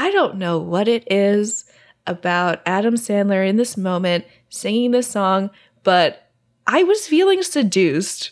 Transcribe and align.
I 0.00 0.12
don't 0.12 0.36
know 0.36 0.58
what 0.58 0.86
it 0.86 1.10
is 1.10 1.64
about 2.06 2.62
Adam 2.64 2.94
Sandler 2.94 3.44
in 3.44 3.56
this 3.56 3.76
moment 3.76 4.26
singing 4.48 4.92
this 4.92 5.08
song, 5.08 5.50
but 5.82 6.30
I 6.68 6.84
was 6.84 7.08
feeling 7.08 7.42
seduced. 7.42 8.30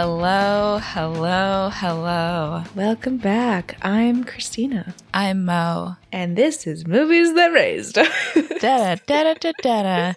Hello, 0.00 0.78
hello, 0.82 1.70
hello. 1.72 2.62
Welcome 2.74 3.16
back. 3.16 3.78
I'm 3.80 4.24
Christina, 4.24 4.94
I'm 5.14 5.46
Mo. 5.46 5.96
and 6.12 6.36
this 6.36 6.66
is 6.66 6.86
Movies 6.86 7.32
That 7.32 7.46
Raised. 7.46 7.94
Da 8.60 8.96
da 8.96 8.96
da 9.06 9.32
da 9.32 9.52
da 9.62 9.82
da. 9.82 10.12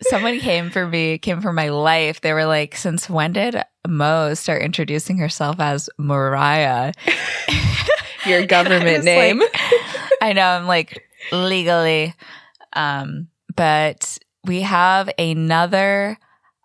Someone 0.00 0.40
came 0.40 0.70
for 0.70 0.88
me, 0.88 1.18
came 1.18 1.40
for 1.40 1.52
my 1.52 1.68
life. 1.68 2.20
They 2.20 2.32
were 2.32 2.46
like, 2.46 2.74
"Since 2.74 3.08
when 3.08 3.32
did 3.32 3.62
Mo 3.86 4.34
start 4.34 4.60
introducing 4.62 5.18
herself 5.18 5.60
as 5.60 5.88
Mariah?" 5.98 6.92
Your 8.26 8.44
government 8.44 9.04
name. 9.04 9.38
like- 9.38 9.56
I 10.20 10.32
know. 10.32 10.48
I'm 10.48 10.66
like 10.66 11.00
legally, 11.30 12.12
um, 12.72 13.28
but 13.54 14.18
we 14.44 14.62
have 14.62 15.08
another 15.16 16.18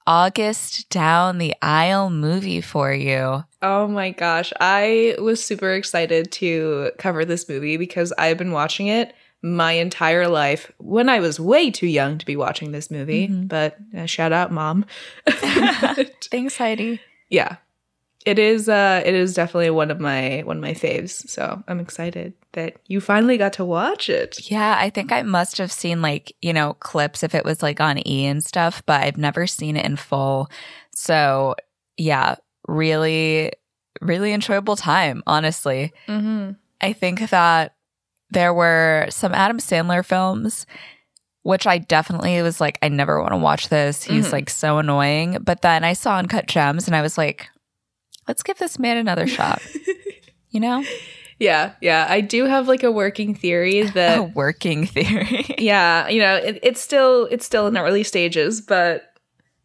August 0.07 0.89
down 0.89 1.37
the 1.37 1.53
aisle 1.61 2.09
movie 2.09 2.61
for 2.61 2.93
you. 2.93 3.43
Oh 3.61 3.87
my 3.87 4.11
gosh. 4.11 4.53
I 4.59 5.15
was 5.19 5.43
super 5.43 5.73
excited 5.73 6.31
to 6.33 6.91
cover 6.97 7.25
this 7.25 7.47
movie 7.49 7.77
because 7.77 8.13
I've 8.17 8.37
been 8.37 8.51
watching 8.53 8.87
it 8.87 9.13
my 9.43 9.73
entire 9.73 10.27
life 10.27 10.71
when 10.77 11.09
I 11.09 11.19
was 11.19 11.39
way 11.39 11.69
too 11.69 11.85
young 11.87 12.17
to 12.17 12.25
be 12.25 12.35
watching 12.35 12.71
this 12.71 12.89
movie. 12.89 13.27
Mhm. 13.27 13.47
But 13.49 13.77
uh, 13.95 14.05
shout 14.05 14.31
out, 14.33 14.51
mom. 14.51 14.85
Thanks, 15.27 16.57
Heidi. 16.57 16.99
yeah. 17.29 17.57
It 18.27 18.37
is 18.39 18.67
uh 18.67 19.01
it 19.05 19.13
is 19.15 19.33
definitely 19.33 19.69
one 19.69 19.89
of 19.89 20.01
my 20.01 20.41
one 20.45 20.57
of 20.57 20.61
my 20.61 20.73
faves. 20.73 21.27
So 21.29 21.63
I'm 21.69 21.79
excited 21.79 22.33
that 22.51 22.75
you 22.87 22.99
finally 22.99 23.37
got 23.37 23.53
to 23.53 23.63
watch 23.63 24.09
it. 24.09 24.51
Yeah, 24.51 24.75
I 24.77 24.89
think 24.89 25.13
I 25.13 25.21
must 25.21 25.57
have 25.59 25.71
seen 25.71 26.01
like, 26.01 26.35
you 26.41 26.51
know, 26.51 26.73
clips 26.73 27.23
if 27.23 27.33
it 27.33 27.45
was 27.45 27.63
like 27.63 27.79
on 27.79 28.05
E 28.05 28.25
and 28.25 28.43
stuff, 28.43 28.83
but 28.85 29.01
I've 29.01 29.17
never 29.17 29.47
seen 29.47 29.77
it 29.77 29.85
in 29.85 29.95
full. 29.95 30.49
So, 30.93 31.55
yeah, 31.95 32.35
really, 32.67 33.53
really 34.01 34.33
enjoyable 34.33 34.75
time, 34.75 35.23
honestly. 35.25 35.93
Mm-hmm. 36.07 36.51
I 36.81 36.91
think 36.93 37.29
that 37.29 37.75
there 38.29 38.53
were 38.53 39.07
some 39.09 39.33
Adam 39.33 39.59
Sandler 39.59 40.03
films, 40.03 40.65
which 41.43 41.65
I 41.65 41.77
definitely 41.77 42.41
was 42.41 42.59
like, 42.59 42.77
I 42.81 42.89
never 42.89 43.21
want 43.21 43.31
to 43.31 43.37
watch 43.37 43.69
this. 43.69 44.03
He's 44.03 44.27
Mhm. 44.27 44.31
like 44.33 44.49
so 44.49 44.79
annoying. 44.79 45.37
But 45.41 45.61
then 45.61 45.85
I 45.85 45.93
saw 45.93 46.17
Uncut 46.17 46.45
Gems 46.47 46.87
and 46.87 46.95
I 46.95 47.01
was 47.01 47.17
like, 47.17 47.47
let's 48.27 48.43
give 48.43 48.57
this 48.57 48.77
man 48.79 48.97
another 48.97 49.27
shot, 49.37 49.61
you 50.49 50.59
know? 50.59 50.83
yeah, 51.39 51.73
yeah. 51.81 52.07
I 52.09 52.21
do 52.21 52.45
have 52.45 52.67
like 52.67 52.83
a 52.83 52.91
working 52.91 53.35
theory 53.35 53.83
that 53.93 54.19
A 54.19 54.23
working 54.23 54.85
theory. 54.85 55.45
yeah 55.57 56.07
you 56.07 56.19
know 56.19 56.35
it, 56.35 56.59
it's 56.63 56.81
still 56.81 57.25
it's 57.31 57.45
still 57.45 57.67
in 57.67 57.73
the 57.73 57.81
early 57.81 58.03
stages 58.03 58.61
but 58.61 59.13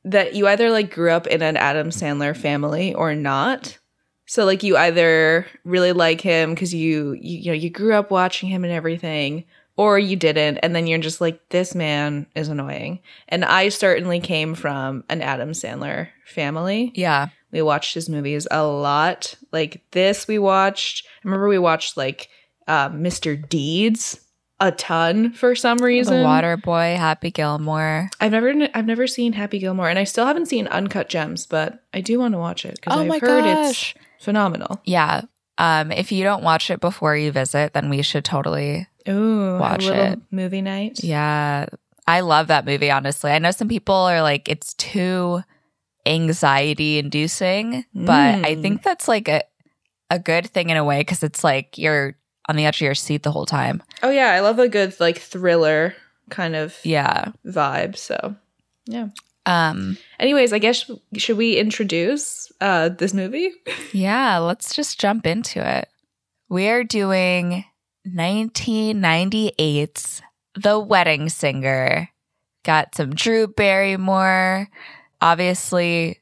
that 0.05 0.35
you 0.35 0.49
either 0.49 0.71
like 0.71 0.93
grew 0.93 1.11
up 1.11 1.27
in 1.27 1.43
an 1.43 1.57
adam 1.57 1.91
sandler 1.91 2.37
family 2.37 2.95
or 2.95 3.15
not 3.15 3.79
so 4.27 4.45
like 4.45 4.63
you 4.63 4.77
either 4.77 5.47
really 5.65 5.93
like 5.93 6.21
him 6.21 6.55
because 6.55 6.73
you, 6.73 7.13
you 7.13 7.39
you 7.39 7.47
know 7.47 7.53
you 7.53 7.71
grew 7.71 7.95
up 7.95 8.11
watching 8.11 8.49
him 8.49 8.65
and 8.65 8.73
everything 8.73 9.45
or 9.77 9.99
you 9.99 10.17
didn't 10.17 10.59
and 10.59 10.75
then 10.75 10.87
you're 10.87 10.99
just 10.99 11.21
like 11.21 11.41
this 11.51 11.75
man 11.75 12.27
is 12.35 12.49
annoying 12.49 12.99
and 13.29 13.45
i 13.45 13.69
certainly 13.69 14.19
came 14.21 14.55
from 14.55 15.05
an 15.09 15.21
adam 15.23 15.51
sandler 15.53 16.09
family 16.25 16.91
yeah. 16.95 17.29
We 17.53 17.63
watched 17.63 17.95
his 17.95 18.09
movies 18.09 18.47
a 18.51 18.65
lot 18.65 19.35
like 19.53 19.83
this 19.93 20.27
we 20.27 20.39
watched 20.39 21.05
I 21.07 21.29
remember 21.29 21.49
we 21.49 21.59
watched 21.59 21.97
like 21.97 22.29
uh, 22.67 22.89
mr 22.91 23.49
deeds 23.49 24.19
a 24.61 24.71
ton 24.71 25.33
for 25.33 25.55
some 25.57 25.79
reason 25.79 26.19
The 26.19 26.25
Water 26.25 26.57
Boy, 26.57 26.95
Happy 26.97 27.33
Gilmore. 27.33 28.09
I've 28.21 28.31
never 28.31 28.55
I've 28.75 28.87
never 28.87 29.09
seen 29.09 29.33
Happy 29.33 29.59
Gilmore, 29.59 29.89
and 29.89 29.99
I 29.99 30.05
still 30.05 30.25
haven't 30.25 30.47
seen 30.47 30.69
Uncut 30.69 31.09
Gems, 31.09 31.47
but 31.47 31.83
I 31.93 32.01
do 32.01 32.21
want 32.21 32.35
to 32.35 32.39
watch 32.39 32.65
it 32.65 32.77
because 32.77 32.97
Oh 32.97 33.01
I've 33.01 33.09
my 33.09 33.19
heard 33.19 33.43
gosh. 33.43 33.97
it's 33.97 34.25
phenomenal. 34.25 34.81
Yeah. 34.85 35.23
Um, 35.59 35.91
if 35.91 36.13
you 36.13 36.23
don't 36.23 36.45
watch 36.45 36.71
it 36.71 36.79
before 36.81 37.17
you 37.17 37.33
visit, 37.33 37.73
then 37.75 37.91
we 37.91 38.03
should 38.03 38.25
totally. 38.25 38.87
Ooh, 39.09 39.59
Watch 39.59 39.85
it. 39.87 40.21
movie 40.31 40.63
night. 40.63 41.03
Yeah. 41.03 41.67
I 42.07 42.21
love 42.21 42.47
that 42.47 42.65
movie, 42.65 42.91
honestly. 42.93 43.33
I 43.33 43.41
know 43.41 43.51
some 43.51 43.69
people 43.69 43.97
are 43.97 44.23
like, 44.23 44.49
it's 44.49 44.75
too 44.75 45.43
anxiety 46.07 46.99
inducing, 46.99 47.85
but 47.95 48.45
I 48.45 48.55
Mm. 48.57 48.63
think 48.63 48.83
that's 48.83 49.09
like 49.09 49.29
a, 49.29 49.43
a 50.11 50.19
good 50.19 50.47
thing 50.47 50.71
in 50.71 50.77
a 50.77 50.85
way 50.85 51.01
because 51.01 51.23
it's 51.23 51.45
like 51.45 51.79
you're 51.79 52.17
on 52.49 52.57
the 52.57 52.67
edge 52.67 52.77
of 52.79 52.83
your 52.83 52.95
seat 52.95 53.23
the 53.23 53.31
whole 53.31 53.47
time. 53.47 53.83
Oh 54.03 54.11
yeah, 54.11 54.33
I 54.33 54.41
love 54.41 54.59
a 54.59 54.69
good 54.69 54.99
like 55.01 55.19
thriller 55.19 55.95
kind 56.31 56.57
of 56.57 56.77
Yeah. 56.85 57.33
vibe. 57.47 57.97
So, 57.97 58.35
yeah. 58.87 59.09
Um, 59.47 59.97
anyways, 60.21 60.53
I 60.53 60.59
guess 60.59 60.91
should 61.17 61.37
we 61.37 61.57
introduce 61.57 62.51
uh 62.61 62.89
this 62.91 63.15
movie? 63.15 63.51
yeah, 63.93 64.39
let's 64.39 64.75
just 64.75 65.01
jump 65.01 65.27
into 65.27 65.67
it. 65.67 65.89
We 66.49 66.69
are 66.69 66.85
doing 66.85 67.65
1998's 68.07 70.23
The 70.55 70.79
Wedding 70.79 71.29
Singer. 71.29 72.09
Got 72.65 72.95
some 72.95 73.15
Drew 73.15 73.49
Barrymore, 73.49 74.69
obviously 75.23 76.19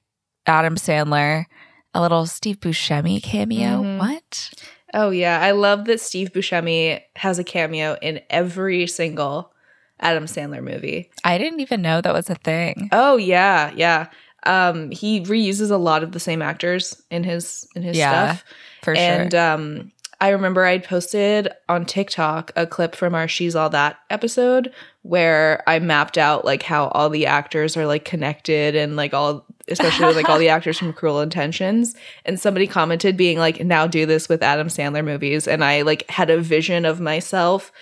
Adam 0.46 0.76
Sandler, 0.76 1.46
a 1.94 2.00
little 2.00 2.26
Steve 2.26 2.60
Buscemi 2.60 3.20
cameo. 3.22 3.82
Mhm. 3.82 3.98
What? 3.98 4.50
Oh 4.94 5.10
yeah, 5.10 5.40
I 5.40 5.52
love 5.52 5.86
that 5.86 6.00
Steve 6.00 6.32
Buscemi 6.32 7.00
has 7.16 7.38
a 7.38 7.44
cameo 7.44 7.96
in 8.02 8.20
every 8.30 8.86
single 8.86 9.52
Adam 10.00 10.24
Sandler 10.24 10.62
movie. 10.62 11.10
I 11.24 11.38
didn't 11.38 11.60
even 11.60 11.82
know 11.82 12.00
that 12.00 12.12
was 12.14 12.30
a 12.30 12.34
thing. 12.36 12.88
Oh 12.92 13.16
yeah, 13.16 13.72
yeah. 13.74 14.08
Um, 14.44 14.90
he 14.90 15.20
reuses 15.22 15.70
a 15.70 15.76
lot 15.76 16.02
of 16.02 16.12
the 16.12 16.20
same 16.20 16.40
actors 16.42 17.00
in 17.10 17.24
his 17.24 17.66
in 17.74 17.82
his 17.82 17.96
Yeah, 17.98 18.34
stuff. 18.34 18.44
For 18.82 18.96
and 18.96 19.32
sure. 19.34 19.40
um 19.52 19.92
I 20.20 20.30
remember 20.30 20.64
I'd 20.64 20.84
posted 20.84 21.48
on 21.68 21.86
TikTok 21.86 22.52
a 22.54 22.66
clip 22.66 22.94
from 22.94 23.14
our 23.14 23.26
She's 23.26 23.56
All 23.56 23.70
That 23.70 23.98
episode 24.10 24.72
where 25.02 25.62
I 25.66 25.78
mapped 25.78 26.18
out 26.18 26.44
like 26.44 26.62
how 26.62 26.88
all 26.88 27.08
the 27.08 27.24
actors 27.24 27.74
are 27.76 27.86
like 27.86 28.04
connected 28.04 28.76
and 28.76 28.96
like 28.96 29.14
all 29.14 29.46
especially 29.68 30.06
with 30.06 30.16
like 30.16 30.28
all 30.28 30.38
the 30.38 30.48
actors 30.50 30.78
from 30.78 30.92
Cruel 30.92 31.20
Intentions. 31.20 31.94
And 32.26 32.38
somebody 32.38 32.66
commented 32.66 33.16
being 33.16 33.38
like, 33.38 33.64
now 33.64 33.86
do 33.86 34.04
this 34.04 34.28
with 34.28 34.42
Adam 34.42 34.68
Sandler 34.68 35.04
movies. 35.04 35.48
And 35.48 35.64
I 35.64 35.82
like 35.82 36.08
had 36.10 36.28
a 36.28 36.38
vision 36.40 36.84
of 36.84 37.00
myself 37.00 37.72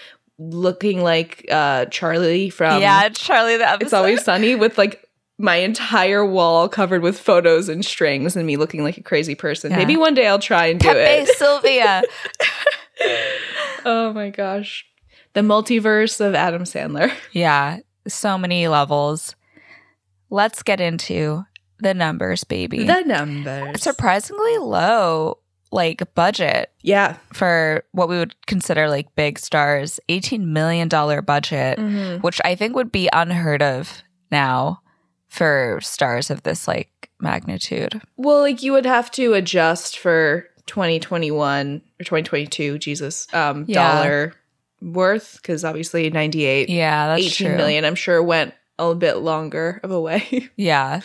looking 0.40 1.02
like 1.02 1.44
uh 1.50 1.86
Charlie 1.86 2.48
from 2.48 2.80
yeah, 2.80 3.08
Charlie 3.08 3.56
the 3.56 3.68
episode. 3.68 3.84
It's 3.84 3.92
Always 3.92 4.24
Sunny 4.24 4.54
with 4.54 4.78
like 4.78 5.07
my 5.38 5.56
entire 5.56 6.24
wall 6.26 6.68
covered 6.68 7.00
with 7.02 7.18
photos 7.18 7.68
and 7.68 7.84
strings 7.84 8.34
and 8.36 8.46
me 8.46 8.56
looking 8.56 8.82
like 8.82 8.98
a 8.98 9.02
crazy 9.02 9.34
person. 9.36 9.70
Yeah. 9.70 9.76
Maybe 9.78 9.96
one 9.96 10.14
day 10.14 10.26
I'll 10.26 10.38
try 10.40 10.66
and 10.66 10.80
do 10.80 10.88
it. 10.90 10.94
Pepe 10.94 11.30
it. 11.30 11.38
Silvia. 11.38 12.02
oh 13.84 14.12
my 14.12 14.30
gosh. 14.30 14.84
The 15.34 15.40
multiverse 15.40 16.20
of 16.24 16.34
Adam 16.34 16.64
Sandler. 16.64 17.12
yeah, 17.32 17.78
so 18.08 18.36
many 18.36 18.66
levels. 18.68 19.36
Let's 20.30 20.62
get 20.62 20.80
into 20.80 21.44
the 21.78 21.94
numbers, 21.94 22.42
baby. 22.44 22.84
The 22.84 23.02
numbers. 23.02 23.82
surprisingly 23.82 24.58
low 24.58 25.38
like 25.70 26.02
budget 26.14 26.72
yeah. 26.82 27.16
for 27.32 27.84
what 27.92 28.08
we 28.08 28.18
would 28.18 28.34
consider 28.46 28.88
like 28.88 29.14
big 29.14 29.38
stars 29.38 30.00
18 30.08 30.50
million 30.52 30.88
dollar 30.88 31.20
budget 31.20 31.78
Mhm. 31.78 32.22
which 32.22 32.40
i 32.42 32.54
think 32.54 32.74
would 32.74 32.90
be 32.90 33.10
unheard 33.12 33.62
of 33.62 34.02
now 34.30 34.80
for 35.28 35.78
stars 35.82 36.30
of 36.30 36.42
this 36.42 36.66
like 36.68 37.10
magnitude? 37.20 38.00
Well, 38.16 38.40
like 38.40 38.62
you 38.62 38.72
would 38.72 38.86
have 38.86 39.10
to 39.12 39.34
adjust 39.34 39.98
for 39.98 40.48
2021 40.66 41.82
or 42.00 42.04
2022, 42.04 42.78
Jesus, 42.78 43.26
um, 43.34 43.64
Yeah. 43.68 43.74
dollar 43.96 44.34
worth 44.80 45.38
because 45.42 45.64
obviously 45.64 46.08
98, 46.10 46.68
yeah 46.68 47.08
that's 47.08 47.22
18 47.26 47.46
true. 47.48 47.56
million, 47.56 47.84
I'm 47.84 47.94
sure 47.96 48.22
went 48.22 48.54
a 48.78 48.94
bit 48.94 49.16
longer 49.18 49.80
of 49.82 49.90
a 49.90 50.00
way. 50.00 50.48
yeah. 50.56 51.00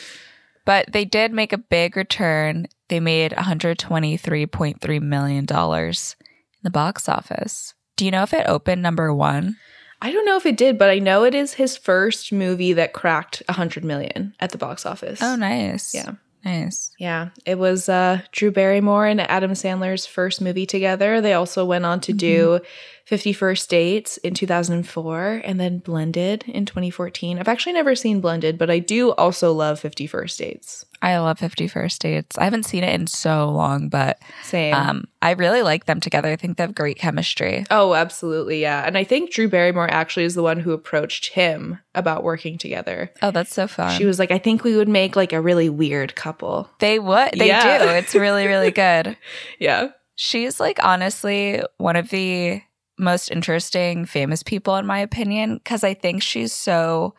But 0.65 0.91
they 0.93 1.05
did 1.05 1.33
make 1.33 1.51
a 1.53 1.57
big 1.57 1.97
return. 1.97 2.67
They 2.87 2.99
made 2.99 3.31
123.3 3.33 5.01
million 5.01 5.45
dollars 5.45 6.15
in 6.21 6.59
the 6.63 6.69
box 6.69 7.09
office. 7.09 7.73
Do 7.95 8.05
you 8.05 8.11
know 8.11 8.23
if 8.23 8.33
it 8.33 8.47
opened 8.47 8.81
number 8.81 9.13
one 9.13 9.57
I 10.03 10.11
don't 10.11 10.25
know 10.25 10.35
if 10.35 10.45
it 10.45 10.57
did, 10.57 10.77
but 10.77 10.89
I 10.89 10.99
know 10.99 11.23
it 11.23 11.33
is 11.33 11.53
his 11.53 11.77
first 11.77 12.33
movie 12.33 12.73
that 12.73 12.91
cracked 12.91 13.41
100 13.47 13.85
million 13.85 14.35
at 14.39 14.51
the 14.51 14.57
box 14.57 14.85
office. 14.85 15.21
oh 15.21 15.35
nice 15.37 15.95
Yeah. 15.95 16.15
Nice. 16.45 16.91
Yeah, 16.99 17.29
it 17.45 17.57
was 17.57 17.87
uh, 17.87 18.19
Drew 18.33 18.51
Barrymore 18.51 19.05
and 19.05 19.21
Adam 19.21 19.51
Sandler's 19.51 20.05
first 20.05 20.41
movie 20.41 20.65
together. 20.65 21.21
They 21.21 21.33
also 21.33 21.63
went 21.63 21.85
on 21.85 22.01
to 22.01 22.11
do 22.11 22.59
50 23.05 23.31
First 23.31 23.69
Dates 23.69 24.17
in 24.17 24.33
2004 24.33 25.41
and 25.45 25.57
then 25.57 25.77
Blended 25.79 26.43
in 26.47 26.65
2014. 26.65 27.39
I've 27.39 27.47
actually 27.47 27.71
never 27.71 27.95
seen 27.95 28.19
Blended, 28.19 28.57
but 28.57 28.69
I 28.69 28.79
do 28.79 29.11
also 29.13 29.53
love 29.53 29.79
50 29.79 30.05
First 30.05 30.37
Dates. 30.37 30.85
I 31.03 31.17
love 31.19 31.37
50 31.37 31.67
First 31.67 32.01
Dates. 32.01 32.37
I 32.37 32.45
haven't 32.45 32.63
seen 32.63 32.83
it 32.83 32.93
in 32.99 33.07
so 33.07 33.49
long, 33.51 33.89
but 33.89 34.19
Same. 34.43 34.73
um, 34.73 35.03
I 35.21 35.31
really 35.31 35.61
like 35.61 35.85
them 35.85 35.99
together. 35.99 36.29
I 36.29 36.35
think 36.37 36.57
they 36.57 36.63
have 36.63 36.73
great 36.73 36.97
chemistry. 36.97 37.65
oh, 37.69 37.93
absolutely. 37.93 38.61
Yeah. 38.61 38.83
And 38.87 38.97
I 38.97 39.03
think 39.03 39.31
Drew 39.31 39.49
Barrymore 39.49 39.91
actually 39.91 40.23
is 40.23 40.33
the 40.33 40.41
one 40.43 40.59
who 40.61 40.71
approached 40.71 41.33
him 41.33 41.77
about 41.93 42.23
working 42.23 42.57
together. 42.57 43.11
Oh, 43.21 43.31
that's 43.31 43.53
so 43.53 43.67
fun. 43.67 43.95
She 43.97 44.05
was 44.05 44.17
like, 44.17 44.31
I 44.31 44.37
think 44.39 44.63
we 44.63 44.75
would 44.77 44.87
make 44.89 45.15
like 45.17 45.33
a 45.33 45.41
really 45.41 45.69
weird 45.69 46.15
couple. 46.15 46.69
they 46.79 46.99
would. 46.99 47.31
They 47.37 47.47
Yeah. 47.47 47.79
do. 47.79 47.89
It's 47.89 48.15
really, 48.15 48.47
really 48.47 48.71
good. 48.85 49.17
Yeah. 49.59 49.89
She's 50.15 50.59
like 50.59 50.79
honestly 50.83 51.61
one 51.77 51.95
of 51.97 52.09
the 52.09 52.61
most 52.97 53.29
interesting 53.31 54.05
famous 54.05 54.41
people 54.43 54.75
in 54.77 54.85
my 54.85 54.99
opinion 54.99 55.55
because 55.57 55.83
I 55.83 55.95
think 55.95 56.21
she's 56.21 56.53
so 56.53 57.15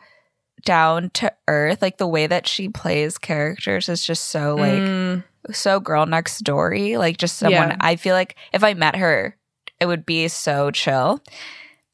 down 0.65 1.09
to 1.11 1.31
earth. 1.47 1.81
Like 1.81 1.97
the 1.97 2.07
way 2.07 2.27
that 2.27 2.47
she 2.47 2.67
plays 2.67 3.17
characters 3.17 3.87
is 3.87 4.05
just 4.05 4.25
so 4.25 4.55
like 4.55 4.81
Mm, 4.81 5.23
so 5.51 5.79
girl 5.79 6.05
next 6.05 6.43
doory. 6.43 6.97
Like 6.97 7.17
just 7.17 7.37
someone 7.37 7.69
Yeah. 7.69 7.77
I 7.79 7.95
feel 7.95 8.15
like 8.15 8.35
if 8.51 8.63
I 8.63 8.73
met 8.73 8.95
her, 8.97 9.37
it 9.79 9.85
would 9.85 10.05
be 10.05 10.27
so 10.27 10.71
chill. 10.71 11.21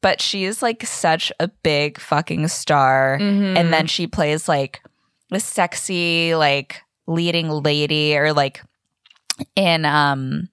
But 0.00 0.20
she 0.20 0.44
is 0.44 0.62
like 0.62 0.84
such 0.84 1.30
a 1.38 1.46
big 1.48 2.00
fucking 2.00 2.48
star. 2.48 3.18
mhm. 3.20 3.56
And 3.56 3.72
then 3.72 3.86
she 3.86 4.06
plays 4.08 4.48
like 4.48 4.82
a 5.30 5.38
sexy, 5.38 6.34
like 6.34 6.82
leading 7.06 7.48
lady 7.48 8.16
or 8.16 8.32
like 8.32 8.62
in 9.56 9.84
um 9.84 10.48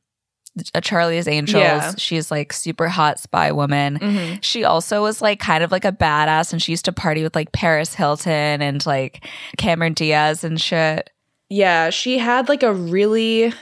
Charlie's 0.81 1.27
Angels. 1.27 1.61
Yeah. 1.61 1.93
She's 1.97 2.31
like 2.31 2.53
super 2.53 2.87
hot 2.87 3.19
spy 3.19 3.51
woman. 3.51 3.99
Mhm. 3.99 4.39
She 4.43 4.63
also 4.63 5.01
was 5.01 5.21
like 5.21 5.39
kind 5.39 5.63
of 5.63 5.71
like 5.71 5.85
a 5.85 5.91
badass 5.91 6.51
and 6.53 6.61
she 6.61 6.71
used 6.71 6.85
to 6.85 6.91
party 6.91 7.23
with 7.23 7.35
like 7.35 7.51
Paris 7.51 7.93
Hilton 7.95 8.61
and 8.61 8.85
like 8.85 9.25
Cameron 9.57 9.93
Diaz 9.93 10.43
and 10.43 10.59
shit. 10.59 11.09
Yeah, 11.49 11.89
she 11.89 12.17
had 12.19 12.47
like 12.49 12.63
a 12.63 12.73
really, 12.73 13.53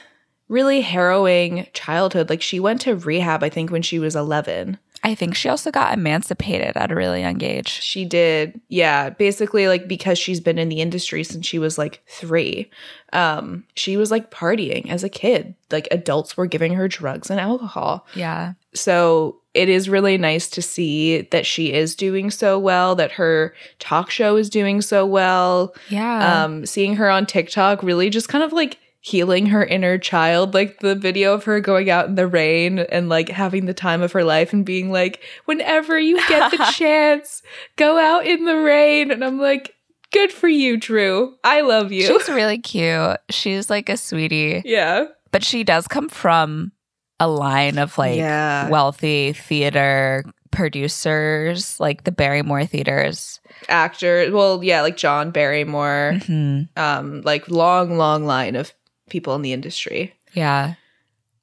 really 0.50 0.82
harrowing 0.82 1.68
childhood. 1.74 2.30
Like 2.30 2.42
she 2.42 2.60
went 2.60 2.82
to 2.82 2.96
rehab, 2.96 3.44
I 3.44 3.50
think, 3.50 3.72
when 3.72 3.82
she 3.82 4.00
was 4.00 4.16
11. 4.16 4.78
I 5.04 5.16
think 5.16 5.36
she 5.36 5.48
also 5.48 5.72
got 5.72 5.94
emancipated 5.94 6.76
at 6.76 6.92
a 6.92 6.96
really 6.96 7.22
young 7.22 7.42
age. 7.44 7.70
She 7.70 8.04
did. 8.04 8.60
Yeah, 8.68 9.10
basically, 9.10 9.68
like 9.68 9.88
because 9.88 10.18
she's 10.18 10.40
been 10.40 10.58
in 10.58 10.70
the 10.70 10.82
industry 10.82 11.24
since 11.24 11.46
she 11.46 11.60
was 11.60 11.78
like 11.78 12.04
three. 12.08 12.70
Um, 13.14 13.64
she 13.76 13.96
was 13.96 14.12
like 14.12 14.32
partying 14.32 14.90
as 14.90 15.04
a 15.04 15.10
kid. 15.10 15.56
Like 15.72 15.88
adults 15.92 16.36
were 16.36 16.46
giving 16.48 16.74
her 16.74 16.88
drugs 16.88 17.30
and 17.30 17.40
alcohol. 17.40 18.06
Yeah. 18.16 18.54
So 18.74 19.40
it 19.54 19.70
is 19.70 19.90
really 19.90 20.18
nice 20.18 20.50
to 20.52 20.62
see 20.62 21.22
that 21.22 21.46
she 21.46 21.74
is 21.74 21.96
doing 21.96 22.30
so 22.30 22.60
well, 22.60 22.96
that 22.96 23.14
her 23.14 23.54
talk 23.80 24.10
show 24.10 24.36
is 24.36 24.50
doing 24.50 24.82
so 24.82 25.06
well. 25.06 25.74
Yeah. 25.90 26.44
um 26.44 26.66
seeing 26.66 26.96
her 26.96 27.10
on 27.10 27.26
TikTok 27.26 27.82
really 27.84 28.10
just 28.10 28.30
kind 28.30 28.44
of 28.44 28.52
like 28.52 28.78
healing 29.00 29.46
her 29.48 29.64
inner 29.64 29.98
child 29.98 30.54
like 30.54 30.80
the 30.80 30.96
video 30.96 31.34
of 31.34 31.44
her 31.46 31.60
going 31.62 31.90
out 31.90 32.08
in 32.08 32.16
the 32.16 32.28
rain 32.28 32.80
and 32.80 33.08
like 33.10 33.30
having 33.30 33.66
the 33.66 33.74
time 33.74 34.02
of 34.02 34.12
her 34.12 34.24
life 34.24 34.52
and 34.52 34.66
being 34.66 34.92
like 34.92 35.22
whenever 35.46 35.98
you 35.98 36.18
get 36.28 36.52
the 36.52 36.58
chance 36.76 37.42
go 37.78 37.98
out 37.98 38.26
in 38.26 38.46
the 38.46 38.58
rain 38.58 39.10
and 39.12 39.24
I'm 39.24 39.40
like 39.40 39.74
good 40.12 40.32
for 40.32 40.48
you 40.50 40.78
Drew 40.78 41.36
I 41.44 41.62
love 41.62 41.92
you 41.92 42.06
She's 42.08 42.28
really 42.28 42.58
cute. 42.58 43.18
She's 43.30 43.70
like 43.70 43.88
a 43.90 43.96
sweetie. 43.98 44.62
yeah 44.66 45.06
But 45.32 45.44
she 45.44 45.64
does 45.64 45.88
come 45.88 46.10
from 46.10 46.72
a 47.20 47.28
line 47.30 47.78
of 47.78 47.98
like 47.98 48.18
Yeah. 48.18 48.70
wealthy 48.70 49.34
theater 49.34 50.24
producers, 50.52 51.80
like 51.80 52.04
the 52.04 52.12
Barrymore 52.12 52.66
theaters. 52.66 53.40
actors. 53.70 54.32
well 54.32 54.64
yeah 54.64 54.82
like 54.82 54.98
John 54.98 55.32
Barrymore 55.32 56.20
hmm 56.26 56.62
um 56.76 57.22
like 57.22 57.48
long 57.50 57.98
long 57.98 58.26
line 58.26 58.56
of 58.56 58.74
people 59.10 59.36
in 59.36 59.42
the 59.42 59.54
industry 59.54 60.14
Yeah. 60.34 60.76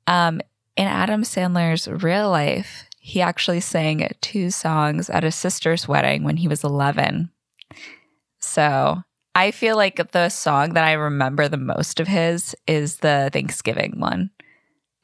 Um, 0.07 0.41
in 0.77 0.87
Adam 0.87 1.23
Sandler's 1.23 1.89
real 1.89 2.31
life, 2.31 2.85
he 2.99 3.21
actually 3.21 3.61
sang 3.61 4.09
two 4.21 4.51
songs 4.51 5.09
at 5.09 5.23
his 5.23 5.35
sister's 5.35 5.89
wedding 5.89 6.25
when 6.25 6.37
he 6.37 6.49
was 6.49 6.65
11. 6.65 7.31
So 8.41 9.03
I 9.35 9.51
feel 9.51 9.77
like 9.77 10.13
the 10.13 10.29
song 10.29 10.75
that 10.75 10.85
I 10.85 10.93
remember 10.93 11.49
the 11.49 11.57
most 11.57 12.01
of 12.01 12.09
his 12.09 12.55
is 12.67 12.99
the 12.99 13.31
Thanksgiving 13.33 13.95
one. 13.99 14.31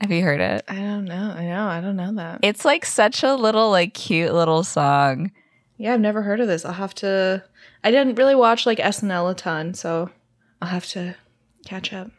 Have 0.01 0.11
you 0.11 0.23
heard 0.23 0.41
it? 0.41 0.65
I 0.69 0.77
don't 0.77 1.05
know 1.05 1.35
I 1.37 1.45
know 1.45 1.67
I 1.67 1.81
don't 1.81 1.97
know 1.97 2.15
that 2.15 2.41
It's 2.43 2.65
like 2.65 2.87
such 2.87 3.23
a 3.23 3.35
little, 3.35 3.71
like, 3.71 3.93
cute 3.95 4.33
little 4.33 4.65
song. 4.65 5.31
Yeah, 5.77 5.95
I've 5.95 6.01
never 6.01 6.23
heard 6.23 6.41
of 6.41 6.49
this. 6.49 6.65
I'll 6.65 6.73
have 6.73 6.95
to. 6.97 7.43
I 7.83 7.91
didn't 7.91 8.17
really 8.17 8.35
watch 8.35 8.67
like 8.67 8.79
SNL 8.79 9.31
a 9.31 9.35
ton, 9.35 9.73
so 9.73 10.11
I'll 10.61 10.69
have 10.69 10.87
to 10.89 11.17
catch 11.65 11.93
up. 11.93 12.11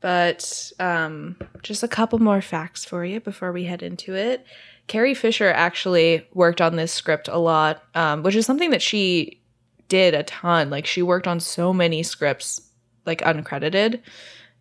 But 0.00 0.72
um, 0.78 1.36
just 1.62 1.82
a 1.82 1.88
couple 1.88 2.18
more 2.18 2.40
facts 2.40 2.84
for 2.84 3.04
you 3.04 3.20
before 3.20 3.52
we 3.52 3.64
head 3.64 3.82
into 3.82 4.14
it. 4.14 4.46
Carrie 4.86 5.14
Fisher 5.14 5.48
actually 5.48 6.26
worked 6.32 6.60
on 6.60 6.76
this 6.76 6.92
script 6.92 7.28
a 7.28 7.38
lot, 7.38 7.82
um, 7.94 8.22
which 8.22 8.34
is 8.34 8.46
something 8.46 8.70
that 8.70 8.82
she 8.82 9.40
did 9.88 10.14
a 10.14 10.22
ton. 10.22 10.70
Like 10.70 10.86
she 10.86 11.02
worked 11.02 11.26
on 11.26 11.40
so 11.40 11.72
many 11.72 12.02
scripts, 12.02 12.60
like 13.06 13.20
uncredited, 13.22 14.00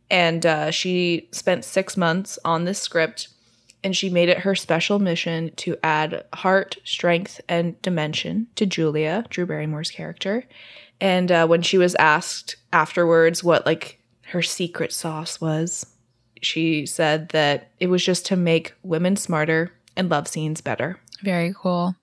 and 0.09 0.45
uh, 0.45 0.71
she 0.71 1.27
spent 1.31 1.65
six 1.65 1.95
months 1.95 2.39
on 2.43 2.65
this 2.65 2.79
script 2.79 3.29
and 3.83 3.95
she 3.95 4.09
made 4.09 4.29
it 4.29 4.39
her 4.39 4.55
special 4.55 4.99
mission 4.99 5.51
to 5.55 5.77
add 5.83 6.25
heart, 6.33 6.77
strength, 6.83 7.39
and 7.47 7.79
dimension 7.81 8.47
to 8.55 8.65
Julia, 8.65 9.25
Drew 9.29 9.45
Barrymore's 9.45 9.91
character. 9.91 10.43
And 10.99 11.31
uh, 11.31 11.47
when 11.47 11.61
she 11.61 11.77
was 11.77 11.95
asked 11.95 12.55
afterwards 12.73 13.43
what 13.43 13.65
like 13.65 13.96
her 14.27 14.41
secret 14.41 14.91
sauce 14.91 15.39
was, 15.39 15.85
she 16.41 16.85
said 16.85 17.29
that 17.29 17.71
it 17.79 17.87
was 17.87 18.03
just 18.03 18.25
to 18.27 18.35
make 18.35 18.73
women 18.83 19.15
smarter 19.15 19.71
and 19.95 20.09
love 20.09 20.27
scenes 20.27 20.61
better. 20.61 20.99
Very 21.23 21.53
cool. 21.57 21.95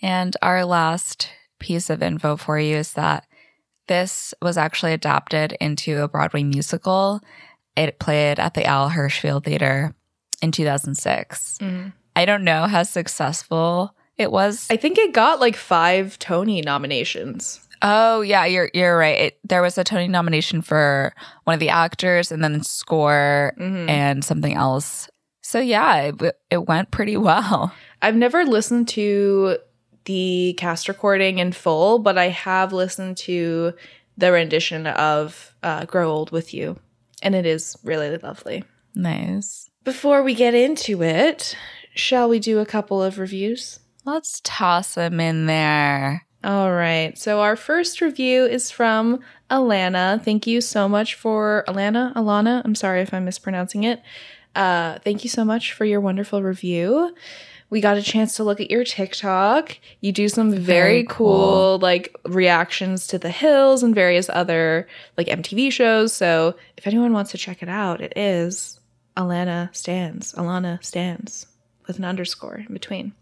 And 0.00 0.36
our 0.42 0.64
last 0.64 1.30
piece 1.58 1.90
of 1.90 2.02
info 2.02 2.36
for 2.36 2.58
you 2.58 2.76
is 2.76 2.92
that 2.94 3.26
this 3.88 4.34
was 4.40 4.56
actually 4.56 4.92
adapted 4.92 5.56
into 5.60 6.02
a 6.02 6.08
Broadway 6.08 6.42
musical. 6.42 7.20
It 7.76 7.98
played 7.98 8.38
at 8.38 8.54
the 8.54 8.64
Al 8.64 8.90
Hirschfeld 8.90 9.44
Theater 9.44 9.94
in 10.40 10.52
2006. 10.52 11.58
Mm-hmm. 11.58 11.88
I 12.14 12.24
don't 12.24 12.44
know 12.44 12.66
how 12.66 12.82
successful 12.82 13.94
it 14.18 14.30
was. 14.30 14.66
I 14.70 14.76
think 14.76 14.98
it 14.98 15.14
got 15.14 15.40
like 15.40 15.56
five 15.56 16.18
Tony 16.18 16.60
nominations. 16.60 17.66
Oh 17.82 18.20
yeah, 18.22 18.44
you're 18.46 18.70
you're 18.72 18.96
right. 18.96 19.18
It, 19.20 19.38
there 19.44 19.62
was 19.62 19.76
a 19.78 19.84
Tony 19.84 20.08
nomination 20.08 20.62
for 20.62 21.12
one 21.44 21.54
of 21.54 21.60
the 21.60 21.68
actors, 21.70 22.32
and 22.32 22.42
then 22.42 22.62
score 22.62 23.54
Mhm. 23.58 23.88
and 23.88 24.24
something 24.24 24.54
else. 24.54 25.08
So 25.42 25.58
yeah, 25.60 25.96
it, 26.02 26.36
it 26.50 26.66
went 26.68 26.90
pretty 26.90 27.16
well. 27.16 27.72
I've 28.02 28.16
never 28.16 28.44
listened 28.44 28.88
to 28.88 29.58
the 30.04 30.54
cast 30.58 30.88
recording 30.88 31.38
in 31.38 31.52
full, 31.52 31.98
but 31.98 32.16
I 32.18 32.28
have 32.28 32.72
listened 32.72 33.16
to 33.18 33.72
the 34.16 34.32
rendition 34.32 34.86
of 34.86 35.54
uh, 35.62 35.84
Grow 35.84 36.10
Old 36.10 36.30
With 36.32 36.52
You, 36.54 36.78
and 37.22 37.34
it 37.34 37.46
is 37.46 37.76
really 37.84 38.16
lovely. 38.18 38.64
Nice. 38.94 39.68
Before 39.84 40.22
we 40.22 40.34
get 40.34 40.54
into 40.54 41.02
it, 41.02 41.56
shall 41.94 42.28
we 42.28 42.38
do 42.38 42.58
a 42.58 42.66
couple 42.66 43.02
of 43.02 43.18
reviews? 43.18 43.78
Let's 44.04 44.40
toss 44.44 44.94
them 44.94 45.20
in 45.20 45.46
there. 45.46 46.26
All 46.44 46.72
right. 46.72 47.16
So 47.16 47.40
our 47.40 47.54
first 47.56 48.00
review 48.00 48.44
is 48.44 48.70
from 48.70 49.20
Alana. 49.50 50.22
Thank 50.22 50.46
you 50.46 50.60
so 50.60 50.88
much 50.88 51.14
for 51.14 51.64
Alana, 51.68 52.12
Alana. 52.14 52.62
I'm 52.64 52.74
sorry 52.74 53.00
if 53.02 53.14
I'm 53.14 53.24
mispronouncing 53.24 53.84
it. 53.84 54.02
Uh, 54.56 54.98
thank 55.04 55.22
you 55.24 55.30
so 55.30 55.44
much 55.44 55.72
for 55.72 55.84
your 55.84 56.00
wonderful 56.00 56.42
review. 56.42 57.14
We 57.70 57.80
got 57.80 57.96
a 57.96 58.02
chance 58.02 58.36
to 58.36 58.44
look 58.44 58.60
at 58.60 58.70
your 58.70 58.84
TikTok. 58.84 59.78
You 60.00 60.12
do 60.12 60.28
some 60.28 60.50
very, 60.50 60.60
Very 60.64 61.04
cool, 61.04 61.38
cool. 61.38 61.78
like 61.78 62.14
reactions 62.26 63.06
to 63.06 63.18
The 63.18 63.30
Hills 63.30 63.82
and 63.82 63.94
various 63.94 64.28
other 64.28 64.86
like 65.16 65.28
MTV 65.28 65.72
shows. 65.72 66.12
So 66.12 66.54
if 66.76 66.86
anyone 66.86 67.12
wants 67.14 67.30
to 67.30 67.38
check 67.38 67.62
it 67.62 67.70
out, 67.70 68.02
it 68.02 68.12
is 68.14 68.78
Alana 69.16 69.74
Stands. 69.74 70.32
Alana 70.34 70.84
Stands 70.84 71.46
with 71.86 71.98
an 71.98 72.04
underscore 72.04 72.56
in 72.66 72.72
between. 72.74 73.12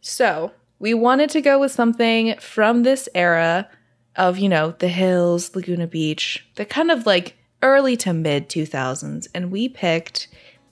So 0.00 0.52
we 0.80 0.94
wanted 0.94 1.30
to 1.30 1.40
go 1.40 1.60
with 1.60 1.70
something 1.70 2.34
from 2.40 2.82
this 2.82 3.08
era 3.14 3.68
of, 4.16 4.38
you 4.38 4.48
know, 4.48 4.72
the 4.78 4.88
hills, 4.88 5.54
Laguna 5.54 5.86
Beach, 5.86 6.44
the 6.56 6.64
kind 6.64 6.90
of 6.90 7.06
like 7.06 7.36
early 7.62 7.96
to 7.98 8.12
mid 8.12 8.48
2000s. 8.48 9.28
And 9.34 9.52
we 9.52 9.68
picked 9.68 10.26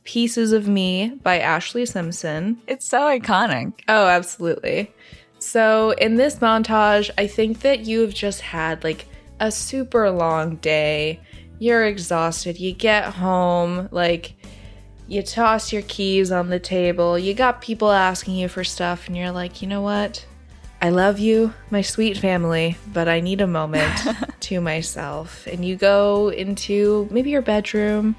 Pieces 0.05 0.53
of 0.53 0.67
Me 0.67 1.11
by 1.23 1.39
Ashlee 1.39 1.87
Simpson. 1.87 2.61
It's 2.67 2.87
so 2.87 3.03
iconic. 3.03 3.75
Oh, 3.87 4.09
absolutely. 4.09 4.93
So 5.39 5.91
in 5.93 6.17
this 6.17 6.37
montage, 6.37 7.11
I 7.17 7.27
think 7.27 7.61
that 7.61 7.81
you've 7.81 8.15
just 8.15 8.41
had 8.41 8.83
like 8.83 9.07
a 9.39 9.53
super 9.53 10.11
long 10.11 10.57
day. 10.57 11.21
you're 11.59 11.85
exhausted. 11.85 12.59
You 12.59 12.73
get 12.73 13.05
home, 13.05 13.89
like, 13.91 14.35
you 15.09 15.23
toss 15.23 15.73
your 15.73 15.83
keys 15.83 16.31
on 16.31 16.51
the 16.51 16.61
table. 16.61 17.19
You 17.19 17.33
got 17.33 17.63
people 17.63 17.91
asking 17.91 18.37
you 18.37 18.47
for 18.47 18.63
stuff, 18.63 19.09
and 19.09 19.17
you're 19.17 19.31
like, 19.31 19.63
you 19.63 19.69
know 19.69 19.81
what? 19.81 20.25
I 20.81 20.91
love 20.91 21.19
you, 21.19 21.55
my 21.71 21.83
sweet 21.83 22.19
family, 22.19 22.77
but 22.93 23.09
I 23.09 23.19
need 23.21 23.41
a 23.41 23.47
moment 23.47 24.01
to 24.41 24.61
myself. 24.61 25.47
And 25.49 25.65
you 25.65 25.75
go 25.75 26.29
into 26.29 27.09
maybe 27.11 27.31
your 27.31 27.43
bedroom 27.43 28.15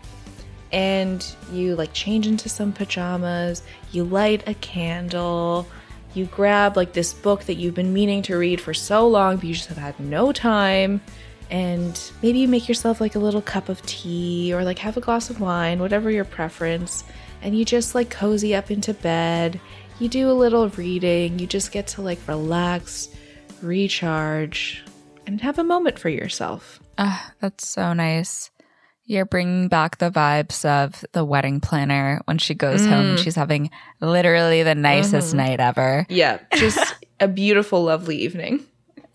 and 0.72 1.25
you 1.53 1.75
like 1.75 1.93
change 1.93 2.27
into 2.27 2.50
some 2.50 2.74
pajamas, 2.74 3.63
you 3.91 4.03
light 4.03 4.46
a 4.48 4.55
candle, 4.55 5.67
you 6.13 6.25
grab 6.25 6.75
like 6.75 6.91
this 6.91 7.13
book 7.13 7.46
that 7.46 7.53
you've 7.53 7.75
been 7.75 7.93
meaning 7.93 8.22
to 8.24 8.36
read 8.36 8.60
for 8.60 8.74
so 8.74 9.08
long, 9.08 9.38
but 9.38 9.46
you 9.46 9.53
just 9.53 9.69
have 9.69 9.77
had 9.77 9.98
no 10.00 10.34
time. 10.34 11.00
And 11.50 12.00
maybe 12.22 12.39
you 12.39 12.48
make 12.48 12.68
yourself 12.68 13.01
like 13.01 13.15
a 13.15 13.20
little 13.20 13.41
cup 13.41 13.70
of 13.70 13.82
tea 13.84 14.53
or 14.53 14.63
like 14.63 14.79
have 14.79 14.98
a 14.98 15.01
glass 15.01 15.29
of 15.29 15.41
wine, 15.41 15.79
whatever 15.79 16.12
your 16.12 16.25
preference. 16.25 17.03
And 17.41 17.58
you 17.58 17.65
just 17.65 17.96
like 17.96 18.10
cozy 18.10 18.53
up 18.53 18.70
into 18.70 18.94
bed 18.94 19.60
you 20.00 20.08
do 20.08 20.32
a 20.32 20.34
little 20.34 20.70
reading, 20.70 21.39
you 21.39 21.48
just 21.48 21.72
get 21.72 21.88
to 21.88 22.01
like 22.01 22.20
relax, 22.27 23.10
recharge, 23.62 24.84
and 25.27 25.41
have 25.41 25.60
a 25.60 25.63
moment 25.63 26.00
for 26.00 26.10
yourself. 26.10 26.79
Ah, 26.98 27.34
that's 27.39 27.68
so 27.68 27.94
nice. 27.94 28.50
You're 29.06 29.25
bringing 29.25 29.68
back 29.68 29.98
the 29.98 30.12
vibes 30.12 30.63
of 30.65 31.03
the 31.13 31.25
wedding 31.25 31.60
planner 31.60 32.22
when 32.25 32.38
she 32.38 32.53
goes 32.53 32.82
mm. 32.82 32.89
home. 32.89 33.18
She's 33.18 33.36
having 33.36 33.72
literally 34.00 34.63
the 34.63 34.75
nicest 34.75 35.29
mm-hmm. 35.29 35.38
night 35.38 35.60
ever. 35.60 36.06
Yeah, 36.10 36.39
just 36.56 36.96
a 37.20 37.27
beautiful, 37.27 37.84
lovely 37.84 38.18
evening. 38.18 38.65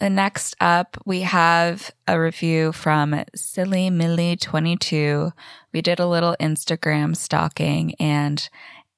The 0.04 0.11
next 0.11 0.54
up, 0.61 0.99
we 1.06 1.23
have 1.23 1.90
a 2.06 2.20
review 2.20 2.73
from 2.73 3.25
Silly 3.34 3.88
Millie 3.88 4.37
22. 4.37 5.32
We 5.73 5.80
did 5.80 5.99
a 5.99 6.06
little 6.06 6.37
Instagram 6.38 7.16
stalking 7.16 7.94
and 7.94 8.46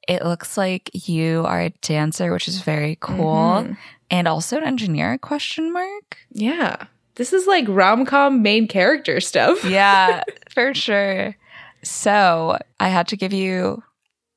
it 0.09 0.25
looks 0.25 0.57
like 0.57 0.91
you 1.09 1.45
are 1.47 1.61
a 1.61 1.71
dancer, 1.81 2.33
which 2.33 2.49
is 2.49 2.61
very 2.61 2.99
cool. 2.99 3.63
Mm-hmm. 3.63 3.73
And 4.11 4.27
also 4.27 4.57
an 4.57 4.65
engineer 4.65 5.17
question 5.17 5.73
mark? 5.73 6.17
Yeah. 6.33 6.87
This 7.15 7.33
is 7.33 7.47
like 7.47 7.67
rom-com 7.69 8.43
main 8.43 8.67
character 8.67 9.21
stuff. 9.21 9.65
yeah, 9.71 10.25
for 10.51 10.75
sure. 10.75 11.37
So, 11.85 12.59
I 12.81 12.89
had 12.89 13.07
to 13.09 13.17
give 13.17 13.33
you 13.33 13.81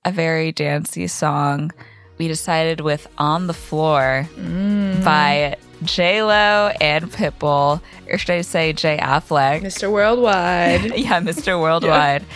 a 0.06 0.12
very 0.12 0.52
dancey 0.52 1.08
song. 1.08 1.72
We 2.20 2.28
decided 2.28 2.82
with 2.82 3.08
On 3.18 3.48
the 3.48 3.56
Floor 3.56 4.30
mm. 4.36 5.04
by 5.04 5.58
J 5.84 6.24
Lo 6.24 6.72
and 6.82 7.12
Pitbull, 7.12 7.82
or 8.10 8.18
should 8.18 8.32
I 8.32 8.42
say 8.42 8.74
J 8.74 8.98
Affleck? 8.98 9.62
Mr. 9.62 9.92
Worldwide. 9.92 10.96
yeah, 10.98 11.22
Mr. 11.22 11.60
Worldwide. 11.62 12.22
yeah. 12.22 12.28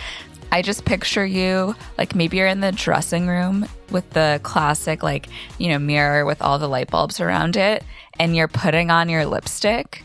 I 0.52 0.62
just 0.62 0.84
picture 0.84 1.26
you 1.26 1.74
like 1.98 2.14
maybe 2.14 2.36
you're 2.36 2.46
in 2.46 2.60
the 2.60 2.70
dressing 2.70 3.26
room 3.26 3.66
with 3.90 4.08
the 4.10 4.40
classic, 4.44 5.02
like, 5.02 5.28
you 5.58 5.68
know, 5.68 5.78
mirror 5.78 6.24
with 6.24 6.40
all 6.40 6.58
the 6.58 6.68
light 6.68 6.90
bulbs 6.90 7.20
around 7.20 7.56
it, 7.56 7.82
and 8.20 8.36
you're 8.36 8.48
putting 8.48 8.90
on 8.90 9.08
your 9.08 9.26
lipstick 9.26 10.02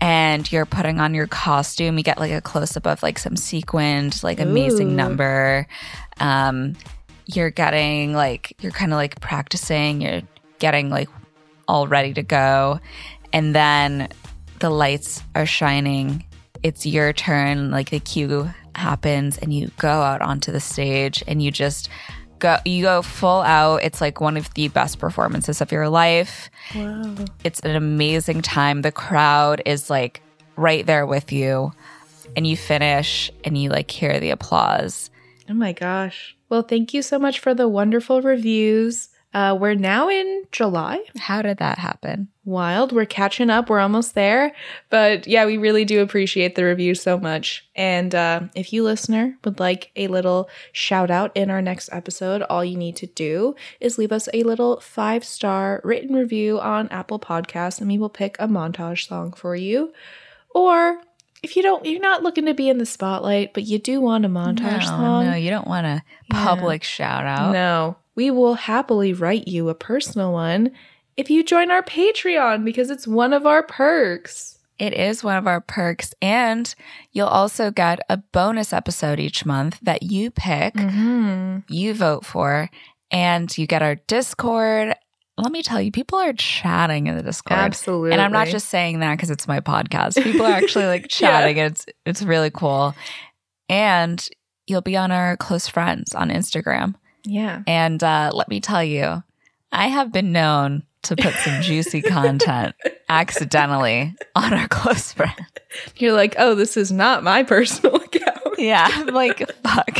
and 0.00 0.50
you're 0.50 0.66
putting 0.66 1.00
on 1.00 1.14
your 1.14 1.26
costume. 1.26 1.98
You 1.98 2.04
get 2.04 2.18
like 2.18 2.32
a 2.32 2.40
close 2.40 2.76
up 2.76 2.86
of 2.86 3.02
like 3.02 3.18
some 3.18 3.36
sequined, 3.36 4.22
like 4.22 4.40
amazing 4.40 4.92
Ooh. 4.92 4.96
number. 4.96 5.66
Um, 6.20 6.74
you're 7.26 7.50
getting 7.50 8.12
like, 8.14 8.56
you're 8.60 8.72
kind 8.72 8.92
of 8.92 8.96
like 8.96 9.20
practicing, 9.20 10.00
you're 10.00 10.22
getting 10.58 10.90
like 10.90 11.08
all 11.70 11.86
ready 11.86 12.12
to 12.14 12.22
go. 12.22 12.80
And 13.32 13.54
then 13.54 14.08
the 14.58 14.70
lights 14.70 15.22
are 15.36 15.46
shining. 15.46 16.24
It's 16.64 16.84
your 16.84 17.12
turn, 17.12 17.70
like 17.70 17.90
the 17.90 18.00
cue 18.00 18.50
happens 18.74 19.38
and 19.38 19.52
you 19.52 19.70
go 19.78 19.88
out 19.88 20.20
onto 20.20 20.50
the 20.50 20.60
stage 20.60 21.22
and 21.26 21.42
you 21.42 21.50
just 21.50 21.88
go 22.40 22.56
you 22.64 22.82
go 22.82 23.02
full 23.02 23.42
out. 23.42 23.84
It's 23.84 24.00
like 24.00 24.20
one 24.20 24.36
of 24.36 24.52
the 24.54 24.66
best 24.68 24.98
performances 24.98 25.60
of 25.60 25.70
your 25.70 25.88
life. 25.88 26.50
Wow. 26.74 27.14
it's 27.44 27.60
an 27.60 27.76
amazing 27.76 28.42
time. 28.42 28.82
The 28.82 28.92
crowd 28.92 29.62
is 29.64 29.88
like 29.88 30.22
right 30.56 30.84
there 30.84 31.06
with 31.06 31.30
you. 31.30 31.72
And 32.36 32.46
you 32.46 32.56
finish 32.56 33.30
and 33.44 33.56
you 33.56 33.70
like 33.70 33.90
hear 33.90 34.18
the 34.18 34.30
applause. 34.30 35.10
Oh 35.48 35.54
my 35.54 35.72
gosh. 35.72 36.36
Well 36.48 36.62
thank 36.62 36.92
you 36.94 37.02
so 37.02 37.18
much 37.18 37.38
for 37.38 37.54
the 37.54 37.68
wonderful 37.68 38.22
reviews 38.22 39.08
uh, 39.32 39.56
we're 39.58 39.74
now 39.74 40.08
in 40.08 40.44
July. 40.50 41.04
How 41.16 41.40
did 41.42 41.58
that 41.58 41.78
happen? 41.78 42.28
Wild. 42.44 42.90
We're 42.90 43.06
catching 43.06 43.48
up. 43.48 43.70
We're 43.70 43.78
almost 43.78 44.14
there. 44.14 44.52
But 44.88 45.28
yeah, 45.28 45.46
we 45.46 45.56
really 45.56 45.84
do 45.84 46.00
appreciate 46.00 46.56
the 46.56 46.64
review 46.64 46.96
so 46.96 47.16
much. 47.16 47.64
And 47.76 48.12
uh, 48.12 48.42
if 48.56 48.72
you, 48.72 48.82
listener, 48.82 49.38
would 49.44 49.60
like 49.60 49.92
a 49.94 50.08
little 50.08 50.48
shout 50.72 51.12
out 51.12 51.36
in 51.36 51.48
our 51.48 51.62
next 51.62 51.90
episode, 51.92 52.42
all 52.42 52.64
you 52.64 52.76
need 52.76 52.96
to 52.96 53.06
do 53.06 53.54
is 53.78 53.98
leave 53.98 54.10
us 54.10 54.28
a 54.34 54.42
little 54.42 54.80
five 54.80 55.24
star 55.24 55.80
written 55.84 56.16
review 56.16 56.58
on 56.58 56.88
Apple 56.88 57.20
Podcasts, 57.20 57.80
and 57.80 57.88
we 57.88 57.98
will 57.98 58.08
pick 58.08 58.36
a 58.40 58.48
montage 58.48 59.06
song 59.06 59.32
for 59.32 59.54
you. 59.54 59.92
Or 60.52 61.00
if 61.42 61.56
you 61.56 61.62
don't 61.62 61.84
you're 61.86 62.00
not 62.00 62.22
looking 62.22 62.46
to 62.46 62.54
be 62.54 62.68
in 62.68 62.78
the 62.78 62.86
spotlight 62.86 63.54
but 63.54 63.62
you 63.62 63.78
do 63.78 64.00
want 64.00 64.24
a 64.24 64.28
montage 64.28 64.80
no, 64.80 64.86
song 64.86 65.26
no 65.26 65.34
you 65.34 65.50
don't 65.50 65.66
want 65.66 65.86
a 65.86 66.02
public 66.30 66.82
yeah. 66.82 66.86
shout 66.86 67.26
out 67.26 67.52
no 67.52 67.96
we 68.14 68.30
will 68.30 68.54
happily 68.54 69.12
write 69.12 69.48
you 69.48 69.68
a 69.68 69.74
personal 69.74 70.32
one 70.32 70.72
if 71.16 71.30
you 71.30 71.44
join 71.44 71.70
our 71.70 71.82
Patreon 71.82 72.64
because 72.64 72.90
it's 72.90 73.06
one 73.06 73.32
of 73.32 73.46
our 73.46 73.62
perks. 73.62 74.58
It 74.78 74.94
is 74.94 75.22
one 75.22 75.36
of 75.36 75.46
our 75.46 75.60
perks. 75.60 76.14
And 76.22 76.74
you'll 77.12 77.28
also 77.28 77.70
get 77.70 78.00
a 78.08 78.16
bonus 78.16 78.72
episode 78.72 79.20
each 79.20 79.44
month 79.44 79.78
that 79.82 80.02
you 80.02 80.30
pick, 80.30 80.72
mm-hmm. 80.74 81.58
you 81.68 81.92
vote 81.92 82.24
for, 82.24 82.70
and 83.10 83.56
you 83.58 83.66
get 83.66 83.82
our 83.82 83.96
Discord. 83.96 84.94
Let 85.36 85.52
me 85.52 85.62
tell 85.62 85.80
you, 85.80 85.92
people 85.92 86.18
are 86.18 86.32
chatting 86.32 87.08
in 87.08 87.16
the 87.16 87.22
Discord. 87.22 87.58
Absolutely. 87.58 88.12
And 88.12 88.22
I'm 88.22 88.32
not 88.32 88.48
just 88.48 88.70
saying 88.70 89.00
that 89.00 89.16
because 89.16 89.30
it's 89.30 89.46
my 89.46 89.60
podcast. 89.60 90.22
People 90.22 90.46
are 90.46 90.52
actually 90.52 90.86
like 90.86 91.08
chatting. 91.08 91.58
yeah. 91.58 91.66
It's 91.66 91.86
it's 92.06 92.22
really 92.22 92.50
cool. 92.50 92.94
And 93.68 94.26
you'll 94.66 94.80
be 94.80 94.96
on 94.96 95.12
our 95.12 95.36
close 95.36 95.68
friends 95.68 96.14
on 96.14 96.30
Instagram. 96.30 96.94
Yeah. 97.24 97.62
And 97.66 98.02
uh, 98.02 98.30
let 98.32 98.48
me 98.48 98.60
tell 98.60 98.84
you, 98.84 99.22
I 99.72 99.88
have 99.88 100.12
been 100.12 100.32
known 100.32 100.84
to 101.02 101.16
put 101.16 101.34
some 101.34 101.62
juicy 101.62 102.02
content 102.08 102.74
accidentally 103.08 104.14
on 104.34 104.52
our 104.52 104.68
close 104.68 105.12
friend. 105.12 105.46
You're 105.96 106.12
like, 106.12 106.34
oh, 106.38 106.54
this 106.54 106.76
is 106.76 106.92
not 106.92 107.22
my 107.22 107.42
personal 107.42 107.96
account. 108.02 108.58
Yeah. 108.58 108.88
I'm 108.90 109.06
like, 109.08 109.38
fuck. 109.62 109.98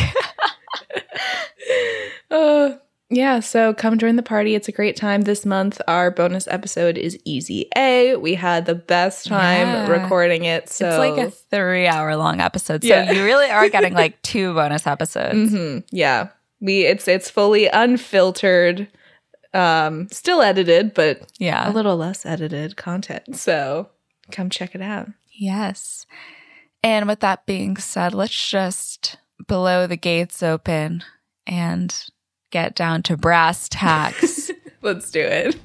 uh, 2.31 2.71
yeah, 3.09 3.41
so 3.41 3.73
come 3.73 3.97
join 3.97 4.15
the 4.15 4.23
party. 4.23 4.55
It's 4.55 4.69
a 4.69 4.71
great 4.71 4.95
time 4.95 5.23
this 5.23 5.45
month. 5.45 5.81
Our 5.87 6.11
bonus 6.11 6.47
episode 6.47 6.97
is 6.97 7.19
Easy 7.25 7.67
A. 7.75 8.15
We 8.15 8.35
had 8.35 8.65
the 8.65 8.75
best 8.75 9.25
time 9.25 9.67
yeah. 9.67 9.87
recording 9.87 10.45
it. 10.45 10.69
So 10.69 10.87
it's 10.87 10.97
like 10.97 11.27
a 11.27 11.31
three 11.31 11.87
hour 11.87 12.15
long 12.15 12.39
episode. 12.39 12.83
So 12.83 12.87
yeah. 12.87 13.11
you 13.11 13.25
really 13.25 13.49
are 13.49 13.67
getting 13.67 13.93
like 13.93 14.21
two 14.21 14.53
bonus 14.53 14.87
episodes. 14.87 15.51
Mm-hmm. 15.51 15.79
Yeah 15.91 16.29
we 16.61 16.85
it's 16.85 17.07
it's 17.07 17.29
fully 17.29 17.67
unfiltered 17.67 18.87
um 19.53 20.07
still 20.09 20.41
edited 20.41 20.93
but 20.93 21.29
yeah. 21.37 21.69
a 21.69 21.73
little 21.73 21.97
less 21.97 22.25
edited 22.25 22.77
content. 22.77 23.35
So 23.35 23.89
come 24.31 24.49
check 24.49 24.75
it 24.75 24.81
out. 24.81 25.09
Yes. 25.33 26.05
And 26.83 27.07
with 27.07 27.19
that 27.19 27.45
being 27.45 27.75
said 27.77 28.13
let's 28.13 28.49
just 28.49 29.17
blow 29.47 29.87
the 29.87 29.97
gates 29.97 30.41
open 30.41 31.03
and 31.47 32.05
get 32.51 32.75
down 32.75 33.03
to 33.03 33.17
brass 33.17 33.67
tacks. 33.69 34.51
Let's 34.81 35.11
do 35.11 35.21
it. 35.21 35.57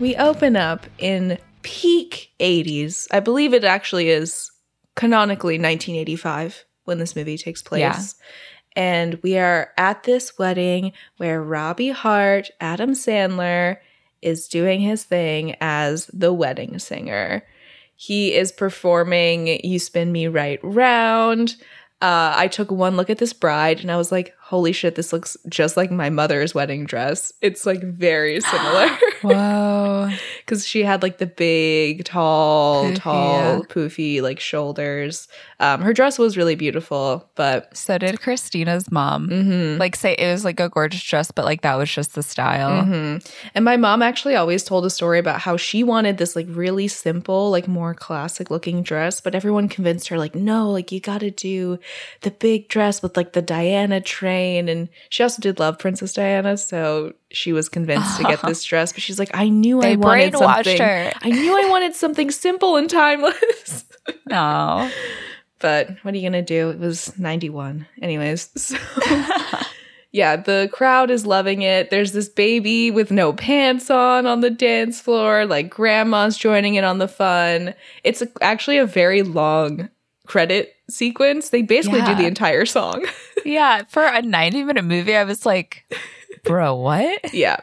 We 0.00 0.14
open 0.16 0.54
up 0.54 0.86
in 0.98 1.38
peak 1.68 2.32
80s. 2.40 3.06
I 3.10 3.20
believe 3.20 3.52
it 3.52 3.62
actually 3.62 4.08
is 4.08 4.50
canonically 4.96 5.56
1985 5.56 6.64
when 6.84 6.96
this 6.96 7.14
movie 7.14 7.36
takes 7.36 7.62
place. 7.62 7.80
Yeah. 7.80 8.00
And 8.74 9.20
we 9.22 9.36
are 9.36 9.72
at 9.76 10.04
this 10.04 10.38
wedding 10.38 10.92
where 11.18 11.42
Robbie 11.42 11.90
Hart, 11.90 12.50
Adam 12.58 12.92
Sandler, 12.92 13.76
is 14.22 14.48
doing 14.48 14.80
his 14.80 15.04
thing 15.04 15.56
as 15.60 16.06
the 16.06 16.32
wedding 16.32 16.78
singer. 16.78 17.44
He 17.96 18.34
is 18.34 18.50
performing 18.50 19.60
You 19.62 19.78
Spin 19.78 20.10
Me 20.10 20.26
Right 20.26 20.60
Round. 20.62 21.54
Uh, 22.00 22.32
I 22.34 22.48
took 22.48 22.70
one 22.70 22.96
look 22.96 23.10
at 23.10 23.18
this 23.18 23.34
bride 23.34 23.80
and 23.80 23.92
I 23.92 23.98
was 23.98 24.10
like, 24.10 24.32
holy 24.48 24.72
shit, 24.72 24.94
this 24.94 25.12
looks 25.12 25.36
just 25.48 25.76
like 25.76 25.90
my 25.90 26.08
mother's 26.08 26.54
wedding 26.54 26.86
dress. 26.86 27.32
It's 27.42 27.66
like 27.66 27.82
very 27.82 28.40
similar. 28.52 28.88
Whoa. 29.22 30.10
Because 30.38 30.66
she 30.66 30.82
had 30.82 31.02
like 31.02 31.18
the 31.18 31.26
big, 31.26 32.04
tall, 32.04 32.84
Poofy, 32.86 32.94
tall, 32.96 33.36
yeah. 33.58 33.60
poofy 33.68 34.22
like 34.22 34.40
shoulders. 34.40 35.28
Um, 35.60 35.82
her 35.82 35.92
dress 35.92 36.18
was 36.18 36.38
really 36.38 36.54
beautiful, 36.54 37.28
but 37.34 37.76
So 37.76 37.98
did 37.98 38.22
Christina's 38.22 38.90
mom. 38.90 39.28
mhm. 39.28 39.78
Like 39.78 39.94
say 39.96 40.14
it 40.14 40.30
was 40.32 40.46
like 40.46 40.58
a 40.60 40.70
gorgeous 40.70 41.02
dress, 41.02 41.30
but 41.30 41.44
like 41.44 41.60
that 41.60 41.74
was 41.74 41.90
just 41.92 42.14
the 42.14 42.22
style. 42.22 42.82
hmm 42.84 43.16
And 43.54 43.62
my 43.66 43.76
mom 43.76 44.00
actually 44.00 44.36
always 44.36 44.64
told 44.64 44.86
a 44.86 44.90
story 44.90 45.18
about 45.18 45.40
how 45.40 45.58
she 45.58 45.84
wanted 45.84 46.16
this 46.16 46.34
like 46.34 46.46
really 46.48 46.88
simple, 46.88 47.50
like 47.50 47.68
more 47.68 47.92
classic 47.92 48.50
looking 48.50 48.82
dress, 48.82 49.20
but 49.20 49.34
everyone 49.34 49.68
convinced 49.68 50.08
her 50.08 50.16
like, 50.16 50.34
no, 50.34 50.70
like 50.70 50.90
you 50.90 51.00
got 51.00 51.20
to 51.20 51.30
do 51.30 51.78
the 52.22 52.30
big 52.30 52.68
dress 52.68 53.02
with 53.02 53.18
like 53.18 53.34
the 53.34 53.42
Diana 53.42 54.00
train. 54.00 54.37
And 54.38 54.88
she 55.08 55.22
also 55.22 55.40
did 55.40 55.58
love 55.58 55.78
Princess 55.78 56.12
Diana, 56.12 56.56
so 56.56 57.12
she 57.30 57.52
was 57.52 57.68
convinced 57.68 58.16
to 58.18 58.24
get 58.24 58.42
this 58.42 58.64
dress. 58.70 58.92
But 58.92 59.02
she's 59.02 59.18
like, 59.18 59.30
I 59.34 59.48
knew 59.48 59.80
They 59.80 59.92
I 59.92 59.96
wanted 59.96 60.36
something. 60.36 60.78
her. 60.78 61.12
I 61.20 61.30
knew 61.30 61.52
I 61.52 61.68
wanted 61.68 61.94
something 61.94 62.30
simple 62.30 62.76
and 62.76 62.88
timeless. 62.88 63.84
No. 64.26 64.90
but 65.58 65.90
what 66.00 66.14
are 66.14 66.16
you 66.16 66.22
gonna 66.22 66.40
do? 66.40 66.70
It 66.70 66.78
was 66.78 67.18
91. 67.18 67.86
Anyways, 68.00 68.50
so 68.56 68.76
yeah, 70.12 70.36
the 70.36 70.70
crowd 70.72 71.10
is 71.10 71.26
loving 71.26 71.60
it. 71.60 71.90
There's 71.90 72.12
this 72.12 72.28
baby 72.28 72.90
with 72.90 73.10
no 73.10 73.34
pants 73.34 73.90
on 73.90 74.26
on 74.26 74.40
the 74.40 74.48
dance 74.50 75.00
floor. 75.00 75.44
Like 75.44 75.68
grandma's 75.68 76.38
joining 76.38 76.76
in 76.76 76.84
on 76.84 76.98
the 76.98 77.08
fun. 77.08 77.74
It's 78.02 78.22
a, 78.22 78.28
actually 78.40 78.78
a 78.78 78.86
very 78.86 79.22
long 79.22 79.90
credit 80.26 80.74
sequence. 80.90 81.50
They 81.50 81.62
basically 81.62 82.02
do 82.02 82.14
the 82.14 82.26
entire 82.26 82.66
song. 82.66 83.06
yeah. 83.44 83.82
For 83.88 84.04
a 84.04 84.22
90 84.22 84.64
minute 84.64 84.84
movie, 84.84 85.16
I 85.16 85.24
was 85.24 85.46
like, 85.46 85.84
bro, 86.44 86.74
what? 86.74 87.34
yeah, 87.34 87.58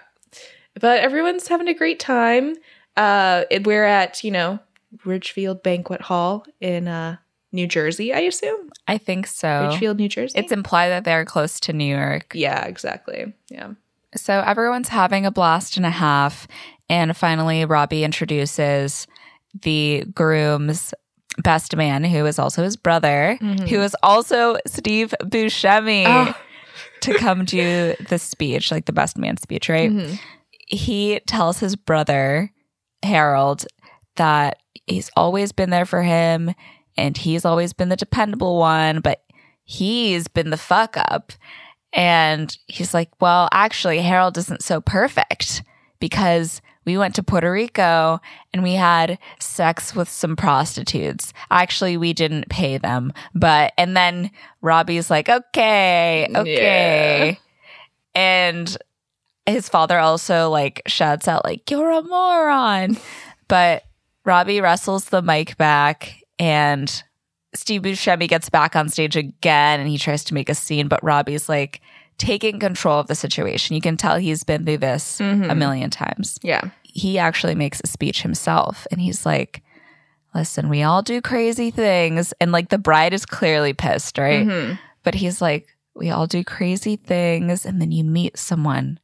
but 0.79 0.99
everyone's 0.99 1.47
having 1.47 1.67
a 1.67 1.73
great 1.73 1.99
time. 1.99 2.55
Uh, 2.97 3.43
we're 3.63 3.83
at 3.83 4.23
you 4.23 4.31
know 4.31 4.59
Ridgefield 5.03 5.63
Banquet 5.63 6.01
Hall 6.01 6.45
in 6.61 6.87
uh, 6.87 7.17
New 7.51 7.67
Jersey, 7.67 8.13
I 8.13 8.19
assume. 8.19 8.69
I 8.87 8.97
think 8.97 9.27
so. 9.27 9.67
Ridgefield, 9.67 9.97
New 9.97 10.09
Jersey. 10.09 10.37
It's 10.37 10.51
implied 10.51 10.89
that 10.89 11.03
they're 11.03 11.25
close 11.25 11.59
to 11.61 11.73
New 11.73 11.85
York. 11.85 12.33
yeah, 12.35 12.65
exactly. 12.65 13.33
Yeah. 13.49 13.73
So 14.15 14.39
everyone's 14.39 14.87
having 14.87 15.25
a 15.25 15.31
blast 15.31 15.75
and 15.77 15.85
a 15.85 15.89
half. 15.89 16.47
And 16.89 17.17
finally, 17.17 17.65
Robbie 17.65 18.03
introduces 18.03 19.07
the 19.61 20.05
groom's 20.13 20.93
best 21.43 21.75
man, 21.75 22.03
who 22.03 22.25
is 22.25 22.39
also 22.39 22.63
his 22.63 22.77
brother, 22.77 23.37
Mhm. 23.41 23.67
who 23.67 23.81
is 23.81 23.95
also 24.03 24.57
Steve 24.65 25.13
Buscemi, 25.21 26.05
Ah. 26.07 26.37
to 27.01 27.13
come 27.15 27.45
do 27.45 27.95
the 28.09 28.17
speech, 28.19 28.71
like 28.71 28.85
the 28.85 28.93
best 28.93 29.17
man 29.17 29.37
speech, 29.37 29.69
right? 29.69 29.91
Mhm. 29.91 30.19
He 30.67 31.19
tells 31.27 31.59
his 31.59 31.75
brother, 31.75 32.51
Harold, 33.03 33.65
that 34.15 34.57
he's 34.87 35.11
always 35.15 35.51
been 35.51 35.69
there 35.69 35.85
for 35.85 36.01
him 36.03 36.53
and 36.97 37.17
he's 37.17 37.45
always 37.45 37.73
been 37.73 37.89
the 37.89 37.95
dependable 37.95 38.57
one, 38.57 38.99
but 39.01 39.21
he's 39.63 40.27
been 40.27 40.49
the 40.51 40.57
fuck 40.57 40.95
up. 40.97 41.33
And 41.93 42.55
he's 42.67 42.93
like, 42.93 43.09
well, 43.21 43.47
actually, 43.51 43.99
Harold 44.01 44.37
isn't 44.37 44.63
so 44.63 44.81
perfect 44.81 45.63
because 45.99 46.61
we 46.85 46.97
went 46.97 47.15
to 47.15 47.23
Puerto 47.23 47.51
Rico 47.51 48.19
and 48.53 48.63
we 48.63 48.73
had 48.73 49.17
sex 49.39 49.95
with 49.95 50.07
some 50.07 50.35
prostitutes. 50.35 51.33
Actually, 51.49 51.97
we 51.97 52.13
didn't 52.13 52.49
pay 52.49 52.77
them, 52.77 53.11
but, 53.33 53.73
and 53.77 53.97
then 53.97 54.31
Robbie's 54.61 55.09
like, 55.09 55.27
okay, 55.27 56.27
okay. 56.35 57.39
And 58.13 58.77
his 59.45 59.67
father 59.67 59.99
also 59.99 60.49
like 60.49 60.81
shouts 60.87 61.27
out, 61.27 61.43
like, 61.43 61.69
you're 61.69 61.91
a 61.91 62.01
moron. 62.01 62.97
But 63.47 63.83
Robbie 64.23 64.61
wrestles 64.61 65.05
the 65.05 65.21
mic 65.21 65.57
back 65.57 66.23
and 66.39 67.03
Steve 67.53 67.83
Buscemi 67.83 68.27
gets 68.27 68.49
back 68.49 68.75
on 68.75 68.89
stage 68.89 69.15
again 69.15 69.79
and 69.79 69.87
he 69.87 69.97
tries 69.97 70.23
to 70.25 70.33
make 70.33 70.49
a 70.49 70.55
scene, 70.55 70.87
but 70.87 71.03
Robbie's 71.03 71.47
like 71.47 71.81
taking 72.17 72.59
control 72.59 72.99
of 72.99 73.07
the 73.07 73.15
situation. 73.15 73.75
You 73.75 73.81
can 73.81 73.97
tell 73.97 74.17
he's 74.17 74.43
been 74.43 74.65
through 74.65 74.77
this 74.77 75.19
Mhm. 75.19 75.49
a 75.51 75.55
million 75.55 75.89
times. 75.89 76.39
Yeah. 76.41 76.61
He 76.83 77.17
actually 77.19 77.55
makes 77.55 77.81
a 77.83 77.87
speech 77.87 78.21
himself 78.21 78.87
and 78.91 79.01
he's 79.01 79.25
like, 79.25 79.61
Listen, 80.33 80.67
we 80.67 80.83
all 80.83 81.01
do 81.01 81.21
crazy 81.21 81.71
things. 81.71 82.33
And 82.41 82.51
like 82.51 82.67
the 82.69 82.77
bride 82.77 83.13
is 83.13 83.25
clearly 83.25 83.71
pissed, 83.73 84.17
right? 84.17 84.45
Mhm. 84.45 84.77
But 85.03 85.15
he's 85.15 85.41
like, 85.41 85.67
We 85.93 86.09
all 86.09 86.27
do 86.27 86.43
crazy 86.43 86.97
things. 86.97 87.65
And 87.65 87.81
then 87.81 87.91
you 87.91 88.03
meet 88.03 88.37
someone 88.37 88.99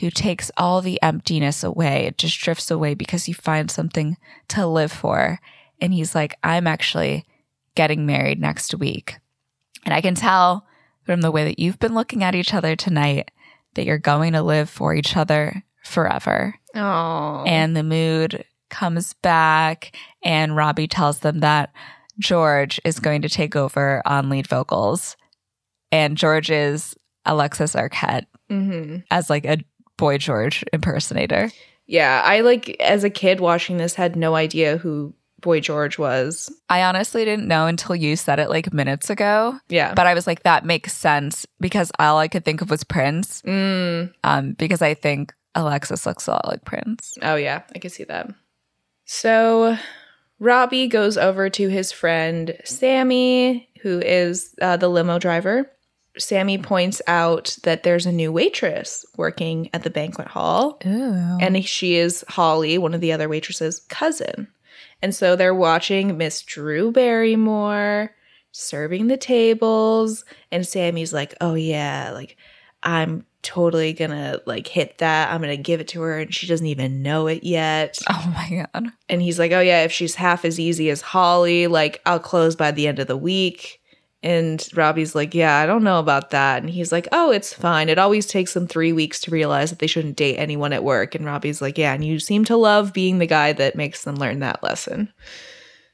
who 0.00 0.10
takes 0.10 0.50
all 0.56 0.80
the 0.80 1.00
emptiness 1.02 1.62
away. 1.62 2.06
It 2.06 2.18
just 2.18 2.38
drifts 2.40 2.70
away 2.70 2.94
because 2.94 3.28
you 3.28 3.34
find 3.34 3.70
something 3.70 4.16
to 4.48 4.66
live 4.66 4.90
for. 4.90 5.38
And 5.80 5.92
he's 5.94 6.14
like, 6.14 6.34
I'm 6.42 6.66
actually 6.66 7.24
getting 7.74 8.06
married 8.06 8.40
next 8.40 8.74
week. 8.74 9.18
And 9.84 9.92
I 9.94 10.00
can 10.00 10.14
tell 10.14 10.66
from 11.04 11.20
the 11.20 11.30
way 11.30 11.44
that 11.44 11.58
you've 11.58 11.78
been 11.78 11.94
looking 11.94 12.22
at 12.22 12.34
each 12.34 12.54
other 12.54 12.76
tonight 12.76 13.30
that 13.74 13.84
you're 13.84 13.98
going 13.98 14.32
to 14.32 14.42
live 14.42 14.70
for 14.70 14.94
each 14.94 15.16
other 15.16 15.62
forever. 15.84 16.54
Oh. 16.74 17.44
And 17.46 17.76
the 17.76 17.82
mood 17.82 18.44
comes 18.70 19.14
back, 19.14 19.96
and 20.22 20.56
Robbie 20.56 20.88
tells 20.88 21.20
them 21.20 21.40
that 21.40 21.72
George 22.18 22.80
is 22.84 23.00
going 23.00 23.22
to 23.22 23.28
take 23.28 23.56
over 23.56 24.02
on 24.04 24.30
lead 24.30 24.46
vocals. 24.46 25.16
And 25.92 26.16
George 26.16 26.50
is 26.50 26.96
Alexis 27.24 27.74
Arquette 27.74 28.26
hmm 28.50 28.98
as 29.10 29.30
like 29.30 29.46
a 29.46 29.58
boy 29.96 30.18
George 30.18 30.64
impersonator. 30.72 31.50
Yeah, 31.86 32.22
I 32.24 32.40
like 32.40 32.76
as 32.80 33.04
a 33.04 33.10
kid 33.10 33.40
watching 33.40 33.76
this 33.76 33.94
had 33.94 34.16
no 34.16 34.34
idea 34.34 34.76
who 34.76 35.14
Boy 35.44 35.60
George 35.60 35.98
was. 35.98 36.50
I 36.68 36.82
honestly 36.82 37.24
didn't 37.24 37.46
know 37.46 37.66
until 37.66 37.94
you 37.94 38.16
said 38.16 38.40
it 38.40 38.48
like 38.50 38.72
minutes 38.72 39.10
ago, 39.10 39.58
Yeah. 39.68 39.94
but 39.94 40.06
I 40.08 40.14
was 40.14 40.26
like, 40.26 40.42
that 40.42 40.64
makes 40.64 40.92
sense 40.96 41.46
because 41.60 41.92
all 42.00 42.18
I 42.18 42.26
could 42.28 42.44
think 42.44 42.62
of 42.62 42.70
was 42.70 42.82
Prince. 42.82 43.42
Mm. 43.42 44.12
Um, 44.24 44.52
because 44.54 44.82
I 44.82 44.94
think 44.94 45.32
Alexis 45.54 46.06
looks 46.06 46.26
a 46.26 46.32
lot 46.32 46.48
like 46.48 46.64
Prince. 46.64 47.14
Oh 47.22 47.36
yeah, 47.36 47.62
I 47.74 47.78
can 47.78 47.90
see 47.90 48.04
that. 48.04 48.28
So 49.04 49.76
Robbie 50.40 50.88
goes 50.88 51.16
over 51.16 51.50
to 51.50 51.68
his 51.68 51.92
friend 51.92 52.56
Sammy, 52.64 53.68
who 53.82 54.00
is 54.00 54.54
uh, 54.60 54.76
the 54.78 54.88
limo 54.88 55.18
driver. 55.18 55.70
Sammy 56.16 56.58
points 56.58 57.02
out 57.08 57.56
that 57.64 57.82
there's 57.82 58.06
a 58.06 58.12
new 58.12 58.30
waitress 58.32 59.04
working 59.16 59.68
at 59.74 59.82
the 59.82 59.90
banquet 59.90 60.28
hall. 60.28 60.78
Ooh. 60.86 61.38
and 61.40 61.64
she 61.66 61.96
is 61.96 62.24
Holly, 62.28 62.78
one 62.78 62.94
of 62.94 63.00
the 63.00 63.12
other 63.12 63.28
waitresses' 63.28 63.80
cousin. 63.88 64.46
And 65.04 65.14
so 65.14 65.36
they're 65.36 65.54
watching 65.54 66.16
Miss 66.16 66.40
Drew 66.40 66.90
Barrymore 66.90 68.16
serving 68.52 69.08
the 69.08 69.18
tables, 69.18 70.24
and 70.50 70.66
Sammy's 70.66 71.12
like, 71.12 71.34
"Oh 71.42 71.52
yeah, 71.52 72.10
like 72.14 72.38
I'm 72.82 73.26
totally 73.42 73.92
gonna 73.92 74.40
like 74.46 74.66
hit 74.66 74.96
that. 74.98 75.30
I'm 75.30 75.42
gonna 75.42 75.58
give 75.58 75.82
it 75.82 75.88
to 75.88 76.00
her, 76.00 76.20
and 76.20 76.32
she 76.32 76.46
doesn't 76.46 76.66
even 76.66 77.02
know 77.02 77.26
it 77.26 77.44
yet." 77.44 77.98
oh 78.08 78.32
my 78.34 78.66
God. 78.72 78.92
And 79.10 79.20
he's 79.20 79.38
like, 79.38 79.52
"Oh 79.52 79.60
yeah, 79.60 79.82
if 79.82 79.92
she's 79.92 80.14
half 80.14 80.42
as 80.46 80.58
easy 80.58 80.88
as 80.88 81.02
Holly, 81.02 81.66
like 81.66 82.00
I'll 82.06 82.18
close 82.18 82.56
by 82.56 82.70
the 82.70 82.88
end 82.88 82.98
of 82.98 83.06
the 83.06 83.14
week." 83.14 83.82
And 84.24 84.66
Robbie's 84.74 85.14
like, 85.14 85.34
"Yeah, 85.34 85.58
I 85.58 85.66
don't 85.66 85.84
know 85.84 85.98
about 86.00 86.30
that." 86.30 86.62
And 86.62 86.70
he's 86.70 86.90
like, 86.90 87.06
"Oh, 87.12 87.30
it's 87.30 87.52
fine. 87.52 87.88
It 87.88 87.98
always 87.98 88.24
takes 88.26 88.54
them 88.54 88.66
3 88.66 88.92
weeks 88.92 89.20
to 89.20 89.30
realize 89.30 89.68
that 89.70 89.78
they 89.80 89.86
shouldn't 89.86 90.16
date 90.16 90.36
anyone 90.38 90.72
at 90.72 90.82
work." 90.82 91.14
And 91.14 91.26
Robbie's 91.26 91.60
like, 91.60 91.76
"Yeah, 91.78 91.92
and 91.92 92.02
you 92.02 92.18
seem 92.18 92.44
to 92.46 92.56
love 92.56 92.92
being 92.94 93.18
the 93.18 93.26
guy 93.26 93.52
that 93.52 93.76
makes 93.76 94.02
them 94.04 94.16
learn 94.16 94.40
that 94.40 94.62
lesson." 94.62 95.12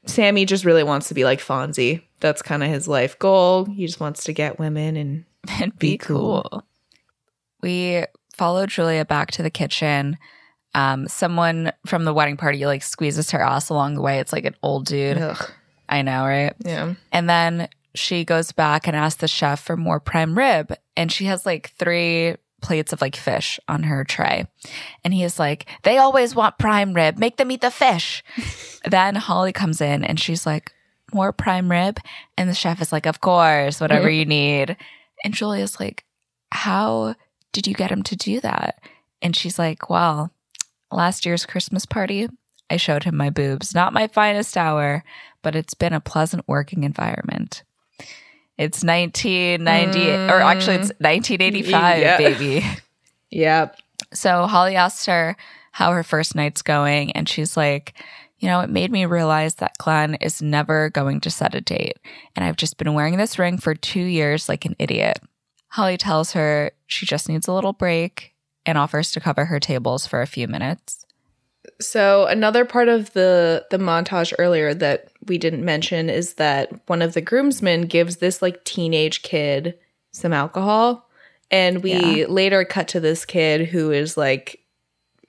Sammy 0.05 0.45
just 0.45 0.65
really 0.65 0.83
wants 0.83 1.09
to 1.09 1.13
be 1.13 1.25
like 1.25 1.39
Fonzie. 1.41 2.01
That's 2.21 2.41
kind 2.41 2.63
of 2.63 2.69
his 2.69 2.87
life 2.87 3.19
goal. 3.19 3.65
He 3.65 3.85
just 3.85 3.99
wants 3.99 4.23
to 4.23 4.33
get 4.33 4.57
women 4.57 4.95
and 4.95 5.25
and 5.61 5.77
Be 5.77 5.91
be 5.91 5.97
cool. 5.97 6.47
cool. 6.49 6.63
We 7.61 8.05
follow 8.35 8.65
Julia 8.65 9.05
back 9.05 9.31
to 9.31 9.43
the 9.43 9.51
kitchen. 9.51 10.17
Um, 10.73 11.07
someone 11.09 11.73
from 11.85 12.05
the 12.05 12.13
wedding 12.13 12.37
party 12.37 12.65
like 12.65 12.81
squeezes 12.81 13.31
her 13.31 13.41
ass 13.43 13.67
along 13.69 13.95
the 13.95 14.01
way. 14.01 14.19
It's 14.19 14.31
like 14.31 14.45
an 14.45 14.55
old 14.63 14.85
dude. 14.85 15.17
Ugh. 15.17 15.51
I 15.89 16.01
know, 16.01 16.23
right? 16.25 16.53
Yeah. 16.63 16.93
And 17.11 17.29
then 17.29 17.67
she 17.93 18.23
goes 18.25 18.51
back 18.51 18.87
and 18.87 18.95
asks 18.95 19.21
the 19.21 19.27
chef 19.27 19.61
for 19.61 19.75
more 19.75 19.99
prime 19.99 20.37
rib. 20.37 20.73
And 20.95 21.11
she 21.11 21.25
has 21.25 21.45
like 21.45 21.71
three 21.77 22.35
plates 22.61 22.93
of 22.93 23.01
like 23.01 23.15
fish 23.15 23.59
on 23.67 23.83
her 23.83 24.03
tray. 24.03 24.47
And 25.03 25.13
he's 25.13 25.39
like, 25.39 25.65
they 25.83 25.97
always 25.97 26.35
want 26.35 26.59
prime 26.59 26.93
rib. 26.93 27.17
Make 27.17 27.37
them 27.37 27.51
eat 27.51 27.61
the 27.61 27.71
fish. 27.71 28.23
then 28.89 29.15
Holly 29.15 29.51
comes 29.51 29.81
in 29.81 30.03
and 30.03 30.19
she's 30.19 30.45
like, 30.45 30.71
more 31.13 31.33
prime 31.33 31.69
rib. 31.69 31.99
And 32.37 32.49
the 32.49 32.53
chef 32.53 32.81
is 32.81 32.91
like, 32.91 33.05
of 33.05 33.21
course, 33.21 33.81
whatever 33.81 34.09
you 34.09 34.25
need. 34.25 34.77
And 35.23 35.33
Julia's 35.33 35.79
like, 35.79 36.05
how 36.51 37.15
did 37.51 37.67
you 37.67 37.73
get 37.73 37.91
him 37.91 38.03
to 38.03 38.15
do 38.15 38.39
that? 38.41 38.79
And 39.21 39.35
she's 39.35 39.59
like, 39.59 39.89
well, 39.89 40.31
last 40.91 41.25
year's 41.25 41.45
Christmas 41.45 41.85
party, 41.85 42.29
I 42.69 42.77
showed 42.77 43.03
him 43.03 43.17
my 43.17 43.29
boobs. 43.29 43.75
Not 43.75 43.93
my 43.93 44.07
finest 44.07 44.55
hour, 44.55 45.03
but 45.41 45.55
it's 45.55 45.73
been 45.73 45.93
a 45.93 45.99
pleasant 45.99 46.47
working 46.47 46.83
environment. 46.83 47.63
It's 48.61 48.83
1990, 48.83 50.11
or 50.31 50.39
mm. 50.39 50.45
actually, 50.45 50.75
it's 50.75 50.91
1985, 50.99 51.99
Yeah. 51.99 52.17
baby. 52.17 52.65
Yep. 53.33 53.77
So 54.13 54.45
Holly 54.45 54.75
asks 54.75 55.05
her 55.05 55.37
how 55.71 55.93
her 55.93 56.03
first 56.03 56.35
night's 56.35 56.61
going, 56.61 57.13
and 57.13 57.29
she's 57.29 57.55
like, 57.55 57.93
You 58.39 58.49
know, 58.49 58.59
it 58.59 58.69
made 58.69 58.91
me 58.91 59.05
realize 59.05 59.55
that 59.55 59.77
Glenn 59.77 60.15
is 60.15 60.41
never 60.41 60.89
going 60.89 61.21
to 61.21 61.31
set 61.31 61.55
a 61.55 61.61
date. 61.61 61.97
And 62.35 62.43
I've 62.43 62.57
just 62.57 62.77
been 62.77 62.93
wearing 62.93 63.15
this 63.15 63.39
ring 63.39 63.57
for 63.57 63.73
two 63.73 64.03
years 64.03 64.49
like 64.49 64.65
an 64.65 64.75
idiot. 64.79 65.19
Holly 65.69 65.97
tells 65.97 66.33
her 66.33 66.71
she 66.87 67.05
just 67.05 67.29
needs 67.29 67.47
a 67.47 67.53
little 67.53 67.71
break 67.71 68.33
and 68.65 68.77
offers 68.77 69.13
to 69.13 69.21
cover 69.21 69.45
her 69.45 69.61
tables 69.61 70.05
for 70.05 70.21
a 70.21 70.27
few 70.27 70.49
minutes. 70.49 71.05
So 71.79 72.25
another 72.25 72.65
part 72.65 72.87
of 72.87 73.13
the 73.13 73.65
the 73.69 73.77
montage 73.77 74.33
earlier 74.39 74.73
that 74.73 75.09
we 75.27 75.37
didn't 75.37 75.63
mention 75.63 76.09
is 76.09 76.35
that 76.35 76.71
one 76.87 77.01
of 77.01 77.13
the 77.13 77.21
groomsmen 77.21 77.83
gives 77.83 78.17
this 78.17 78.41
like 78.41 78.63
teenage 78.63 79.21
kid 79.21 79.77
some 80.11 80.33
alcohol 80.33 81.07
and 81.51 81.83
we 81.83 82.21
Yeah. 82.21 82.25
later 82.27 82.65
cut 82.65 82.87
to 82.89 82.99
this 82.99 83.25
kid 83.25 83.67
who 83.67 83.91
is 83.91 84.17
like 84.17 84.59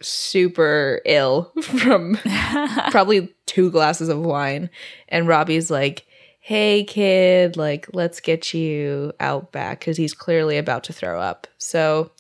super 0.01 1.01
ill 1.05 1.53
from 1.63 2.17
probably 2.91 3.33
two 3.47 3.71
glasses 3.71 4.09
of 4.09 4.21
wine 4.21 4.71
and 5.09 5.29
Robbie's 5.29 5.71
like 5.71 6.07
hey 6.41 6.83
kid 6.85 7.57
like 7.57 7.87
let's 7.93 8.21
get 8.21 8.53
you 8.53 9.13
out 9.21 9.53
back 9.53 9.83
cuz 9.83 9.97
he's 9.97 10.15
clearly 10.15 10.57
about 10.59 10.85
to 10.85 10.93
throw 10.93 11.21
up. 11.21 11.47
So 11.59 12.11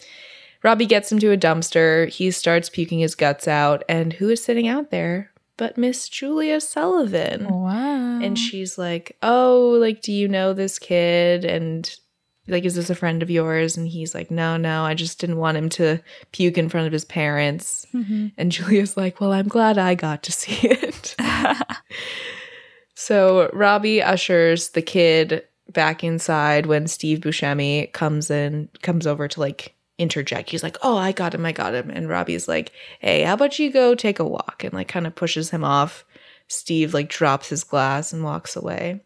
Robbie 0.62 0.86
gets 0.86 1.10
him 1.10 1.18
to 1.20 1.32
a 1.32 1.36
dumpster. 1.36 2.08
He 2.08 2.30
starts 2.30 2.68
puking 2.68 3.00
his 3.00 3.14
guts 3.14 3.48
out. 3.48 3.82
And 3.88 4.12
who 4.12 4.28
is 4.28 4.42
sitting 4.42 4.68
out 4.68 4.90
there 4.90 5.30
but 5.56 5.76
Miss 5.76 6.08
Julia 6.08 6.60
Sullivan? 6.60 7.48
Wow. 7.48 8.20
And 8.20 8.38
she's 8.38 8.78
like, 8.78 9.16
Oh, 9.22 9.76
like, 9.80 10.02
do 10.02 10.12
you 10.12 10.28
know 10.28 10.52
this 10.52 10.78
kid? 10.78 11.44
And 11.44 11.94
like, 12.48 12.64
is 12.64 12.74
this 12.74 12.90
a 12.90 12.94
friend 12.94 13.22
of 13.22 13.30
yours? 13.30 13.76
And 13.76 13.86
he's 13.86 14.14
like, 14.14 14.30
No, 14.30 14.56
no, 14.56 14.84
I 14.84 14.94
just 14.94 15.18
didn't 15.20 15.38
want 15.38 15.56
him 15.56 15.68
to 15.70 16.00
puke 16.32 16.58
in 16.58 16.68
front 16.68 16.86
of 16.86 16.92
his 16.92 17.04
parents. 17.04 17.86
Mm-hmm. 17.94 18.28
And 18.36 18.52
Julia's 18.52 18.96
like, 18.96 19.20
Well, 19.20 19.32
I'm 19.32 19.48
glad 19.48 19.78
I 19.78 19.94
got 19.94 20.22
to 20.24 20.32
see 20.32 20.68
it. 20.68 21.16
So 23.02 23.50
Robbie 23.52 24.00
ushers 24.00 24.70
the 24.70 24.82
kid 24.82 25.42
back 25.68 26.04
inside 26.04 26.66
when 26.66 26.86
Steve 26.86 27.18
Buscemi 27.18 27.92
comes 27.92 28.30
in, 28.30 28.68
comes 28.82 29.08
over 29.08 29.26
to 29.26 29.40
like 29.40 29.74
interject. 29.98 30.50
He's 30.50 30.62
like, 30.62 30.76
"Oh, 30.82 30.96
I 30.96 31.12
got 31.12 31.34
him, 31.34 31.44
I 31.46 31.52
got 31.52 31.74
him," 31.74 31.90
and 31.90 32.08
Robbie's 32.08 32.48
like, 32.48 32.72
"Hey, 33.00 33.22
how 33.22 33.34
about 33.34 33.58
you 33.58 33.70
go 33.70 33.94
take 33.94 34.18
a 34.18 34.24
walk?" 34.24 34.64
and 34.64 34.72
like 34.72 34.88
kind 34.88 35.06
of 35.06 35.14
pushes 35.14 35.50
him 35.50 35.64
off. 35.64 36.04
Steve 36.48 36.92
like 36.94 37.08
drops 37.08 37.48
his 37.48 37.64
glass 37.64 38.12
and 38.12 38.24
walks 38.24 38.56
away. 38.56 39.00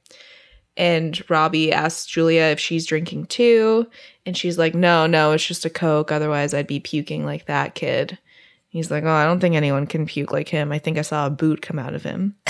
And 0.77 1.23
Robbie 1.31 1.73
asks 1.73 2.07
Julia 2.07 2.43
if 2.45 2.61
she's 2.61 2.87
drinking 2.87 3.27
too, 3.27 3.87
and 4.27 4.37
she's 4.37 4.59
like, 4.59 4.75
"No, 4.75 5.07
no, 5.07 5.33
it's 5.33 5.47
just 5.47 5.65
a 5.65 5.71
Coke. 5.71 6.13
Otherwise, 6.13 6.55
I'd 6.55 6.67
be 6.67 6.81
puking 6.81 7.25
like 7.25 7.47
that 7.47 7.75
kid." 7.75 8.19
He's 8.69 8.91
like, 8.91 9.05
"Oh, 9.05 9.11
I 9.11 9.25
don't 9.25 9.41
think 9.41 9.55
anyone 9.55 9.87
can 9.87 10.07
puke 10.07 10.33
like 10.33 10.49
him. 10.49 10.73
I 10.73 10.79
think 10.79 10.99
I 10.99 11.03
saw 11.03 11.27
a 11.27 11.31
boot 11.31 11.63
come 11.63 11.79
out 11.79 11.95
of 11.95 12.03
him." 12.03 12.37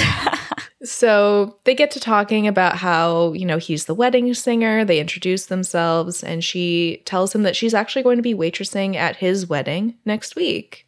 So 0.82 1.58
they 1.64 1.74
get 1.74 1.90
to 1.92 2.00
talking 2.00 2.46
about 2.46 2.76
how, 2.76 3.32
you 3.32 3.46
know, 3.46 3.56
he's 3.56 3.86
the 3.86 3.94
wedding 3.94 4.32
singer. 4.34 4.84
They 4.84 5.00
introduce 5.00 5.46
themselves, 5.46 6.22
and 6.22 6.44
she 6.44 7.02
tells 7.06 7.34
him 7.34 7.44
that 7.44 7.56
she's 7.56 7.72
actually 7.72 8.02
going 8.02 8.18
to 8.18 8.22
be 8.22 8.34
waitressing 8.34 8.94
at 8.94 9.16
his 9.16 9.48
wedding 9.48 9.96
next 10.04 10.36
week. 10.36 10.86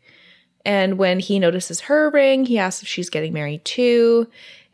And 0.65 0.99
when 0.99 1.21
he 1.21 1.39
notices 1.39 1.81
her 1.83 2.11
ring, 2.11 2.45
he 2.45 2.59
asks 2.59 2.83
if 2.83 2.89
she's 2.89 3.09
getting 3.09 3.33
married 3.33 3.65
too. 3.65 4.29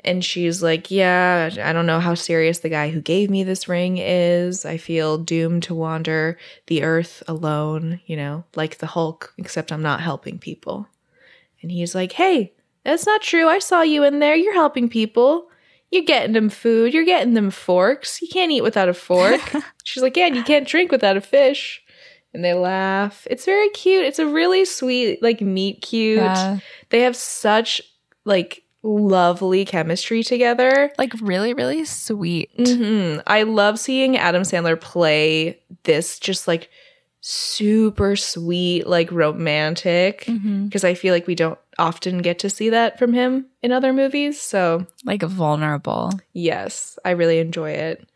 And 0.04 0.24
she's 0.24 0.62
like, 0.62 0.90
Yeah, 0.90 1.50
I 1.62 1.72
don't 1.72 1.86
know 1.86 2.00
how 2.00 2.14
serious 2.14 2.58
the 2.58 2.68
guy 2.68 2.90
who 2.90 3.00
gave 3.00 3.30
me 3.30 3.44
this 3.44 3.68
ring 3.68 3.98
is. 3.98 4.64
I 4.64 4.76
feel 4.76 5.16
doomed 5.16 5.62
to 5.64 5.74
wander 5.74 6.36
the 6.66 6.82
earth 6.82 7.22
alone, 7.28 8.00
you 8.06 8.16
know, 8.16 8.44
like 8.56 8.78
the 8.78 8.86
Hulk, 8.86 9.32
except 9.38 9.70
I'm 9.70 9.82
not 9.82 10.00
helping 10.00 10.38
people. 10.38 10.88
And 11.62 11.70
he's 11.70 11.94
like, 11.94 12.12
Hey, 12.12 12.52
that's 12.84 13.06
not 13.06 13.22
true. 13.22 13.48
I 13.48 13.58
saw 13.58 13.82
you 13.82 14.04
in 14.04 14.18
there. 14.18 14.34
You're 14.34 14.54
helping 14.54 14.88
people. 14.88 15.48
You're 15.90 16.04
getting 16.04 16.32
them 16.32 16.48
food. 16.48 16.92
You're 16.92 17.04
getting 17.04 17.34
them 17.34 17.50
forks. 17.50 18.20
You 18.20 18.28
can't 18.28 18.50
eat 18.50 18.62
without 18.62 18.88
a 18.88 18.94
fork. 18.94 19.40
She's 19.84 20.02
like, 20.02 20.16
Yeah, 20.16 20.26
and 20.26 20.36
you 20.36 20.42
can't 20.42 20.66
drink 20.66 20.90
without 20.90 21.16
a 21.16 21.20
fish. 21.20 21.82
And 22.32 22.44
they 22.44 22.52
laugh. 22.54 23.26
It's 23.30 23.44
very 23.44 23.68
cute. 23.70 24.04
It's 24.04 24.18
a 24.18 24.26
really 24.26 24.64
sweet, 24.64 25.22
like, 25.22 25.40
meet 25.40 25.82
cute. 25.82 26.18
Yeah. 26.18 26.58
They 26.90 27.02
have 27.02 27.14
such, 27.14 27.80
like, 28.24 28.64
lovely 28.82 29.64
chemistry 29.64 30.22
together. 30.22 30.92
Like 30.98 31.14
really, 31.22 31.54
really 31.54 31.84
sweet. 31.86 32.50
hmm 32.58 33.16
I 33.26 33.44
love 33.44 33.78
seeing 33.78 34.16
Adam 34.18 34.42
Sandler 34.42 34.78
play 34.78 35.58
this 35.84 36.18
just 36.18 36.46
like 36.46 36.68
super 37.22 38.14
sweet, 38.16 38.86
like 38.86 39.10
romantic, 39.10 40.26
because 40.64 40.84
I 40.84 40.92
feel 40.92 41.14
like 41.14 41.26
we 41.26 41.34
don't 41.34 41.58
often 41.78 42.18
get 42.18 42.38
to 42.40 42.50
see 42.50 42.68
that 42.70 42.98
from 42.98 43.12
him 43.12 43.46
in 43.62 43.72
other 43.72 43.92
movies. 43.92 44.40
So, 44.40 44.86
Like 45.04 45.22
vulnerable. 45.22 46.12
yes, 46.32 46.98
I 47.04 47.10
really 47.10 47.38
enjoy 47.38 47.70
it. 47.72 48.08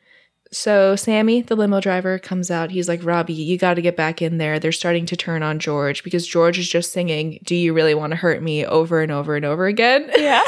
So, 0.51 0.97
Sammy, 0.97 1.43
the 1.43 1.57
limo 1.57 1.79
driver, 1.81 2.19
comes 2.19 2.51
out. 2.51 2.71
He's 2.71 2.89
like, 2.89 3.05
Robbie, 3.05 3.35
you 3.35 3.59
got 3.59 3.75
to 3.75 3.83
get 3.83 3.97
back 3.97 4.23
in 4.23 4.39
there. 4.39 4.59
They're 4.59 4.73
starting 4.73 5.05
to 5.07 5.17
turn 5.17 5.43
on 5.43 5.59
George 5.59 6.03
because 6.03 6.27
George 6.27 6.59
is 6.59 6.69
just 6.69 6.91
singing, 6.93 7.39
Do 7.45 7.55
you 7.55 7.75
really 7.75 7.95
want 7.95 8.13
to 8.13 8.17
hurt 8.17 8.43
me 8.43 8.65
over 8.65 9.03
and 9.03 9.13
over 9.13 9.37
and 9.37 9.45
over 9.45 9.67
again? 9.67 10.11
Yeah. 10.19 10.43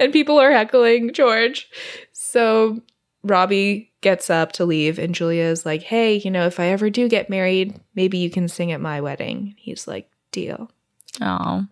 and 0.00 0.12
people 0.12 0.38
are 0.38 0.50
heckling 0.52 1.12
George. 1.12 1.68
So 2.12 2.80
Robbie 3.22 3.92
gets 4.00 4.28
up 4.30 4.52
to 4.52 4.64
leave, 4.64 4.98
and 4.98 5.14
Julia 5.14 5.44
is 5.44 5.64
like, 5.66 5.82
Hey, 5.82 6.16
you 6.16 6.30
know, 6.30 6.46
if 6.46 6.58
I 6.58 6.66
ever 6.66 6.90
do 6.90 7.08
get 7.08 7.30
married, 7.30 7.78
maybe 7.94 8.18
you 8.18 8.30
can 8.30 8.48
sing 8.48 8.72
at 8.72 8.80
my 8.80 9.00
wedding. 9.00 9.54
He's 9.56 9.86
like, 9.86 10.10
Deal. 10.32 10.70
Oh. 11.20 11.66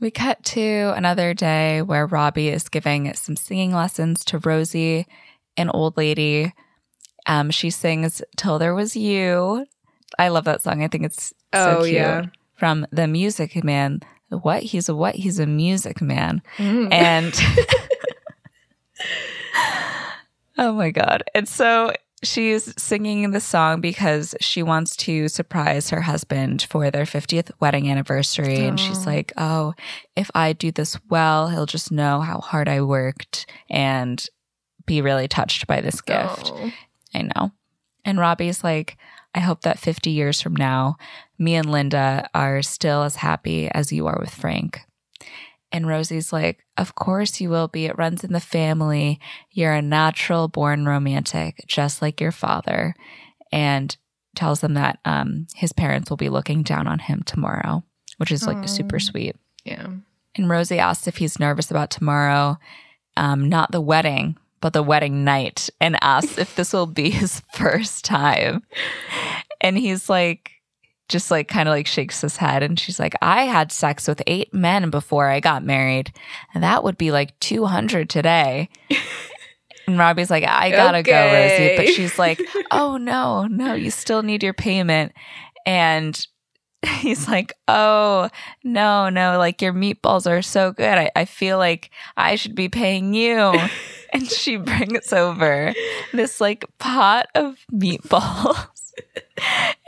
We 0.00 0.10
cut 0.10 0.42
to 0.44 0.92
another 0.96 1.32
day 1.34 1.80
where 1.82 2.06
Robbie 2.06 2.48
is 2.48 2.68
giving 2.68 3.12
some 3.14 3.34
singing 3.36 3.72
lessons 3.72 4.24
to 4.26 4.38
Rosie, 4.38 5.06
an 5.56 5.70
old 5.70 5.96
lady. 5.96 6.52
Um, 7.26 7.50
she 7.50 7.70
sings 7.70 8.20
Till 8.36 8.58
There 8.58 8.74
Was 8.74 8.94
You. 8.94 9.66
I 10.18 10.28
love 10.28 10.44
that 10.44 10.62
song. 10.62 10.82
I 10.84 10.88
think 10.88 11.04
it's 11.04 11.32
so 11.54 11.78
Oh, 11.78 11.82
cute. 11.82 11.94
yeah. 11.94 12.26
From 12.54 12.86
The 12.92 13.06
Music 13.06 13.62
Man. 13.64 14.00
What? 14.28 14.62
He's 14.62 14.88
a 14.88 14.94
what? 14.94 15.14
He's 15.14 15.38
a 15.38 15.46
music 15.46 16.00
man. 16.02 16.42
Mm. 16.58 16.92
And 16.92 17.34
oh 20.58 20.72
my 20.72 20.90
God. 20.90 21.22
And 21.34 21.48
so 21.48 21.92
she's 22.22 22.72
singing 22.80 23.30
the 23.30 23.40
song 23.40 23.80
because 23.80 24.34
she 24.40 24.62
wants 24.62 24.96
to 24.96 25.28
surprise 25.28 25.90
her 25.90 26.00
husband 26.02 26.66
for 26.68 26.90
their 26.90 27.04
50th 27.04 27.50
wedding 27.60 27.90
anniversary. 27.90 28.64
And 28.64 28.80
she's 28.80 29.06
like, 29.06 29.32
oh, 29.36 29.74
if 30.16 30.30
I 30.34 30.52
do 30.52 30.72
this 30.72 30.98
well, 31.08 31.48
he'll 31.48 31.66
just 31.66 31.92
know 31.92 32.20
how 32.20 32.40
hard 32.40 32.68
I 32.68 32.80
worked 32.80 33.50
and 33.68 34.24
be 34.86 35.02
really 35.02 35.28
touched 35.28 35.66
by 35.66 35.80
this 35.80 36.00
gift. 36.00 36.52
Oh. 36.54 36.72
I 37.14 37.22
know. 37.22 37.52
And 38.04 38.18
Robbie's 38.18 38.62
like, 38.62 38.96
I 39.34 39.40
hope 39.40 39.62
that 39.62 39.78
50 39.78 40.10
years 40.10 40.40
from 40.40 40.56
now, 40.56 40.96
me 41.38 41.56
and 41.56 41.70
Linda 41.70 42.28
are 42.34 42.62
still 42.62 43.02
as 43.02 43.16
happy 43.16 43.68
as 43.70 43.92
you 43.92 44.06
are 44.06 44.18
with 44.18 44.30
Frank. 44.30 44.80
And 45.72 45.86
Rosie's 45.86 46.32
like, 46.32 46.64
Of 46.76 46.94
course 46.94 47.40
you 47.40 47.50
will 47.50 47.68
be. 47.68 47.86
It 47.86 47.98
runs 47.98 48.24
in 48.24 48.32
the 48.32 48.40
family. 48.40 49.20
You're 49.50 49.74
a 49.74 49.82
natural 49.82 50.48
born 50.48 50.86
romantic, 50.86 51.64
just 51.66 52.00
like 52.00 52.20
your 52.20 52.32
father. 52.32 52.94
And 53.52 53.96
tells 54.36 54.60
them 54.60 54.74
that 54.74 54.98
um, 55.04 55.46
his 55.54 55.72
parents 55.72 56.10
will 56.10 56.16
be 56.16 56.28
looking 56.28 56.62
down 56.62 56.86
on 56.86 57.00
him 57.00 57.22
tomorrow, 57.24 57.82
which 58.18 58.30
is 58.30 58.46
like 58.46 58.58
Aw. 58.58 58.66
super 58.66 59.00
sweet. 59.00 59.34
Yeah. 59.64 59.88
And 60.36 60.48
Rosie 60.48 60.78
asks 60.78 61.08
if 61.08 61.16
he's 61.16 61.40
nervous 61.40 61.70
about 61.70 61.90
tomorrow, 61.90 62.58
um, 63.16 63.48
not 63.48 63.72
the 63.72 63.80
wedding, 63.80 64.36
but 64.60 64.74
the 64.74 64.82
wedding 64.82 65.24
night, 65.24 65.70
and 65.80 65.98
asks 66.02 66.38
if 66.38 66.54
this 66.54 66.72
will 66.72 66.86
be 66.86 67.10
his 67.10 67.42
first 67.54 68.04
time. 68.04 68.62
And 69.60 69.78
he's 69.78 70.08
like, 70.08 70.52
just 71.08 71.30
like 71.30 71.48
kind 71.48 71.68
of 71.68 71.72
like 71.72 71.86
shakes 71.86 72.20
his 72.20 72.36
head. 72.36 72.62
And 72.62 72.78
she's 72.78 72.98
like, 72.98 73.14
I 73.22 73.44
had 73.44 73.72
sex 73.72 74.08
with 74.08 74.22
eight 74.26 74.52
men 74.52 74.90
before 74.90 75.28
I 75.28 75.40
got 75.40 75.64
married. 75.64 76.12
And 76.54 76.62
that 76.64 76.84
would 76.84 76.98
be 76.98 77.12
like 77.12 77.38
200 77.40 78.08
today. 78.10 78.68
And 79.86 79.98
Robbie's 79.98 80.30
like, 80.30 80.44
I 80.44 80.70
gotta 80.70 81.02
go, 81.02 81.12
Rosie. 81.12 81.76
But 81.76 81.88
she's 81.90 82.18
like, 82.18 82.42
oh 82.70 82.96
no, 82.96 83.46
no, 83.46 83.74
you 83.74 83.90
still 83.90 84.22
need 84.22 84.42
your 84.42 84.52
payment. 84.52 85.12
And 85.64 86.26
he's 86.86 87.28
like, 87.28 87.52
oh, 87.68 88.28
no, 88.64 89.08
no, 89.08 89.38
like 89.38 89.62
your 89.62 89.72
meatballs 89.72 90.28
are 90.28 90.42
so 90.42 90.72
good. 90.72 90.98
I, 90.98 91.10
I 91.14 91.24
feel 91.24 91.58
like 91.58 91.90
I 92.16 92.36
should 92.36 92.54
be 92.54 92.68
paying 92.68 93.14
you. 93.14 93.54
and 94.12 94.28
she 94.28 94.56
brings 94.56 95.12
over 95.12 95.72
this 96.12 96.40
like 96.40 96.64
pot 96.78 97.28
of 97.34 97.56
meatballs. 97.72 98.68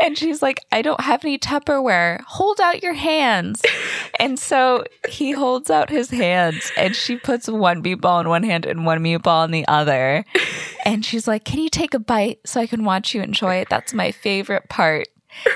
And 0.00 0.16
she's 0.16 0.42
like, 0.42 0.64
I 0.70 0.82
don't 0.82 1.00
have 1.00 1.24
any 1.24 1.38
Tupperware. 1.38 2.20
Hold 2.22 2.60
out 2.60 2.82
your 2.82 2.94
hands. 2.94 3.62
and 4.20 4.38
so 4.38 4.84
he 5.08 5.32
holds 5.32 5.70
out 5.70 5.90
his 5.90 6.10
hands 6.10 6.70
and 6.76 6.94
she 6.94 7.16
puts 7.16 7.48
one 7.48 7.82
meatball 7.82 8.20
in 8.20 8.28
one 8.28 8.42
hand 8.42 8.64
and 8.64 8.86
one 8.86 9.00
meatball 9.00 9.44
in 9.44 9.50
the 9.50 9.66
other. 9.66 10.24
And 10.84 11.04
she's 11.04 11.26
like, 11.26 11.44
Can 11.44 11.58
you 11.58 11.68
take 11.68 11.94
a 11.94 11.98
bite 11.98 12.40
so 12.46 12.60
I 12.60 12.66
can 12.66 12.84
watch 12.84 13.14
you 13.14 13.22
enjoy 13.22 13.56
it? 13.56 13.68
That's 13.68 13.92
my 13.92 14.12
favorite 14.12 14.68
part. 14.68 15.08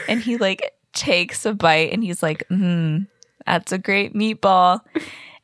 And 0.08 0.20
he 0.20 0.36
like 0.36 0.74
takes 0.92 1.46
a 1.46 1.54
bite 1.54 1.92
and 1.92 2.02
he's 2.02 2.22
like, 2.22 2.46
Hmm, 2.48 2.98
that's 3.46 3.72
a 3.72 3.78
great 3.78 4.14
meatball. 4.14 4.80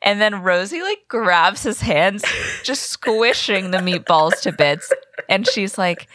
And 0.01 0.21
then 0.21 0.41
Rosie 0.41 0.81
like 0.81 1.05
grabs 1.07 1.63
his 1.63 1.81
hands, 1.81 2.23
just 2.63 2.83
squishing 2.83 3.71
the 3.71 3.79
meatballs 3.79 4.41
to 4.41 4.51
bits. 4.51 4.91
And 5.29 5.47
she's 5.47 5.77
like, 5.77 6.07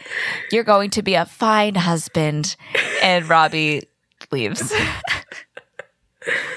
You're 0.51 0.63
going 0.63 0.91
to 0.91 1.01
be 1.01 1.15
a 1.15 1.25
fine 1.25 1.73
husband. 1.75 2.55
And 3.01 3.27
Robbie 3.27 3.83
leaves. 4.31 4.71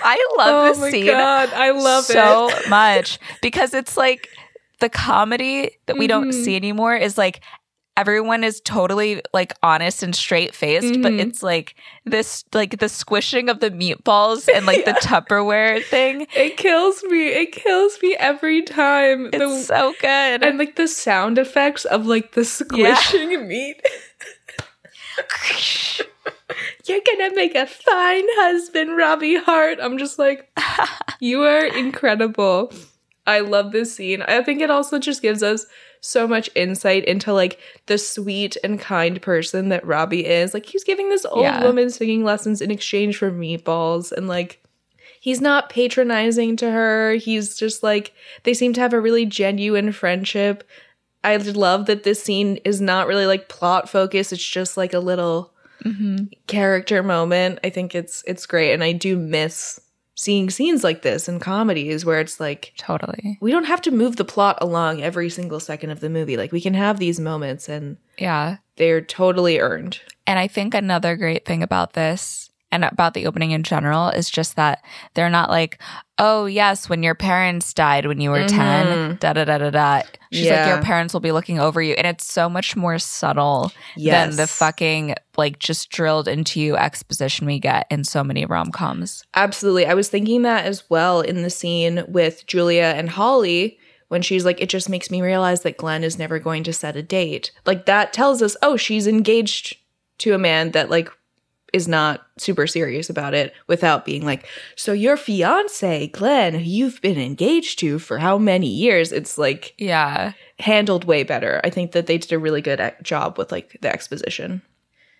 I 0.02 0.16
love 0.38 0.48
oh 0.48 0.68
this 0.68 0.78
my 0.80 0.90
scene 0.90 1.06
god, 1.06 1.50
I 1.52 1.70
love 1.72 2.04
so 2.04 2.48
it. 2.48 2.64
So 2.64 2.70
much 2.70 3.18
because 3.42 3.74
it's 3.74 3.96
like 3.98 4.28
the 4.80 4.88
comedy 4.88 5.72
that 5.86 5.98
we 5.98 6.06
don't 6.06 6.30
Mhm. 6.30 6.44
see 6.44 6.56
anymore 6.56 6.96
is 6.96 7.18
like 7.18 7.40
everyone 7.98 8.44
is 8.44 8.60
totally 8.60 9.20
like 9.34 9.52
honest 9.62 10.02
and 10.04 10.14
straight 10.14 10.54
faced, 10.54 11.02
but 11.02 11.12
Mhm. 11.12 11.20
it's 11.20 11.42
like 11.42 11.74
this 12.04 12.44
like 12.54 12.78
the 12.78 12.88
squishing 12.88 13.48
of 13.50 13.58
the 13.60 13.70
meatballs 13.70 14.48
and 14.54 14.64
like 14.66 14.84
the 14.84 14.92
Tupperware 15.02 15.82
thing. 15.84 16.26
It 16.34 16.56
kills 16.56 17.02
me. 17.04 17.26
It 17.28 17.52
kills 17.52 17.98
me 18.02 18.14
every 18.16 18.62
time. 18.62 19.26
It's 19.32 19.38
The- 19.38 19.62
so 19.64 19.94
good. 20.00 20.42
and 20.44 20.58
like 20.58 20.76
the 20.76 20.86
sound 20.88 21.38
effects 21.38 21.84
of 21.84 22.06
like 22.06 22.32
the 22.32 22.44
squishing 22.44 23.46
meat. 23.48 23.82
You're 26.86 27.00
gonna 27.04 27.34
make 27.34 27.54
a 27.54 27.66
fine 27.66 28.24
husband, 28.28 28.96
Robbie 28.96 29.36
Hart. 29.36 29.78
I'm 29.82 29.98
just 29.98 30.18
like, 30.18 30.48
you 31.20 31.42
are 31.42 31.64
incredible. 31.66 32.72
I 33.26 33.40
love 33.40 33.72
this 33.72 33.94
scene. 33.94 34.22
I 34.22 34.42
think 34.42 34.62
it 34.62 34.70
also 34.70 34.98
just 34.98 35.20
gives 35.20 35.42
us 35.42 35.66
so 36.00 36.26
much 36.28 36.48
insight 36.54 37.04
into 37.04 37.32
like 37.32 37.58
the 37.86 37.98
sweet 37.98 38.56
and 38.62 38.78
kind 38.80 39.20
person 39.22 39.68
that 39.70 39.86
Robbie 39.86 40.26
is. 40.26 40.54
Like 40.54 40.66
he's 40.66 40.84
giving 40.84 41.08
this 41.10 41.24
old 41.26 41.42
Yeah. 41.44 41.64
woman 41.64 41.90
singing 41.90 42.24
lessons 42.24 42.60
in 42.60 42.70
exchange 42.70 43.16
for 43.16 43.30
meatballs 43.30 44.12
and 44.12 44.28
like 44.28 44.62
he's 45.20 45.40
not 45.40 45.68
patronizing 45.70 46.56
to 46.56 46.70
her. 46.70 47.12
He's 47.14 47.56
just 47.56 47.82
like 47.82 48.12
they 48.44 48.54
seem 48.54 48.72
to 48.74 48.80
have 48.80 48.92
a 48.92 49.00
really 49.00 49.26
genuine 49.26 49.92
friendship. 49.92 50.64
I 51.24 51.36
love 51.36 51.86
that 51.86 52.04
this 52.04 52.22
scene 52.22 52.58
is 52.64 52.80
not 52.80 53.08
really 53.08 53.26
like 53.26 53.48
plot 53.48 53.88
focused. 53.88 54.32
It's 54.32 54.42
just 54.44 54.76
like 54.76 54.94
a 54.94 55.00
little 55.00 55.52
Mhm. 55.84 56.30
character 56.46 57.02
moment. 57.02 57.58
I 57.64 57.70
think 57.70 57.94
it's 57.94 58.22
it's 58.26 58.46
great 58.46 58.72
and 58.72 58.82
I 58.84 58.92
do 58.92 59.16
miss 59.16 59.80
seeing 60.18 60.50
scenes 60.50 60.82
like 60.82 61.02
this 61.02 61.28
in 61.28 61.38
comedies 61.38 62.04
where 62.04 62.18
it's 62.18 62.40
like 62.40 62.72
Totally. 62.76 63.38
we 63.40 63.52
don't 63.52 63.66
have 63.66 63.80
to 63.82 63.92
move 63.92 64.16
the 64.16 64.24
plot 64.24 64.58
along 64.60 65.00
every 65.00 65.30
single 65.30 65.60
second 65.60 65.90
of 65.90 66.00
the 66.00 66.10
movie. 66.10 66.36
Like 66.36 66.50
we 66.50 66.60
can 66.60 66.74
have 66.74 66.98
these 66.98 67.20
moments 67.20 67.68
and 67.68 67.98
Yeah. 68.18 68.56
they're 68.76 69.00
totally 69.00 69.60
earned. 69.60 70.00
And 70.26 70.36
I 70.36 70.48
think 70.48 70.74
another 70.74 71.16
great 71.16 71.44
thing 71.44 71.62
about 71.62 71.92
this 71.92 72.47
and 72.70 72.84
about 72.84 73.14
the 73.14 73.26
opening 73.26 73.52
in 73.52 73.62
general 73.62 74.08
is 74.10 74.28
just 74.28 74.56
that 74.56 74.84
they're 75.14 75.30
not 75.30 75.48
like, 75.50 75.80
oh, 76.18 76.44
yes, 76.46 76.88
when 76.88 77.02
your 77.02 77.14
parents 77.14 77.72
died 77.72 78.06
when 78.06 78.20
you 78.20 78.30
were 78.30 78.46
10, 78.46 78.86
Mhm. 78.86 79.20
da 79.20 79.32
da 79.32 79.44
da 79.44 79.58
da 79.58 79.70
da. 79.70 80.02
She's 80.32 80.50
like, 80.50 80.66
your 80.66 80.82
parents 80.82 81.14
will 81.14 81.20
be 81.20 81.32
looking 81.32 81.58
over 81.58 81.80
you. 81.80 81.94
And 81.94 82.06
it's 82.06 82.26
so 82.26 82.48
much 82.50 82.76
more 82.76 82.98
subtle 82.98 83.72
than 83.96 84.36
the 84.36 84.46
fucking, 84.46 85.14
like, 85.38 85.58
just 85.58 85.88
drilled 85.90 86.28
into 86.28 86.60
you 86.60 86.76
exposition 86.76 87.46
we 87.46 87.58
get 87.58 87.86
in 87.90 88.04
so 88.04 88.22
many 88.22 88.44
rom 88.44 88.70
coms. 88.70 89.24
Absolutely. 89.34 89.86
I 89.86 89.94
was 89.94 90.08
thinking 90.08 90.42
that 90.42 90.66
as 90.66 90.82
well 90.90 91.20
in 91.22 91.42
the 91.42 91.50
scene 91.50 92.04
with 92.08 92.46
Julia 92.46 92.92
and 92.96 93.08
Holly 93.08 93.78
when 94.08 94.20
she's 94.22 94.44
like, 94.44 94.60
it 94.60 94.68
just 94.68 94.88
makes 94.88 95.10
me 95.10 95.22
realize 95.22 95.62
that 95.62 95.76
Glenn 95.78 96.02
is 96.04 96.18
never 96.18 96.38
going 96.38 96.64
to 96.64 96.72
set 96.72 96.96
a 96.96 97.02
date. 97.02 97.50
Like 97.64 97.86
that 97.86 98.12
tells 98.12 98.42
us, 98.42 98.56
oh, 98.62 98.76
she's 98.76 99.06
engaged 99.06 99.76
to 100.18 100.34
a 100.34 100.38
man 100.38 100.72
that 100.72 100.90
like 100.90 101.10
is 101.72 101.86
not 101.86 102.26
super 102.38 102.66
serious 102.66 103.10
about 103.10 103.34
it 103.34 103.52
without 103.66 104.04
being 104.04 104.24
like, 104.24 104.46
so 104.74 104.92
your 104.92 105.16
fiance, 105.16 106.06
Glenn, 106.08 106.54
who 106.54 106.60
you've 106.60 107.00
been 107.02 107.18
engaged 107.18 107.78
to 107.80 107.98
for 107.98 108.18
how 108.18 108.38
many 108.38 108.68
years? 108.68 109.12
It's 109.12 109.36
like 109.38 109.74
Yeah. 109.78 110.32
handled 110.58 111.04
way 111.04 111.22
better. 111.24 111.60
I 111.64 111.70
think 111.70 111.92
that 111.92 112.06
they 112.06 112.18
did 112.18 112.32
a 112.32 112.38
really 112.38 112.62
good 112.62 112.94
job 113.02 113.38
with 113.38 113.52
like 113.52 113.78
the 113.82 113.92
exposition. 113.92 114.62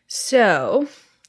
So, 0.07 0.89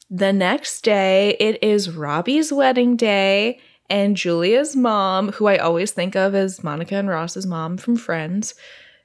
the 0.10 0.32
next 0.34 0.82
day, 0.82 1.36
it 1.40 1.62
is 1.62 1.92
Robbie's 1.92 2.52
wedding 2.52 2.96
day, 2.96 3.60
and 3.90 4.16
Julia's 4.16 4.76
mom, 4.76 5.34
who 5.34 5.48
I 5.48 5.58
always 5.58 5.92
think 5.92 6.16
of 6.16 6.34
as 6.34 6.64
Monica 6.64 6.96
and 6.96 7.10
Ross's 7.10 7.46
mom 7.46 7.78
from 7.78 7.98
Friends, 7.98 8.56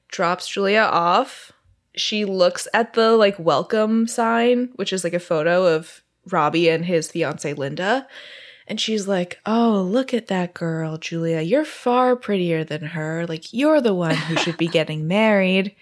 drops 0.09 0.49
Julia 0.49 0.83
off. 0.83 1.51
She 1.97 2.25
looks 2.25 2.69
at 2.73 2.95
the 2.95 3.13
like 3.17 3.39
welcome 3.39 4.07
sign, 4.07 4.71
which 4.77 4.93
is 4.93 5.03
like 5.05 5.13
a 5.15 5.21
photo 5.21 5.67
of 5.75 6.03
Robbie 6.31 6.69
and 6.69 6.85
his 6.85 7.11
fiance 7.11 7.53
Linda. 7.55 8.07
And 8.67 8.81
she's 8.81 9.07
like, 9.07 9.39
Oh, 9.45 9.83
look 9.83 10.15
at 10.15 10.29
that 10.29 10.55
girl, 10.55 10.97
Julia. 10.97 11.41
You're 11.43 11.65
far 11.67 12.17
prettier 12.17 12.65
than 12.65 12.83
her. 12.83 13.27
Like, 13.27 13.53
you're 13.53 13.81
the 13.81 13.95
one 13.95 14.15
who 14.17 14.37
should 14.37 14.57
be 14.57 14.69
getting 14.79 15.07
married. 15.07 15.75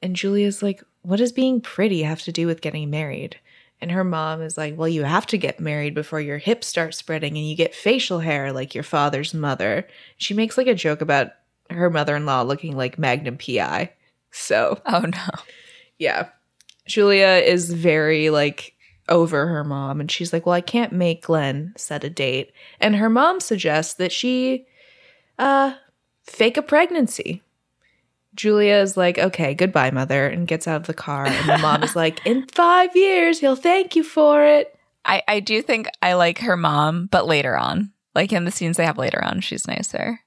And 0.00 0.14
Julia's 0.14 0.62
like, 0.62 0.82
What 1.02 1.16
does 1.16 1.32
being 1.32 1.60
pretty 1.60 2.02
have 2.04 2.22
to 2.22 2.32
do 2.32 2.46
with 2.46 2.60
getting 2.60 2.90
married? 2.90 3.38
And 3.80 3.90
her 3.92 4.04
mom 4.04 4.40
is 4.42 4.56
like, 4.56 4.76
Well, 4.76 4.88
you 4.88 5.02
have 5.04 5.26
to 5.26 5.38
get 5.38 5.58
married 5.60 5.94
before 5.94 6.20
your 6.20 6.38
hips 6.38 6.66
start 6.68 6.94
spreading 6.94 7.36
and 7.36 7.46
you 7.48 7.56
get 7.56 7.74
facial 7.74 8.20
hair 8.20 8.52
like 8.52 8.74
your 8.74 8.84
father's 8.84 9.34
mother. 9.34 9.86
She 10.16 10.32
makes 10.34 10.56
like 10.56 10.66
a 10.68 10.74
joke 10.74 11.00
about 11.00 11.32
her 11.70 11.90
mother 11.90 12.14
in 12.16 12.24
law 12.24 12.42
looking 12.42 12.76
like 12.76 12.98
Magnum 12.98 13.36
PI. 13.38 13.92
So, 14.30 14.80
Oh, 14.86 15.00
no. 15.00 15.28
yeah. 15.98 16.28
Julia 16.86 17.42
is 17.44 17.72
very 17.72 18.30
like 18.30 18.74
over 19.08 19.46
her 19.46 19.64
mom 19.64 20.00
and 20.00 20.10
she's 20.10 20.32
like, 20.32 20.46
"Well, 20.46 20.54
I 20.54 20.60
can't 20.60 20.92
make 20.92 21.24
Glenn 21.24 21.72
set 21.76 22.04
a 22.04 22.10
date." 22.10 22.52
And 22.80 22.96
her 22.96 23.08
mom 23.08 23.40
suggests 23.40 23.94
that 23.94 24.12
she 24.12 24.66
uh 25.38 25.74
fake 26.24 26.56
a 26.56 26.62
pregnancy. 26.62 27.42
Julia 28.34 28.76
is 28.76 28.96
like, 28.96 29.18
"Okay, 29.18 29.54
goodbye, 29.54 29.90
mother," 29.90 30.26
and 30.26 30.46
gets 30.46 30.68
out 30.68 30.80
of 30.80 30.86
the 30.86 30.94
car 30.94 31.26
and 31.26 31.48
the 31.48 31.58
mom 31.58 31.82
is 31.82 31.96
like, 31.96 32.24
"In 32.26 32.46
5 32.46 32.94
years, 32.96 33.40
he'll 33.40 33.56
thank 33.56 33.96
you 33.96 34.04
for 34.04 34.44
it." 34.44 34.74
I, 35.04 35.22
I 35.26 35.40
do 35.40 35.62
think 35.62 35.88
I 36.02 36.12
like 36.12 36.38
her 36.40 36.56
mom, 36.56 37.06
but 37.10 37.26
later 37.26 37.56
on. 37.56 37.92
Like 38.14 38.32
in 38.32 38.44
the 38.44 38.50
scenes 38.50 38.76
they 38.76 38.84
have 38.84 38.98
later 38.98 39.24
on, 39.24 39.40
she's 39.40 39.66
nicer. 39.66 40.20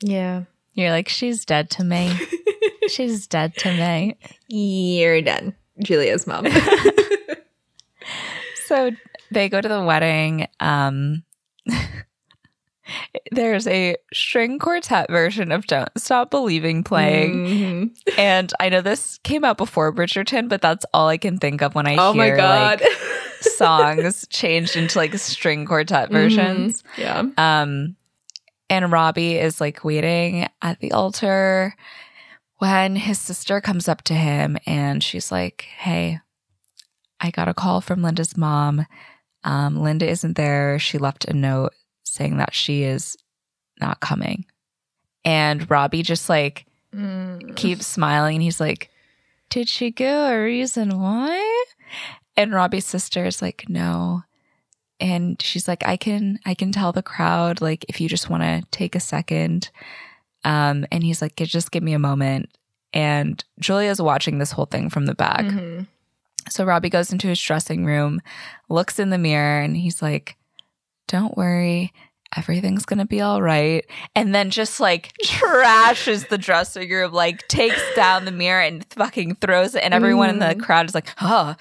Yeah. 0.00 0.44
You're 0.74 0.90
like, 0.90 1.08
she's 1.08 1.44
dead 1.44 1.70
to 1.70 1.84
me. 1.84 2.10
she's 2.88 3.26
dead 3.26 3.54
to 3.58 3.72
me. 3.72 4.16
You're 4.48 5.22
done. 5.22 5.54
Julia's 5.82 6.26
mom. 6.26 6.46
So 8.66 8.90
they 9.30 9.48
go 9.48 9.60
to 9.60 9.68
the 9.68 9.82
wedding. 9.82 10.46
Um, 10.60 11.24
there's 13.30 13.66
a 13.68 13.96
string 14.12 14.58
quartet 14.58 15.08
version 15.10 15.52
of 15.52 15.66
Don't 15.66 15.88
Stop 15.96 16.30
Believing 16.30 16.82
playing. 16.82 17.46
Mhm. 17.46 18.18
And 18.18 18.52
I 18.60 18.68
know 18.68 18.80
this 18.80 19.18
came 19.22 19.44
out 19.44 19.56
before 19.56 19.92
Bridgerton, 19.92 20.48
but 20.48 20.60
that's 20.60 20.84
all 20.92 21.08
I 21.08 21.16
can 21.16 21.38
think 21.38 21.62
of 21.62 21.74
when 21.74 21.86
I 21.86 21.96
Oh 21.96 22.12
my 22.12 22.26
hear 22.26 22.36
god. 22.36 22.80
like 22.80 22.92
songs 23.40 24.26
changed 24.30 24.76
into 24.76 24.98
like 24.98 25.14
string 25.14 25.64
quartet 25.64 26.10
versions. 26.10 26.82
Mhm. 26.96 26.98
Yeah. 27.36 27.62
Um, 27.62 27.96
and 28.68 28.90
Robbie 28.90 29.38
is 29.38 29.60
like 29.60 29.84
waiting 29.84 30.48
at 30.60 30.80
the 30.80 30.92
altar 30.92 31.74
when 32.58 32.96
his 32.96 33.18
sister 33.18 33.60
comes 33.60 33.86
up 33.88 34.02
to 34.02 34.14
him 34.14 34.56
and 34.66 35.02
she's 35.04 35.30
like, 35.30 35.66
Hey, 35.78 36.20
I 37.22 37.30
got 37.30 37.48
a 37.48 37.54
call 37.54 37.80
from 37.80 38.02
Linda's 38.02 38.36
mom. 38.36 38.84
Um, 39.44 39.80
Linda 39.80 40.06
isn't 40.08 40.36
there. 40.36 40.78
She 40.78 40.98
left 40.98 41.24
a 41.24 41.32
note 41.32 41.72
saying 42.04 42.36
that 42.38 42.52
she 42.54 42.82
is 42.82 43.16
not 43.80 44.00
coming. 44.00 44.44
And 45.24 45.68
Robbie 45.70 46.02
just 46.02 46.28
like 46.28 46.66
Mm. 46.94 47.56
keeps 47.56 47.86
smiling 47.86 48.34
and 48.36 48.42
he's 48.42 48.60
like, 48.60 48.90
Did 49.48 49.66
she 49.68 49.90
give 49.90 50.14
a 50.14 50.42
reason 50.42 51.00
why? 51.00 51.64
And 52.36 52.52
Robbie's 52.52 52.84
sister 52.84 53.24
is 53.24 53.40
like, 53.40 53.64
No. 53.68 54.24
And 55.00 55.40
she's 55.40 55.66
like, 55.66 55.86
I 55.88 55.96
can 55.96 56.38
I 56.44 56.54
can 56.54 56.70
tell 56.70 56.92
the 56.92 57.02
crowd, 57.02 57.60
like, 57.62 57.84
if 57.88 57.98
you 58.00 58.08
just 58.10 58.28
want 58.28 58.42
to 58.42 58.62
take 58.70 58.94
a 58.94 59.00
second. 59.00 59.70
Um, 60.44 60.84
and 60.92 61.02
he's 61.02 61.22
like, 61.22 61.36
just 61.36 61.70
give 61.70 61.82
me 61.82 61.92
a 61.94 61.98
moment. 61.98 62.50
And 62.92 63.42
Julia's 63.60 64.02
watching 64.02 64.38
this 64.38 64.52
whole 64.52 64.66
thing 64.66 64.90
from 64.90 65.06
the 65.06 65.14
back. 65.14 65.44
Mhm. 65.44 65.86
So 66.48 66.64
Robbie 66.64 66.90
goes 66.90 67.12
into 67.12 67.28
his 67.28 67.40
dressing 67.40 67.84
room, 67.84 68.20
looks 68.68 68.98
in 68.98 69.10
the 69.10 69.18
mirror, 69.18 69.60
and 69.60 69.76
he's 69.76 70.02
like, 70.02 70.36
Don't 71.08 71.36
worry, 71.36 71.92
everything's 72.36 72.84
gonna 72.86 73.06
be 73.06 73.20
all 73.20 73.42
right. 73.42 73.84
And 74.14 74.34
then 74.34 74.50
just 74.50 74.80
like 74.80 75.12
trashes 75.24 76.28
the 76.28 76.38
dressing 76.38 76.90
room, 76.90 77.12
like 77.12 77.46
takes 77.48 77.80
down 77.94 78.24
the 78.24 78.32
mirror 78.32 78.60
and 78.62 78.84
fucking 78.90 79.36
throws 79.36 79.74
it. 79.74 79.82
And 79.84 79.92
everyone 79.94 80.30
in 80.30 80.38
the 80.38 80.46
Mm. 80.54 80.62
crowd 80.62 80.86
is 80.86 80.94
like, 80.94 81.08
Oh. 81.20 81.54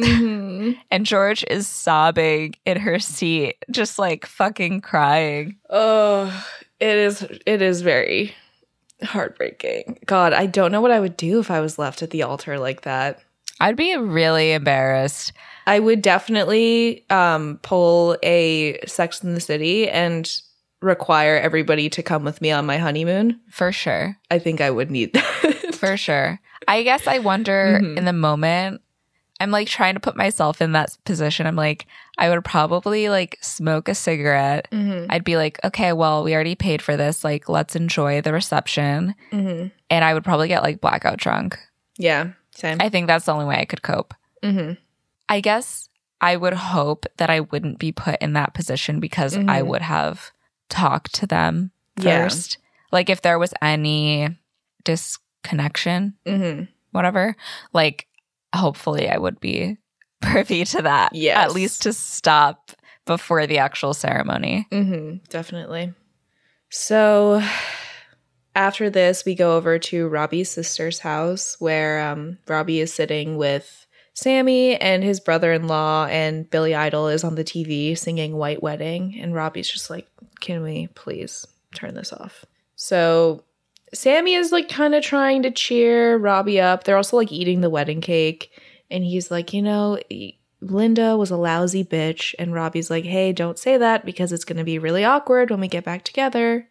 Mhm. 0.00 0.78
And 0.90 1.04
George 1.06 1.44
is 1.50 1.66
sobbing 1.68 2.54
in 2.64 2.78
her 2.78 2.98
seat, 2.98 3.56
just 3.70 3.98
like 3.98 4.24
fucking 4.26 4.80
crying. 4.80 5.56
oh, 5.70 6.46
it 6.80 6.96
is. 6.96 7.22
It 7.46 7.62
is 7.62 7.82
very 7.82 8.34
heartbreaking. 9.02 9.98
God, 10.06 10.32
I 10.32 10.46
don't 10.46 10.72
know 10.72 10.80
what 10.80 10.90
I 10.90 11.00
would 11.00 11.16
do 11.16 11.38
if 11.40 11.50
I 11.50 11.60
was 11.60 11.78
left 11.78 12.02
at 12.02 12.10
the 12.10 12.22
altar 12.22 12.58
like 12.58 12.82
that. 12.82 13.20
I'd 13.60 13.76
be 13.76 13.96
really 13.96 14.52
embarrassed. 14.52 15.32
I 15.66 15.78
would 15.78 16.02
definitely 16.02 17.04
um, 17.10 17.58
pull 17.62 18.16
a 18.22 18.78
Sex 18.86 19.22
in 19.22 19.34
the 19.34 19.40
City 19.40 19.88
and 19.88 20.30
require 20.80 21.36
everybody 21.36 21.88
to 21.90 22.02
come 22.02 22.24
with 22.24 22.40
me 22.40 22.50
on 22.50 22.66
my 22.66 22.78
honeymoon. 22.78 23.38
For 23.50 23.70
sure. 23.70 24.16
I 24.30 24.38
think 24.40 24.60
I 24.60 24.70
would 24.70 24.90
need 24.90 25.12
that. 25.12 25.74
For 25.74 25.96
sure. 25.96 26.40
I 26.66 26.82
guess 26.82 27.06
I 27.06 27.18
wonder 27.18 27.78
Mhm. 27.80 27.96
in 27.98 28.04
the 28.04 28.12
moment, 28.12 28.80
I'm 29.40 29.50
like 29.52 29.68
trying 29.68 29.94
to 29.94 30.00
put 30.00 30.16
myself 30.16 30.60
in 30.60 30.72
that 30.72 30.96
position. 31.04 31.46
I'm 31.46 31.56
like, 31.56 31.86
I 32.18 32.28
would 32.30 32.44
probably 32.44 33.08
like 33.08 33.38
smoke 33.40 33.88
a 33.88 33.94
cigarette. 33.94 34.68
Mhm. 34.72 35.06
I'd 35.10 35.24
be 35.24 35.36
like, 35.36 35.58
okay, 35.64 35.92
well, 35.92 36.22
we 36.24 36.34
already 36.34 36.54
paid 36.54 36.82
for 36.82 36.96
this. 36.96 37.22
Like, 37.24 37.48
let's 37.48 37.74
enjoy 37.76 38.20
the 38.20 38.32
reception. 38.32 39.14
Mhm. 39.32 39.70
And 39.90 40.04
I 40.04 40.14
would 40.14 40.24
probably 40.24 40.48
get 40.48 40.62
like 40.62 40.80
blackout 40.80 41.18
drunk. 41.18 41.58
Yeah, 41.98 42.28
same. 42.54 42.78
I 42.80 42.88
think 42.88 43.06
that's 43.06 43.24
the 43.26 43.32
only 43.32 43.44
way 43.46 43.56
I 43.58 43.64
could 43.64 43.82
cope. 43.82 44.14
Mhm. 44.42 44.76
I 45.28 45.40
guess 45.40 45.88
I 46.20 46.36
would 46.36 46.54
hope 46.54 47.06
that 47.16 47.30
I 47.30 47.40
wouldn't 47.40 47.78
be 47.78 47.92
put 47.92 48.20
in 48.20 48.32
that 48.34 48.54
position 48.54 49.00
because 49.00 49.36
I 49.36 49.40
Mhm. 49.62 49.66
would 49.66 49.82
have 49.82 50.30
talked 50.68 51.14
to 51.16 51.26
them 51.26 51.70
Yeah. 51.98 52.22
first. 52.24 52.58
Like, 52.92 53.08
if 53.10 53.22
there 53.22 53.38
was 53.38 53.52
any 53.62 54.36
disconnection, 54.84 56.14
Mhm. 56.26 56.68
whatever, 56.92 57.36
like, 57.72 58.06
hopefully 58.54 59.08
I 59.08 59.18
would 59.18 59.40
be 59.40 59.78
privy 60.20 60.64
to 60.66 60.82
that. 60.82 61.14
Yeah. 61.14 61.40
At 61.40 61.52
least 61.52 61.82
to 61.82 61.92
stop 61.92 62.72
before 63.06 63.46
the 63.46 63.58
actual 63.58 63.94
ceremony. 63.94 64.66
Mm-hmm, 64.70 65.24
definitely. 65.28 65.92
So 66.70 67.42
after 68.54 68.90
this, 68.90 69.24
we 69.24 69.34
go 69.34 69.56
over 69.56 69.78
to 69.78 70.08
Robbie's 70.08 70.50
sister's 70.50 70.98
house 70.98 71.56
where 71.58 72.00
um, 72.00 72.38
Robbie 72.46 72.80
is 72.80 72.92
sitting 72.92 73.36
with 73.36 73.86
Sammy 74.14 74.76
and 74.76 75.02
his 75.02 75.20
brother 75.20 75.52
in 75.52 75.66
law, 75.66 76.06
and 76.06 76.48
Billy 76.50 76.74
Idol 76.74 77.08
is 77.08 77.24
on 77.24 77.34
the 77.34 77.44
TV 77.44 77.96
singing 77.96 78.36
White 78.36 78.62
Wedding. 78.62 79.18
And 79.20 79.34
Robbie's 79.34 79.70
just 79.70 79.88
like, 79.88 80.06
Can 80.40 80.62
we 80.62 80.88
please 80.88 81.46
turn 81.74 81.94
this 81.94 82.12
off? 82.12 82.44
So 82.76 83.44
Sammy 83.94 84.34
is 84.34 84.52
like 84.52 84.68
kind 84.68 84.94
of 84.94 85.02
trying 85.02 85.42
to 85.42 85.50
cheer 85.50 86.16
Robbie 86.16 86.60
up. 86.60 86.84
They're 86.84 86.96
also 86.96 87.16
like 87.16 87.32
eating 87.32 87.62
the 87.62 87.70
wedding 87.70 88.00
cake. 88.00 88.50
And 88.90 89.02
he's 89.02 89.30
like, 89.30 89.54
You 89.54 89.62
know, 89.62 89.98
Linda 90.62 91.16
was 91.16 91.30
a 91.30 91.36
lousy 91.36 91.84
bitch. 91.84 92.34
And 92.38 92.54
Robbie's 92.54 92.90
like, 92.90 93.04
hey, 93.04 93.32
don't 93.32 93.58
say 93.58 93.76
that 93.76 94.04
because 94.04 94.32
it's 94.32 94.44
going 94.44 94.58
to 94.58 94.64
be 94.64 94.78
really 94.78 95.04
awkward 95.04 95.50
when 95.50 95.60
we 95.60 95.68
get 95.68 95.84
back 95.84 96.04
together. 96.04 96.68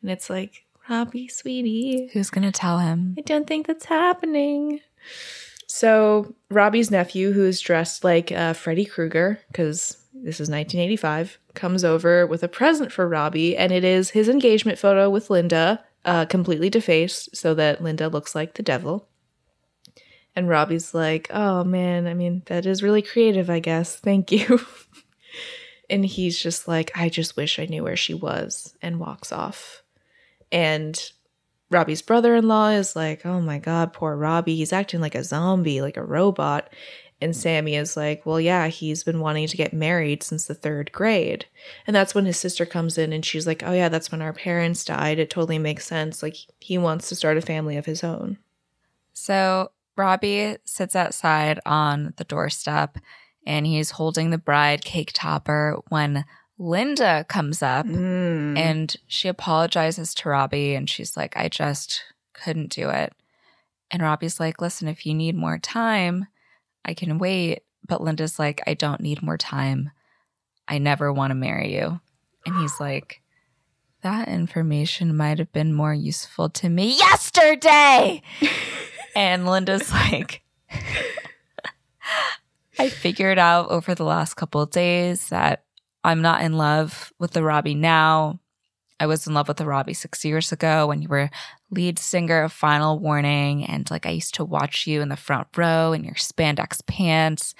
And 0.00 0.10
it's 0.10 0.30
like, 0.30 0.61
Robbie, 0.88 1.28
sweetie, 1.28 2.10
Who's 2.12 2.30
going 2.30 2.44
to 2.44 2.52
tell 2.52 2.78
him? 2.78 3.14
I 3.18 3.22
don't 3.22 3.46
think 3.46 3.66
that's 3.66 3.84
happening. 3.84 4.80
So 5.66 6.34
Robbie's 6.50 6.90
nephew, 6.90 7.32
who 7.32 7.44
is 7.44 7.60
dressed 7.60 8.04
like 8.04 8.30
uh, 8.30 8.52
Freddy 8.52 8.84
Krueger, 8.84 9.40
because 9.48 9.96
this 10.12 10.40
is 10.40 10.50
1985, 10.50 11.38
comes 11.54 11.84
over 11.84 12.26
with 12.26 12.42
a 12.42 12.48
present 12.48 12.92
for 12.92 13.08
Robbie, 13.08 13.56
and 13.56 13.72
it 13.72 13.84
is 13.84 14.10
his 14.10 14.28
engagement 14.28 14.78
photo 14.78 15.08
with 15.08 15.30
Linda, 15.30 15.82
uh, 16.04 16.26
completely 16.26 16.68
defaced 16.68 17.34
so 17.36 17.54
that 17.54 17.82
Linda 17.82 18.08
looks 18.08 18.34
like 18.34 18.54
the 18.54 18.62
devil. 18.62 19.08
And 20.34 20.48
Robbie's 20.48 20.94
like, 20.94 21.28
"Oh 21.30 21.62
man, 21.64 22.06
I 22.06 22.14
mean 22.14 22.42
that 22.46 22.66
is 22.66 22.82
really 22.82 23.02
creative, 23.02 23.50
I 23.50 23.58
guess. 23.58 23.96
Thank 23.96 24.32
you." 24.32 24.60
and 25.90 26.04
he's 26.04 26.38
just 26.38 26.66
like, 26.66 26.90
"I 26.94 27.08
just 27.08 27.36
wish 27.36 27.58
I 27.58 27.66
knew 27.66 27.82
where 27.82 27.96
she 27.96 28.14
was," 28.14 28.74
and 28.80 28.98
walks 28.98 29.30
off. 29.30 29.81
And 30.52 31.02
Robbie's 31.70 32.02
brother 32.02 32.36
in 32.36 32.46
law 32.46 32.68
is 32.68 32.94
like, 32.94 33.24
oh 33.24 33.40
my 33.40 33.58
God, 33.58 33.92
poor 33.92 34.14
Robbie. 34.14 34.56
He's 34.56 34.72
acting 34.72 35.00
like 35.00 35.14
a 35.14 35.24
zombie, 35.24 35.80
like 35.80 35.96
a 35.96 36.04
robot. 36.04 36.68
And 37.20 37.34
hmm. 37.34 37.38
Sammy 37.38 37.74
is 37.74 37.96
like, 37.96 38.26
well, 38.26 38.40
yeah, 38.40 38.68
he's 38.68 39.02
been 39.02 39.20
wanting 39.20 39.48
to 39.48 39.56
get 39.56 39.72
married 39.72 40.22
since 40.22 40.46
the 40.46 40.54
third 40.54 40.92
grade. 40.92 41.46
And 41.86 41.96
that's 41.96 42.14
when 42.14 42.26
his 42.26 42.36
sister 42.36 42.66
comes 42.66 42.98
in 42.98 43.12
and 43.12 43.24
she's 43.24 43.46
like, 43.46 43.62
oh 43.64 43.72
yeah, 43.72 43.88
that's 43.88 44.12
when 44.12 44.22
our 44.22 44.34
parents 44.34 44.84
died. 44.84 45.18
It 45.18 45.30
totally 45.30 45.58
makes 45.58 45.86
sense. 45.86 46.22
Like, 46.22 46.36
he 46.60 46.76
wants 46.76 47.08
to 47.08 47.16
start 47.16 47.38
a 47.38 47.42
family 47.42 47.76
of 47.76 47.86
his 47.86 48.04
own. 48.04 48.38
So 49.14 49.72
Robbie 49.96 50.56
sits 50.64 50.94
outside 50.94 51.60
on 51.64 52.12
the 52.16 52.24
doorstep 52.24 52.98
and 53.46 53.66
he's 53.66 53.92
holding 53.92 54.30
the 54.30 54.38
bride 54.38 54.84
cake 54.84 55.10
topper 55.14 55.80
when 55.88 56.24
Linda 56.62 57.24
comes 57.28 57.60
up 57.62 57.86
Mm. 57.86 58.56
and 58.56 58.96
she 59.08 59.26
apologizes 59.28 60.14
to 60.14 60.28
Robbie 60.28 60.74
and 60.74 60.88
she's 60.88 61.16
like, 61.16 61.36
I 61.36 61.48
just 61.48 62.02
couldn't 62.34 62.70
do 62.70 62.88
it. 62.88 63.12
And 63.90 64.00
Robbie's 64.00 64.38
like, 64.38 64.60
listen, 64.60 64.86
if 64.86 65.04
you 65.04 65.12
need 65.12 65.34
more 65.34 65.58
time, 65.58 66.28
I 66.84 66.94
can 66.94 67.18
wait. 67.18 67.62
But 67.86 68.00
Linda's 68.00 68.38
like, 68.38 68.62
I 68.66 68.74
don't 68.74 69.00
need 69.00 69.22
more 69.22 69.36
time. 69.36 69.90
I 70.68 70.78
never 70.78 71.12
want 71.12 71.32
to 71.32 71.34
marry 71.34 71.74
you. 71.74 72.00
And 72.46 72.56
he's 72.60 72.78
like, 72.80 73.22
that 74.02 74.28
information 74.28 75.16
might 75.16 75.38
have 75.40 75.52
been 75.52 75.72
more 75.74 75.92
useful 75.94 76.48
to 76.50 76.68
me 76.68 76.96
yesterday. 76.96 78.22
and 79.16 79.46
Linda's 79.46 79.90
like, 79.92 80.42
I 82.78 82.88
figured 82.88 83.38
out 83.38 83.68
over 83.68 83.94
the 83.94 84.04
last 84.04 84.34
couple 84.34 84.60
of 84.62 84.70
days 84.70 85.28
that 85.28 85.64
I'm 86.04 86.22
not 86.22 86.42
in 86.42 86.54
love 86.54 87.12
with 87.18 87.32
the 87.32 87.42
Robbie 87.42 87.74
now. 87.74 88.40
I 88.98 89.06
was 89.06 89.26
in 89.26 89.34
love 89.34 89.48
with 89.48 89.56
the 89.56 89.66
Robbie 89.66 89.94
six 89.94 90.24
years 90.24 90.52
ago 90.52 90.86
when 90.86 91.02
you 91.02 91.08
were 91.08 91.28
lead 91.70 91.98
singer 91.98 92.42
of 92.44 92.52
Final 92.52 93.00
Warning. 93.00 93.64
And 93.64 93.90
like 93.90 94.06
I 94.06 94.10
used 94.10 94.34
to 94.34 94.44
watch 94.44 94.86
you 94.86 95.00
in 95.00 95.08
the 95.08 95.16
front 95.16 95.48
row 95.56 95.92
in 95.92 96.04
your 96.04 96.14
spandex 96.14 96.86
pants 96.86 97.54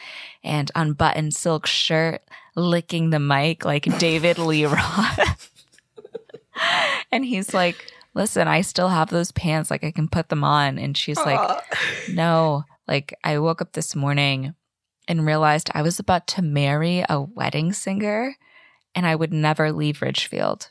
and 0.45 0.71
unbuttoned 0.77 1.35
silk 1.35 1.67
shirt, 1.67 2.23
licking 2.55 3.11
the 3.11 3.19
mic 3.19 3.65
like 3.65 3.99
David 3.99 4.39
Lee 4.39 4.65
Roth. 4.67 5.51
and 7.11 7.25
he's 7.25 7.53
like, 7.53 7.93
Listen, 8.15 8.47
I 8.47 8.61
still 8.61 8.89
have 8.89 9.09
those 9.09 9.33
pants. 9.33 9.71
Like 9.71 9.83
I 9.83 9.91
can 9.91 10.07
put 10.07 10.29
them 10.29 10.45
on. 10.45 10.79
And 10.79 10.97
she's 10.97 11.17
like, 11.17 11.65
no, 12.13 12.65
like 12.87 13.19
I 13.25 13.39
woke 13.39 13.63
up 13.63 13.73
this 13.73 13.97
morning 13.97 14.55
and 15.13 15.27
realized 15.27 15.71
I 15.75 15.83
was 15.83 15.99
about 15.99 16.27
to 16.29 16.43
marry 16.43 17.05
a 17.07 17.21
wedding 17.21 17.75
singer 17.75 18.35
and 18.95 19.07
I 19.07 19.15
would 19.15 19.33
never 19.33 19.71
leave 19.71 20.01
Ridgefield. 20.01 20.71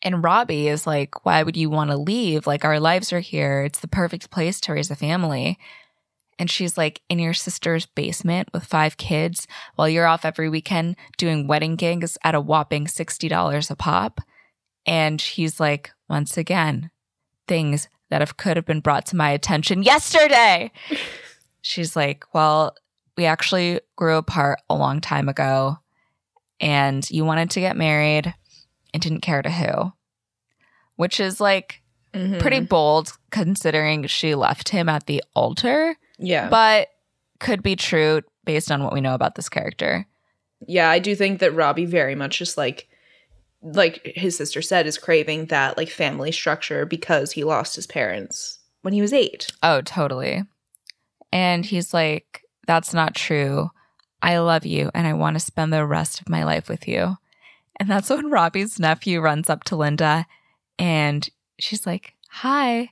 And 0.00 0.22
Robbie 0.22 0.68
is 0.68 0.86
like, 0.86 1.24
why 1.24 1.42
would 1.42 1.56
you 1.56 1.68
want 1.68 1.90
to 1.90 1.96
leave? 1.96 2.46
Like, 2.46 2.64
our 2.64 2.78
lives 2.78 3.12
are 3.12 3.20
here. 3.20 3.62
It's 3.62 3.80
the 3.80 3.88
perfect 3.88 4.30
place 4.30 4.60
to 4.60 4.72
raise 4.72 4.90
a 4.90 4.96
family. 4.96 5.58
And 6.38 6.48
she's 6.50 6.78
like, 6.78 7.00
in 7.08 7.18
your 7.18 7.34
sister's 7.34 7.86
basement 7.86 8.48
with 8.52 8.64
five 8.64 8.96
kids 8.96 9.48
while 9.74 9.88
you're 9.88 10.06
off 10.06 10.24
every 10.24 10.48
weekend 10.48 10.94
doing 11.16 11.46
wedding 11.46 11.74
gigs 11.74 12.16
at 12.22 12.34
a 12.34 12.40
whopping 12.40 12.86
$60 12.86 13.70
a 13.70 13.76
pop. 13.76 14.20
And 14.86 15.20
he's 15.20 15.58
like, 15.58 15.90
once 16.08 16.36
again, 16.36 16.90
things 17.48 17.88
that 18.10 18.20
have 18.20 18.36
could 18.36 18.56
have 18.56 18.66
been 18.66 18.80
brought 18.80 19.06
to 19.06 19.16
my 19.16 19.30
attention 19.30 19.82
yesterday. 19.82 20.70
She's 21.62 21.96
like, 21.96 22.24
Well, 22.34 22.76
we 23.16 23.26
actually 23.26 23.80
grew 23.96 24.16
apart 24.16 24.60
a 24.68 24.74
long 24.74 25.00
time 25.00 25.28
ago, 25.28 25.78
and 26.60 27.08
you 27.10 27.24
wanted 27.24 27.50
to 27.50 27.60
get 27.60 27.76
married 27.76 28.34
and 28.92 29.02
didn't 29.02 29.20
care 29.20 29.42
to 29.42 29.50
who, 29.50 29.92
which 30.96 31.20
is 31.20 31.40
like 31.40 31.82
Mhm. 32.14 32.38
pretty 32.40 32.60
bold 32.60 33.12
considering 33.30 34.06
she 34.06 34.34
left 34.34 34.68
him 34.68 34.88
at 34.88 35.06
the 35.06 35.22
altar, 35.34 35.96
Yeah. 36.18 36.48
but 36.48 36.88
could 37.40 37.62
be 37.62 37.74
true 37.76 38.22
based 38.44 38.70
on 38.70 38.82
what 38.84 38.92
we 38.92 39.00
know 39.00 39.14
about 39.14 39.34
this 39.34 39.48
character. 39.48 40.06
yeah, 40.66 40.88
I 40.88 40.98
do 40.98 41.14
think 41.14 41.40
that 41.40 41.52
Robbie 41.52 41.84
very 41.84 42.14
much 42.14 42.38
just 42.38 42.56
like 42.56 42.88
like 43.62 44.12
his 44.14 44.36
sister 44.36 44.60
said 44.62 44.86
is 44.86 44.96
craving 44.98 45.46
that 45.46 45.76
like 45.78 45.88
family 45.90 46.30
structure 46.30 46.84
because 46.86 47.32
he 47.32 47.44
lost 47.44 47.76
his 47.76 47.86
parents 47.86 48.58
when 48.82 48.92
he 48.94 49.00
was 49.00 49.12
8. 49.12 49.50
Oh, 49.62 49.80
totally. 49.80 50.42
And 51.32 51.64
he's 51.66 51.92
like, 51.94 52.43
That's 52.66 52.94
not 52.94 53.14
true. 53.14 53.70
I 54.22 54.38
love 54.38 54.64
you 54.64 54.90
and 54.94 55.06
I 55.06 55.12
want 55.12 55.34
to 55.34 55.40
spend 55.40 55.72
the 55.72 55.84
rest 55.84 56.20
of 56.20 56.28
my 56.28 56.44
life 56.44 56.68
with 56.68 56.88
you. 56.88 57.16
And 57.78 57.90
that's 57.90 58.08
when 58.10 58.30
Robbie's 58.30 58.78
nephew 58.78 59.20
runs 59.20 59.50
up 59.50 59.64
to 59.64 59.76
Linda 59.76 60.26
and 60.78 61.28
she's 61.58 61.86
like, 61.86 62.14
Hi. 62.30 62.90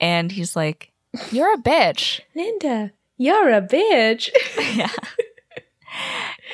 And 0.00 0.30
he's 0.30 0.54
like, 0.54 0.92
You're 1.30 1.54
a 1.54 1.58
bitch. 1.58 2.20
Linda, 2.34 2.92
you're 3.16 3.50
a 3.50 3.62
bitch. 3.62 4.28
yeah. 4.76 4.90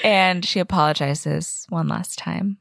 And 0.02 0.44
she 0.44 0.60
apologizes 0.60 1.66
one 1.68 1.88
last 1.88 2.18
time. 2.18 2.58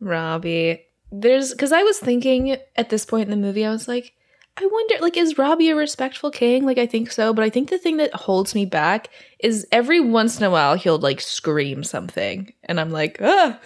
Robbie, 0.00 0.84
there's 1.10 1.52
because 1.52 1.72
I 1.72 1.82
was 1.82 1.98
thinking 1.98 2.56
at 2.76 2.90
this 2.90 3.04
point 3.04 3.24
in 3.24 3.30
the 3.30 3.46
movie, 3.46 3.64
I 3.64 3.70
was 3.70 3.88
like, 3.88 4.14
I 4.60 4.66
wonder, 4.66 4.94
like, 5.00 5.16
is 5.16 5.38
Robbie 5.38 5.70
a 5.70 5.76
respectful 5.76 6.30
king? 6.30 6.64
Like, 6.66 6.78
I 6.78 6.86
think 6.86 7.10
so, 7.12 7.32
but 7.32 7.44
I 7.44 7.50
think 7.50 7.70
the 7.70 7.78
thing 7.78 7.96
that 7.98 8.12
holds 8.14 8.54
me 8.54 8.64
back 8.66 9.08
is 9.38 9.66
every 9.70 10.00
once 10.00 10.38
in 10.38 10.44
a 10.44 10.50
while 10.50 10.74
he'll 10.74 10.98
like 10.98 11.20
scream 11.20 11.84
something, 11.84 12.52
and 12.64 12.80
I'm 12.80 12.90
like, 12.90 13.18
ah, 13.22 13.58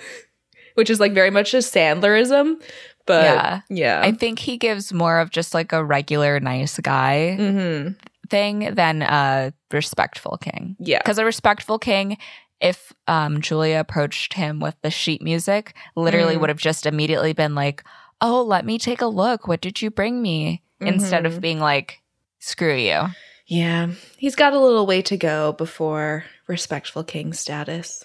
which 0.75 0.91
is 0.91 1.01
like 1.01 1.13
very 1.13 1.31
much 1.31 1.55
a 1.55 1.59
Sandlerism. 1.59 2.63
But 3.07 3.25
Yeah. 3.25 3.61
yeah, 3.69 4.01
I 4.05 4.13
think 4.13 4.39
he 4.39 4.57
gives 4.57 4.93
more 4.93 5.19
of 5.19 5.31
just 5.31 5.55
like 5.55 5.73
a 5.73 5.85
regular 5.85 6.39
nice 6.41 6.79
guy 6.79 7.37
mm-hmm. 7.39 7.93
thing 8.29 8.75
than 8.75 9.03
a 9.03 9.53
respectful 9.73 10.39
king. 10.39 10.77
yeah, 10.79 10.99
Because 10.99 11.19
a 11.19 11.25
respectful 11.25 11.79
king, 11.81 12.17
if 12.61 12.93
um, 13.09 13.41
Julia 13.41 13.81
approached 13.81 14.35
him 14.35 14.61
with 14.61 14.77
the 14.83 14.91
sheet 14.91 15.21
music, 15.21 15.75
literally 15.97 16.37
Mm. 16.37 16.41
would 16.41 16.49
have 16.49 16.59
just 16.59 16.87
immediately 16.87 17.33
been 17.33 17.57
like, 17.57 17.83
"Oh, 18.21 18.43
let 18.43 18.65
me 18.65 18.79
take 18.79 19.01
a 19.01 19.07
look. 19.07 19.49
What 19.49 19.61
did 19.61 19.83
you 19.83 19.91
bring 19.91 20.23
me?" 20.23 20.63
Instead 20.87 21.27
of 21.27 21.35
Mhm. 21.35 21.41
being 21.41 21.61
like, 21.61 22.01
"Screw 22.39 22.77
you." 22.77 23.09
yeah. 23.47 23.89
He's 24.17 24.35
got 24.37 24.53
a 24.55 24.59
little 24.59 24.87
way 24.87 25.03
to 25.03 25.17
go 25.17 25.53
before 25.53 26.25
respectful 26.47 27.05
king 27.05 27.33
status. 27.33 28.05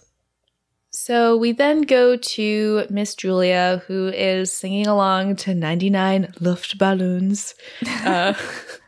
So 0.90 1.38
we 1.38 1.52
then 1.52 1.84
go 1.84 2.18
to 2.18 2.86
Miss 2.90 3.14
Julia, 3.14 3.84
who 3.88 4.08
is 4.08 4.52
singing 4.52 4.88
along 4.88 5.36
to 5.38 5.54
99 5.54 6.34
Luftballons 6.40 7.54
uh, 8.06 8.34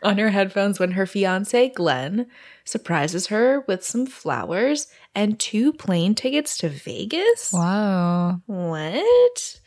on 0.01 0.17
her 0.17 0.29
headphones 0.31 0.79
when 0.79 0.91
her 0.91 1.05
fiance, 1.05 1.69
Glenn, 1.69 2.25
surprises 2.65 3.27
her 3.27 3.63
with 3.67 3.83
some 3.85 4.05
flowers 4.05 4.87
and 5.13 5.39
two 5.39 5.71
plane 5.73 6.15
tickets 6.15 6.57
to 6.59 6.69
Vegas. 6.69 7.51
Wow. 7.53 8.41
What? 8.47 9.59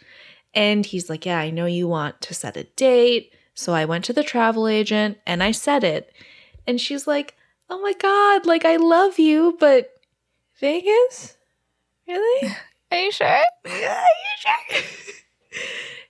And 0.55 0.85
he's 0.85 1.09
like, 1.09 1.25
Yeah, 1.27 1.39
I 1.39 1.51
know 1.51 1.67
you 1.67 1.87
want 1.89 2.21
to 2.23 2.35
set 2.35 2.57
a 2.57 2.65
date. 2.65 3.33
So 3.55 3.75
I 3.75 3.85
went 3.85 4.05
to 4.07 4.13
the 4.13 4.23
travel 4.23 4.67
agent 4.67 5.19
and 5.27 5.43
I 5.43 5.53
said 5.53 5.85
it. 5.85 6.13
And 6.67 6.81
she's 6.81 7.07
like, 7.07 7.35
Oh 7.69 7.81
my 7.81 7.95
God, 7.95 8.47
like 8.47 8.65
I 8.65 8.77
love 8.77 9.19
you, 9.19 9.57
but 9.59 9.93
Vegas? 10.61 11.37
Really? 12.07 12.55
Are 12.91 12.99
you 12.99 13.13
sure? 13.13 13.27
Are 13.67 13.71
you 13.71 14.05
sure? 14.39 14.83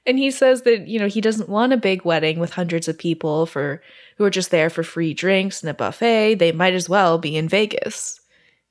and 0.07 0.19
he 0.19 0.31
says 0.31 0.63
that, 0.63 0.89
you 0.89 0.99
know, 0.99 1.07
he 1.07 1.21
doesn't 1.21 1.49
want 1.49 1.73
a 1.73 1.77
big 1.77 2.05
wedding 2.05 2.39
with 2.41 2.53
hundreds 2.53 2.89
of 2.89 2.99
people 2.99 3.47
for 3.47 3.81
who 4.17 4.25
are 4.25 4.31
just 4.31 4.51
there 4.51 4.71
for 4.71 4.83
free 4.83 5.15
drinks 5.15 5.63
and 5.63 5.71
a 5.71 5.75
buffet. 5.75 6.37
They 6.37 6.53
might 6.53 6.75
as 6.75 6.89
well 6.89 7.19
be 7.19 7.37
in 7.37 7.49
Vegas. 7.49 8.21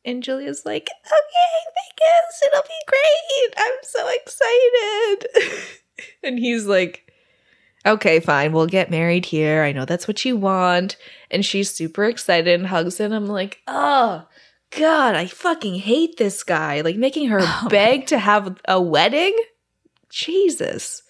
And 0.03 0.24
Julia's 0.24 0.63
like, 0.65 0.89
okay, 1.05 1.61
Vegas, 1.78 2.41
it'll 2.47 2.63
be 2.63 2.69
great. 2.88 3.53
I'm 3.57 3.78
so 3.84 4.07
excited. 4.09 5.67
and 6.24 6.39
he's 6.39 6.65
like, 6.65 7.11
okay, 7.86 8.20
fine, 8.20 8.54
we'll 8.54 8.68
get 8.68 8.92
married 8.92 9.26
here. 9.26 9.64
I 9.64 9.72
know 9.72 9.86
that's 9.86 10.08
what 10.08 10.24
you 10.26 10.38
want. 10.38 10.98
And 11.30 11.46
she's 11.46 11.72
super 11.72 12.06
excited 12.06 12.60
and 12.60 12.68
hugs 12.68 13.00
him. 13.00 13.12
I'm 13.12 13.28
like, 13.28 13.62
oh, 13.68 14.28
God, 14.78 15.16
I 15.16 15.28
fucking 15.28 15.76
hate 15.76 16.18
this 16.18 16.44
guy. 16.44 16.82
Like 16.82 16.96
making 16.96 17.30
her 17.30 17.40
Oh 17.44 17.68
beg 17.70 18.08
to 18.08 18.18
have 18.18 18.58
a 18.68 18.82
wedding? 18.82 19.38
Jesus. 20.10 21.04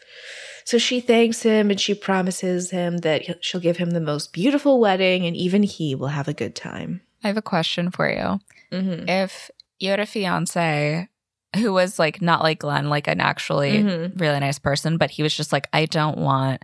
So 0.66 0.78
she 0.78 1.00
thanks 1.00 1.42
him 1.42 1.70
and 1.70 1.80
she 1.80 1.94
promises 1.94 2.72
him 2.72 3.00
that 3.00 3.44
she'll 3.44 3.62
give 3.62 3.78
him 3.78 3.92
the 3.92 4.00
most 4.00 4.32
beautiful 4.32 4.80
wedding 4.80 5.26
and 5.26 5.36
even 5.36 5.64
he 5.64 5.96
will 5.96 6.08
have 6.08 6.28
a 6.28 6.34
good 6.34 6.56
time. 6.56 7.02
I 7.24 7.28
have 7.28 7.38
a 7.38 7.42
question 7.42 7.92
for 7.92 8.10
you. 8.10 8.40
Mm-hmm. 8.72 9.10
If 9.10 9.52
you 9.80 9.90
had 9.90 10.00
a 10.00 10.06
fiance 10.06 11.10
who 11.56 11.74
was 11.74 12.00
like 12.00 12.22
not 12.22 12.42
like 12.44 12.60
Glenn, 12.60 12.90
like 12.90 13.08
an 13.08 13.20
actually 13.22 13.84
Mhm. 13.84 14.20
really 14.20 14.40
nice 14.40 14.60
person, 14.60 14.98
but 14.98 15.12
he 15.12 15.24
was 15.24 15.36
just 15.36 15.52
like, 15.52 15.68
I 15.74 15.86
don't 15.86 16.18
want 16.18 16.64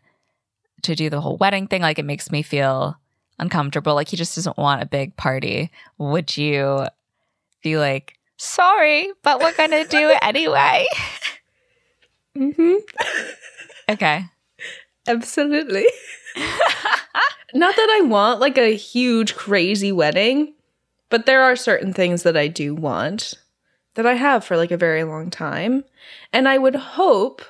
to 0.83 0.95
do 0.95 1.09
the 1.09 1.19
whole 1.21 1.38
wedding 1.38 1.67
thing. 1.67 1.81
Like 1.81 1.99
it 1.99 2.05
makes 2.05 2.31
me 2.31 2.41
feel 2.41 2.97
uncomfortable. 3.39 3.95
Like 3.95 4.07
he 4.09 4.17
just 4.17 4.35
doesn't 4.35 4.57
want 4.57 4.81
a 4.81 4.85
big 4.85 5.15
party. 5.17 5.71
Would 5.97 6.38
you 6.38 6.85
be 7.63 7.77
like, 7.77 8.13
sorry, 8.38 9.11
but 9.23 9.39
we're 9.41 9.53
going 9.55 9.71
to 9.71 9.85
do 9.85 10.09
it 10.09 10.19
anyway? 10.21 10.85
Mm-hmm. 12.38 12.75
okay. 13.89 14.25
Absolutely. 15.07 15.85
Not 17.53 17.75
that 17.75 17.97
I 17.99 18.01
want 18.05 18.39
like 18.39 18.57
a 18.59 18.75
huge, 18.75 19.35
crazy 19.35 19.91
wedding, 19.91 20.53
but 21.09 21.25
there 21.25 21.41
are 21.41 21.55
certain 21.55 21.93
things 21.93 22.21
that 22.23 22.38
I 22.38 22.47
do 22.47 22.75
want 22.75 23.33
that 23.97 24.05
I 24.07 24.13
have 24.13 24.43
for 24.45 24.55
like 24.57 24.71
a 24.71 24.77
very 24.77 25.03
long 25.03 25.29
time. 25.29 25.83
And 26.31 26.47
I 26.47 26.57
would 26.57 26.75
hope 26.75 27.41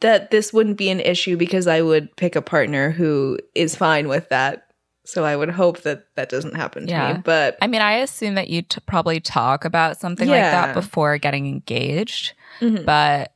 that 0.00 0.30
this 0.32 0.52
wouldn't 0.52 0.76
be 0.76 0.90
an 0.90 0.98
issue 1.00 1.36
because 1.36 1.66
I 1.68 1.80
would 1.80 2.14
pick 2.16 2.34
a 2.34 2.42
partner 2.42 2.90
who 2.90 3.38
is 3.54 3.76
fine 3.76 4.08
with 4.08 4.28
that. 4.30 4.66
So 5.04 5.24
I 5.24 5.36
would 5.36 5.50
hope 5.50 5.82
that 5.82 6.06
that 6.16 6.28
doesn't 6.28 6.56
happen 6.56 6.86
to 6.86 6.90
Yeah. 6.90 7.12
me. 7.14 7.22
But 7.24 7.56
I 7.62 7.66
mean, 7.68 7.80
I 7.80 7.94
assume 7.98 8.34
that 8.34 8.48
you 8.50 8.62
t- 8.62 8.80
probably 8.86 9.20
talk 9.20 9.64
about 9.64 9.98
something 10.00 10.28
like 10.28 10.40
that 10.40 10.74
before 10.74 11.18
getting 11.18 11.46
engaged. 11.46 12.32
Mhm. 12.60 12.84
But 12.84 13.32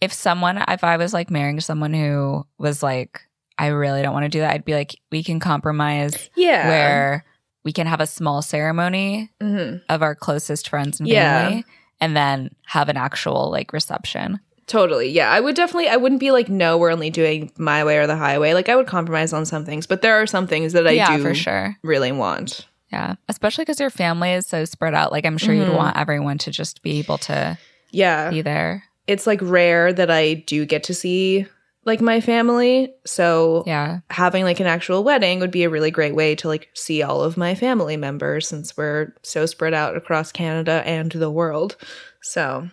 if 0.00 0.12
someone, 0.12 0.62
if 0.68 0.84
I 0.84 0.96
was 0.96 1.12
like 1.12 1.30
marrying 1.30 1.60
someone 1.60 1.92
who 1.94 2.46
was 2.58 2.82
like, 2.82 3.20
I 3.58 3.66
really 3.68 4.02
don't 4.02 4.12
want 4.12 4.24
to 4.24 4.28
do 4.28 4.40
that, 4.40 4.52
I'd 4.54 4.64
be 4.64 4.74
like, 4.74 4.96
we 5.10 5.22
can 5.22 5.40
compromise 5.40 6.30
yeah. 6.36 6.68
where 6.68 7.24
we 7.64 7.72
can 7.72 7.86
have 7.86 8.00
a 8.00 8.06
small 8.06 8.40
ceremony 8.40 9.30
Mhm. 9.42 9.82
of 9.88 10.02
our 10.02 10.14
closest 10.14 10.68
friends 10.68 11.00
and 11.00 11.08
Yeah. 11.08 11.60
And 12.00 12.16
then 12.16 12.54
have 12.66 12.88
an 12.88 12.96
actual 12.96 13.50
like 13.50 13.72
reception. 13.72 14.40
Totally. 14.66 15.08
Yeah. 15.08 15.30
I 15.30 15.40
would 15.40 15.56
definitely, 15.56 15.88
I 15.88 15.96
wouldn't 15.96 16.20
be 16.20 16.30
like, 16.30 16.50
no, 16.50 16.76
we're 16.76 16.92
only 16.92 17.08
doing 17.08 17.50
my 17.56 17.84
way 17.84 17.96
or 17.96 18.06
the 18.06 18.16
highway. 18.16 18.52
Like, 18.52 18.68
I 18.68 18.76
would 18.76 18.86
compromise 18.86 19.32
on 19.32 19.46
some 19.46 19.64
things, 19.64 19.86
but 19.86 20.02
there 20.02 20.20
are 20.20 20.26
some 20.26 20.46
things 20.46 20.74
that 20.74 20.86
I 20.86 20.90
yeah, 20.90 21.16
do 21.16 21.22
for 21.22 21.34
sure. 21.34 21.76
really 21.82 22.12
want. 22.12 22.66
Yeah. 22.92 23.14
Especially 23.30 23.62
because 23.64 23.80
your 23.80 23.88
family 23.88 24.32
is 24.32 24.46
so 24.46 24.66
spread 24.66 24.92
out. 24.94 25.10
Like, 25.10 25.24
I'm 25.24 25.38
sure 25.38 25.54
Mhm. 25.54 25.66
you'd 25.68 25.74
want 25.74 25.96
everyone 25.96 26.36
to 26.38 26.50
just 26.50 26.82
be 26.82 26.98
able 26.98 27.16
to 27.18 27.56
Yeah. 27.92 28.28
be 28.28 28.42
there. 28.42 28.84
It's 29.06 29.26
like 29.26 29.40
rare 29.42 29.90
that 29.90 30.10
I 30.10 30.34
do 30.34 30.66
get 30.66 30.82
to 30.84 30.92
see 30.94 31.46
like 31.88 32.00
my 32.00 32.20
family. 32.20 32.92
So 33.04 33.64
Yeah. 33.66 34.00
having 34.10 34.44
like 34.44 34.60
an 34.60 34.66
actual 34.68 35.02
wedding 35.02 35.40
would 35.40 35.50
be 35.50 35.64
a 35.64 35.70
really 35.70 35.90
great 35.90 36.14
way 36.14 36.36
to 36.36 36.46
like 36.46 36.68
see 36.74 37.02
all 37.02 37.22
of 37.22 37.36
my 37.36 37.56
family 37.56 37.96
members 37.96 38.46
since 38.46 38.76
we're 38.76 39.14
so 39.24 39.44
spread 39.46 39.74
out 39.74 39.96
across 39.96 40.30
Canada 40.30 40.82
and 40.86 41.10
the 41.10 41.30
world. 41.30 41.76
So, 42.22 42.68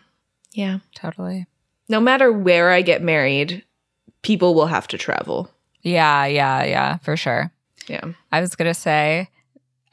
yeah. 0.54 0.80
Totally. 0.96 1.48
No 1.90 2.00
matter 2.00 2.32
where 2.32 2.70
I 2.72 2.82
get 2.84 3.02
married, 3.02 3.64
people 4.22 4.54
will 4.54 4.68
have 4.68 4.88
to 4.90 4.98
travel. 4.98 5.50
Yeah. 5.82 6.26
Yeah. 6.26 6.64
Yeah. 6.64 6.98
For 6.98 7.18
sure. 7.18 7.52
Yeah. 7.88 8.04
I 8.32 8.42
was 8.42 8.56
going 8.56 8.70
to 8.70 8.80
say, 8.80 9.30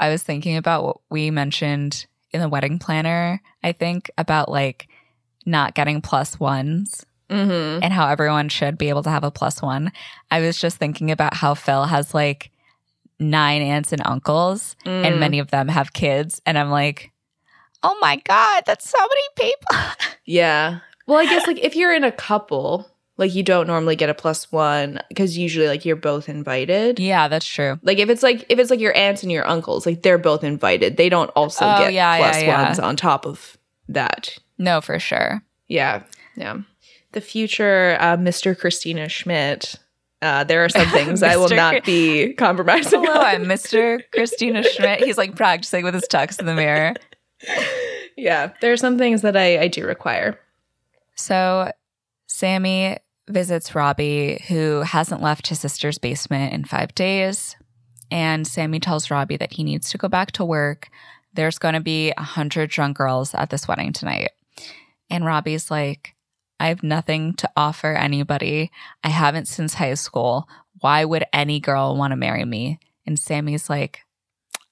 I 0.01 0.09
was 0.11 0.23
thinking 0.23 0.57
about 0.57 0.85
what 0.85 0.97
we 1.11 1.31
mentioned 1.31 2.07
in 2.33 2.41
the 2.41 2.49
wedding 2.49 2.79
planner, 2.79 3.41
I 3.63 3.73
think, 3.73 4.11
about 4.19 4.51
like 4.51 4.89
not 5.45 5.75
getting 5.75 6.01
plus 6.01 6.39
ones 6.41 7.05
Mhm. 7.33 7.81
and 7.83 7.93
how 7.93 8.09
everyone 8.09 8.49
should 8.49 8.77
be 8.79 8.89
able 8.91 9.03
to 9.03 9.11
have 9.11 9.25
a 9.25 9.31
plus 9.31 9.61
one. 9.63 9.91
I 10.31 10.41
was 10.41 10.59
just 10.59 10.77
thinking 10.77 11.11
about 11.11 11.35
how 11.35 11.55
Phil 11.55 11.85
has 11.85 12.15
like 12.15 12.51
nine 13.19 13.63
aunts 13.63 13.93
and 13.93 14.03
uncles, 14.05 14.77
Mm. 14.85 15.07
and 15.07 15.21
many 15.21 15.39
of 15.39 15.51
them 15.51 15.69
have 15.69 15.93
kids. 15.93 16.41
And 16.47 16.59
I'm 16.59 16.71
like, 16.71 17.11
oh 17.83 17.97
my 18.01 18.17
God, 18.25 18.65
that's 18.67 18.89
so 18.89 18.99
many 18.99 19.51
people. 19.51 19.77
Yeah. 20.25 20.79
Well, 21.09 21.19
I 21.19 21.25
guess 21.27 21.49
like 21.49 21.59
if 21.65 21.75
you're 21.75 21.93
in 21.93 22.05
a 22.05 22.13
couple, 22.13 22.89
like 23.17 23.35
you 23.35 23.43
don't 23.43 23.67
normally 23.67 23.97
get 23.97 24.09
a 24.09 24.15
plus 24.15 24.51
one 24.53 25.01
because 25.09 25.37
usually 25.37 25.67
like 25.67 25.85
you're 25.85 25.97
both 25.97 26.29
invited. 26.29 27.01
yeah, 27.01 27.27
that's 27.27 27.45
true. 27.47 27.79
Like 27.83 27.99
if 27.99 28.09
it's 28.09 28.23
like 28.23 28.47
if 28.49 28.59
it's 28.61 28.71
like 28.71 28.79
your 28.81 28.97
aunts 28.97 29.23
and 29.25 29.33
your 29.33 29.47
uncles, 29.47 29.85
like 29.85 30.03
they're 30.03 30.17
both 30.19 30.45
invited. 30.45 30.97
They 30.97 31.09
don't 31.09 31.29
also 31.31 31.65
Oh, 31.65 31.79
get 31.79 31.93
yeah, 31.93 32.19
plus 32.19 32.37
yeah, 32.43 32.47
yeah. 32.47 32.63
ones 32.65 32.79
on 32.79 32.95
top 32.97 33.27
of 33.27 33.59
that. 33.89 34.39
No, 34.59 34.81
for 34.81 34.99
sure. 35.01 35.43
Yeah. 35.67 36.03
Yeah. 36.37 36.59
The 37.13 37.21
future 37.21 37.97
uh, 38.01 38.17
Mr. 38.17 38.59
Christina 38.59 39.09
Schmidt. 39.09 39.77
Uh, 40.21 40.45
there 40.45 40.65
are 40.65 40.69
some 40.69 40.87
things 40.91 41.23
I 41.23 41.37
will 41.37 41.49
not 41.49 41.85
be 41.85 42.33
compromising. 42.35 43.05
Hello, 43.05 43.21
on. 43.21 43.25
I'm 43.25 43.45
Mr. 43.45 44.03
Christina 44.13 44.63
Schmidt. 44.63 45.05
He's 45.05 45.19
like 45.19 45.37
practicing 45.37 45.85
with 45.85 45.95
his 45.95 46.07
tux 46.09 46.39
in 46.39 46.47
the 46.47 46.55
mirror. 46.55 46.95
yeah, 48.17 48.53
there 48.61 48.73
are 48.73 48.77
some 48.77 48.99
things 48.99 49.23
that 49.23 49.37
I, 49.37 49.63
I 49.63 49.69
do 49.69 49.87
require. 49.87 50.39
So 51.17 51.73
Sammy 52.27 52.99
visits 53.29 53.75
Robbie, 53.75 54.43
who 54.49 54.81
hasn't 54.81 55.23
left 55.23 55.49
his 55.49 55.61
sister's 55.61 55.99
basement 55.99 56.53
in 56.53 56.65
five 56.65 56.95
days. 56.95 57.57
And 58.11 58.47
Sammy 58.47 58.79
tells 58.79 59.11
Robbie 59.11 59.39
that 59.39 59.55
he 59.55 59.65
needs 59.65 59.91
to 59.91 59.99
go 59.99 60.09
back 60.09 60.33
to 60.33 60.45
work. 60.45 60.89
There's 61.35 61.59
going 61.59 61.75
to 61.75 61.81
be 61.81 62.13
a 62.17 62.23
hundred 62.23 62.71
drunk 62.71 62.97
girls 62.97 63.35
at 63.35 63.51
this 63.51 63.67
wedding 63.67 63.93
tonight. 63.93 64.31
And 65.09 65.25
Robbie's 65.25 65.71
like, 65.71 66.15
I 66.63 66.69
have 66.69 66.85
nothing 66.85 67.35
to 67.35 67.51
offer 67.57 67.93
anybody. 67.93 68.71
I 69.03 69.09
haven't 69.09 69.49
since 69.49 69.75
high 69.75 69.95
school. 69.95 70.49
Why 70.79 71.05
would 71.05 71.25
any 71.33 71.59
girl 71.59 71.97
want 71.97 72.13
to 72.13 72.17
marry 72.17 72.45
me? 72.45 72.79
And 73.05 73.19
Sammy's 73.19 73.69
like, 73.69 74.03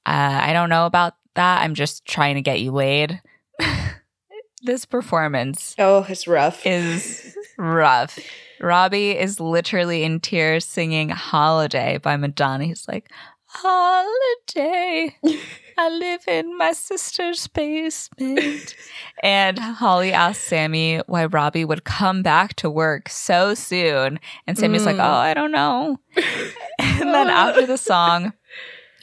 uh, 0.07 0.38
I 0.41 0.53
don't 0.53 0.68
know 0.68 0.86
about 0.86 1.14
that. 1.34 1.62
I'm 1.62 1.74
just 1.74 2.07
trying 2.07 2.36
to 2.36 2.43
get 2.43 2.61
you 2.61 2.70
laid. 2.70 3.20
this 4.62 4.84
performance 4.84 5.74
Oh, 5.80 6.07
it's 6.09 6.28
rough. 6.28 6.64
is 6.64 7.36
rough. 7.59 8.20
Robbie 8.61 9.11
is 9.18 9.41
literally 9.41 10.05
in 10.05 10.20
tears 10.20 10.64
singing 10.64 11.09
Holiday 11.09 11.99
by 11.99 12.16
Madonna. 12.16 12.66
He's 12.66 12.86
like, 12.86 13.11
Holiday. 13.47 15.16
I 15.81 15.89
live 15.89 16.28
in 16.28 16.59
my 16.59 16.72
sister's 16.72 17.47
basement. 17.47 18.74
and 19.22 19.59
Holly 19.59 20.12
asks 20.12 20.45
Sammy 20.45 20.99
why 21.07 21.24
Robbie 21.24 21.64
would 21.64 21.85
come 21.85 22.22
back 22.22 22.55
to 22.57 22.68
work 22.68 23.09
so 23.09 23.55
soon. 23.55 24.20
And 24.47 24.59
Sammy's 24.59 24.85
like, 24.85 24.97
Mm. 24.97 25.09
Oh, 25.09 25.14
I 25.14 25.33
don't 25.33 25.53
know. 25.53 25.99
and 26.78 27.14
then 27.14 27.31
after 27.31 27.64
the 27.64 27.78
song, 27.78 28.35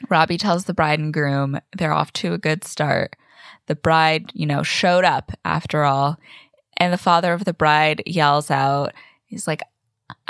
Robbie 0.08 0.38
tells 0.38 0.66
the 0.66 0.74
bride 0.76 1.00
and 1.00 1.12
groom 1.12 1.60
they're 1.76 1.94
off 1.94 2.14
to 2.14 2.34
a 2.34 2.38
good 2.38 2.64
start. 2.64 3.16
The 3.66 3.76
bride, 3.76 4.30
you 4.36 4.46
know, 4.46 4.62
showed 4.62 5.04
up 5.04 5.32
after 5.44 5.84
all. 5.84 6.20
And 6.78 6.94
the 6.94 6.98
father 7.00 7.34
of 7.34 7.46
the 7.46 7.54
bride 7.54 8.04
yells 8.06 8.52
out, 8.52 8.94
he's 9.26 9.48
like, 9.48 9.64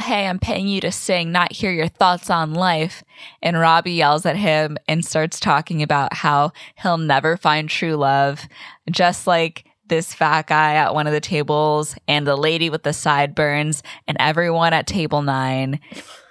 Hey, 0.02 0.28
I'm 0.28 0.40
paying 0.40 0.68
you 0.68 0.82
to 0.82 0.92
sing, 0.92 1.32
not 1.32 1.52
hear 1.52 1.72
your 1.72 1.88
thoughts 1.88 2.30
on 2.30 2.54
life. 2.54 3.04
And 3.42 3.60
Robbie 3.60 3.94
yells 3.94 4.26
at 4.26 4.36
him 4.36 4.78
and 4.88 5.06
starts 5.06 5.40
talking 5.40 5.84
about 5.84 6.14
how 6.14 6.52
he'll 6.82 6.98
never 6.98 7.38
find 7.38 7.70
true 7.70 7.96
love, 7.96 8.48
just 8.90 9.28
like 9.28 9.66
this 9.88 10.14
fat 10.14 10.48
guy 10.48 10.76
at 10.76 10.94
one 10.94 11.08
of 11.08 11.14
the 11.14 11.22
tables 11.22 11.96
and 12.08 12.26
the 12.26 12.36
lady 12.36 12.70
with 12.70 12.84
the 12.84 12.94
sideburns 12.94 13.84
and 14.08 14.18
everyone 14.20 14.74
at 14.74 14.88
table 14.88 15.22
nine. 15.22 15.80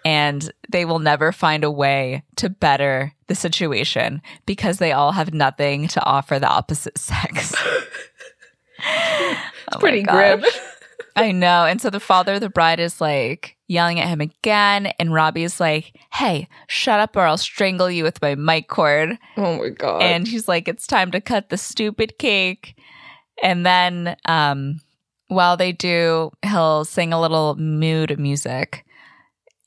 And 0.05 0.53
they 0.68 0.84
will 0.84 1.01
never 1.01 1.32
find 1.32 1.64
a 1.64 1.70
way 1.70 2.22
to 2.36 2.49
better 2.49 3.12
the 3.26 3.34
situation 3.34 4.22
because 4.44 4.78
they 4.78 4.92
all 4.92 5.12
have 5.12 5.34
nothing 5.34 5.88
to 5.88 6.05
offer 6.05 6.38
the 6.38 6.49
opposite 6.49 6.99
sex. 6.99 7.53
it's 8.78 9.40
oh 9.72 9.78
pretty 9.78 10.03
grim. 10.03 10.44
I 11.17 11.33
know. 11.33 11.64
And 11.64 11.81
so 11.81 11.89
the 11.89 11.99
father 11.99 12.35
of 12.35 12.41
the 12.41 12.51
bride 12.51 12.79
is 12.79 13.01
like 13.01 13.57
yelling 13.69 13.99
at 13.99 14.09
him 14.09 14.21
again. 14.21 14.93
And 14.99 15.12
Robbie's 15.12 15.59
like, 15.59 15.97
hey, 16.12 16.47
shut 16.69 17.01
up 17.01 17.17
or 17.17 17.23
I'll 17.23 17.39
strangle 17.39 17.91
you 17.91 18.05
with 18.05 18.21
my 18.21 18.35
mic 18.35 18.69
cord. 18.69 19.19
Oh 19.39 19.57
my 19.57 19.71
god. 19.71 20.03
And 20.03 20.29
he's 20.29 20.47
like, 20.47 20.69
it's 20.69 20.87
time 20.87 21.11
to 21.12 21.21
cut 21.21 21.49
the 21.49 21.57
stupid 21.57 22.19
cake. 22.19 22.79
And 23.43 23.64
then 23.64 24.17
um, 24.27 24.81
while 25.29 25.57
they 25.57 25.73
do, 25.73 26.33
he'll 26.43 26.85
sing 26.85 27.12
a 27.12 27.21
little 27.21 27.57
mood 27.57 28.19
music. 28.19 28.85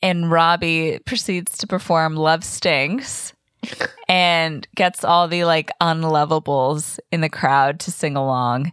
And 0.02 0.32
Robbie 0.32 1.00
proceeds 1.06 1.58
to 1.58 1.68
perform 1.68 2.16
Love 2.16 2.43
Stinks 2.43 3.34
and 4.08 4.68
gets 4.76 5.04
all 5.04 5.28
the 5.28 5.45
like 5.45 5.72
unlovables 5.82 7.00
in 7.12 7.22
the 7.22 7.30
crowd 7.30 7.80
to 7.82 7.91
sing 7.91 8.16
along. 8.16 8.72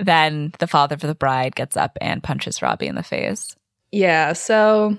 Then 0.00 0.52
the 0.58 0.66
father 0.66 0.94
of 0.94 1.00
the 1.00 1.14
bride 1.14 1.54
gets 1.54 1.76
up 1.76 1.96
and 2.00 2.22
punches 2.22 2.62
Robbie 2.62 2.86
in 2.86 2.94
the 2.94 3.02
face. 3.02 3.54
yeah, 3.92 4.32
so 4.32 4.96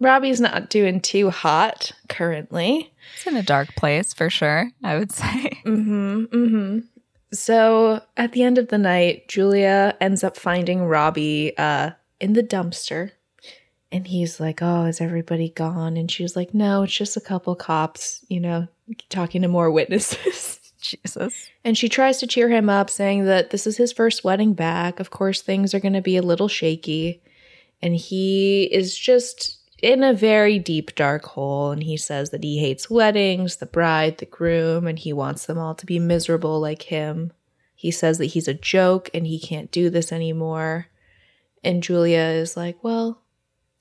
Robbie's 0.00 0.40
not 0.40 0.70
doing 0.70 1.00
too 1.00 1.30
hot 1.30 1.92
currently. 2.08 2.92
It's 3.16 3.26
in 3.26 3.36
a 3.36 3.42
dark 3.42 3.74
place 3.76 4.14
for 4.14 4.30
sure, 4.30 4.70
I 4.84 4.96
would 4.98 5.10
say. 5.22 5.60
Mm-hmm. 5.66 6.24
Mm-hmm. 6.24 6.78
So 7.32 8.00
at 8.16 8.32
the 8.32 8.42
end 8.42 8.58
of 8.58 8.68
the 8.68 8.78
night, 8.78 9.28
Julia 9.28 9.96
ends 10.00 10.24
up 10.24 10.36
finding 10.36 10.84
Robbie 10.84 11.56
uh 11.58 11.90
in 12.20 12.32
the 12.32 12.42
dumpster. 12.42 13.10
And 13.90 14.06
he's 14.06 14.38
like, 14.38 14.60
Oh, 14.62 14.84
is 14.84 15.00
everybody 15.00 15.48
gone? 15.50 15.96
And 15.96 16.10
she's 16.10 16.36
like, 16.36 16.54
No, 16.54 16.82
it's 16.84 16.94
just 16.96 17.16
a 17.16 17.20
couple 17.22 17.54
cops, 17.54 18.24
you 18.28 18.40
know, 18.40 18.68
talking 19.08 19.42
to 19.42 19.48
more 19.48 19.70
witnesses. 19.78 20.57
Jesus. 20.88 21.50
And 21.64 21.76
she 21.76 21.88
tries 21.88 22.18
to 22.18 22.26
cheer 22.26 22.48
him 22.48 22.68
up, 22.68 22.90
saying 22.90 23.24
that 23.26 23.50
this 23.50 23.66
is 23.66 23.76
his 23.76 23.92
first 23.92 24.24
wedding 24.24 24.54
back. 24.54 25.00
Of 25.00 25.10
course, 25.10 25.42
things 25.42 25.74
are 25.74 25.80
going 25.80 25.92
to 25.92 26.00
be 26.00 26.16
a 26.16 26.22
little 26.22 26.48
shaky. 26.48 27.22
And 27.80 27.94
he 27.94 28.64
is 28.64 28.96
just 28.96 29.58
in 29.82 30.02
a 30.02 30.12
very 30.12 30.58
deep, 30.58 30.94
dark 30.94 31.24
hole. 31.24 31.70
And 31.70 31.82
he 31.82 31.96
says 31.96 32.30
that 32.30 32.42
he 32.42 32.58
hates 32.58 32.90
weddings, 32.90 33.56
the 33.56 33.66
bride, 33.66 34.18
the 34.18 34.26
groom, 34.26 34.86
and 34.86 34.98
he 34.98 35.12
wants 35.12 35.46
them 35.46 35.58
all 35.58 35.74
to 35.76 35.86
be 35.86 35.98
miserable 35.98 36.60
like 36.60 36.82
him. 36.82 37.32
He 37.74 37.90
says 37.90 38.18
that 38.18 38.26
he's 38.26 38.48
a 38.48 38.54
joke 38.54 39.08
and 39.14 39.26
he 39.26 39.38
can't 39.38 39.70
do 39.70 39.88
this 39.88 40.10
anymore. 40.10 40.88
And 41.62 41.82
Julia 41.82 42.18
is 42.18 42.56
like, 42.56 42.82
Well, 42.82 43.22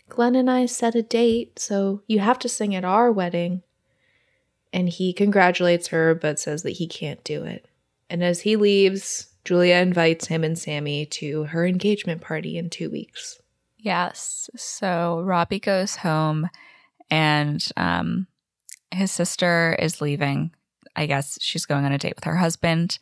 Glenn 0.09 0.35
and 0.35 0.49
I 0.49 0.67
set 0.67 0.95
a 0.95 1.01
date, 1.01 1.59
so 1.59 2.01
you 2.07 2.19
have 2.19 2.39
to 2.39 2.49
sing 2.49 2.75
at 2.75 2.85
our 2.85 3.11
wedding 3.11 3.63
and 4.73 4.89
he 4.89 5.13
congratulates 5.13 5.87
her 5.87 6.15
but 6.15 6.39
says 6.39 6.63
that 6.63 6.71
he 6.71 6.87
can't 6.87 7.23
do 7.23 7.43
it. 7.43 7.67
And 8.09 8.23
as 8.23 8.41
he 8.41 8.55
leaves, 8.55 9.27
Julia 9.43 9.75
invites 9.75 10.27
him 10.27 10.43
and 10.43 10.57
Sammy 10.57 11.05
to 11.05 11.45
her 11.45 11.65
engagement 11.65 12.21
party 12.21 12.57
in 12.57 12.69
two 12.69 12.89
weeks. 12.89 13.41
Yes. 13.77 14.49
So 14.55 15.21
Robbie 15.23 15.59
goes 15.59 15.97
home 15.97 16.49
and 17.09 17.65
um, 17.77 18.27
his 18.91 19.11
sister 19.11 19.75
is 19.79 20.01
leaving. 20.01 20.51
I 20.95 21.05
guess 21.05 21.37
she's 21.41 21.65
going 21.65 21.85
on 21.85 21.91
a 21.91 21.97
date 21.97 22.15
with 22.15 22.25
her 22.25 22.37
husband. 22.37 22.97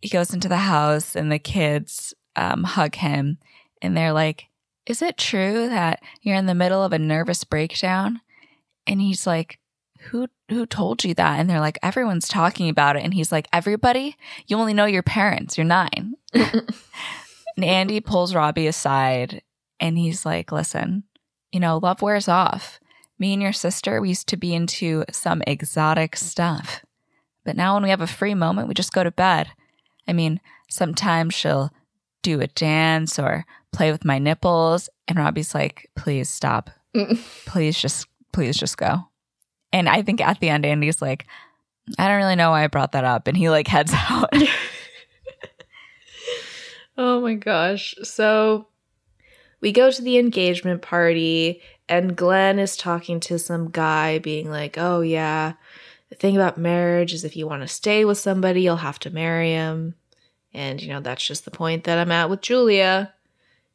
He 0.00 0.08
goes 0.08 0.32
into 0.32 0.48
the 0.48 0.56
house 0.56 1.16
and 1.16 1.30
the 1.30 1.38
kids 1.38 2.14
um, 2.36 2.64
hug 2.64 2.94
him 2.94 3.38
and 3.82 3.96
they're 3.96 4.12
like, 4.12 4.46
Is 4.86 5.02
it 5.02 5.18
true 5.18 5.68
that 5.68 6.02
you're 6.22 6.36
in 6.36 6.46
the 6.46 6.54
middle 6.54 6.82
of 6.82 6.92
a 6.92 6.98
nervous 6.98 7.44
breakdown? 7.44 8.20
And 8.86 9.00
he's 9.00 9.26
like, 9.26 9.58
who 10.04 10.28
who 10.48 10.66
told 10.66 11.04
you 11.04 11.14
that? 11.14 11.38
And 11.38 11.48
they're 11.48 11.60
like, 11.60 11.78
everyone's 11.82 12.28
talking 12.28 12.68
about 12.68 12.96
it. 12.96 13.02
And 13.02 13.14
he's 13.14 13.32
like, 13.32 13.48
everybody, 13.52 14.16
you 14.46 14.56
only 14.56 14.74
know 14.74 14.84
your 14.84 15.02
parents. 15.02 15.56
You're 15.56 15.64
nine. 15.64 16.14
and 16.32 17.64
Andy 17.64 18.00
pulls 18.00 18.34
Robbie 18.34 18.66
aside 18.66 19.42
and 19.80 19.96
he's 19.98 20.24
like, 20.26 20.52
listen, 20.52 21.04
you 21.52 21.60
know, 21.60 21.78
love 21.78 22.02
wears 22.02 22.28
off. 22.28 22.80
Me 23.18 23.32
and 23.32 23.42
your 23.42 23.52
sister, 23.52 24.00
we 24.00 24.08
used 24.10 24.28
to 24.28 24.36
be 24.36 24.54
into 24.54 25.04
some 25.10 25.42
exotic 25.46 26.16
stuff. 26.16 26.84
But 27.44 27.56
now 27.56 27.74
when 27.74 27.82
we 27.82 27.90
have 27.90 28.00
a 28.00 28.06
free 28.06 28.34
moment, 28.34 28.68
we 28.68 28.74
just 28.74 28.92
go 28.92 29.04
to 29.04 29.10
bed. 29.10 29.48
I 30.08 30.12
mean, 30.12 30.40
sometimes 30.68 31.34
she'll 31.34 31.70
do 32.22 32.40
a 32.40 32.46
dance 32.48 33.18
or 33.18 33.46
play 33.72 33.92
with 33.92 34.04
my 34.04 34.18
nipples. 34.18 34.88
And 35.06 35.18
Robbie's 35.18 35.54
like, 35.54 35.90
please 35.96 36.28
stop. 36.28 36.70
Please 37.44 37.76
just, 37.76 38.06
please 38.32 38.56
just 38.56 38.76
go. 38.76 39.08
And 39.74 39.88
I 39.88 40.02
think 40.02 40.20
at 40.20 40.38
the 40.38 40.50
end, 40.50 40.64
Andy's 40.64 41.02
like, 41.02 41.26
I 41.98 42.06
don't 42.06 42.18
really 42.18 42.36
know 42.36 42.50
why 42.50 42.62
I 42.62 42.68
brought 42.68 42.92
that 42.92 43.02
up. 43.04 43.26
And 43.26 43.36
he 43.36 43.50
like 43.50 43.66
heads 43.66 43.92
out. 44.10 44.32
Oh 46.96 47.20
my 47.20 47.34
gosh. 47.34 47.96
So 48.04 48.68
we 49.60 49.72
go 49.72 49.90
to 49.90 50.00
the 50.00 50.16
engagement 50.16 50.80
party, 50.80 51.60
and 51.88 52.16
Glenn 52.16 52.60
is 52.60 52.76
talking 52.76 53.18
to 53.18 53.36
some 53.36 53.70
guy, 53.70 54.20
being 54.20 54.48
like, 54.48 54.78
Oh, 54.78 55.00
yeah, 55.00 55.54
the 56.08 56.14
thing 56.14 56.36
about 56.36 56.56
marriage 56.56 57.12
is 57.12 57.24
if 57.24 57.36
you 57.36 57.48
want 57.48 57.62
to 57.62 57.68
stay 57.68 58.04
with 58.04 58.18
somebody, 58.18 58.62
you'll 58.62 58.76
have 58.76 59.00
to 59.00 59.10
marry 59.10 59.50
him. 59.50 59.96
And, 60.52 60.80
you 60.80 60.88
know, 60.88 61.00
that's 61.00 61.26
just 61.26 61.44
the 61.44 61.50
point 61.50 61.82
that 61.82 61.98
I'm 61.98 62.12
at 62.12 62.30
with 62.30 62.42
Julia. 62.42 63.12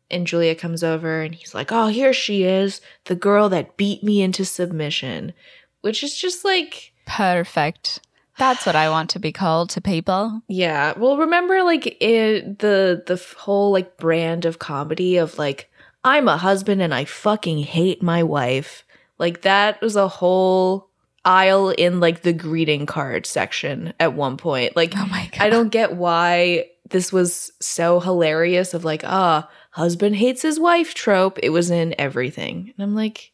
And 0.10 0.26
Julia 0.26 0.56
comes 0.56 0.82
over 0.82 1.22
and 1.22 1.36
he's 1.36 1.54
like, 1.54 1.74
Oh, 1.74 1.88
here 1.88 2.14
she 2.14 2.44
is, 2.44 2.80
the 3.04 3.16
girl 3.16 3.50
that 3.50 3.76
beat 3.76 4.02
me 4.02 4.22
into 4.22 4.46
submission, 4.46 5.34
which 5.82 6.04
is 6.04 6.16
just 6.18 6.44
like, 6.46 6.94
Perfect. 7.06 8.02
That's 8.38 8.66
what 8.66 8.76
I 8.76 8.90
want 8.90 9.10
to 9.12 9.20
be 9.20 9.34
called 9.34 9.72
to 9.72 9.82
people. 9.82 10.42
Yeah. 10.48 10.94
Well, 10.98 11.18
remember 11.18 11.62
like 11.64 11.98
it 12.02 12.60
the 12.60 13.04
the 13.06 13.22
whole 13.38 13.72
like 13.72 13.98
brand 13.98 14.46
of 14.46 14.60
comedy 14.60 15.18
of 15.18 15.38
like 15.38 15.70
I'm 16.06 16.30
a 16.30 16.38
husband 16.38 16.82
and 16.82 16.94
I 16.94 17.04
fucking 17.04 17.60
hate 17.60 18.02
my 18.02 18.24
wife. 18.24 18.86
Like 19.18 19.42
that 19.42 19.82
was 19.82 19.98
a 19.98 20.08
whole 20.08 20.90
aisle 21.26 21.72
in 21.72 22.00
like 22.00 22.22
the 22.22 22.32
greeting 22.32 22.86
card 22.86 23.26
section 23.26 23.94
at 24.00 24.14
one 24.14 24.38
point. 24.38 24.76
Like 24.76 24.94
Oh 24.96 25.06
my 25.08 25.30
God. 25.32 25.42
I 25.42 25.50
don't 25.50 25.70
get 25.70 25.96
why 25.98 26.68
this 26.90 27.12
was 27.12 27.52
so 27.60 28.00
hilarious 28.00 28.74
of 28.74 28.86
like, 28.86 29.04
ah, 29.04 29.50
husband 29.72 30.16
hates 30.16 30.42
his 30.42 30.60
wife 30.60 30.94
trope. 30.94 31.40
It 31.44 31.50
was 31.50 31.70
in 31.70 31.94
everything. 32.00 32.74
And 32.78 32.84
I'm 32.84 32.96
like, 32.96 33.34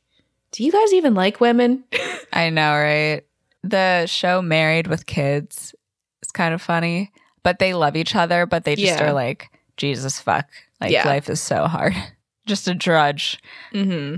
do 0.52 0.64
you 0.64 0.72
guys 0.72 0.94
even 0.94 1.14
like 1.16 1.40
women? 1.42 1.84
I 2.34 2.50
know, 2.50 2.72
right? 2.72 3.24
The 3.64 4.06
show 4.06 4.42
Married 4.42 4.88
with 4.88 5.06
Kids 5.06 5.74
is 6.22 6.32
kind 6.32 6.54
of 6.54 6.62
funny, 6.62 7.12
but 7.44 7.60
they 7.60 7.74
love 7.74 7.96
each 7.96 8.16
other, 8.16 8.46
but 8.46 8.64
they 8.64 8.76
just 8.76 9.00
Yeah. 9.00 9.10
are 9.10 9.14
like, 9.14 9.50
Jesus 9.78 10.20
fuck. 10.20 10.48
Like, 10.80 10.92
Yeah. 10.92 11.08
life 11.08 11.30
is 11.30 11.42
so 11.42 11.66
hard. 11.68 11.94
just 12.46 12.68
a 12.68 12.74
drudge. 12.76 13.40
Mm-hmm. 13.74 14.18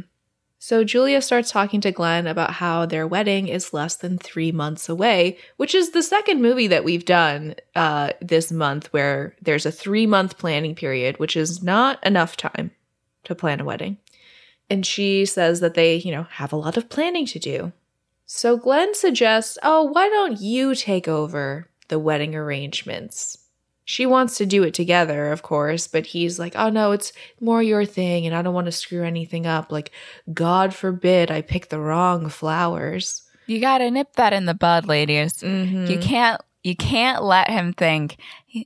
So 0.60 0.84
Julia 0.84 1.22
starts 1.22 1.50
talking 1.52 1.80
to 1.82 1.92
Glenn 1.92 2.28
about 2.28 2.52
how 2.52 2.86
their 2.86 3.08
wedding 3.08 3.48
is 3.48 3.74
less 3.74 3.96
than 3.96 4.18
three 4.18 4.52
months 4.52 4.90
away, 4.90 5.38
which 5.56 5.74
is 5.74 5.92
the 5.92 6.04
second 6.04 6.42
movie 6.42 6.68
that 6.68 6.84
we've 6.84 7.06
done 7.06 7.56
uh, 7.76 8.12
this 8.22 8.52
month 8.52 8.92
where 8.92 9.34
there's 9.42 9.66
a 9.66 9.72
three 9.72 10.06
month 10.06 10.38
planning 10.38 10.76
period, 10.76 11.20
which 11.20 11.38
is 11.38 11.64
not 11.64 12.06
enough 12.06 12.36
time 12.36 12.72
to 13.24 13.34
plan 13.36 13.62
a 13.62 13.64
wedding. 13.64 13.98
And 14.70 14.86
she 14.86 15.26
says 15.26 15.60
that 15.62 15.74
they, 15.76 15.96
you 15.96 16.12
know, 16.12 16.24
have 16.24 16.52
a 16.52 16.58
lot 16.58 16.78
of 16.78 16.90
planning 16.90 17.26
to 17.28 17.40
do. 17.40 17.72
So 18.26 18.58
Glenn 18.58 18.94
suggests, 18.94 19.58
oh, 19.64 19.84
why 19.84 20.10
don't 20.10 20.42
you 20.42 20.76
take 20.76 21.08
over 21.08 21.70
the 21.88 22.00
wedding 22.00 22.36
arrangements? 22.36 23.38
she 23.90 24.06
wants 24.06 24.36
to 24.36 24.46
do 24.46 24.64
it 24.64 24.74
together, 24.74 25.32
of 25.32 25.44
course, 25.44 25.88
but 25.88 26.08
he's 26.08 26.38
like, 26.38 26.54
oh 26.58 26.68
no, 26.70 26.92
it's 26.92 27.14
more 27.40 27.64
your 27.64 27.86
thing 27.86 28.26
and 28.26 28.36
I 28.36 28.42
don't 28.42 28.54
want 28.54 28.66
to 28.66 28.72
screw 28.74 29.06
anything 29.06 29.48
up. 29.48 29.72
Like, 29.72 29.92
God 30.34 30.76
forbid 30.76 31.32
I 31.32 31.42
pick 31.42 31.70
the 31.70 31.80
wrong 31.80 32.28
flowers. 32.28 33.24
You 33.46 33.62
got 33.62 33.78
to 33.78 33.90
nip 33.90 34.12
that 34.18 34.34
in 34.34 34.44
the 34.44 34.54
bud, 34.54 34.88
ladies. 34.88 35.36
Mhm. 35.36 35.90
You 35.90 36.00
can't 36.00 36.42
you 36.66 36.76
can't 36.76 37.24
let 37.24 37.50
him 37.50 37.72
think 37.72 38.18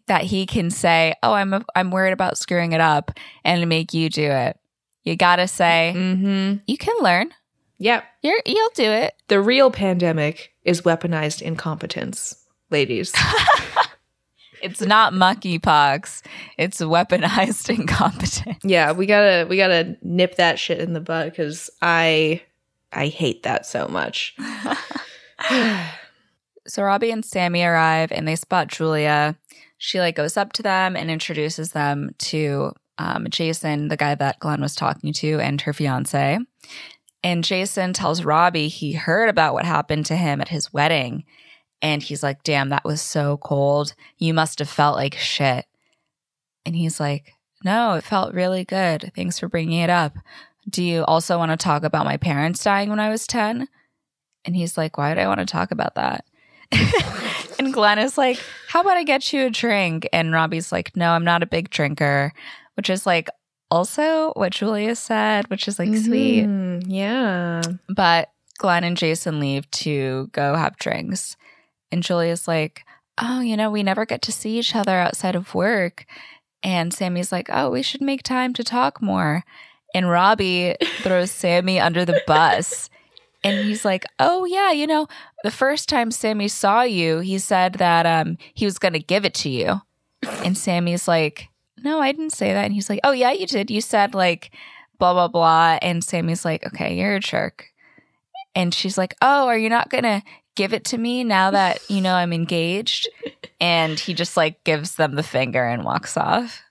that 0.07 0.23
he 0.23 0.47
can 0.47 0.71
say, 0.71 1.13
"Oh, 1.21 1.33
I'm 1.33 1.63
I'm 1.75 1.91
worried 1.91 2.13
about 2.13 2.39
screwing 2.39 2.71
it 2.71 2.81
up," 2.81 3.11
and 3.43 3.69
make 3.69 3.93
you 3.93 4.09
do 4.09 4.23
it. 4.23 4.57
You 5.03 5.15
got 5.15 5.37
to 5.37 5.47
say, 5.47 5.93
Mm-hmm. 5.95 6.57
"You 6.67 6.77
can 6.77 6.95
learn. 7.01 7.31
Yep. 7.79 8.03
You're 8.21 8.41
you'll 8.45 8.69
do 8.75 8.83
it." 8.91 9.13
The 9.27 9.41
real 9.41 9.71
pandemic 9.71 10.53
is 10.63 10.81
weaponized 10.81 11.41
incompetence, 11.41 12.35
ladies. 12.69 13.13
It's 14.63 14.79
not 14.79 15.11
monkeypox. 15.13 16.21
It's 16.55 16.81
weaponized 16.81 17.67
incompetence. 17.79 18.59
yeah, 18.63 18.91
we 18.91 19.07
gotta 19.07 19.47
we 19.49 19.57
gotta 19.57 19.97
nip 20.03 20.35
that 20.35 20.59
shit 20.59 20.77
in 20.79 20.93
the 20.93 20.99
bud 20.99 21.31
because 21.31 21.67
I 21.81 22.43
I 22.93 23.07
hate 23.07 23.41
that 23.41 23.65
so 23.65 23.87
much. 23.87 24.35
So 26.67 26.83
Robbie 26.83 27.09
and 27.09 27.25
Sammy 27.25 27.63
arrive 27.63 28.11
and 28.11 28.27
they 28.27 28.35
spot 28.35 28.67
Julia. 28.67 29.35
She 29.79 29.99
like 29.99 30.15
goes 30.15 30.37
up 30.37 30.53
to 30.53 30.61
them 30.63 30.95
and 30.95 31.09
introduces 31.09 31.71
them 31.71 32.11
to 32.19 32.73
um, 33.01 33.25
Jason, 33.29 33.87
the 33.87 33.97
guy 33.97 34.13
that 34.13 34.39
Glenn 34.39 34.61
was 34.61 34.75
talking 34.75 35.11
to, 35.13 35.39
and 35.39 35.59
her 35.61 35.73
fiance. 35.73 36.37
And 37.23 37.43
Jason 37.43 37.93
tells 37.93 38.23
Robbie 38.23 38.67
he 38.67 38.93
heard 38.93 39.27
about 39.27 39.55
what 39.55 39.65
happened 39.65 40.05
to 40.07 40.15
him 40.15 40.39
at 40.39 40.49
his 40.49 40.71
wedding. 40.71 41.23
And 41.81 42.03
he's 42.03 42.21
like, 42.21 42.43
damn, 42.43 42.69
that 42.69 42.85
was 42.85 43.01
so 43.01 43.37
cold. 43.37 43.95
You 44.19 44.35
must 44.35 44.59
have 44.59 44.69
felt 44.69 44.95
like 44.95 45.15
shit. 45.15 45.65
And 46.63 46.75
he's 46.75 46.99
like, 46.99 47.33
no, 47.63 47.95
it 47.95 48.03
felt 48.03 48.35
really 48.35 48.65
good. 48.65 49.11
Thanks 49.15 49.39
for 49.39 49.47
bringing 49.47 49.79
it 49.79 49.89
up. 49.89 50.15
Do 50.69 50.83
you 50.83 51.03
also 51.03 51.39
want 51.39 51.49
to 51.49 51.57
talk 51.57 51.83
about 51.83 52.05
my 52.05 52.17
parents 52.17 52.63
dying 52.63 52.91
when 52.91 52.99
I 52.99 53.09
was 53.09 53.25
10? 53.25 53.67
And 54.45 54.55
he's 54.55 54.77
like, 54.77 54.97
why 54.97 55.09
would 55.09 55.17
I 55.17 55.27
want 55.27 55.39
to 55.39 55.45
talk 55.47 55.71
about 55.71 55.95
that? 55.95 56.23
and 57.59 57.73
Glenn 57.73 57.99
is 57.99 58.17
like, 58.17 58.39
How 58.67 58.81
about 58.81 58.97
I 58.97 59.03
get 59.03 59.33
you 59.33 59.47
a 59.47 59.49
drink? 59.49 60.07
And 60.13 60.31
Robbie's 60.31 60.71
like, 60.71 60.95
No, 60.95 61.11
I'm 61.11 61.25
not 61.25 61.43
a 61.43 61.47
big 61.47 61.69
drinker, 61.69 62.33
which 62.81 62.89
is 62.89 63.05
like 63.05 63.29
also 63.69 64.31
what 64.35 64.53
Julia 64.53 64.95
said, 64.95 65.47
which 65.51 65.67
is 65.67 65.77
like 65.77 65.95
sweet. 65.95 66.47
Mhm, 66.47 66.83
Yeah. 66.87 67.61
But 67.87 68.31
Glenn 68.57 68.83
and 68.83 68.97
Jason 68.97 69.39
leave 69.39 69.69
to 69.69 70.29
go 70.31 70.55
have 70.55 70.77
drinks. 70.77 71.37
And 71.91 72.01
Julia's 72.01 72.47
like, 72.47 72.81
Oh, 73.19 73.39
you 73.41 73.55
know, 73.55 73.69
we 73.69 73.83
never 73.83 74.03
get 74.03 74.23
to 74.23 74.31
see 74.31 74.57
each 74.57 74.75
other 74.75 74.97
outside 74.97 75.35
of 75.35 75.53
work. 75.53 76.05
And 76.63 76.91
Sammy's 76.91 77.31
like, 77.31 77.49
Oh, 77.53 77.69
we 77.69 77.83
should 77.83 78.01
make 78.01 78.23
time 78.23 78.51
to 78.55 78.63
talk 78.63 78.99
more. 78.99 79.43
And 79.93 80.09
Robbie 80.09 80.75
throws 81.03 81.29
Sammy 81.29 81.79
under 81.79 82.03
the 82.03 82.19
bus. 82.25 82.89
And 83.43 83.63
he's 83.63 83.85
like, 83.85 84.05
Oh, 84.17 84.45
yeah, 84.45 84.71
you 84.71 84.87
know, 84.87 85.05
the 85.43 85.51
first 85.51 85.87
time 85.87 86.09
Sammy 86.09 86.47
saw 86.47 86.81
you, 86.81 87.19
he 87.19 87.37
said 87.37 87.73
that 87.73 88.07
um, 88.07 88.39
he 88.55 88.65
was 88.65 88.79
going 88.79 88.93
to 88.93 88.99
give 89.13 89.23
it 89.23 89.35
to 89.35 89.49
you. 89.49 89.81
And 90.43 90.57
Sammy's 90.57 91.07
like, 91.07 91.49
No, 91.83 91.99
I 91.99 92.11
didn't 92.11 92.33
say 92.33 92.53
that. 92.53 92.65
And 92.65 92.73
he's 92.73 92.89
like, 92.89 92.99
Oh, 93.03 93.11
yeah, 93.11 93.31
you 93.31 93.47
did. 93.47 93.71
You 93.71 93.81
said, 93.81 94.13
like, 94.13 94.51
blah, 94.99 95.13
blah, 95.13 95.27
blah. 95.27 95.77
And 95.81 96.03
Sammy's 96.03 96.45
like, 96.45 96.65
Okay, 96.67 96.97
you're 96.97 97.15
a 97.15 97.19
jerk. 97.19 97.67
And 98.55 98.73
she's 98.73 98.97
like, 98.97 99.15
Oh, 99.21 99.47
are 99.47 99.57
you 99.57 99.69
not 99.69 99.89
going 99.89 100.03
to 100.03 100.21
give 100.55 100.73
it 100.73 100.83
to 100.85 100.97
me 100.97 101.23
now 101.23 101.51
that, 101.51 101.79
you 101.89 102.01
know, 102.01 102.13
I'm 102.13 102.33
engaged? 102.33 103.09
And 103.59 103.99
he 103.99 104.13
just 104.13 104.35
like 104.37 104.63
gives 104.63 104.95
them 104.95 105.15
the 105.15 105.23
finger 105.23 105.63
and 105.63 105.83
walks 105.83 106.17
off. 106.17 106.61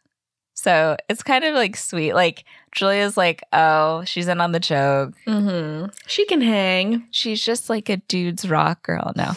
So 0.55 0.97
it's 1.09 1.23
kind 1.23 1.45
of 1.45 1.55
like 1.55 1.77
sweet. 1.77 2.13
Like, 2.13 2.45
Julia's 2.73 3.17
like, 3.17 3.43
Oh, 3.53 4.05
she's 4.05 4.29
in 4.29 4.41
on 4.41 4.53
the 4.53 4.61
joke. 4.61 5.15
hmm 5.27 5.87
She 6.07 6.27
can 6.27 6.41
hang. 6.43 7.07
She's 7.11 7.43
just 7.43 7.71
like 7.71 7.89
a 7.89 7.97
dude's 7.97 8.49
rock 8.49 8.83
girl. 8.83 9.13
No, 9.17 9.33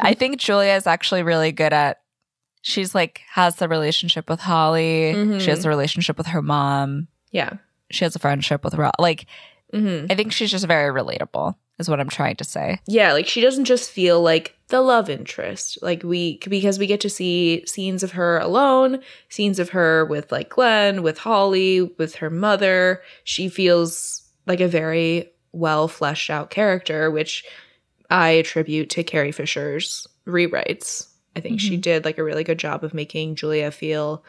I 0.00 0.14
think 0.14 0.38
Julia 0.38 0.72
is 0.74 0.86
actually 0.86 1.22
really 1.22 1.52
good 1.52 1.72
at. 1.72 1.98
She's 2.62 2.94
like 2.94 3.20
has 3.30 3.56
the 3.56 3.68
relationship 3.68 4.30
with 4.30 4.40
Holly. 4.40 5.12
Mhm. 5.14 5.40
She 5.40 5.50
has 5.50 5.64
a 5.64 5.68
relationship 5.68 6.16
with 6.16 6.28
her 6.28 6.42
mom. 6.42 7.08
Yeah. 7.30 7.54
She 7.90 8.04
has 8.04 8.16
a 8.16 8.18
friendship 8.18 8.64
with 8.64 8.74
Rob. 8.74 8.94
Like 8.98 9.26
hmm 9.72 10.06
I 10.10 10.14
think 10.14 10.32
she's 10.32 10.50
just 10.50 10.66
very 10.66 10.90
relatable. 10.92 11.54
Is 11.78 11.88
what 11.88 11.98
I'm 12.00 12.08
trying 12.10 12.36
to 12.36 12.44
say. 12.44 12.78
Yeah, 12.86 13.12
like 13.14 13.26
she 13.26 13.40
doesn't 13.40 13.64
just 13.64 13.90
feel 13.90 14.20
like 14.22 14.54
the 14.68 14.80
love 14.82 15.08
interest. 15.10 15.78
Like 15.82 16.02
we 16.04 16.38
because 16.46 16.78
we 16.78 16.86
get 16.86 17.00
to 17.00 17.10
see 17.10 17.64
scenes 17.66 18.02
of 18.02 18.12
her 18.12 18.38
alone, 18.38 19.00
scenes 19.30 19.58
of 19.58 19.70
her 19.70 20.04
with 20.04 20.30
like 20.30 20.50
Glenn, 20.50 21.02
with 21.02 21.18
Holly, 21.18 21.82
with 21.98 22.16
her 22.16 22.30
mother. 22.30 23.02
She 23.24 23.48
feels 23.48 24.22
like 24.46 24.60
a 24.60 24.68
very 24.68 25.32
well 25.52 25.88
fleshed 25.88 26.30
out 26.30 26.50
character, 26.50 27.10
which 27.10 27.42
I 28.10 28.30
attribute 28.30 28.90
to 28.90 29.02
Carrie 29.02 29.32
Fisher's 29.32 30.06
rewrites. 30.26 31.08
I 31.34 31.40
think 31.40 31.60
she 31.60 31.76
did 31.76 32.04
like 32.04 32.18
a 32.18 32.24
really 32.24 32.44
good 32.44 32.58
job 32.58 32.84
of 32.84 32.94
making 32.94 33.36
Julia 33.36 33.70
feel 33.70 34.24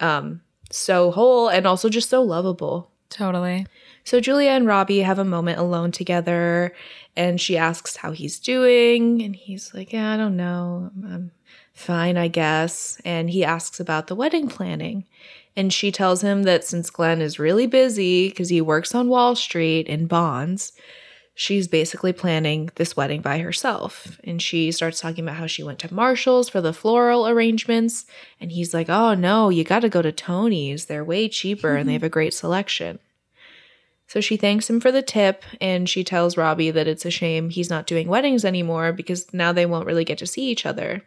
um 0.00 0.40
so 0.70 1.10
whole 1.10 1.48
and 1.48 1.66
also 1.66 1.88
just 1.88 2.08
so 2.08 2.22
lovable. 2.22 2.90
Totally. 3.10 3.66
So 4.04 4.20
Julia 4.20 4.50
and 4.50 4.66
Robbie 4.66 5.00
have 5.00 5.18
a 5.18 5.24
moment 5.24 5.58
alone 5.58 5.90
together, 5.90 6.72
and 7.16 7.40
she 7.40 7.56
asks 7.58 7.96
how 7.96 8.12
he's 8.12 8.38
doing, 8.38 9.20
and 9.20 9.34
he's 9.34 9.74
like, 9.74 9.92
"Yeah, 9.92 10.14
I 10.14 10.16
don't 10.16 10.36
know. 10.36 10.90
I'm 11.04 11.32
fine, 11.74 12.16
I 12.16 12.28
guess." 12.28 13.00
And 13.04 13.30
he 13.30 13.44
asks 13.44 13.80
about 13.80 14.06
the 14.06 14.14
wedding 14.14 14.48
planning, 14.48 15.06
and 15.56 15.72
she 15.72 15.90
tells 15.90 16.22
him 16.22 16.44
that 16.44 16.64
since 16.64 16.88
Glenn 16.88 17.20
is 17.20 17.38
really 17.38 17.66
busy 17.66 18.28
because 18.28 18.48
he 18.48 18.60
works 18.60 18.94
on 18.94 19.08
Wall 19.08 19.34
Street 19.34 19.88
in 19.88 20.06
bonds, 20.06 20.72
she's 21.40 21.66
basically 21.66 22.12
planning 22.12 22.68
this 22.74 22.94
wedding 22.94 23.22
by 23.22 23.38
herself. 23.38 24.20
And 24.24 24.42
she 24.42 24.70
starts 24.70 25.00
talking 25.00 25.24
about 25.24 25.36
how 25.36 25.46
she 25.46 25.62
went 25.62 25.78
to 25.78 25.94
Marshall's 25.94 26.50
for 26.50 26.60
the 26.60 26.74
floral 26.74 27.26
arrangements, 27.26 28.04
and 28.38 28.52
he's 28.52 28.74
like, 28.74 28.90
"Oh 28.90 29.14
no, 29.14 29.48
you 29.48 29.64
got 29.64 29.80
to 29.80 29.88
go 29.88 30.02
to 30.02 30.12
Tony's. 30.12 30.84
They're 30.84 31.02
way 31.02 31.30
cheaper 31.30 31.76
and 31.76 31.88
they 31.88 31.94
have 31.94 32.02
a 32.02 32.10
great 32.10 32.34
selection." 32.34 32.98
So 34.06 34.20
she 34.20 34.36
thanks 34.36 34.68
him 34.68 34.80
for 34.80 34.92
the 34.92 35.00
tip 35.00 35.44
and 35.62 35.88
she 35.88 36.04
tells 36.04 36.36
Robbie 36.36 36.72
that 36.72 36.88
it's 36.88 37.06
a 37.06 37.10
shame 37.10 37.48
he's 37.48 37.70
not 37.70 37.86
doing 37.86 38.08
weddings 38.08 38.44
anymore 38.44 38.92
because 38.92 39.32
now 39.32 39.52
they 39.52 39.64
won't 39.64 39.86
really 39.86 40.04
get 40.04 40.18
to 40.18 40.26
see 40.26 40.42
each 40.50 40.66
other. 40.66 41.02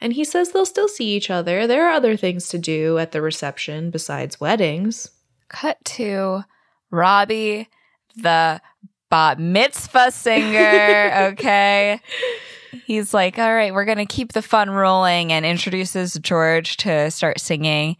And 0.00 0.14
he 0.14 0.24
says 0.24 0.52
they'll 0.52 0.64
still 0.64 0.88
see 0.88 1.14
each 1.14 1.28
other. 1.28 1.66
There 1.66 1.86
are 1.86 1.92
other 1.92 2.16
things 2.16 2.48
to 2.50 2.58
do 2.58 2.96
at 2.96 3.12
the 3.12 3.20
reception 3.20 3.90
besides 3.90 4.40
weddings. 4.40 5.10
Cut 5.48 5.84
to 5.96 6.44
Robbie, 6.90 7.68
the 8.16 8.60
bat 9.10 9.38
mitzvah 9.38 10.10
singer. 10.10 11.12
okay. 11.32 12.00
He's 12.84 13.14
like, 13.14 13.38
all 13.38 13.52
right, 13.52 13.72
we're 13.72 13.84
going 13.84 13.98
to 13.98 14.06
keep 14.06 14.32
the 14.32 14.42
fun 14.42 14.70
rolling 14.70 15.32
and 15.32 15.46
introduces 15.46 16.14
George 16.14 16.76
to 16.78 17.10
start 17.10 17.40
singing. 17.40 17.96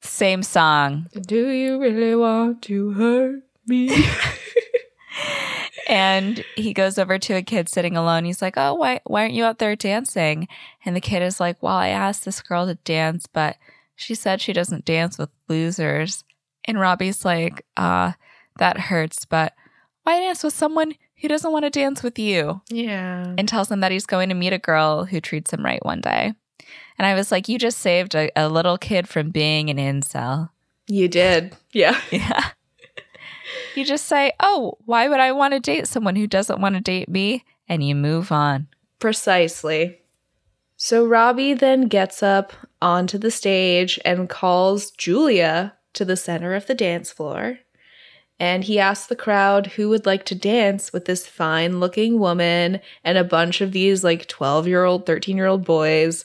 Same 0.00 0.42
song. 0.42 1.06
Do 1.12 1.48
you 1.50 1.80
really 1.80 2.14
want 2.14 2.62
to 2.62 2.92
hurt 2.92 3.42
me? 3.66 4.04
And 5.90 6.44
he 6.54 6.72
goes 6.72 6.98
over 6.98 7.18
to 7.18 7.32
a 7.34 7.42
kid 7.42 7.68
sitting 7.68 7.96
alone. 7.96 8.24
He's 8.24 8.40
like, 8.40 8.54
Oh, 8.56 8.74
why, 8.74 9.00
why 9.04 9.22
aren't 9.22 9.34
you 9.34 9.44
out 9.44 9.58
there 9.58 9.74
dancing? 9.74 10.46
And 10.84 10.94
the 10.94 11.00
kid 11.00 11.20
is 11.20 11.40
like, 11.40 11.60
Well, 11.60 11.74
I 11.74 11.88
asked 11.88 12.24
this 12.24 12.40
girl 12.40 12.64
to 12.66 12.76
dance, 12.76 13.26
but 13.26 13.56
she 13.96 14.14
said 14.14 14.40
she 14.40 14.52
doesn't 14.52 14.84
dance 14.84 15.18
with 15.18 15.30
losers. 15.48 16.22
And 16.64 16.78
Robbie's 16.78 17.24
like, 17.24 17.66
Ah, 17.76 18.14
that 18.58 18.78
hurts, 18.78 19.24
but 19.24 19.52
why 20.04 20.18
dance 20.20 20.42
with 20.42 20.54
someone 20.54 20.94
who 21.20 21.28
doesn't 21.28 21.52
want 21.52 21.64
to 21.64 21.70
dance 21.70 22.02
with 22.02 22.18
you? 22.18 22.60
yeah. 22.68 23.34
And 23.36 23.48
tells 23.48 23.70
him 23.70 23.80
that 23.80 23.92
he's 23.92 24.06
going 24.06 24.28
to 24.30 24.34
meet 24.34 24.52
a 24.52 24.58
girl 24.58 25.04
who 25.04 25.20
treats 25.20 25.52
him 25.52 25.64
right 25.64 25.84
one 25.84 26.00
day. 26.00 26.34
And 26.98 27.06
I 27.06 27.14
was 27.14 27.30
like, 27.32 27.48
You 27.48 27.58
just 27.58 27.78
saved 27.78 28.14
a, 28.14 28.30
a 28.36 28.48
little 28.48 28.78
kid 28.78 29.08
from 29.08 29.30
being 29.30 29.70
an 29.70 29.76
incel. 29.78 30.50
You 30.86 31.08
did. 31.08 31.56
Yeah. 31.72 32.00
Yeah. 32.10 32.50
you 33.74 33.84
just 33.84 34.06
say, 34.06 34.32
Oh, 34.40 34.78
why 34.84 35.08
would 35.08 35.20
I 35.20 35.32
want 35.32 35.54
to 35.54 35.60
date 35.60 35.86
someone 35.88 36.16
who 36.16 36.26
doesn't 36.26 36.60
want 36.60 36.74
to 36.74 36.80
date 36.80 37.08
me? 37.08 37.44
And 37.68 37.86
you 37.86 37.94
move 37.94 38.30
on. 38.32 38.68
Precisely. 38.98 39.98
So 40.76 41.04
Robbie 41.06 41.54
then 41.54 41.88
gets 41.88 42.22
up 42.22 42.52
onto 42.82 43.18
the 43.18 43.30
stage 43.30 43.98
and 44.04 44.28
calls 44.28 44.90
Julia 44.90 45.74
to 45.94 46.04
the 46.04 46.16
center 46.16 46.54
of 46.54 46.66
the 46.66 46.74
dance 46.74 47.10
floor. 47.12 47.58
And 48.40 48.64
he 48.64 48.78
asks 48.78 49.06
the 49.06 49.14
crowd 49.14 49.66
who 49.66 49.90
would 49.90 50.06
like 50.06 50.24
to 50.24 50.34
dance 50.34 50.94
with 50.94 51.04
this 51.04 51.26
fine 51.26 51.78
looking 51.78 52.18
woman. 52.18 52.80
And 53.04 53.18
a 53.18 53.22
bunch 53.22 53.60
of 53.60 53.72
these 53.72 54.02
like 54.02 54.26
12 54.26 54.66
year 54.66 54.84
old, 54.84 55.04
13 55.04 55.36
year 55.36 55.46
old 55.46 55.64
boys 55.64 56.24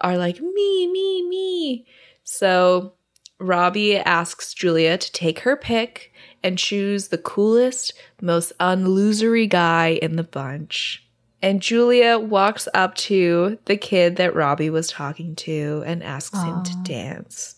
are 0.00 0.16
like, 0.16 0.40
me, 0.40 0.86
me, 0.86 1.28
me. 1.28 1.86
So 2.22 2.92
Robbie 3.40 3.96
asks 3.96 4.54
Julia 4.54 4.96
to 4.96 5.12
take 5.12 5.40
her 5.40 5.56
pick 5.56 6.12
and 6.42 6.56
choose 6.56 7.08
the 7.08 7.18
coolest, 7.18 7.92
most 8.22 8.52
unlosery 8.60 9.48
guy 9.48 9.98
in 10.00 10.14
the 10.14 10.22
bunch. 10.22 11.02
And 11.42 11.60
Julia 11.60 12.18
walks 12.18 12.68
up 12.74 12.94
to 12.94 13.58
the 13.64 13.76
kid 13.76 14.16
that 14.16 14.34
Robbie 14.34 14.70
was 14.70 14.88
talking 14.88 15.34
to 15.36 15.82
and 15.84 16.02
asks 16.02 16.40
him 16.40 16.62
to 16.62 16.76
dance. 16.84 17.56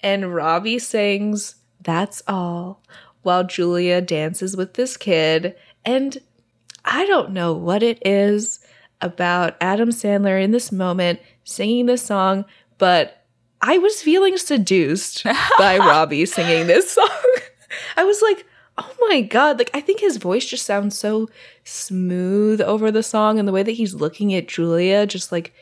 And 0.00 0.32
Robbie 0.32 0.78
sings 0.78 1.56
That's 1.80 2.22
All 2.28 2.82
while 3.28 3.44
Julia 3.44 4.00
dances 4.00 4.56
with 4.56 4.72
this 4.72 4.96
kid. 4.96 5.54
And 5.84 6.16
I 6.82 7.04
don't 7.04 7.32
know 7.32 7.52
what 7.52 7.82
it 7.82 7.98
is 8.06 8.58
about 9.02 9.54
Adam 9.60 9.90
Sandler 9.90 10.42
in 10.42 10.50
this 10.50 10.72
moment 10.72 11.20
singing 11.44 11.84
this 11.84 12.00
song, 12.00 12.46
but 12.78 13.26
I 13.60 13.76
was 13.76 14.00
feeling 14.00 14.38
seduced 14.38 15.24
by 15.58 15.76
Robbie 15.78 16.24
singing 16.24 16.68
this 16.68 16.92
song. 16.92 17.34
I 17.98 18.04
was 18.04 18.22
like, 18.22 18.46
oh 18.78 18.94
my 19.10 19.20
God. 19.20 19.58
Like, 19.58 19.72
I 19.74 19.82
think 19.82 20.00
his 20.00 20.16
voice 20.16 20.46
just 20.46 20.64
sounds 20.64 20.96
so 20.96 21.28
smooth 21.64 22.62
over 22.62 22.90
the 22.90 23.02
song 23.02 23.38
and 23.38 23.46
the 23.46 23.52
way 23.52 23.62
that 23.62 23.72
he's 23.72 23.92
looking 23.92 24.32
at 24.32 24.48
Julia, 24.48 25.06
just 25.06 25.32
like, 25.32 25.52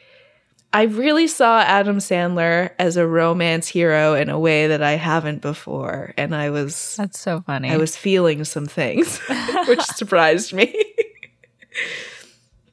I 0.77 0.83
really 0.83 1.27
saw 1.27 1.61
Adam 1.61 1.97
Sandler 2.01 2.71
as 2.79 2.99
a 2.99 3.07
romance 3.07 3.67
hero 3.67 4.13
in 4.13 4.29
a 4.29 4.39
way 4.39 4.67
that 4.67 4.83
I 4.83 4.93
haven't 4.93 5.41
before. 5.41 6.13
And 6.19 6.35
I 6.35 6.51
was 6.51 6.97
That's 6.99 7.19
so 7.19 7.41
funny. 7.41 7.71
I 7.71 7.79
was 7.79 7.97
feeling 7.97 8.45
some 8.45 8.67
things, 8.67 9.19
which 9.69 9.81
surprised 9.97 10.53
me. 10.53 10.75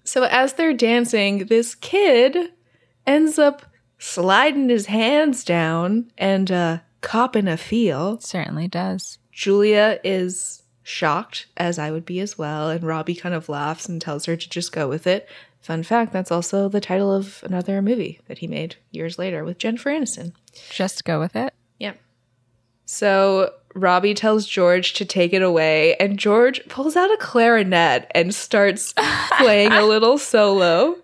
so 0.03 0.23
as 0.23 0.51
they're 0.51 0.73
dancing, 0.73 1.45
this 1.45 1.75
kid 1.75 2.51
ends 3.07 3.39
up 3.39 3.65
sliding 3.97 4.67
his 4.67 4.87
hands 4.87 5.45
down 5.45 6.11
and 6.17 6.51
uh, 6.51 6.79
copping 6.99 7.47
a 7.47 7.55
feel. 7.55 8.19
certainly 8.19 8.67
does. 8.67 9.17
Julia 9.31 10.01
is 10.03 10.63
shocked, 10.83 11.47
as 11.55 11.79
I 11.79 11.89
would 11.89 12.03
be 12.05 12.19
as 12.19 12.37
well, 12.37 12.69
and 12.69 12.83
Robbie 12.83 13.15
kind 13.15 13.33
of 13.33 13.47
laughs 13.47 13.87
and 13.87 14.01
tells 14.01 14.25
her 14.25 14.35
to 14.35 14.49
just 14.49 14.73
go 14.73 14.89
with 14.89 15.07
it. 15.07 15.25
Fun 15.63 15.81
fact, 15.81 16.11
that's 16.11 16.29
also 16.29 16.67
the 16.67 16.81
title 16.81 17.09
of 17.13 17.41
another 17.45 17.81
movie 17.81 18.19
that 18.27 18.39
he 18.39 18.47
made 18.47 18.75
years 18.91 19.17
later 19.17 19.45
with 19.45 19.57
Jennifer 19.57 19.91
Aniston. 19.91 20.33
Just 20.69 21.05
go 21.05 21.21
with 21.21 21.37
it. 21.37 21.53
Yeah. 21.79 21.93
So 22.85 23.53
Robbie 23.73 24.13
tells 24.13 24.45
George 24.45 24.91
to 24.95 25.05
take 25.05 25.31
it 25.31 25.41
away, 25.41 25.95
and 26.01 26.19
George 26.19 26.59
pulls 26.67 26.97
out 26.97 27.13
a 27.13 27.17
clarinet 27.17 28.11
and 28.13 28.35
starts 28.35 28.93
playing 29.37 29.71
a 29.71 29.85
little 29.85 30.17
solo. 30.17 30.97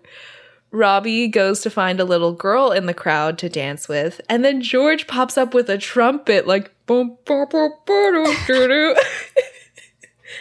Robbie 0.72 1.28
goes 1.28 1.62
to 1.62 1.70
find 1.70 1.98
a 1.98 2.04
little 2.04 2.34
girl 2.34 2.70
in 2.70 2.84
the 2.84 2.92
crowd 2.92 3.38
to 3.38 3.48
dance 3.48 3.88
with, 3.88 4.20
and 4.28 4.44
then 4.44 4.60
George 4.60 5.06
pops 5.06 5.38
up 5.38 5.54
with 5.54 5.70
a 5.70 5.78
trumpet, 5.78 6.46
like 6.46 6.70
boom, 6.84 7.16
boom, 7.24 7.46
boom, 7.50 7.72
boom, 7.86 8.36
doo, 8.46 8.68
doo. 8.68 8.94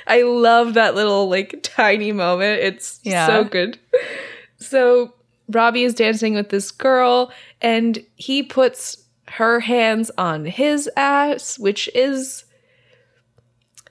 I 0.07 0.21
love 0.23 0.73
that 0.75 0.95
little 0.95 1.29
like 1.29 1.59
tiny 1.63 2.11
moment. 2.11 2.61
It's 2.61 2.99
Yeah. 3.03 3.27
so 3.27 3.43
good. 3.43 3.77
So 4.57 5.13
Robbie 5.49 5.83
is 5.83 5.93
dancing 5.93 6.35
with 6.35 6.49
this 6.49 6.71
girl, 6.71 7.31
and 7.61 8.03
he 8.15 8.43
puts 8.43 8.97
her 9.29 9.59
hands 9.61 10.11
on 10.17 10.45
his 10.45 10.89
ass, 10.97 11.57
which 11.59 11.89
is 11.95 12.43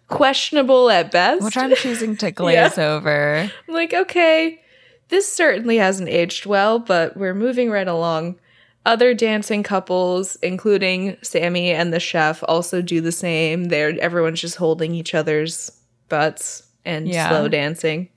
questionable 0.08 0.90
at 0.90 1.10
best. 1.10 1.42
Which 1.44 1.56
I'm 1.56 1.74
choosing 1.74 2.16
to 2.18 2.30
glaze 2.32 2.78
over. 2.78 3.50
I'm 3.68 3.74
like, 3.74 3.92
okay, 3.94 4.60
this 5.08 5.32
certainly 5.32 5.76
hasn't 5.76 6.08
aged 6.08 6.46
well, 6.46 6.78
but 6.78 7.16
we're 7.16 7.34
moving 7.34 7.70
right 7.70 7.88
along. 7.88 8.38
Other 8.86 9.12
dancing 9.12 9.62
couples, 9.62 10.36
including 10.36 11.16
Sammy 11.22 11.72
and 11.72 11.92
the 11.92 12.00
chef, 12.00 12.42
also 12.48 12.80
do 12.80 13.00
the 13.00 13.12
same. 13.12 13.64
They're 13.66 13.98
everyone's 14.00 14.40
just 14.40 14.56
holding 14.56 14.94
each 14.94 15.14
other's 15.14 15.70
butts 16.08 16.64
and 16.84 17.08
Yeah. 17.08 17.28
slow 17.28 17.48
dancing. 17.48 18.08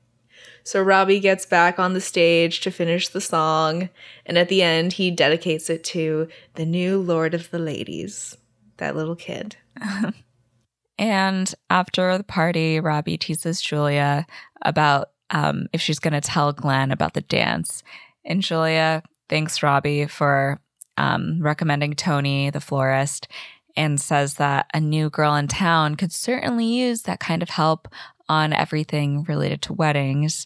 So 0.64 0.82
Robbie 0.82 1.20
gets 1.20 1.46
back 1.46 1.80
on 1.80 1.94
the 1.94 2.02
stage 2.02 2.60
to 2.62 2.72
finish 2.72 3.08
the 3.08 3.22
song, 3.22 3.90
and 4.26 4.38
at 4.38 4.48
the 4.48 4.62
end 4.62 4.94
he 4.94 5.10
dedicates 5.10 5.70
it 5.70 5.84
to 5.86 6.28
the 6.54 6.66
new 6.66 7.02
Lord 7.02 7.34
of 7.34 7.50
the 7.50 7.60
Ladies, 7.60 8.38
that 8.78 8.96
little 8.96 9.16
kid. 9.16 9.56
And 10.98 11.52
after 11.72 12.16
the 12.16 12.24
party, 12.24 12.80
Robbie 12.80 13.18
teases 13.18 13.60
Julia 13.60 14.28
about 14.62 15.10
um, 15.32 15.66
if 15.74 15.82
she's 15.82 15.98
going 15.98 16.14
to 16.14 16.22
tell 16.22 16.54
Glenn 16.54 16.92
about 16.92 17.16
the 17.16 17.22
dance. 17.22 17.82
And 18.24 18.44
Julia 18.44 19.02
thanks 19.28 19.64
Robbie 19.64 20.06
for 20.06 20.60
um, 20.98 21.40
recommending 21.42 21.96
Tony, 21.96 22.52
the 22.52 22.62
florist, 22.62 23.28
and 23.76 24.00
says 24.00 24.36
that 24.36 24.68
a 24.74 24.80
new 24.80 25.10
girl 25.10 25.36
in 25.36 25.48
town 25.48 25.96
could 25.96 26.12
certainly 26.12 26.66
use 26.66 27.04
that 27.04 27.20
kind 27.20 27.42
of 27.42 27.50
help 27.50 27.88
on 28.28 28.54
everything 28.54 29.24
related 29.24 29.62
to 29.64 29.74
weddings. 29.74 30.46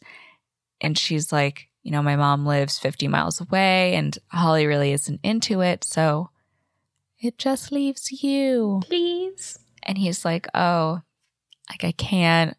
And 0.81 0.97
she's 0.97 1.31
like, 1.31 1.67
you 1.83 1.91
know, 1.91 2.01
my 2.01 2.15
mom 2.15 2.45
lives 2.45 2.79
50 2.79 3.07
miles 3.07 3.39
away 3.39 3.95
and 3.95 4.17
Holly 4.29 4.65
really 4.65 4.91
isn't 4.91 5.19
into 5.23 5.61
it. 5.61 5.83
So 5.83 6.29
it 7.19 7.37
just 7.37 7.71
leaves 7.71 8.23
you. 8.23 8.81
Please. 8.85 9.59
And 9.83 9.97
he's 9.97 10.25
like, 10.25 10.47
Oh, 10.53 11.01
like 11.69 11.83
I 11.83 11.91
can't. 11.91 12.57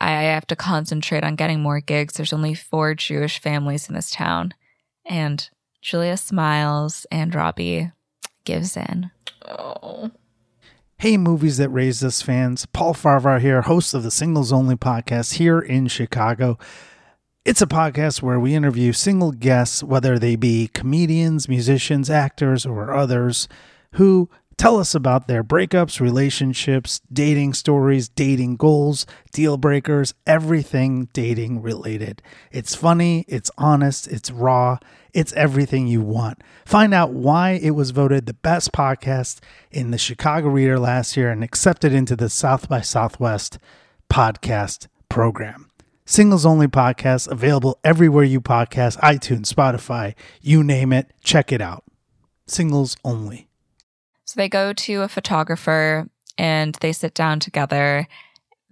I 0.00 0.10
have 0.10 0.46
to 0.48 0.56
concentrate 0.56 1.22
on 1.22 1.36
getting 1.36 1.60
more 1.60 1.80
gigs. 1.80 2.14
There's 2.14 2.32
only 2.32 2.54
four 2.54 2.94
Jewish 2.94 3.38
families 3.40 3.88
in 3.88 3.94
this 3.94 4.10
town. 4.10 4.52
And 5.04 5.48
Julia 5.80 6.16
smiles 6.16 7.06
and 7.10 7.34
Robbie 7.34 7.92
gives 8.44 8.76
in. 8.76 9.10
Oh. 9.46 10.10
Hey, 10.98 11.16
Movies 11.16 11.56
That 11.58 11.70
Raised 11.70 12.04
Us 12.04 12.22
fans. 12.22 12.66
Paul 12.66 12.94
Farvar 12.94 13.40
here, 13.40 13.62
host 13.62 13.92
of 13.92 14.02
the 14.02 14.10
Singles 14.10 14.52
Only 14.52 14.76
podcast 14.76 15.34
here 15.34 15.58
in 15.58 15.88
Chicago. 15.88 16.58
It's 17.44 17.60
a 17.60 17.66
podcast 17.66 18.22
where 18.22 18.38
we 18.38 18.54
interview 18.54 18.92
single 18.92 19.32
guests, 19.32 19.82
whether 19.82 20.16
they 20.16 20.36
be 20.36 20.70
comedians, 20.72 21.48
musicians, 21.48 22.08
actors, 22.08 22.64
or 22.64 22.94
others, 22.94 23.48
who 23.94 24.30
tell 24.56 24.78
us 24.78 24.94
about 24.94 25.26
their 25.26 25.42
breakups, 25.42 25.98
relationships, 25.98 27.00
dating 27.12 27.54
stories, 27.54 28.08
dating 28.08 28.54
goals, 28.54 29.06
deal 29.32 29.56
breakers, 29.56 30.14
everything 30.24 31.08
dating 31.12 31.62
related. 31.62 32.22
It's 32.52 32.76
funny, 32.76 33.24
it's 33.26 33.50
honest, 33.58 34.06
it's 34.06 34.30
raw, 34.30 34.78
it's 35.12 35.32
everything 35.34 35.86
you 35.86 36.00
want. 36.00 36.42
Find 36.64 36.94
out 36.94 37.12
why 37.12 37.52
it 37.62 37.72
was 37.72 37.90
voted 37.90 38.26
the 38.26 38.34
best 38.34 38.72
podcast 38.72 39.40
in 39.70 39.90
the 39.90 39.98
Chicago 39.98 40.48
Reader 40.48 40.78
last 40.78 41.16
year 41.16 41.30
and 41.30 41.44
accepted 41.44 41.92
into 41.92 42.16
the 42.16 42.28
South 42.28 42.68
by 42.68 42.80
Southwest 42.80 43.58
podcast 44.10 44.88
program. 45.08 45.70
Singles 46.04 46.44
only 46.44 46.66
podcast 46.66 47.30
available 47.30 47.78
everywhere 47.84 48.24
you 48.24 48.40
podcast, 48.40 48.98
iTunes, 49.00 49.52
Spotify, 49.52 50.14
you 50.40 50.64
name 50.64 50.92
it. 50.92 51.12
Check 51.22 51.52
it 51.52 51.60
out. 51.60 51.84
Singles 52.46 52.96
only. 53.04 53.48
So 54.24 54.34
they 54.36 54.48
go 54.48 54.72
to 54.72 55.02
a 55.02 55.08
photographer 55.08 56.08
and 56.38 56.74
they 56.80 56.92
sit 56.92 57.14
down 57.14 57.38
together. 57.38 58.08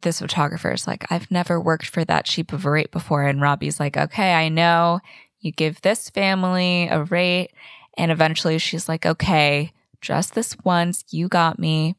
This 0.02 0.20
photographer 0.20 0.72
is 0.72 0.86
like, 0.86 1.10
I've 1.10 1.30
never 1.30 1.60
worked 1.60 1.86
for 1.86 2.04
that 2.06 2.24
cheap 2.24 2.52
of 2.52 2.64
a 2.64 2.70
rate 2.70 2.90
before. 2.90 3.22
And 3.22 3.40
Robbie's 3.40 3.78
like, 3.78 3.96
okay, 3.96 4.34
I 4.34 4.48
know 4.48 5.00
you 5.40 5.52
give 5.52 5.80
this 5.80 6.10
family 6.10 6.88
a 6.88 7.04
rate. 7.04 7.50
And 7.96 8.10
eventually 8.10 8.58
she's 8.58 8.88
like, 8.88 9.04
okay, 9.04 9.72
just 10.00 10.34
this 10.34 10.56
once, 10.64 11.04
you 11.10 11.28
got 11.28 11.58
me. 11.58 11.96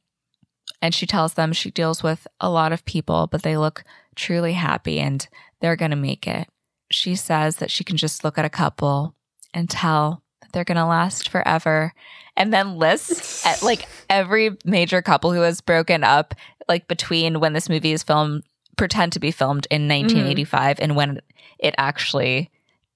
And 0.81 0.95
she 0.95 1.05
tells 1.05 1.33
them 1.33 1.53
she 1.53 1.69
deals 1.69 2.01
with 2.01 2.27
a 2.39 2.49
lot 2.49 2.71
of 2.71 2.85
people, 2.85 3.27
but 3.27 3.43
they 3.43 3.57
look 3.57 3.83
truly 4.15 4.53
happy 4.53 4.99
and 4.99 5.27
they're 5.59 5.75
going 5.75 5.91
to 5.91 5.97
make 5.97 6.27
it. 6.27 6.47
She 6.91 7.15
says 7.15 7.57
that 7.57 7.71
she 7.71 7.83
can 7.83 7.97
just 7.97 8.23
look 8.23 8.37
at 8.37 8.45
a 8.45 8.49
couple 8.49 9.15
and 9.53 9.69
tell 9.69 10.23
that 10.41 10.51
they're 10.51 10.63
going 10.63 10.77
to 10.77 10.85
last 10.85 11.29
forever 11.29 11.93
and 12.35 12.53
then 12.53 12.77
lists 12.77 13.45
at 13.45 13.61
like 13.61 13.87
every 14.09 14.57
major 14.65 15.01
couple 15.01 15.31
who 15.33 15.41
has 15.41 15.61
broken 15.61 16.03
up 16.03 16.33
like 16.67 16.87
between 16.87 17.39
when 17.39 17.53
this 17.53 17.69
movie 17.69 17.91
is 17.91 18.03
filmed 18.03 18.43
pretend 18.77 19.13
to 19.13 19.19
be 19.19 19.31
filmed 19.31 19.67
in 19.69 19.81
mm-hmm. 19.81 20.01
1985 20.01 20.79
and 20.79 20.95
when 20.95 21.21
it 21.59 21.75
actually 21.77 22.49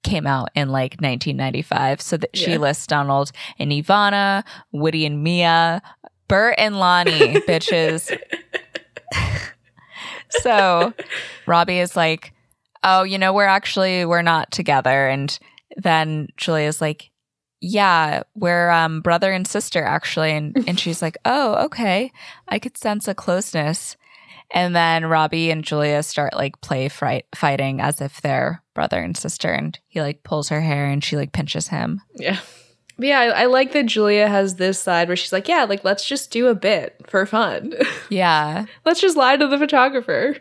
came 0.06 0.26
out 0.26 0.48
in 0.54 0.68
like 0.70 0.92
1995 1.00 2.00
so 2.00 2.16
that 2.16 2.36
she 2.36 2.52
Yeah. 2.52 2.58
lists 2.58 2.86
Donald 2.86 3.32
and 3.58 3.70
Ivana, 3.72 4.44
Woody 4.72 5.04
and 5.04 5.22
Mia, 5.22 5.82
Burt 6.28 6.54
and 6.58 6.76
Loni, 6.76 7.34
bitches. 7.46 8.16
so 10.30 10.92
Robbie 11.46 11.78
is 11.78 11.96
like, 11.96 12.32
"Oh, 12.82 13.02
you 13.02 13.18
know, 13.18 13.32
we're 13.32 13.44
actually 13.46 14.04
we're 14.04 14.22
not 14.22 14.50
together." 14.50 15.08
And 15.08 15.38
then 15.76 16.28
Julia's 16.36 16.80
like, 16.80 17.10
"Yeah, 17.60 18.22
we're 18.34 18.70
um 18.70 19.00
brother 19.00 19.32
and 19.32 19.46
sister 19.46 19.82
actually." 19.84 20.32
And 20.32 20.64
and 20.68 20.78
she's 20.80 21.02
like, 21.02 21.16
"Oh, 21.24 21.64
okay. 21.66 22.12
I 22.48 22.58
could 22.58 22.76
sense 22.76 23.08
a 23.08 23.14
closeness." 23.14 23.96
And 24.52 24.74
then 24.74 25.06
Robbie 25.06 25.50
and 25.50 25.64
Julia 25.64 26.02
start 26.02 26.34
like 26.34 26.60
play 26.60 26.88
fight 26.88 27.26
fighting 27.34 27.80
as 27.80 28.00
if 28.00 28.20
they're 28.22 28.62
brother 28.74 29.00
and 29.00 29.16
sister 29.16 29.50
and 29.50 29.78
he 29.88 30.00
like 30.00 30.22
pulls 30.22 30.48
her 30.50 30.60
hair 30.60 30.86
and 30.86 31.02
she 31.02 31.16
like 31.16 31.32
pinches 31.32 31.68
him. 31.68 32.00
Yeah. 32.14 32.38
But 32.98 33.08
yeah, 33.08 33.20
I, 33.20 33.26
I 33.26 33.44
like 33.46 33.72
that 33.72 33.86
Julia 33.86 34.28
has 34.28 34.56
this 34.56 34.78
side 34.80 35.08
where 35.08 35.16
she's 35.16 35.32
like, 35.32 35.48
yeah, 35.48 35.64
like 35.64 35.84
let's 35.84 36.06
just 36.06 36.30
do 36.30 36.46
a 36.46 36.54
bit 36.54 37.00
for 37.06 37.26
fun. 37.26 37.74
Yeah. 38.08 38.66
let's 38.84 39.00
just 39.00 39.16
lie 39.16 39.36
to 39.36 39.46
the 39.48 39.58
photographer. 39.58 40.36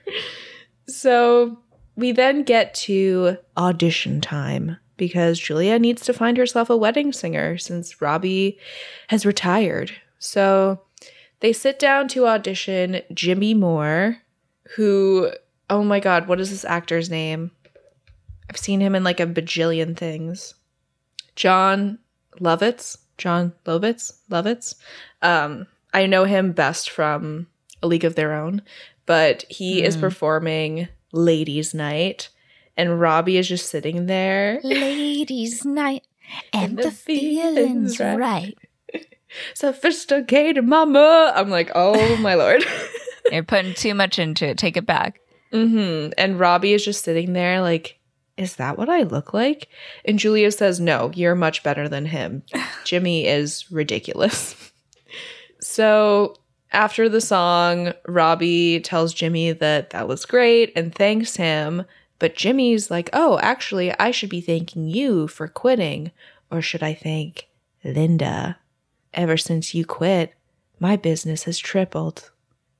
So 0.87 1.57
we 1.95 2.11
then 2.11 2.43
get 2.43 2.73
to 2.75 3.37
audition 3.57 4.21
time 4.21 4.77
because 4.97 5.39
Julia 5.39 5.79
needs 5.79 6.03
to 6.03 6.13
find 6.13 6.37
herself 6.37 6.69
a 6.69 6.77
wedding 6.77 7.11
singer 7.11 7.57
since 7.57 8.01
Robbie 8.01 8.59
has 9.07 9.25
retired. 9.25 9.91
So 10.19 10.79
they 11.39 11.53
sit 11.53 11.79
down 11.79 12.07
to 12.09 12.27
audition 12.27 13.01
Jimmy 13.13 13.53
Moore, 13.53 14.17
who, 14.75 15.31
oh 15.69 15.83
my 15.83 15.99
God, 15.99 16.27
what 16.27 16.39
is 16.39 16.49
this 16.49 16.65
actor's 16.65 17.09
name? 17.09 17.51
I've 18.49 18.57
seen 18.57 18.79
him 18.79 18.95
in 18.95 19.03
like 19.03 19.19
a 19.19 19.27
bajillion 19.27 19.97
things. 19.97 20.55
Jon 21.35 21.99
Lovitz. 22.39 22.97
Jon 23.17 23.53
Lovitz. 23.65 24.13
Lovitz. 24.29 24.75
Um, 25.21 25.67
I 25.93 26.05
know 26.05 26.25
him 26.25 26.51
best 26.51 26.89
from 26.89 27.47
A 27.81 27.87
League 27.87 28.03
of 28.03 28.15
Their 28.15 28.33
Own, 28.33 28.61
but 29.05 29.45
he 29.49 29.83
is 29.83 29.95
performing 29.95 30.87
Ladies' 31.11 31.73
Night, 31.73 32.29
and 32.75 32.99
Robbie 32.99 33.37
is 33.37 33.47
just 33.47 33.69
sitting 33.69 34.05
there. 34.05 34.59
Ladies' 34.63 35.63
night, 35.63 36.05
and, 36.53 36.77
the 36.77 36.83
the, 36.83 36.91
feeling's 36.91 37.97
feeling's 37.97 37.99
right. 37.99 38.17
right. 38.17 38.57
Sophisticated 39.53 40.65
mama. 40.65 41.33
I'm 41.35 41.49
like, 41.49 41.71
oh 41.75 42.17
my 42.17 42.35
lord. 42.35 42.63
You're 43.31 43.43
putting 43.43 43.73
too 43.73 43.93
much 43.93 44.19
into 44.19 44.47
it. 44.47 44.57
Take 44.57 44.77
it 44.77 44.85
back. 44.85 45.19
hmm 45.51 46.09
And 46.17 46.39
Robbie 46.39 46.73
is 46.73 46.85
just 46.85 47.03
sitting 47.03 47.33
there, 47.33 47.61
like, 47.61 47.99
is 48.37 48.57
that 48.57 48.77
what 48.77 48.89
I 48.89 49.03
look 49.03 49.33
like? 49.33 49.69
And 50.03 50.19
Julia 50.19 50.51
says, 50.51 50.79
no, 50.79 51.11
you're 51.15 51.35
much 51.35 51.63
better 51.63 51.87
than 51.87 52.05
him. 52.05 52.43
Jimmy 52.83 53.25
is 53.27 53.71
ridiculous. 53.71 54.71
so 55.61 56.35
after 56.71 57.07
the 57.07 57.21
song, 57.21 57.93
Robbie 58.07 58.81
tells 58.81 59.13
Jimmy 59.13 59.53
that 59.53 59.91
that 59.91 60.07
was 60.07 60.25
great 60.25 60.73
and 60.75 60.93
thanks 60.93 61.37
him. 61.37 61.85
But 62.19 62.35
Jimmy's 62.35 62.91
like, 62.91 63.09
oh, 63.13 63.39
actually, 63.39 63.97
I 63.99 64.11
should 64.11 64.29
be 64.29 64.41
thanking 64.41 64.87
you 64.89 65.27
for 65.27 65.47
quitting. 65.47 66.11
Or 66.51 66.61
should 66.61 66.83
I 66.83 66.93
thank 66.93 67.47
Linda? 67.83 68.57
Ever 69.15 69.37
since 69.37 69.73
you 69.73 69.85
quit, 69.85 70.33
my 70.79 70.95
business 70.95 71.43
has 71.45 71.57
tripled. 71.57 72.29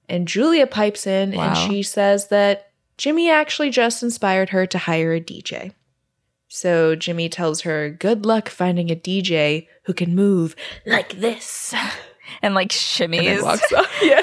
And 0.07 0.27
Julia 0.27 0.67
pipes 0.67 1.07
in 1.07 1.33
and 1.33 1.57
she 1.57 1.81
says 1.81 2.27
that 2.27 2.69
Jimmy 2.97 3.29
actually 3.31 3.71
just 3.71 4.03
inspired 4.03 4.49
her 4.49 4.67
to 4.67 4.77
hire 4.77 5.13
a 5.13 5.19
DJ. 5.21 5.73
So 6.47 6.95
Jimmy 6.95 7.27
tells 7.27 7.61
her, 7.61 7.89
Good 7.89 8.25
luck 8.25 8.49
finding 8.49 8.91
a 8.91 8.95
DJ 8.95 9.67
who 9.85 9.93
can 9.93 10.13
move 10.15 10.55
like 10.85 11.19
this. 11.19 11.73
And 12.41 12.55
like 12.55 12.65
And 12.65 12.71
shimmies. 13.13 13.41
walks 13.43 13.71
off. 13.73 13.89
Yeah. 14.01 14.21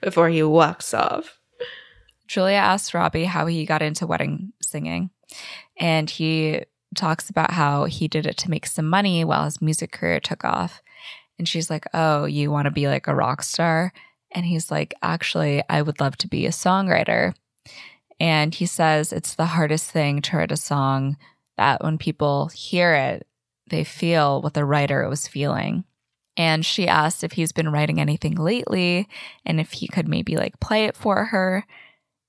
Before 0.00 0.28
he 0.28 0.42
walks 0.42 0.92
off. 0.94 1.38
Julia 2.26 2.56
asks 2.56 2.92
Robbie 2.94 3.24
how 3.24 3.46
he 3.46 3.64
got 3.64 3.80
into 3.82 4.06
wedding 4.06 4.52
singing. 4.62 5.10
And 5.78 6.08
he 6.10 6.62
talks 6.94 7.30
about 7.30 7.52
how 7.52 7.84
he 7.84 8.08
did 8.08 8.26
it 8.26 8.36
to 8.38 8.50
make 8.50 8.66
some 8.66 8.86
money 8.86 9.24
while 9.24 9.44
his 9.44 9.62
music 9.62 9.92
career 9.92 10.20
took 10.20 10.44
off. 10.44 10.82
And 11.38 11.48
she's 11.48 11.70
like, 11.70 11.86
Oh, 11.94 12.24
you 12.24 12.50
want 12.50 12.66
to 12.66 12.70
be 12.70 12.88
like 12.88 13.06
a 13.06 13.14
rock 13.14 13.42
star? 13.42 13.92
And 14.32 14.46
he's 14.46 14.70
like, 14.70 14.94
Actually, 15.02 15.62
I 15.68 15.82
would 15.82 16.00
love 16.00 16.16
to 16.18 16.28
be 16.28 16.46
a 16.46 16.50
songwriter. 16.50 17.34
And 18.20 18.54
he 18.54 18.66
says 18.66 19.12
it's 19.12 19.34
the 19.34 19.46
hardest 19.46 19.90
thing 19.90 20.20
to 20.22 20.36
write 20.36 20.52
a 20.52 20.56
song 20.56 21.16
that 21.56 21.82
when 21.82 21.98
people 21.98 22.48
hear 22.48 22.94
it, 22.94 23.26
they 23.68 23.84
feel 23.84 24.42
what 24.42 24.54
the 24.54 24.64
writer 24.64 25.08
was 25.08 25.28
feeling. 25.28 25.84
And 26.36 26.64
she 26.64 26.86
asked 26.86 27.24
if 27.24 27.32
he's 27.32 27.52
been 27.52 27.70
writing 27.70 28.00
anything 28.00 28.34
lately 28.36 29.08
and 29.44 29.60
if 29.60 29.72
he 29.72 29.88
could 29.88 30.08
maybe 30.08 30.36
like 30.36 30.60
play 30.60 30.84
it 30.84 30.96
for 30.96 31.26
her. 31.26 31.66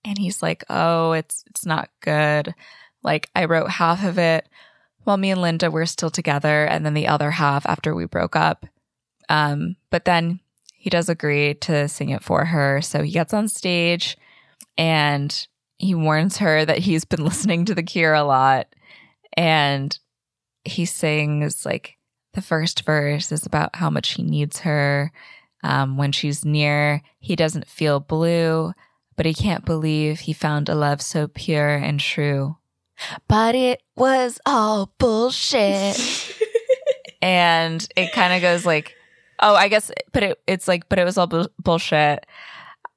And 0.03 0.17
he's 0.17 0.41
like, 0.41 0.63
"Oh, 0.69 1.11
it's 1.11 1.43
it's 1.47 1.65
not 1.65 1.89
good. 2.01 2.55
Like 3.03 3.29
I 3.35 3.45
wrote 3.45 3.71
half 3.71 4.03
of 4.03 4.17
it 4.17 4.47
while 5.03 5.17
me 5.17 5.31
and 5.31 5.41
Linda 5.41 5.71
were 5.71 5.85
still 5.85 6.09
together 6.09 6.65
and 6.65 6.85
then 6.85 6.93
the 6.93 7.07
other 7.07 7.31
half 7.31 7.65
after 7.65 7.95
we 7.95 8.05
broke 8.05 8.35
up. 8.35 8.65
Um, 9.29 9.75
but 9.89 10.05
then 10.05 10.39
he 10.73 10.89
does 10.89 11.09
agree 11.09 11.53
to 11.55 11.87
sing 11.87 12.09
it 12.09 12.23
for 12.23 12.45
her. 12.45 12.81
So 12.81 13.03
he 13.03 13.11
gets 13.11 13.33
on 13.33 13.47
stage 13.47 14.17
and 14.77 15.47
he 15.77 15.95
warns 15.95 16.37
her 16.37 16.65
that 16.65 16.79
he's 16.79 17.05
been 17.05 17.23
listening 17.25 17.65
to 17.65 17.75
The 17.75 17.83
Cure 17.83 18.13
a 18.13 18.23
lot. 18.23 18.67
And 19.33 19.97
he 20.63 20.85
sings 20.85 21.65
like 21.65 21.97
the 22.33 22.41
first 22.41 22.85
verse 22.85 23.31
is 23.31 23.45
about 23.45 23.75
how 23.75 23.89
much 23.89 24.13
he 24.13 24.23
needs 24.23 24.59
her. 24.59 25.11
Um, 25.63 25.97
when 25.97 26.11
she's 26.11 26.45
near, 26.45 27.01
he 27.19 27.35
doesn't 27.35 27.67
feel 27.67 27.99
blue, 27.99 28.73
but 29.17 29.25
he 29.25 29.33
can't 29.33 29.65
believe 29.65 30.21
he 30.21 30.33
found 30.33 30.69
a 30.69 30.75
love 30.75 31.01
so 31.01 31.27
pure 31.27 31.75
and 31.75 31.99
true. 31.99 32.55
But 33.27 33.55
it 33.55 33.81
was 33.95 34.39
all 34.45 34.91
bullshit. 34.97 35.99
and 37.21 37.87
it 37.95 38.11
kind 38.13 38.33
of 38.33 38.41
goes 38.41 38.65
like, 38.65 38.95
oh, 39.39 39.55
I 39.55 39.67
guess, 39.67 39.91
but 40.11 40.23
it, 40.23 40.41
it's 40.47 40.67
like, 40.67 40.89
but 40.89 40.99
it 40.99 41.05
was 41.05 41.17
all 41.17 41.27
bu- 41.27 41.47
bullshit. 41.61 42.25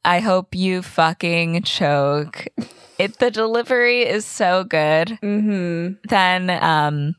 I 0.05 0.21
hope 0.21 0.55
you 0.55 0.83
fucking 0.83 1.63
choke. 1.63 2.47
It 2.99 3.19
the 3.19 3.31
delivery 3.33 4.03
is 4.03 4.25
so 4.25 4.63
good. 4.63 5.19
Mm-hmm. 5.23 5.95
Then 6.09 6.51
um 6.51 7.17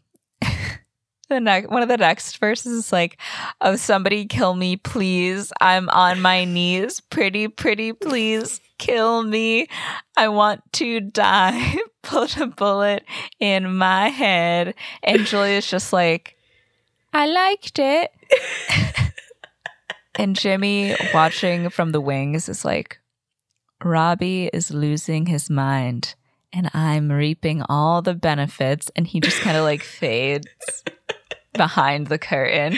the 1.34 1.40
next 1.40 1.70
one 1.70 1.82
of 1.82 1.90
the 1.90 1.98
next 1.98 2.38
verses 2.38 2.72
is 2.74 2.92
like, 2.92 3.20
"Oh, 3.62 3.76
somebody 3.76 4.26
kill 4.26 4.56
me, 4.56 4.78
please! 4.78 5.52
I'm 5.60 5.90
on 5.90 6.22
my 6.22 6.46
knees, 6.46 7.00
pretty, 7.02 7.48
pretty, 7.48 7.94
please 7.94 8.62
kill 8.78 9.24
me! 9.24 9.68
I 10.16 10.28
want 10.28 10.62
to 10.74 11.00
die. 11.00 11.78
Put 12.04 12.38
a 12.38 12.48
bullet 12.48 13.06
in 13.40 13.76
my 13.76 14.10
head." 14.10 14.76
And 15.02 15.26
Julia's 15.26 15.68
just 15.68 15.92
like, 15.92 16.38
"I 17.14 17.28
liked 17.28 17.80
it." 17.80 18.12
and 20.16 20.36
Jimmy, 20.36 20.96
watching 21.14 21.70
from 21.70 21.92
the 21.92 22.02
wings, 22.02 22.48
is 22.48 22.64
like, 22.64 23.00
Robbie 23.84 24.50
is 24.54 24.72
losing 24.72 25.26
his 25.26 25.50
mind 25.50 26.16
and 26.54 26.70
I'm 26.74 27.12
reaping 27.12 27.64
all 27.68 28.02
the 28.02 28.14
benefits. 28.14 28.92
And 28.96 29.08
he 29.08 29.20
just 29.20 29.42
kind 29.42 29.58
of 29.58 29.64
like 29.64 29.82
fades 29.82 30.48
behind 31.54 32.08
the 32.08 32.18
curtain. 32.18 32.78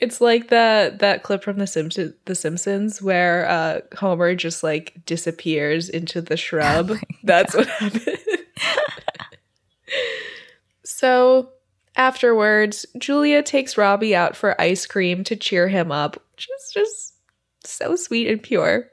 It's 0.00 0.20
like 0.20 0.48
that 0.48 1.00
that 1.00 1.22
clip 1.22 1.44
from 1.44 1.58
the 1.58 1.66
Simpsons, 1.66 2.14
the 2.24 2.34
Simpsons 2.34 3.02
where 3.02 3.46
uh, 3.48 3.80
Homer 3.96 4.34
just 4.34 4.62
like 4.62 4.94
disappears 5.04 5.88
into 5.88 6.22
the 6.22 6.38
shrub. 6.38 6.92
That's 7.22 7.54
what 7.54 7.68
happened. 7.68 8.18
so 10.84 11.50
afterwards, 11.96 12.86
Julia 12.96 13.42
takes 13.42 13.76
Robbie 13.76 14.16
out 14.16 14.36
for 14.36 14.58
ice 14.58 14.86
cream 14.86 15.22
to 15.24 15.36
cheer 15.36 15.68
him 15.68 15.92
up, 15.92 16.16
which 16.32 16.48
is 16.58 16.72
just 16.72 17.14
so 17.64 17.94
sweet 17.94 18.28
and 18.28 18.42
pure, 18.42 18.88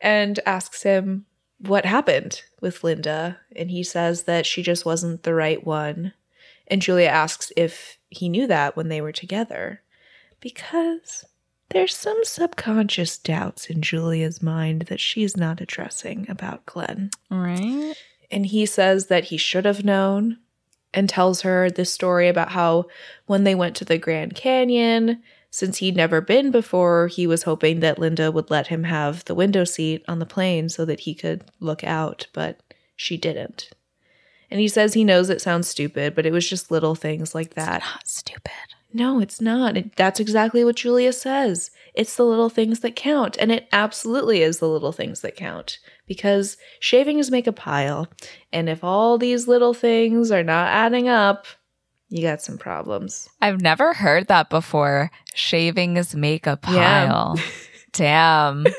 and 0.00 0.38
asks 0.46 0.84
him 0.84 1.26
what 1.58 1.84
happened 1.84 2.42
with 2.60 2.84
Linda. 2.84 3.38
And 3.56 3.68
he 3.70 3.82
says 3.82 4.24
that 4.24 4.46
she 4.46 4.62
just 4.62 4.86
wasn't 4.86 5.24
the 5.24 5.34
right 5.34 5.64
one. 5.66 6.12
And 6.68 6.80
Julia 6.80 7.08
asks 7.08 7.52
if 7.56 7.98
he 8.10 8.28
knew 8.28 8.46
that 8.46 8.76
when 8.76 8.88
they 8.88 9.00
were 9.00 9.12
together 9.12 9.82
because 10.40 11.24
there's 11.70 11.94
some 11.94 12.24
subconscious 12.24 13.16
doubts 13.16 13.70
in 13.70 13.80
Julia's 13.80 14.42
mind 14.42 14.82
that 14.82 15.00
she's 15.00 15.36
not 15.36 15.60
addressing 15.60 16.28
about 16.28 16.66
Glenn. 16.66 17.10
Right. 17.30 17.94
And 18.30 18.46
he 18.46 18.66
says 18.66 19.06
that 19.06 19.24
he 19.24 19.36
should 19.36 19.64
have 19.64 19.84
known 19.84 20.38
and 20.92 21.08
tells 21.08 21.42
her 21.42 21.70
this 21.70 21.92
story 21.92 22.28
about 22.28 22.50
how 22.50 22.86
when 23.26 23.44
they 23.44 23.54
went 23.54 23.76
to 23.76 23.84
the 23.84 23.98
Grand 23.98 24.34
Canyon, 24.34 25.22
since 25.50 25.78
he'd 25.78 25.96
never 25.96 26.20
been 26.20 26.50
before, 26.50 27.06
he 27.06 27.26
was 27.26 27.44
hoping 27.44 27.80
that 27.80 27.98
Linda 27.98 28.32
would 28.32 28.50
let 28.50 28.68
him 28.68 28.84
have 28.84 29.24
the 29.24 29.34
window 29.34 29.64
seat 29.64 30.04
on 30.08 30.18
the 30.18 30.26
plane 30.26 30.68
so 30.68 30.84
that 30.84 31.00
he 31.00 31.14
could 31.14 31.44
look 31.60 31.84
out, 31.84 32.26
but 32.32 32.60
she 32.96 33.16
didn't. 33.16 33.70
And 34.50 34.60
he 34.60 34.68
says 34.68 34.94
he 34.94 35.04
knows 35.04 35.30
it 35.30 35.40
sounds 35.40 35.68
stupid, 35.68 36.14
but 36.14 36.26
it 36.26 36.32
was 36.32 36.48
just 36.48 36.70
little 36.70 36.94
things 36.94 37.34
like 37.34 37.54
that. 37.54 37.82
Not 37.82 38.08
stupid. 38.08 38.50
No, 38.92 39.20
it's 39.20 39.40
not. 39.40 39.76
It, 39.76 39.94
that's 39.94 40.18
exactly 40.18 40.64
what 40.64 40.74
Julia 40.76 41.12
says. 41.12 41.70
It's 41.94 42.16
the 42.16 42.24
little 42.24 42.48
things 42.50 42.80
that 42.80 42.96
count. 42.96 43.36
And 43.38 43.52
it 43.52 43.68
absolutely 43.72 44.42
is 44.42 44.58
the 44.58 44.68
little 44.68 44.90
things 44.90 45.20
that 45.20 45.36
count 45.36 45.78
because 46.08 46.56
shavings 46.80 47.30
make 47.30 47.46
a 47.46 47.52
pile. 47.52 48.08
And 48.52 48.68
if 48.68 48.82
all 48.82 49.16
these 49.18 49.46
little 49.46 49.74
things 49.74 50.32
are 50.32 50.42
not 50.42 50.66
adding 50.68 51.08
up, 51.08 51.46
you 52.08 52.22
got 52.22 52.42
some 52.42 52.58
problems. 52.58 53.28
I've 53.40 53.60
never 53.60 53.94
heard 53.94 54.26
that 54.26 54.50
before. 54.50 55.12
Shavings 55.34 56.16
make 56.16 56.48
a 56.48 56.58
Yeah. 56.64 57.06
pile. 57.06 57.36
Damn. 57.92 58.66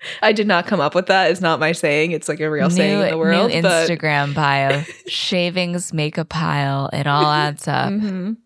I 0.22 0.32
did 0.32 0.46
not 0.46 0.66
come 0.66 0.80
up 0.80 0.94
with 0.94 1.06
that. 1.06 1.30
It's 1.30 1.40
not 1.40 1.60
my 1.60 1.72
saying. 1.72 2.12
It's 2.12 2.28
like 2.28 2.40
a 2.40 2.50
real 2.50 2.70
saying 2.70 3.00
in 3.02 3.10
the 3.10 3.18
world. 3.18 3.50
new 3.52 3.62
but 3.62 3.88
Instagram 3.88 4.34
bio. 4.34 4.82
Shavings 5.06 5.92
make 5.92 6.18
a 6.18 6.24
pile. 6.24 6.88
It 6.92 7.06
all 7.06 7.30
adds 7.30 7.66
up. 7.68 7.90
Mhm. 8.00 8.36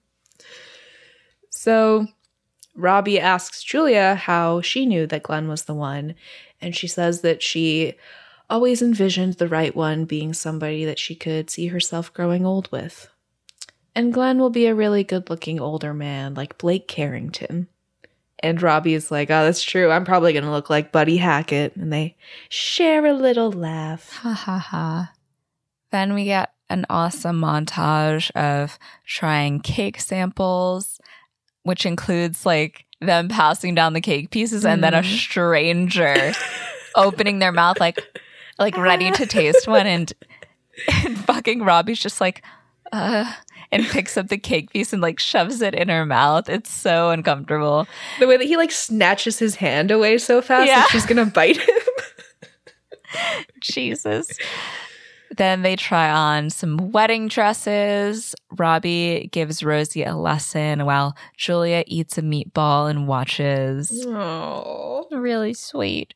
So 1.50 2.06
Robbie 2.74 3.20
asks 3.20 3.62
Julia 3.62 4.14
how 4.14 4.60
she 4.60 4.86
knew 4.86 5.06
that 5.06 5.22
Glenn 5.22 5.48
was 5.48 5.64
the 5.64 5.74
one. 5.74 6.14
And 6.60 6.74
she 6.74 6.86
says 6.86 7.20
that 7.22 7.42
she 7.42 7.94
always 8.50 8.82
envisioned 8.82 9.34
the 9.34 9.48
right 9.48 9.74
one 9.74 10.04
being 10.04 10.32
somebody 10.34 10.84
that 10.84 10.98
she 10.98 11.14
could 11.14 11.50
see 11.50 11.68
herself 11.68 12.12
growing 12.12 12.44
old 12.44 12.70
with. 12.70 13.08
And 13.94 14.12
Glenn 14.12 14.38
will 14.38 14.50
be 14.50 14.66
a 14.66 14.74
really 14.74 15.04
good 15.04 15.30
looking 15.30 15.60
older 15.60 15.94
man 15.94 16.34
like 16.34 16.58
Blake 16.58 16.88
Carrington. 16.88 17.68
And 18.44 18.60
Robbie 18.60 18.92
is 18.94 19.10
like, 19.10 19.30
oh, 19.30 19.44
that's 19.44 19.62
true. 19.62 19.90
I'm 19.90 20.04
probably 20.04 20.34
going 20.34 20.44
to 20.44 20.50
look 20.50 20.68
like 20.68 20.92
Buddy 20.92 21.16
Hackett. 21.16 21.74
And 21.76 21.90
they 21.90 22.14
share 22.50 23.06
a 23.06 23.14
little 23.14 23.50
laugh. 23.50 24.12
Ha 24.18 24.32
ha 24.34 24.58
ha. 24.58 25.12
Then 25.90 26.12
we 26.12 26.24
get 26.24 26.52
an 26.68 26.84
awesome 26.90 27.40
montage 27.40 28.30
of 28.32 28.78
trying 29.06 29.60
cake 29.60 29.98
samples, 29.98 31.00
which 31.62 31.86
includes 31.86 32.44
like 32.44 32.84
them 33.00 33.28
passing 33.28 33.74
down 33.74 33.94
the 33.94 34.00
cake 34.00 34.30
pieces 34.30 34.64
and 34.66 34.84
then 34.84 34.92
a 34.94 35.00
Mhm. 35.02 35.18
stranger 35.18 36.32
opening 36.96 37.38
their 37.38 37.52
mouth 37.52 37.78
like 37.80 38.00
like 38.58 38.76
ready 38.76 39.10
to 39.10 39.26
taste 39.26 39.66
one 39.66 39.86
and, 39.86 40.12
and 41.04 41.18
fucking 41.18 41.62
Robbie's 41.62 41.98
just 41.98 42.20
like 42.20 42.42
uh 42.92 43.32
and 43.72 43.84
picks 43.90 44.16
up 44.16 44.28
the 44.28 44.38
cake 44.38 44.70
piece 44.70 44.92
and 44.92 45.02
like 45.02 45.18
shoves 45.18 45.60
it 45.62 45.74
in 45.74 45.88
her 45.88 46.04
mouth. 46.06 46.48
It's 46.48 46.70
so 46.70 47.10
uncomfortable. 47.10 47.86
The 48.20 48.26
way 48.26 48.36
that 48.36 48.44
he 48.44 48.56
like 48.56 48.70
snatches 48.70 49.38
his 49.38 49.56
hand 49.56 49.90
away 49.90 50.18
so 50.18 50.40
fast 50.42 50.68
Yeah. 50.68 50.80
that 50.80 50.88
she's 50.90 51.06
to 51.06 51.26
bite 51.26 51.56
him. 51.56 51.78
Jesus. 53.60 54.28
Then 55.36 55.62
they 55.62 55.74
try 55.74 56.10
on 56.10 56.50
some 56.50 56.92
wedding 56.92 57.26
dresses. 57.28 58.34
Robbie 58.56 59.28
gives 59.32 59.64
Rosie 59.64 60.04
a 60.04 60.14
lesson 60.14 60.84
while 60.84 61.16
Julia 61.36 61.82
eats 61.88 62.18
a 62.18 62.22
meatball 62.22 62.88
and 62.88 63.08
watches. 63.08 63.90
Oh. 64.06 65.08
Really 65.10 65.54
sweet. 65.54 66.14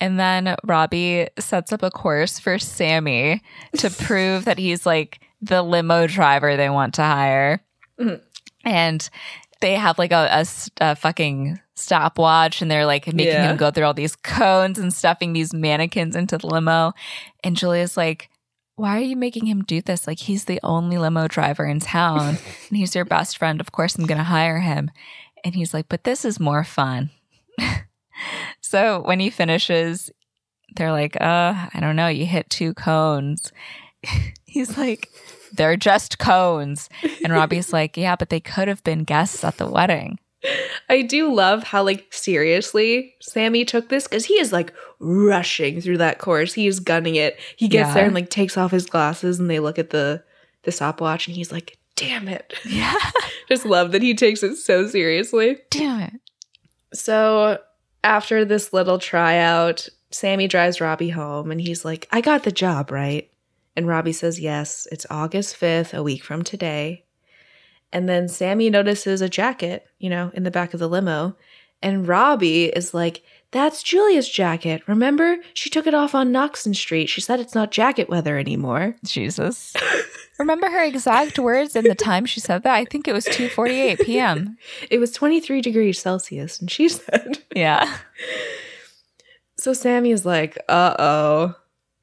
And 0.00 0.18
then 0.18 0.56
Robbie 0.64 1.28
sets 1.38 1.72
up 1.72 1.82
a 1.82 1.90
course 1.90 2.38
for 2.38 2.58
Sammy 2.58 3.42
to 3.78 3.90
prove 4.04 4.46
that 4.46 4.58
he's 4.58 4.86
like 4.86 5.20
the 5.42 5.62
limo 5.62 6.06
driver 6.06 6.56
they 6.56 6.70
want 6.70 6.94
to 6.94 7.02
hire. 7.02 7.60
Mhm. 7.98 8.20
And 8.64 9.08
they 9.60 9.74
have 9.74 9.98
like 9.98 10.12
a 10.12 10.44
fucking 10.96 11.60
stopwatch 11.74 12.62
and 12.62 12.70
they're 12.70 12.86
like 12.86 13.06
making 13.06 13.26
Yeah. 13.26 13.50
him 13.50 13.56
go 13.58 13.70
through 13.70 13.84
all 13.84 13.94
these 13.94 14.16
cones 14.16 14.78
and 14.78 14.92
stuffing 14.92 15.32
these 15.34 15.52
mannequins 15.52 16.16
into 16.16 16.38
the 16.38 16.46
limo. 16.46 16.92
And 17.44 17.56
Julia's 17.56 17.96
like, 17.96 18.30
why 18.76 18.96
are 18.96 19.02
you 19.02 19.16
making 19.16 19.46
him 19.46 19.62
do 19.62 19.82
this? 19.82 20.06
Like, 20.06 20.18
he's 20.20 20.46
the 20.46 20.60
only 20.62 20.96
limo 20.96 21.28
driver 21.28 21.66
in 21.66 21.80
town 21.80 22.38
and 22.68 22.76
he's 22.78 22.94
your 22.94 23.04
best 23.04 23.36
friend. 23.36 23.60
Of 23.60 23.72
course, 23.72 23.96
I'm 23.96 24.06
going 24.06 24.16
to 24.18 24.24
hire 24.24 24.60
him. 24.60 24.90
And 25.44 25.54
he's 25.54 25.74
like, 25.74 25.88
but 25.90 26.04
this 26.04 26.24
is 26.24 26.40
more 26.40 26.64
fun. 26.64 27.10
so 28.60 29.02
when 29.02 29.20
he 29.20 29.30
finishes, 29.30 30.10
they're 30.76 30.92
like, 30.92 31.16
uh, 31.20 31.68
I 31.74 31.78
don't 31.80 31.96
know, 31.96 32.08
you 32.08 32.26
hit 32.26 32.48
two 32.50 32.74
cones. 32.74 33.52
he's 34.44 34.76
like, 34.78 35.08
they're 35.52 35.76
just 35.76 36.18
cones. 36.18 36.88
And 37.24 37.32
Robbie's 37.32 37.72
like, 37.72 37.96
yeah, 37.96 38.16
but 38.16 38.28
they 38.30 38.40
could 38.40 38.68
have 38.68 38.82
been 38.84 39.04
guests 39.04 39.42
at 39.44 39.56
the 39.58 39.68
wedding. 39.68 40.18
I 40.88 41.02
do 41.02 41.30
love 41.34 41.64
how 41.64 41.82
like 41.82 42.06
seriously 42.12 43.14
Sammy 43.20 43.64
took 43.66 43.90
this 43.90 44.04
because 44.08 44.24
he 44.24 44.34
is 44.40 44.52
like 44.54 44.72
rushing 44.98 45.82
through 45.82 45.98
that 45.98 46.18
course. 46.18 46.54
He 46.54 46.66
is 46.66 46.80
gunning 46.80 47.16
it. 47.16 47.38
He 47.56 47.68
gets 47.68 47.88
Yeah. 47.88 47.94
there 47.94 48.04
and 48.06 48.14
like 48.14 48.30
takes 48.30 48.56
off 48.56 48.70
his 48.70 48.86
glasses 48.86 49.38
and 49.38 49.50
they 49.50 49.60
look 49.60 49.78
at 49.78 49.90
the 49.90 50.22
the 50.62 50.72
stopwatch 50.72 51.26
and 51.26 51.36
he's 51.36 51.52
like, 51.52 51.76
"Damn 51.94 52.26
it!" 52.26 52.54
Yeah. 52.64 52.94
Just 53.48 53.66
love 53.66 53.92
that 53.92 54.00
he 54.00 54.14
takes 54.14 54.42
it 54.42 54.56
so 54.56 54.86
seriously. 54.86 55.58
Damn 55.70 56.00
it. 56.00 56.14
So 56.94 57.58
after 58.02 58.44
this 58.44 58.72
little 58.72 58.98
tryout, 58.98 59.88
Sammy 60.10 60.48
drives 60.48 60.80
Robbie 60.80 61.10
home 61.10 61.50
and 61.50 61.60
he's 61.60 61.84
like, 61.84 62.08
I 62.10 62.20
got 62.20 62.44
the 62.44 62.52
job, 62.52 62.90
right? 62.90 63.30
And 63.76 63.86
Robbie 63.86 64.12
says, 64.12 64.40
Yes, 64.40 64.86
it's 64.90 65.06
August 65.10 65.58
5th, 65.58 65.94
a 65.94 66.02
week 66.02 66.24
from 66.24 66.42
today. 66.42 67.04
And 67.92 68.08
then 68.08 68.28
Sammy 68.28 68.70
notices 68.70 69.20
a 69.20 69.28
jacket, 69.28 69.86
you 69.98 70.10
know, 70.10 70.30
in 70.34 70.44
the 70.44 70.50
back 70.50 70.74
of 70.74 70.80
the 70.80 70.88
limo. 70.88 71.36
And 71.82 72.06
Robbie 72.06 72.66
is 72.66 72.94
like, 72.94 73.22
That's 73.52 73.82
Julia's 73.82 74.28
jacket. 74.28 74.82
Remember? 74.86 75.38
She 75.54 75.70
took 75.70 75.86
it 75.86 75.94
off 75.94 76.14
on 76.14 76.30
Knoxon 76.30 76.72
Street. 76.74 77.08
She 77.08 77.20
said 77.20 77.40
it's 77.40 77.54
not 77.54 77.72
jacket 77.72 78.08
weather 78.08 78.38
anymore. 78.38 78.94
Jesus. 79.04 79.74
Remember 80.38 80.70
her 80.70 80.84
exact 80.84 81.38
words 81.38 81.74
and 81.74 81.84
the 81.84 81.94
time 81.96 82.26
she 82.26 82.38
said 82.40 82.62
that? 82.62 82.74
I 82.74 82.84
think 82.84 83.08
it 83.08 83.12
was 83.12 83.26
2:48 83.26 84.04
p.m. 84.06 84.56
It 84.90 84.98
was 84.98 85.10
23 85.12 85.60
degrees 85.60 85.98
Celsius. 85.98 86.60
And 86.60 86.70
she 86.70 86.88
said, 87.00 87.38
Yeah. 87.54 87.98
So 89.58 89.72
Sammy 89.72 90.12
is 90.12 90.24
like, 90.24 90.56
uh 90.68 90.94
oh, 90.98 91.54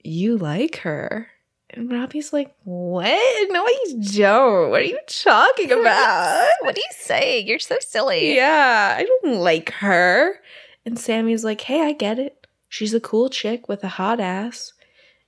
you 0.04 0.38
like 0.38 0.78
her. 0.78 1.28
And 1.70 1.92
Robbie's 1.92 2.32
like, 2.32 2.56
what? 2.64 3.50
No, 3.52 3.64
I 3.66 3.86
don't. 4.14 4.70
What 4.70 4.82
are 4.82 4.86
you 4.86 5.00
talking 5.08 5.72
about? 5.80 6.48
What 6.62 6.76
are 6.76 6.80
you 6.80 6.92
saying? 6.92 7.48
You're 7.48 7.60
so 7.60 7.76
silly. 7.82 8.36
yeah, 8.36 8.96
I 8.98 9.04
don't 9.04 9.38
like 9.40 9.72
her. 9.74 10.40
And 10.88 10.98
Sammy's 10.98 11.44
like, 11.44 11.60
hey, 11.60 11.82
I 11.82 11.92
get 11.92 12.18
it. 12.18 12.48
She's 12.70 12.94
a 12.94 13.02
cool 13.02 13.28
chick 13.28 13.68
with 13.68 13.84
a 13.84 13.90
hot 13.90 14.22
ass. 14.22 14.72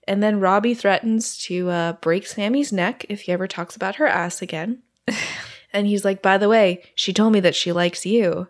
And 0.08 0.24
then 0.24 0.40
Robbie 0.40 0.74
threatens 0.74 1.38
to 1.48 1.70
uh, 1.70 1.94
break 2.02 2.26
Sammy's 2.26 2.72
neck 2.72 3.06
if 3.10 3.24
he 3.24 3.34
ever 3.34 3.46
talks 3.46 3.76
about 3.76 3.96
her 3.96 4.08
ass 4.08 4.42
again. 4.42 4.84
and 5.74 5.86
he's 5.86 6.06
like, 6.06 6.22
by 6.22 6.38
the 6.38 6.48
way, 6.48 6.82
she 6.96 7.12
told 7.12 7.34
me 7.34 7.42
that 7.42 7.56
she 7.56 7.74
likes 7.74 8.06
you. 8.06 8.48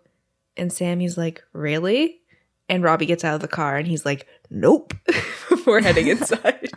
And 0.55 0.71
Sammy's 0.71 1.17
like, 1.17 1.43
really? 1.51 2.21
And 2.69 2.83
Robbie 2.83 3.07
gets 3.07 3.23
out 3.23 3.33
of 3.33 3.41
the 3.41 3.47
car 3.47 3.77
and 3.77 3.87
he's 3.87 4.05
like, 4.05 4.27
nope, 4.51 4.93
before 5.49 5.79
heading 5.81 6.07
inside. 6.09 6.69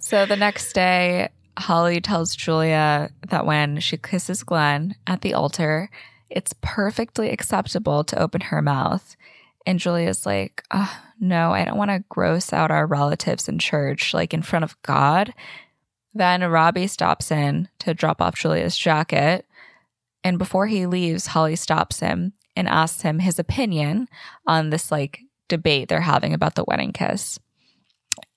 So 0.00 0.24
the 0.24 0.36
next 0.36 0.72
day, 0.72 1.28
Holly 1.58 2.00
tells 2.00 2.34
Julia 2.34 3.10
that 3.28 3.44
when 3.44 3.78
she 3.80 3.98
kisses 3.98 4.42
Glenn 4.42 4.94
at 5.06 5.20
the 5.20 5.34
altar, 5.34 5.90
it's 6.30 6.54
perfectly 6.62 7.28
acceptable 7.28 8.04
to 8.04 8.18
open 8.18 8.40
her 8.40 8.62
mouth. 8.62 9.16
And 9.66 9.78
Julia's 9.78 10.24
like, 10.24 10.62
oh, 10.70 10.98
no, 11.18 11.52
I 11.52 11.64
don't 11.64 11.76
want 11.76 11.90
to 11.90 12.04
gross 12.08 12.52
out 12.52 12.70
our 12.70 12.86
relatives 12.86 13.48
in 13.48 13.58
church, 13.58 14.14
like 14.14 14.32
in 14.32 14.42
front 14.42 14.64
of 14.64 14.80
God. 14.82 15.34
Then 16.14 16.42
Robbie 16.42 16.86
stops 16.86 17.30
in 17.30 17.68
to 17.80 17.94
drop 17.94 18.20
off 18.22 18.36
Julia's 18.36 18.76
jacket. 18.76 19.46
And 20.24 20.38
before 20.38 20.66
he 20.66 20.86
leaves, 20.86 21.28
Holly 21.28 21.56
stops 21.56 22.00
him 22.00 22.32
and 22.56 22.68
asks 22.68 23.02
him 23.02 23.20
his 23.20 23.38
opinion 23.38 24.08
on 24.46 24.70
this 24.70 24.90
like 24.90 25.20
debate 25.48 25.88
they're 25.88 26.00
having 26.00 26.34
about 26.34 26.54
the 26.54 26.64
wedding 26.66 26.92
kiss. 26.92 27.38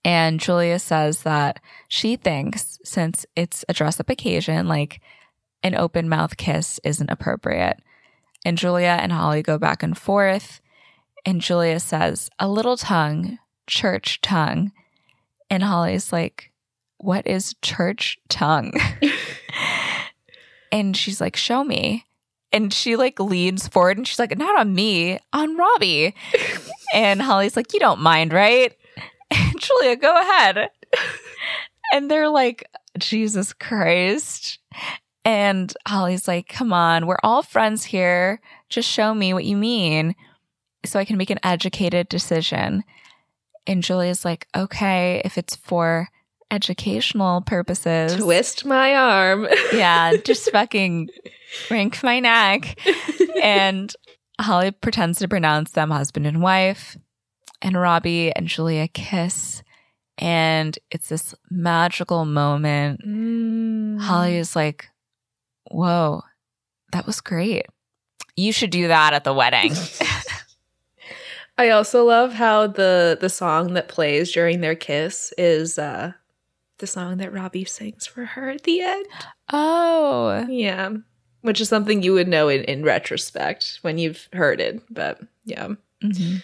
And 0.06 0.40
Julia 0.40 0.80
says 0.80 1.24
that 1.24 1.62
she 1.88 2.16
thinks 2.18 2.80
since 2.84 3.26
it's 3.36 3.64
a 3.70 3.74
dress 3.74 4.00
up 4.00 4.10
occasion, 4.10 4.68
like 4.68 5.02
an 5.64 5.76
open 5.76 6.10
mouth 6.10 6.36
kiss 6.36 6.80
isn't 6.84 7.10
appropriate. 7.10 7.78
And 8.46 8.58
Julia 8.58 8.98
and 9.00 9.14
Holly 9.14 9.42
go 9.42 9.58
back 9.58 9.82
and 9.82 9.98
forth. 9.98 10.60
And 11.26 11.42
Julia 11.42 11.80
says, 11.80 12.30
a 12.38 12.48
little 12.48 12.78
tongue, 12.78 13.40
church 13.68 14.20
tongue. 14.22 14.72
And 15.50 15.64
Holly's 15.64 16.12
like, 16.12 16.52
what 16.98 17.26
is 17.28 17.56
church 17.62 18.18
tongue? 18.28 18.74
and 20.72 20.96
she's 20.98 21.22
like, 21.22 21.36
show 21.36 21.64
me. 21.64 22.06
And 22.52 22.74
she 22.74 22.96
like 22.96 23.20
leans 23.20 23.68
forward 23.68 23.98
and 23.98 24.08
she's 24.08 24.20
like, 24.20 24.38
not 24.38 24.60
on 24.60 24.76
me, 24.76 25.20
on 25.32 25.58
Robbie. 25.58 26.14
and 26.94 27.22
Holly's 27.22 27.56
like, 27.56 27.74
you 27.74 27.80
don't 27.80 28.02
mind, 28.02 28.34
right? 28.34 28.74
And 29.32 29.60
Julia, 29.60 29.96
go 29.96 30.16
ahead. 30.20 30.70
and 31.94 32.12
they're 32.12 32.30
like, 32.30 32.70
Jesus 33.00 33.54
Christ. 33.54 34.60
And 35.26 35.74
Holly's 35.88 36.28
like, 36.28 36.48
come 36.48 36.74
on, 36.74 37.08
we're 37.08 37.18
all 37.24 37.42
friends 37.42 37.86
here. 37.86 38.42
Just 38.70 38.90
show 38.90 39.14
me 39.14 39.34
what 39.34 39.46
you 39.46 39.56
mean 39.56 40.16
so 40.86 41.00
I 41.00 41.06
can 41.06 41.18
make 41.18 41.30
an 41.30 41.40
educated 41.44 42.10
decision. 42.10 42.84
And 43.66 43.84
Julia's 43.84 44.26
like, 44.26 44.48
okay, 44.56 45.22
if 45.24 45.38
it's 45.38 45.56
for 45.56 46.10
educational 46.54 47.42
purposes. 47.42 48.16
Twist 48.16 48.66
my 48.66 48.96
arm. 48.96 49.48
Yeah, 49.74 50.14
just 50.24 50.52
fucking 50.52 51.10
wink 51.72 52.04
my 52.04 52.20
neck. 52.20 52.78
And 53.42 53.94
Holly 54.40 54.72
pretends 54.72 55.20
to 55.20 55.28
pronounce 55.28 55.72
them 55.72 55.90
husband 55.90 56.28
and 56.28 56.42
wife. 56.42 56.96
And 57.62 57.80
Robbie 57.80 58.32
and 58.36 58.48
Julia 58.48 58.88
kiss. 58.88 59.64
And 60.20 60.78
it's 60.92 61.10
this 61.10 61.34
magical 61.50 62.26
moment. 62.26 63.02
Mm. 63.06 64.00
Holly 64.00 64.38
is 64.38 64.56
like, 64.56 64.90
whoa, 65.72 66.22
that 66.92 67.08
was 67.08 67.20
great. 67.20 67.66
You 68.36 68.52
should 68.52 68.70
do 68.70 68.90
that 68.90 69.14
at 69.14 69.24
the 69.24 69.34
wedding. 69.34 69.74
I 71.58 71.70
also 71.70 72.04
love 72.06 72.34
how 72.34 72.68
the 72.68 73.18
the 73.20 73.30
song 73.30 73.74
that 73.74 73.88
plays 73.88 74.32
during 74.32 74.62
their 74.62 74.76
kiss 74.76 75.34
is 75.38 75.78
uh 75.78 76.14
the 76.80 76.88
song 76.88 77.18
that 77.18 77.32
Robbie 77.32 77.66
sings 77.66 78.08
for 78.08 78.26
her 78.26 78.50
at 78.50 78.64
the 78.64 78.82
end. 78.82 79.06
oh, 79.52 80.46
Yeah. 80.50 80.90
Which 81.42 81.62
is 81.62 81.70
something 81.70 82.02
you 82.02 82.14
would 82.14 82.28
know 82.28 82.48
in, 82.50 82.64
in 82.64 82.84
retrospect 82.84 83.80
when 83.84 83.98
you've 83.98 84.28
heard 84.34 84.60
it. 84.60 84.82
But 84.90 85.20
yeah. 85.46 85.70
Mhm. 86.04 86.44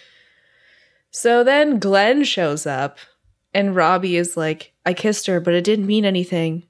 So 1.10 1.42
then 1.42 1.78
Glenn 1.78 2.22
shows 2.24 2.66
up 2.66 2.98
And 3.52 3.74
Robbie 3.74 4.16
is 4.16 4.36
like, 4.36 4.72
I 4.86 4.94
kissed 4.94 5.26
her, 5.26 5.40
but 5.40 5.54
it 5.54 5.64
didn't 5.64 5.86
mean 5.88 6.04
anything. 6.04 6.62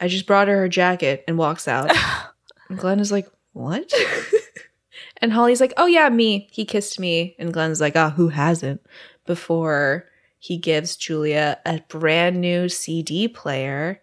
I 0.00 0.08
just 0.08 0.26
brought 0.26 0.48
her 0.48 0.56
her 0.56 0.68
jacket 0.68 1.22
and 1.28 1.38
walks 1.38 1.68
out. 1.68 1.92
and 2.68 2.76
Glenn 2.78 2.98
is 3.00 3.12
like, 3.12 3.28
What? 3.52 3.92
and 5.18 5.32
Holly's 5.32 5.60
like, 5.60 5.72
Oh, 5.76 5.86
yeah, 5.86 6.08
me. 6.08 6.48
He 6.52 6.64
kissed 6.64 6.98
me. 7.00 7.34
And 7.38 7.52
Glenn's 7.52 7.80
like, 7.80 7.96
Oh, 7.96 8.10
who 8.10 8.28
hasn't? 8.28 8.80
Before 9.26 10.06
he 10.38 10.58
gives 10.58 10.96
Julia 10.96 11.58
a 11.64 11.80
brand 11.88 12.40
new 12.40 12.68
CD 12.68 13.26
player. 13.28 14.02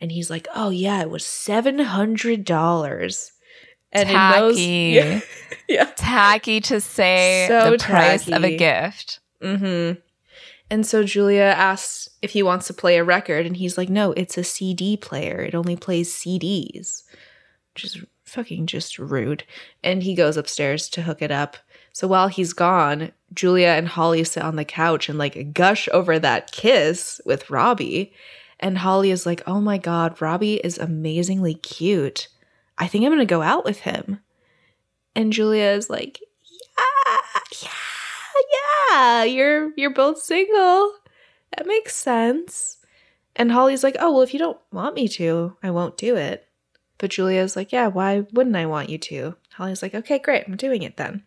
And 0.00 0.10
he's 0.10 0.30
like, 0.30 0.48
Oh, 0.54 0.70
yeah, 0.70 1.02
it 1.02 1.10
was 1.10 1.24
$700. 1.24 3.30
And 3.94 4.08
in 4.08 4.14
those- 4.14 4.56
Tacky. 4.56 4.64
yeah. 4.94 5.20
yeah. 5.68 5.84
Tacky 5.96 6.60
to 6.62 6.80
say 6.80 7.44
So 7.48 7.72
the 7.72 7.78
price 7.78 8.26
of 8.28 8.42
a 8.44 8.56
gift. 8.56 9.20
Mm-hmm. 9.42 10.00
And 10.70 10.86
so 10.86 11.04
Julia 11.04 11.42
asks 11.42 12.08
if 12.22 12.30
he 12.30 12.42
wants 12.42 12.66
to 12.68 12.72
play 12.72 12.96
a 12.96 13.04
record, 13.04 13.44
and 13.44 13.58
he's 13.58 13.76
like, 13.76 13.90
no, 13.90 14.12
it's 14.12 14.38
a 14.38 14.44
CD 14.44 14.96
player. 14.96 15.42
It 15.42 15.54
only 15.54 15.76
plays 15.76 16.10
CDs. 16.10 17.02
Which 17.74 17.84
is 17.84 18.02
fucking 18.32 18.66
just 18.66 18.98
rude. 18.98 19.44
And 19.84 20.02
he 20.02 20.14
goes 20.14 20.36
upstairs 20.36 20.88
to 20.90 21.02
hook 21.02 21.22
it 21.22 21.30
up. 21.30 21.56
So 21.92 22.08
while 22.08 22.28
he's 22.28 22.52
gone, 22.52 23.12
Julia 23.34 23.68
and 23.68 23.86
Holly 23.86 24.24
sit 24.24 24.42
on 24.42 24.56
the 24.56 24.64
couch 24.64 25.08
and 25.08 25.18
like 25.18 25.52
gush 25.52 25.88
over 25.92 26.18
that 26.18 26.52
kiss 26.52 27.20
with 27.26 27.50
Robbie. 27.50 28.12
And 28.58 28.78
Holly 28.78 29.10
is 29.10 29.26
like, 29.26 29.42
oh 29.46 29.60
my 29.60 29.76
God, 29.78 30.20
Robbie 30.20 30.56
is 30.56 30.78
amazingly 30.78 31.54
cute. 31.54 32.28
I 32.78 32.86
think 32.86 33.04
I'm 33.04 33.10
going 33.10 33.18
to 33.18 33.26
go 33.26 33.42
out 33.42 33.64
with 33.64 33.80
him. 33.80 34.20
And 35.14 35.32
Julia 35.32 35.70
is 35.70 35.90
like, 35.90 36.20
yeah, 36.78 37.16
yeah, 37.62 37.68
yeah, 38.90 39.24
you're 39.24 39.72
you're 39.76 39.92
both 39.92 40.18
single. 40.18 40.94
That 41.56 41.66
makes 41.66 41.94
sense. 41.94 42.78
And 43.36 43.52
Holly's 43.52 43.82
like, 43.82 43.96
"Oh, 43.98 44.12
well, 44.12 44.22
if 44.22 44.32
you 44.32 44.38
don't 44.38 44.58
want 44.72 44.94
me 44.94 45.08
to, 45.08 45.56
I 45.62 45.70
won't 45.70 45.96
do 45.96 46.16
it." 46.16 46.48
But 47.02 47.10
Julia's 47.10 47.56
like, 47.56 47.72
"Yeah, 47.72 47.88
why 47.88 48.20
wouldn't 48.32 48.54
I 48.54 48.66
want 48.66 48.88
you 48.88 48.96
to?" 48.96 49.34
Holly's 49.54 49.82
like, 49.82 49.92
"Okay, 49.92 50.20
great. 50.20 50.44
I'm 50.46 50.54
doing 50.56 50.84
it 50.84 50.96
then." 50.96 51.24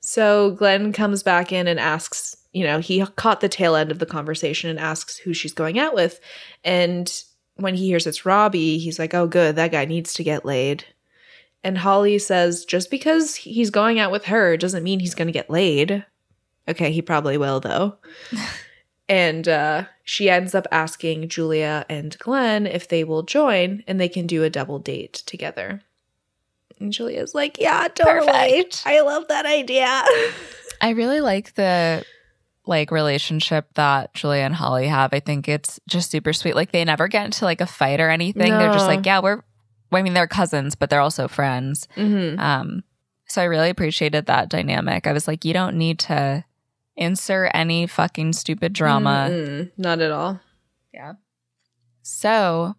So 0.00 0.50
Glenn 0.50 0.92
comes 0.92 1.22
back 1.22 1.50
in 1.50 1.66
and 1.66 1.80
asks, 1.80 2.36
you 2.52 2.62
know, 2.62 2.78
he 2.78 3.04
caught 3.16 3.40
the 3.40 3.48
tail 3.48 3.74
end 3.74 3.90
of 3.90 4.00
the 4.00 4.04
conversation 4.04 4.68
and 4.68 4.78
asks 4.78 5.16
who 5.16 5.32
she's 5.32 5.54
going 5.54 5.78
out 5.78 5.94
with. 5.94 6.20
And 6.62 7.10
when 7.54 7.74
he 7.74 7.86
hears 7.86 8.06
it's 8.06 8.26
Robbie, 8.26 8.76
he's 8.76 8.98
like, 8.98 9.14
"Oh, 9.14 9.26
good. 9.26 9.56
That 9.56 9.72
guy 9.72 9.86
needs 9.86 10.12
to 10.12 10.22
get 10.22 10.44
laid." 10.44 10.84
And 11.64 11.78
Holly 11.78 12.18
says, 12.18 12.66
just 12.66 12.90
because 12.90 13.34
he's 13.34 13.70
going 13.70 13.98
out 13.98 14.12
with 14.12 14.26
her 14.26 14.58
doesn't 14.58 14.84
mean 14.84 15.00
he's 15.00 15.14
going 15.14 15.26
to 15.26 15.32
get 15.32 15.48
laid. 15.48 16.04
Okay, 16.68 16.92
he 16.92 17.00
probably 17.00 17.38
will, 17.38 17.60
though. 17.60 17.96
and 19.08 19.46
uh, 19.46 19.84
she 20.04 20.28
ends 20.28 20.54
up 20.54 20.66
asking 20.70 21.28
Julia 21.28 21.86
and 21.88 22.18
Glenn 22.18 22.66
if 22.66 22.88
they 22.88 23.04
will 23.04 23.22
join 23.22 23.84
and 23.86 24.00
they 24.00 24.08
can 24.08 24.26
do 24.26 24.42
a 24.42 24.50
double 24.50 24.78
date 24.78 25.14
together. 25.26 25.82
And 26.78 26.92
Julia's 26.92 27.34
like, 27.34 27.58
yeah, 27.58 27.88
totally. 27.88 28.26
Perfect. 28.26 28.82
I 28.84 29.00
love 29.00 29.28
that 29.28 29.46
idea. 29.46 30.04
I 30.80 30.90
really 30.90 31.20
like 31.20 31.54
the 31.54 32.04
like 32.66 32.90
relationship 32.90 33.72
that 33.74 34.12
Julia 34.12 34.42
and 34.42 34.54
Holly 34.54 34.88
have. 34.88 35.14
I 35.14 35.20
think 35.20 35.48
it's 35.48 35.80
just 35.86 36.10
super 36.10 36.32
sweet. 36.32 36.56
Like 36.56 36.72
they 36.72 36.84
never 36.84 37.08
get 37.08 37.24
into 37.24 37.44
like 37.44 37.60
a 37.60 37.66
fight 37.66 38.00
or 38.00 38.10
anything. 38.10 38.50
They're 38.50 38.72
just 38.72 38.86
like, 38.86 39.06
yeah, 39.06 39.20
we're 39.20 39.42
I 39.92 40.02
mean, 40.02 40.14
they're 40.14 40.26
cousins, 40.26 40.74
but 40.74 40.90
they're 40.90 41.00
also 41.00 41.28
friends. 41.28 41.88
mm-hmm. 41.96 42.38
Um, 42.38 42.82
so 43.28 43.40
I 43.40 43.46
really 43.46 43.70
appreciated 43.70 44.26
that 44.26 44.48
dynamic. 44.48 45.06
I 45.06 45.12
was 45.12 45.26
like, 45.26 45.44
you 45.44 45.52
don't 45.52 45.76
need 45.76 45.98
to 46.00 46.44
insert 46.96 47.50
any 47.54 47.86
fucking 47.86 48.32
stupid 48.32 48.72
drama. 48.72 49.28
Mm-mm, 49.30 49.70
not 49.76 50.00
at 50.00 50.10
all. 50.10 50.40
Yeah. 50.94 51.14
So 52.02 52.74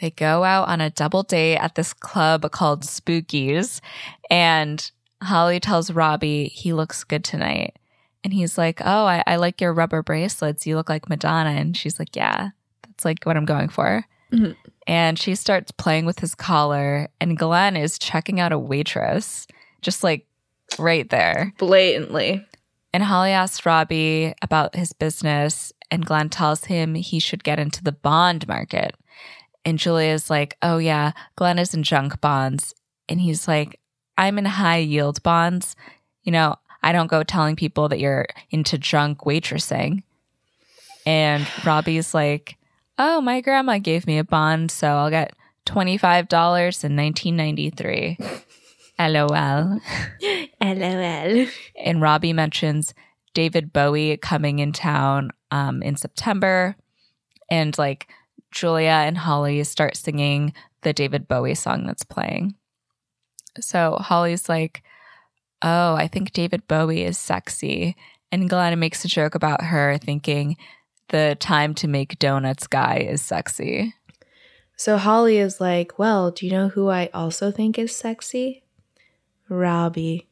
they 0.00 0.10
go 0.10 0.44
out 0.44 0.68
on 0.68 0.80
a 0.80 0.90
double 0.90 1.22
date 1.22 1.58
at 1.58 1.74
this 1.74 1.92
club 1.92 2.50
called 2.50 2.82
Spookies. 2.82 3.80
And 4.30 4.90
Holly 5.22 5.60
tells 5.60 5.90
Robbie 5.90 6.48
he 6.48 6.72
looks 6.72 7.04
good 7.04 7.24
tonight. 7.24 7.76
And 8.24 8.32
he's 8.32 8.56
like, 8.56 8.80
Oh, 8.84 9.04
I, 9.06 9.22
I 9.26 9.36
like 9.36 9.60
your 9.60 9.72
rubber 9.72 10.02
bracelets. 10.02 10.66
You 10.66 10.76
look 10.76 10.88
like 10.88 11.08
Madonna. 11.08 11.50
And 11.50 11.76
she's 11.76 11.98
like, 11.98 12.16
Yeah, 12.16 12.50
that's 12.86 13.04
like 13.04 13.24
what 13.24 13.36
I'm 13.36 13.44
going 13.44 13.68
for. 13.68 14.04
Mhm. 14.32 14.56
And 14.86 15.18
she 15.18 15.34
starts 15.34 15.70
playing 15.70 16.06
with 16.06 16.18
his 16.18 16.34
collar. 16.34 17.08
And 17.20 17.36
Glenn 17.38 17.76
is 17.76 17.98
checking 17.98 18.40
out 18.40 18.52
a 18.52 18.58
waitress, 18.58 19.46
just 19.82 20.02
like 20.02 20.26
right 20.78 21.08
there. 21.10 21.52
Blatantly. 21.58 22.44
And 22.92 23.04
Holly 23.04 23.30
asks 23.30 23.64
Robbie 23.64 24.34
about 24.42 24.76
his 24.76 24.92
business, 24.92 25.72
and 25.90 26.04
Glenn 26.04 26.28
tells 26.28 26.64
him 26.64 26.94
he 26.94 27.18
should 27.18 27.44
get 27.44 27.58
into 27.58 27.82
the 27.82 27.92
bond 27.92 28.46
market. 28.46 28.94
And 29.64 29.78
Julia's 29.78 30.28
like, 30.28 30.56
Oh, 30.62 30.78
yeah, 30.78 31.12
Glenn 31.36 31.58
is 31.58 31.74
in 31.74 31.82
junk 31.82 32.20
bonds. 32.20 32.74
And 33.08 33.20
he's 33.20 33.48
like, 33.48 33.78
I'm 34.18 34.38
in 34.38 34.44
high 34.44 34.78
yield 34.78 35.22
bonds. 35.22 35.76
You 36.22 36.32
know, 36.32 36.56
I 36.82 36.92
don't 36.92 37.10
go 37.10 37.22
telling 37.22 37.56
people 37.56 37.88
that 37.88 38.00
you're 38.00 38.26
into 38.50 38.76
junk 38.78 39.20
waitressing. 39.20 40.02
And 41.06 41.46
Robbie's 41.64 42.12
like, 42.14 42.56
Oh, 42.98 43.20
my 43.20 43.40
grandma 43.40 43.78
gave 43.78 44.06
me 44.06 44.18
a 44.18 44.24
bond, 44.24 44.70
so 44.70 44.88
I'll 44.88 45.10
get 45.10 45.34
$25 45.66 46.84
in 46.84 46.96
1993. 46.96 48.18
LOL. 48.98 49.80
LOL. 50.60 51.46
and 51.84 52.00
Robbie 52.00 52.32
mentions 52.32 52.94
David 53.34 53.72
Bowie 53.72 54.16
coming 54.16 54.58
in 54.58 54.72
town 54.72 55.30
um, 55.50 55.82
in 55.82 55.96
September, 55.96 56.76
and 57.50 57.76
like 57.78 58.08
Julia 58.50 58.90
and 58.90 59.18
Holly 59.18 59.64
start 59.64 59.96
singing 59.96 60.52
the 60.82 60.92
David 60.92 61.28
Bowie 61.28 61.54
song 61.54 61.86
that's 61.86 62.04
playing. 62.04 62.54
So 63.60 63.96
Holly's 64.00 64.48
like, 64.48 64.82
"Oh, 65.62 65.94
I 65.94 66.08
think 66.08 66.32
David 66.32 66.66
Bowie 66.68 67.04
is 67.04 67.18
sexy," 67.18 67.96
and 68.30 68.48
Glenn 68.48 68.78
makes 68.78 69.04
a 69.04 69.08
joke 69.08 69.34
about 69.34 69.62
her 69.64 69.98
thinking 69.98 70.56
the 71.08 71.36
time 71.38 71.74
to 71.74 71.86
make 71.86 72.18
donuts 72.18 72.66
guy 72.66 72.96
is 72.96 73.22
sexy. 73.22 73.94
So 74.76 74.96
Holly 74.96 75.38
is 75.38 75.60
like, 75.60 75.98
Well, 75.98 76.32
do 76.32 76.44
you 76.44 76.50
know 76.50 76.68
who 76.68 76.88
I 76.88 77.08
also 77.14 77.52
think 77.52 77.78
is 77.78 77.94
sexy? 77.94 78.61
Robbie. 79.52 80.28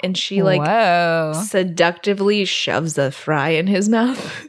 And 0.00 0.16
she 0.16 0.42
like 0.42 0.60
Whoa. 0.60 1.32
seductively 1.44 2.44
shoves 2.44 2.98
a 2.98 3.10
fry 3.10 3.50
in 3.50 3.66
his 3.66 3.88
mouth. 3.98 4.48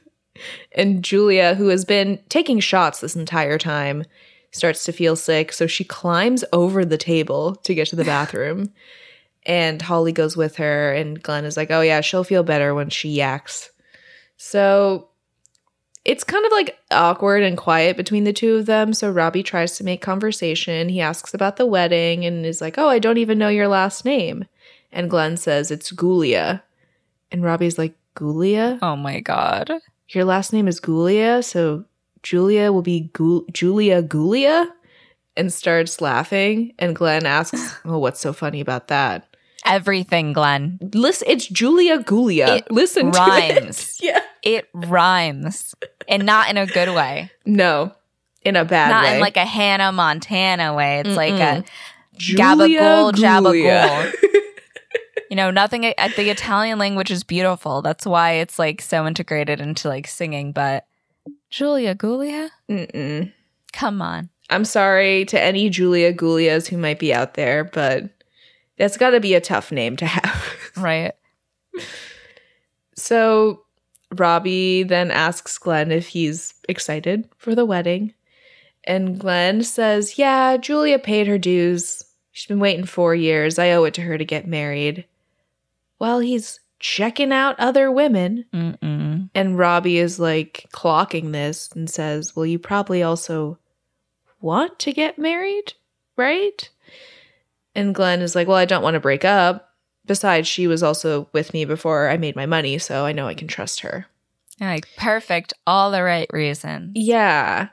and 0.73 1.03
Julia, 1.03 1.55
who 1.55 1.67
has 1.69 1.85
been 1.85 2.19
taking 2.29 2.59
shots 2.59 2.99
this 2.99 3.15
entire 3.15 3.57
time, 3.57 4.03
starts 4.51 4.83
to 4.85 4.91
feel 4.91 5.15
sick. 5.15 5.51
So 5.53 5.65
she 5.67 5.83
climbs 5.83 6.43
over 6.53 6.85
the 6.85 6.97
table 6.97 7.55
to 7.57 7.73
get 7.73 7.87
to 7.89 7.95
the 7.95 8.03
bathroom. 8.05 8.71
and 9.45 9.81
Holly 9.81 10.11
goes 10.11 10.37
with 10.37 10.57
her. 10.57 10.91
And 10.93 11.21
Glenn 11.21 11.45
is 11.45 11.57
like, 11.57 11.71
Oh, 11.71 11.81
yeah, 11.81 12.01
she'll 12.01 12.23
feel 12.23 12.43
better 12.43 12.73
when 12.75 12.89
she 12.89 13.09
yaks. 13.09 13.71
So 14.37 15.08
it's 16.05 16.23
kind 16.23 16.45
of 16.45 16.51
like 16.51 16.77
awkward 16.91 17.43
and 17.43 17.57
quiet 17.57 17.97
between 17.97 18.23
the 18.23 18.33
two 18.33 18.55
of 18.55 18.65
them. 18.65 18.93
So 18.93 19.11
Robbie 19.11 19.43
tries 19.43 19.77
to 19.77 19.83
make 19.83 20.01
conversation. 20.01 20.89
He 20.89 21.01
asks 21.01 21.33
about 21.33 21.57
the 21.57 21.65
wedding 21.65 22.25
and 22.25 22.45
is 22.45 22.61
like, 22.61 22.77
Oh, 22.77 22.87
I 22.89 22.99
don't 22.99 23.17
even 23.17 23.37
know 23.37 23.49
your 23.49 23.67
last 23.67 24.05
name. 24.05 24.45
And 24.91 25.09
Glenn 25.09 25.37
says 25.37 25.71
it's 25.71 25.91
Gulia. 25.91 26.61
And 27.31 27.43
Robbie's 27.43 27.77
like, 27.77 27.95
Gulia? 28.15 28.79
Oh 28.81 28.95
my 28.95 29.19
god. 29.19 29.71
Your 30.09 30.25
last 30.25 30.51
name 30.51 30.67
is 30.67 30.79
Gulia, 30.81 31.43
so 31.43 31.85
Julia 32.23 32.71
will 32.71 32.81
be 32.81 33.11
Gu- 33.13 33.45
Julia 33.51 34.01
Gulia? 34.01 34.67
And 35.37 35.53
starts 35.53 36.01
laughing. 36.01 36.73
And 36.79 36.95
Glenn 36.95 37.25
asks, 37.25 37.75
Oh, 37.85 37.99
what's 37.99 38.19
so 38.19 38.33
funny 38.33 38.59
about 38.59 38.87
that? 38.87 39.27
Everything, 39.65 40.33
Glenn. 40.33 40.79
Listen, 40.93 41.27
it's 41.29 41.47
Julia 41.47 41.99
Gulia. 41.99 42.57
It 42.57 42.71
Listen 42.71 43.11
rhymes. 43.11 43.99
Yeah. 44.01 44.21
It 44.43 44.69
rhymes, 44.73 45.75
and 46.07 46.25
not 46.25 46.49
in 46.49 46.57
a 46.57 46.65
good 46.65 46.89
way. 46.95 47.31
No, 47.45 47.91
in 48.43 48.55
a 48.55 48.65
bad 48.65 48.89
not 48.89 49.03
way. 49.03 49.15
in 49.15 49.21
like 49.21 49.37
a 49.37 49.45
Hannah 49.45 49.91
Montana 49.91 50.73
way. 50.73 50.99
It's 50.99 51.15
like 51.15 51.33
a 51.33 51.63
gabagool, 52.15 53.13
jabagool. 53.13 54.13
you 55.29 55.35
know, 55.35 55.51
nothing. 55.51 55.85
uh, 55.85 56.09
The 56.15 56.29
Italian 56.29 56.79
language 56.79 57.11
is 57.11 57.23
beautiful. 57.23 57.81
That's 57.81 58.05
why 58.05 58.33
it's 58.33 58.57
like 58.57 58.81
so 58.81 59.05
integrated 59.05 59.59
into 59.59 59.87
like 59.89 60.07
singing. 60.07 60.51
But 60.51 60.85
Julia 61.49 61.95
Gulia, 61.95 62.49
Mm-mm. 62.69 63.31
come 63.73 64.01
on. 64.01 64.29
I'm 64.49 64.65
sorry 64.65 65.25
to 65.25 65.39
any 65.39 65.69
Julia 65.69 66.11
Gulias 66.13 66.67
who 66.67 66.77
might 66.77 66.97
be 66.97 67.13
out 67.13 67.35
there, 67.35 67.65
but 67.65 68.09
that's 68.77 68.97
got 68.97 69.11
to 69.11 69.19
be 69.19 69.35
a 69.35 69.41
tough 69.41 69.71
name 69.71 69.95
to 69.97 70.05
have. 70.05 70.45
Right. 70.77 71.11
So 72.95 73.63
Robbie 74.15 74.83
then 74.83 75.11
asks 75.11 75.57
Glenn 75.57 75.91
if 75.91 76.07
he's 76.07 76.53
excited 76.67 77.29
for 77.37 77.55
the 77.55 77.65
wedding. 77.65 78.13
And 78.83 79.19
Glenn 79.19 79.63
says, 79.63 80.17
Yeah, 80.17 80.57
Julia 80.57 80.99
paid 80.99 81.27
her 81.27 81.37
dues. 81.37 82.05
She's 82.31 82.47
been 82.47 82.59
waiting 82.59 82.85
four 82.85 83.13
years. 83.13 83.59
I 83.59 83.71
owe 83.71 83.83
it 83.83 83.93
to 83.95 84.01
her 84.01 84.17
to 84.17 84.25
get 84.25 84.47
married. 84.47 85.05
Well, 85.99 86.19
he's 86.19 86.59
checking 86.79 87.33
out 87.33 87.59
other 87.59 87.91
women. 87.91 88.45
Mm-mm. 88.53 89.29
And 89.35 89.57
Robbie 89.57 89.97
is 89.97 90.19
like 90.19 90.67
clocking 90.73 91.31
this 91.33 91.69
and 91.75 91.89
says, 91.89 92.35
Well, 92.35 92.45
you 92.45 92.57
probably 92.57 93.03
also 93.03 93.59
want 94.41 94.79
to 94.79 94.93
get 94.93 95.19
married, 95.19 95.73
right? 96.15 96.69
And 97.75 97.93
Glenn 97.93 98.21
is 98.21 98.35
like, 98.35 98.47
Well, 98.47 98.57
I 98.57 98.65
don't 98.65 98.83
want 98.83 98.95
to 98.95 98.99
break 98.99 99.25
up. 99.25 99.68
Besides, 100.09 100.47
she 100.47 100.65
was 100.65 100.81
also 100.81 101.29
with 101.33 101.53
me 101.53 101.65
before 101.65 102.09
I 102.09 102.17
made 102.17 102.35
my 102.35 102.47
money, 102.47 102.79
so 102.79 103.05
I 103.05 103.11
know 103.11 103.27
I 103.27 103.35
can 103.35 103.47
trust 103.47 103.81
her. 103.81 104.07
Like 104.59 104.87
perfect, 104.97 105.53
all 105.67 105.91
the 105.91 106.01
right 106.01 106.27
reasons. 106.33 106.93
Yeah. 106.95 107.67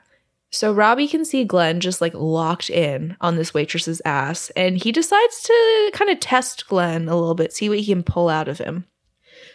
So 0.51 0.71
Robbie 0.71 1.07
can 1.07 1.25
see 1.25 1.45
Glenn 1.45 1.79
just 1.79 1.99
like 1.99 2.13
locked 2.13 2.69
in 2.69 3.17
on 3.21 3.37
this 3.37 3.55
waitress's 3.55 4.03
ass, 4.05 4.51
and 4.55 4.77
he 4.77 4.91
decides 4.91 5.41
to 5.41 5.91
kind 5.95 6.11
of 6.11 6.19
test 6.19 6.67
Glenn 6.67 7.09
a 7.09 7.15
little 7.15 7.33
bit, 7.33 7.53
see 7.53 7.69
what 7.69 7.79
he 7.79 7.85
can 7.87 8.03
pull 8.03 8.29
out 8.29 8.47
of 8.47 8.59
him. 8.59 8.85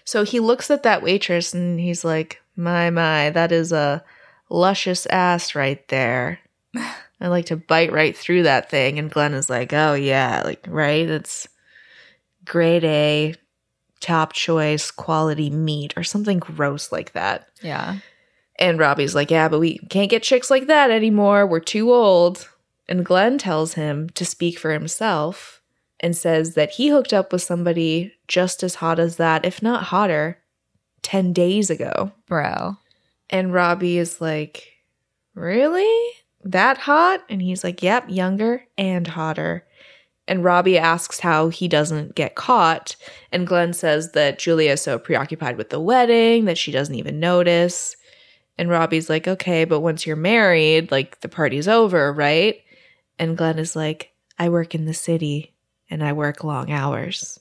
So 0.04 0.24
he 0.24 0.40
looks 0.40 0.68
at 0.68 0.82
that 0.82 1.04
waitress 1.04 1.54
and 1.54 1.78
he's 1.78 2.04
like, 2.04 2.42
My, 2.56 2.90
my, 2.90 3.30
that 3.30 3.52
is 3.52 3.70
a 3.70 4.02
luscious 4.50 5.06
ass 5.06 5.54
right 5.54 5.86
there. 5.86 6.40
I 6.74 7.28
like 7.28 7.46
to 7.46 7.56
bite 7.56 7.92
right 7.92 8.16
through 8.16 8.42
that 8.42 8.70
thing. 8.70 8.98
And 8.98 9.08
Glenn 9.08 9.34
is 9.34 9.48
like, 9.48 9.72
Oh, 9.72 9.94
yeah, 9.94 10.42
like, 10.44 10.66
right? 10.68 11.08
It's 11.08 11.46
grade 12.44 12.84
A, 12.84 13.34
top 14.00 14.32
choice, 14.32 14.90
quality 14.90 15.50
meat, 15.50 15.94
or 15.96 16.02
something 16.02 16.38
gross 16.38 16.92
like 16.92 17.12
that. 17.12 17.48
Yeah. 17.62 17.98
And 18.58 18.78
Robbie's 18.78 19.14
like, 19.14 19.30
Yeah, 19.30 19.48
but 19.48 19.60
we 19.60 19.78
can't 19.90 20.10
get 20.10 20.22
chicks 20.22 20.50
like 20.50 20.66
that 20.66 20.90
anymore. 20.90 21.46
We're 21.46 21.60
too 21.60 21.92
old. 21.92 22.48
And 22.88 23.04
Glenn 23.04 23.38
tells 23.38 23.74
him 23.74 24.10
to 24.10 24.24
speak 24.24 24.58
for 24.58 24.72
himself 24.72 25.62
and 26.00 26.16
says 26.16 26.54
that 26.54 26.72
he 26.72 26.88
hooked 26.88 27.12
up 27.12 27.32
with 27.32 27.42
somebody 27.42 28.12
just 28.26 28.62
as 28.62 28.76
hot 28.76 28.98
as 28.98 29.16
that, 29.16 29.44
if 29.44 29.62
not 29.62 29.84
hotter, 29.84 30.38
10 31.02 31.32
days 31.32 31.70
ago. 31.70 32.12
Bro. 32.26 32.76
And 33.30 33.52
Robbie 33.52 33.98
is 33.98 34.20
like, 34.20 34.68
Really? 35.34 36.10
That 36.44 36.78
hot? 36.78 37.22
And 37.28 37.40
he's 37.40 37.64
like, 37.64 37.82
Yep, 37.82 38.10
younger 38.10 38.64
and 38.76 39.06
hotter. 39.06 39.64
And 40.28 40.44
Robbie 40.44 40.78
asks 40.78 41.20
how 41.20 41.48
he 41.48 41.66
doesn't 41.68 42.14
get 42.14 42.34
caught. 42.36 42.94
And 43.32 43.46
Glenn 43.46 43.72
says 43.72 44.12
that 44.12 44.38
Julia 44.38 44.72
is 44.72 44.80
so 44.80 44.98
preoccupied 44.98 45.56
with 45.56 45.70
the 45.70 45.80
wedding 45.80 46.44
that 46.44 46.58
she 46.58 46.70
doesn't 46.70 46.94
even 46.94 47.18
notice. 47.18 47.96
And 48.56 48.70
Robbie's 48.70 49.10
like, 49.10 49.26
Okay, 49.26 49.64
but 49.64 49.80
once 49.80 50.06
you're 50.06 50.16
married, 50.16 50.90
like 50.90 51.20
the 51.20 51.28
party's 51.28 51.66
over, 51.66 52.12
right? 52.12 52.56
And 53.18 53.36
Glenn 53.36 53.58
is 53.58 53.74
like, 53.74 54.12
I 54.38 54.48
work 54.48 54.74
in 54.74 54.84
the 54.84 54.94
city 54.94 55.54
and 55.90 56.02
I 56.02 56.12
work 56.12 56.44
long 56.44 56.70
hours. 56.70 57.38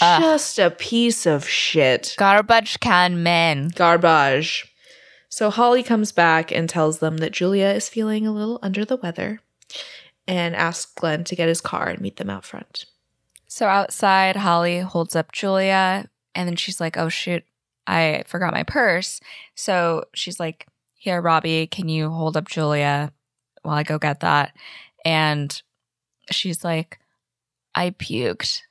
Ugh. 0.00 0.20
Just 0.22 0.58
a 0.58 0.70
piece 0.70 1.26
of 1.26 1.46
shit 1.46 2.14
Garbage 2.18 2.80
can 2.80 3.22
men. 3.22 3.70
garbage. 3.74 4.66
So 5.28 5.50
Holly 5.50 5.82
comes 5.82 6.12
back 6.12 6.50
and 6.50 6.68
tells 6.68 6.98
them 6.98 7.18
that 7.18 7.32
Julia 7.32 7.68
is 7.68 7.88
feeling 7.88 8.26
a 8.26 8.32
little 8.32 8.58
under 8.62 8.84
the 8.84 8.96
weather 8.96 9.40
and 10.26 10.54
asks 10.54 10.92
Glenn 10.92 11.24
to 11.24 11.36
get 11.36 11.48
his 11.48 11.60
car 11.60 11.88
and 11.88 12.00
meet 12.00 12.16
them 12.16 12.30
out 12.30 12.44
front. 12.44 12.84
So 13.46 13.66
outside, 13.66 14.36
Holly 14.36 14.80
holds 14.80 15.14
up 15.14 15.32
Julia, 15.32 16.08
and 16.34 16.48
then 16.48 16.56
she's 16.56 16.80
like, 16.80 16.96
"Oh 16.96 17.08
shoot, 17.08 17.44
I 17.86 18.24
forgot 18.26 18.54
my 18.54 18.62
purse." 18.62 19.20
So 19.54 20.04
she's 20.14 20.40
like, 20.40 20.66
"Here, 20.94 21.20
Robbie, 21.20 21.66
can 21.66 21.88
you 21.88 22.10
hold 22.10 22.36
up 22.36 22.48
Julia 22.48 23.12
while 23.62 23.76
I 23.76 23.82
go 23.82 23.98
get 23.98 24.20
that?" 24.20 24.56
And 25.04 25.60
she's 26.30 26.64
like, 26.64 26.98
"I 27.74 27.90
puked 27.90 28.62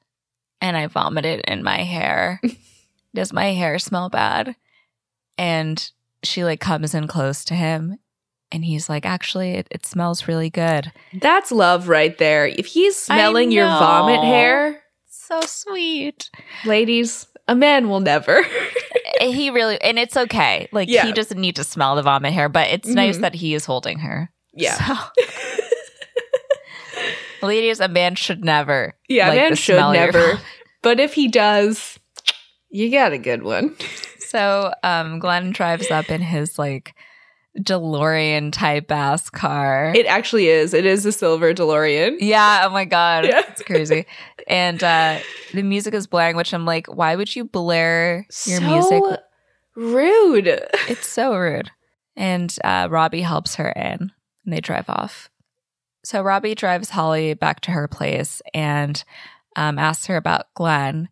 and 0.59 0.75
I 0.75 0.87
vomited 0.87 1.41
in 1.47 1.63
my 1.63 1.83
hair. 1.83 2.41
Does 3.13 3.33
my 3.33 3.53
hair 3.53 3.77
smell 3.77 4.09
bad?" 4.09 4.55
And 5.37 5.91
she 6.23 6.43
like 6.43 6.59
comes 6.59 6.95
in 6.95 7.07
close 7.07 7.45
to 7.45 7.55
him, 7.55 7.99
and 8.51 8.63
he's 8.65 8.89
like, 8.89 9.05
"Actually, 9.05 9.51
it, 9.53 9.67
it 9.71 9.85
smells 9.85 10.27
really 10.27 10.49
good." 10.49 10.91
That's 11.13 11.51
love 11.51 11.87
right 11.87 12.17
there. 12.17 12.45
If 12.47 12.65
he's 12.67 12.95
smelling 12.97 13.51
your 13.51 13.67
vomit 13.67 14.23
hair, 14.23 14.81
So 15.09 15.41
sweet. 15.41 16.29
ladies, 16.65 17.27
a 17.47 17.55
man 17.55 17.89
will 17.89 17.99
never. 18.01 18.43
he 19.21 19.49
really 19.51 19.79
and 19.81 19.99
it's 19.99 20.17
okay 20.17 20.67
like 20.71 20.89
Yeah. 20.89 21.05
he 21.05 21.11
doesn't 21.13 21.39
need 21.39 21.55
to 21.57 21.63
smell 21.63 21.95
the 21.95 22.01
vomit 22.01 22.33
hair 22.33 22.49
but 22.49 22.67
it's 22.69 22.87
nice 22.87 23.17
Mhm. 23.17 23.21
that 23.21 23.35
he 23.35 23.53
is 23.53 23.65
holding 23.65 23.99
her 23.99 24.31
yeah. 24.53 24.73
so 24.75 24.95
ladies 27.47 27.79
a 27.79 27.87
man 27.87 28.15
should 28.15 28.43
never 28.43 28.95
Yeah, 29.07 29.29
like 29.29 29.37
a 29.37 29.41
man 29.41 29.55
should 29.55 29.75
smell 29.75 29.89
of 29.91 29.95
your 29.95 30.05
never. 30.11 30.39
But 30.81 30.99
if 30.99 31.13
he 31.13 31.27
does, 31.27 31.99
you 32.69 32.89
got 32.89 33.11
a 33.13 33.17
good 33.19 33.43
one. 33.43 33.75
so 34.19 34.73
um 34.83 35.19
glenn 35.19 35.51
drives 35.51 35.91
up 35.91 36.09
in 36.09 36.21
his 36.21 36.57
like 36.57 36.95
delorean 37.59 38.51
type 38.53 38.89
ass 38.91 39.29
car 39.29 39.91
It 39.95 40.05
actually 40.05 40.47
is. 40.47 40.73
It 40.73 40.85
is 40.85 41.05
a 41.05 41.11
silver 41.11 41.53
DeLorean. 41.53 42.17
yeah 42.19 42.63
oh 42.65 42.69
my 42.69 42.85
god 42.85 43.25
Yeah. 43.25 43.41
it's 43.49 43.61
crazy 43.63 44.05
and 44.47 44.81
uh 44.83 45.19
the 45.53 45.61
music 45.61 45.93
is 45.93 46.07
blaring 46.07 46.35
which 46.37 46.53
i'm 46.53 46.65
like 46.65 46.87
why 46.87 47.15
would 47.15 47.35
you 47.35 47.43
blare 47.43 48.25
your 48.45 48.59
So 48.61 48.65
music 48.67 49.03
rude. 49.75 50.47
It's 50.87 51.07
so 51.07 51.35
rude. 51.35 51.71
And 52.17 52.55
uh, 52.63 52.87
Robbie 52.91 53.21
helps 53.21 53.55
her 53.55 53.69
in 53.69 54.11
and 54.43 54.53
they 54.53 54.59
drive 54.59 54.89
off. 54.89 55.29
So 56.03 56.21
Robbie 56.21 56.55
drives 56.55 56.89
Holly 56.89 57.33
back 57.33 57.61
to 57.61 57.71
her 57.71 57.87
place 57.87 58.41
and 58.53 59.01
um, 59.55 59.79
asks 59.79 60.07
her 60.07 60.17
about 60.17 60.53
Glenn. 60.53 61.07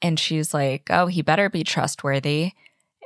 And 0.00 0.18
she's 0.18 0.54
like, 0.54 0.86
oh, 0.88 1.06
he 1.08 1.20
better 1.20 1.50
be 1.50 1.62
trustworthy. 1.62 2.52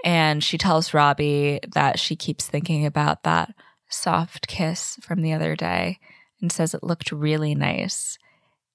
And 0.05 0.44
she 0.44 0.59
tells 0.59 0.94
Robbie 0.94 1.60
that 1.72 1.98
she 1.98 2.14
keeps 2.14 2.47
thinking 2.47 2.85
about 2.85 3.22
that 3.22 3.55
soft 3.89 4.47
kiss 4.47 4.98
from 5.01 5.22
the 5.22 5.32
other 5.32 5.56
day 5.56 5.98
and 6.40 6.52
says 6.52 6.74
it 6.74 6.85
looked 6.85 7.10
really 7.10 7.55
nice. 7.55 8.18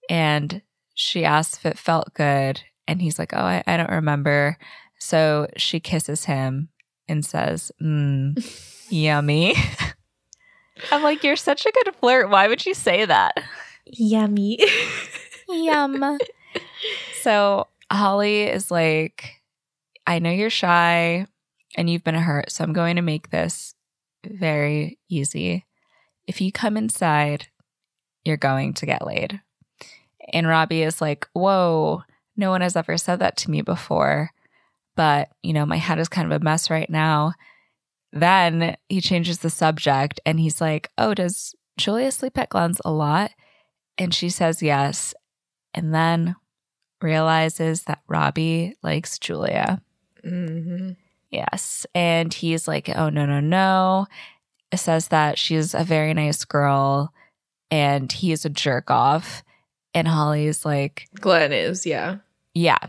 And 0.10 0.64
she 0.95 1.23
asks 1.23 1.60
if 1.60 1.65
it 1.68 1.77
felt 1.77 2.15
good. 2.15 2.61
And 2.88 2.99
he's 2.99 3.19
like, 3.19 3.31
oh, 3.34 3.38
I, 3.38 3.64
I 3.68 3.77
don't 3.77 3.91
remember. 3.91 4.57
So 4.97 5.47
she 5.56 5.80
kisses 5.80 6.26
him 6.26 6.69
and 7.07 7.23
says, 7.23 7.72
mm, 7.80 8.35
yummy. 8.89 9.56
I'm 10.91 11.03
like, 11.03 11.23
you're 11.23 11.35
such 11.35 11.65
a 11.65 11.72
good 11.72 11.93
flirt. 11.99 12.30
Why 12.31 12.47
would 12.47 12.65
you 12.65 12.73
say 12.73 13.06
that? 13.06 13.38
Yummy. 13.85 14.60
Yum. 15.49 16.19
so 17.22 17.68
Holly 17.91 18.43
is 18.43 18.72
like, 18.72 19.39
I 20.10 20.18
know 20.18 20.31
you're 20.31 20.49
shy 20.49 21.27
and 21.77 21.88
you've 21.88 22.03
been 22.03 22.15
hurt. 22.15 22.52
So 22.52 22.64
I'm 22.64 22.73
going 22.73 22.95
to 22.95 23.03
make 23.03 23.30
this 23.30 23.76
very 24.26 24.98
easy. 25.07 25.68
If 26.26 26.41
you 26.41 26.52
come 26.52 26.77
inside, 26.77 27.45
you're 28.26 28.36
going 28.36 28.73
to 28.73 28.88
get 28.88 29.06
laid. 29.06 29.40
And 30.34 30.48
Robbie 30.48 30.81
is 30.81 30.99
like, 30.99 31.27
Whoa, 31.34 32.02
no 32.36 32.49
one 32.49 32.61
has 32.61 32.76
ever 32.76 32.98
said 32.98 33.19
that 33.19 33.38
to 33.38 33.52
me 33.52 33.61
before. 33.61 34.31
But, 34.95 35.30
you 35.44 35.53
know, 35.53 35.68
my 35.68 35.77
head 35.77 35.99
is 35.99 36.10
kind 36.10 36.26
of 36.26 36.41
a 36.41 36.44
mess 36.44 36.72
right 36.72 36.90
now. 36.90 37.34
Then 38.11 38.77
he 38.90 39.02
changes 39.02 39.40
the 39.40 39.52
subject 39.52 40.19
and 40.26 40.40
he's 40.40 40.60
like, 40.60 40.90
Oh, 40.98 41.14
does 41.14 41.53
Julia 41.77 42.11
sleep 42.11 42.36
at 42.40 42.49
Glenn's 42.49 42.81
a 42.84 42.91
lot? 42.91 43.30
And 43.95 44.11
she 44.11 44.30
says 44.30 44.64
yes. 44.64 45.14
And 45.76 45.94
then 45.94 46.36
realizes 46.99 47.84
that 47.84 48.02
Robbie 48.07 48.73
likes 48.81 49.19
Julia. 49.19 49.84
Hmm 50.24 50.91
Yes. 51.32 51.86
And 51.94 52.34
he's 52.34 52.68
like, 52.68 52.90
oh, 52.90 53.10
no, 53.10 53.26
no, 53.26 53.40
no. 53.40 54.08
Says 54.76 55.10
that 55.10 55.38
she's 55.38 55.74
a 55.74 55.84
very 55.84 56.14
nice 56.14 56.44
girl 56.46 57.14
and 57.72 58.12
he's 58.12 58.46
a 58.46 58.50
jerk 58.50 58.90
off. 58.90 59.44
And 59.94 60.08
Holly's 60.08 60.66
like, 60.66 61.08
Glenn 61.20 61.52
is, 61.52 61.86
yeah. 61.86 62.18
yeah. 62.54 62.80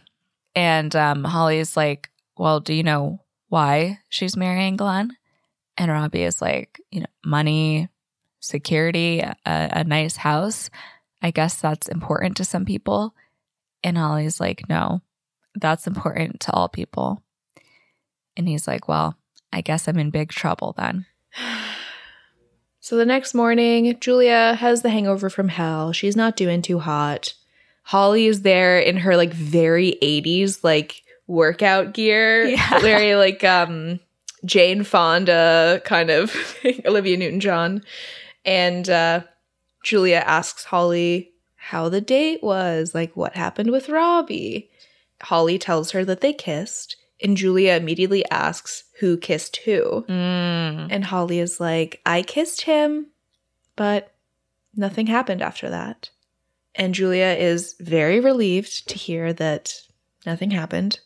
And 0.54 0.94
um, 0.94 1.24
Holly's 1.24 1.76
like, 1.76 2.10
well, 2.36 2.60
do 2.60 2.74
you 2.74 2.82
know 2.82 3.20
why 3.48 3.98
she's 4.08 4.36
marrying 4.36 4.76
Glenn? 4.76 5.16
And 5.76 5.90
Robbie 5.90 6.24
is 6.24 6.42
like, 6.42 6.80
you 6.90 7.00
know, 7.00 7.06
money, 7.24 7.88
security, 8.40 9.20
a, 9.20 9.36
a 9.44 9.84
nice 9.84 10.16
house. 10.16 10.68
I 11.22 11.30
guess 11.30 11.60
that's 11.60 11.88
important 11.88 12.36
to 12.38 12.44
some 12.44 12.64
people. 12.64 13.14
And 13.82 13.96
Holly's 13.96 14.40
like, 14.40 14.68
no, 14.68 15.00
that's 15.54 15.86
important 15.86 16.40
to 16.40 16.52
all 16.52 16.68
people. 16.68 17.22
And 18.36 18.48
he's 18.48 18.66
like, 18.66 18.88
well, 18.88 19.16
I 19.52 19.60
guess 19.60 19.88
I'm 19.88 19.98
in 19.98 20.10
big 20.10 20.30
trouble 20.30 20.74
then. 20.76 21.06
So 22.82 22.96
the 22.96 23.04
next 23.04 23.34
morning, 23.34 23.94
Julia 24.00 24.54
has 24.54 24.80
the 24.80 24.88
hangover 24.88 25.28
from 25.28 25.48
hell. 25.48 25.92
She's 25.92 26.16
not 26.16 26.34
doing 26.34 26.62
too 26.62 26.78
hot. 26.78 27.34
Holly 27.82 28.26
is 28.26 28.40
there 28.40 28.78
in 28.78 28.96
her 28.96 29.16
like 29.16 29.32
very 29.32 29.98
80s 30.02 30.64
like 30.64 31.02
workout 31.26 31.92
gear. 31.92 32.46
Yeah. 32.46 32.78
Very 32.80 33.14
like 33.16 33.44
um 33.44 34.00
Jane 34.44 34.82
Fonda 34.82 35.82
kind 35.84 36.10
of 36.10 36.34
Olivia 36.86 37.16
Newton-John. 37.16 37.82
And 38.44 38.88
uh 38.88 39.22
Julia 39.84 40.22
asks 40.26 40.64
Holly 40.64 41.32
how 41.56 41.88
the 41.88 42.00
date 42.00 42.42
was, 42.42 42.94
like 42.94 43.16
what 43.16 43.34
happened 43.34 43.70
with 43.70 43.88
Robbie. 43.88 44.69
Holly 45.22 45.58
tells 45.58 45.90
her 45.92 46.04
that 46.04 46.20
they 46.20 46.32
kissed, 46.32 46.96
and 47.22 47.36
Julia 47.36 47.74
immediately 47.74 48.28
asks 48.30 48.84
who 49.00 49.16
kissed 49.16 49.58
who. 49.58 50.04
Mm. 50.08 50.88
And 50.90 51.04
Holly 51.04 51.38
is 51.38 51.60
like, 51.60 52.00
I 52.06 52.22
kissed 52.22 52.62
him, 52.62 53.06
but 53.76 54.12
nothing 54.74 55.06
happened 55.06 55.42
after 55.42 55.68
that. 55.70 56.10
And 56.74 56.94
Julia 56.94 57.36
is 57.38 57.74
very 57.80 58.20
relieved 58.20 58.88
to 58.88 58.96
hear 58.96 59.32
that 59.34 59.74
nothing 60.24 60.50
happened. 60.50 61.00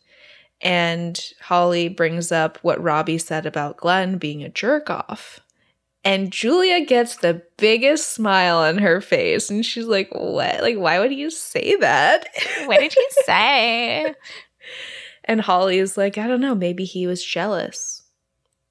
And 0.60 1.20
Holly 1.40 1.88
brings 1.88 2.30
up 2.30 2.58
what 2.62 2.82
Robbie 2.82 3.18
said 3.18 3.46
about 3.46 3.76
Glenn 3.76 4.18
being 4.18 4.42
a 4.42 4.48
jerk 4.48 4.88
off. 4.88 5.40
And 6.04 6.30
Julia 6.30 6.84
gets 6.84 7.16
the 7.16 7.42
biggest 7.56 8.12
smile 8.12 8.58
on 8.58 8.78
her 8.78 9.00
face. 9.00 9.48
And 9.50 9.64
she's 9.64 9.86
like, 9.86 10.10
What? 10.12 10.60
Like, 10.60 10.76
why 10.76 10.98
would 10.98 11.12
you 11.12 11.30
say 11.30 11.76
that? 11.76 12.28
What 12.66 12.80
did 12.80 12.92
he 12.92 13.06
say? 13.24 14.14
And 15.24 15.40
Holly 15.40 15.78
is 15.78 15.96
like, 15.96 16.18
I 16.18 16.26
don't 16.26 16.40
know, 16.40 16.54
maybe 16.54 16.84
he 16.84 17.06
was 17.06 17.24
jealous. 17.24 18.02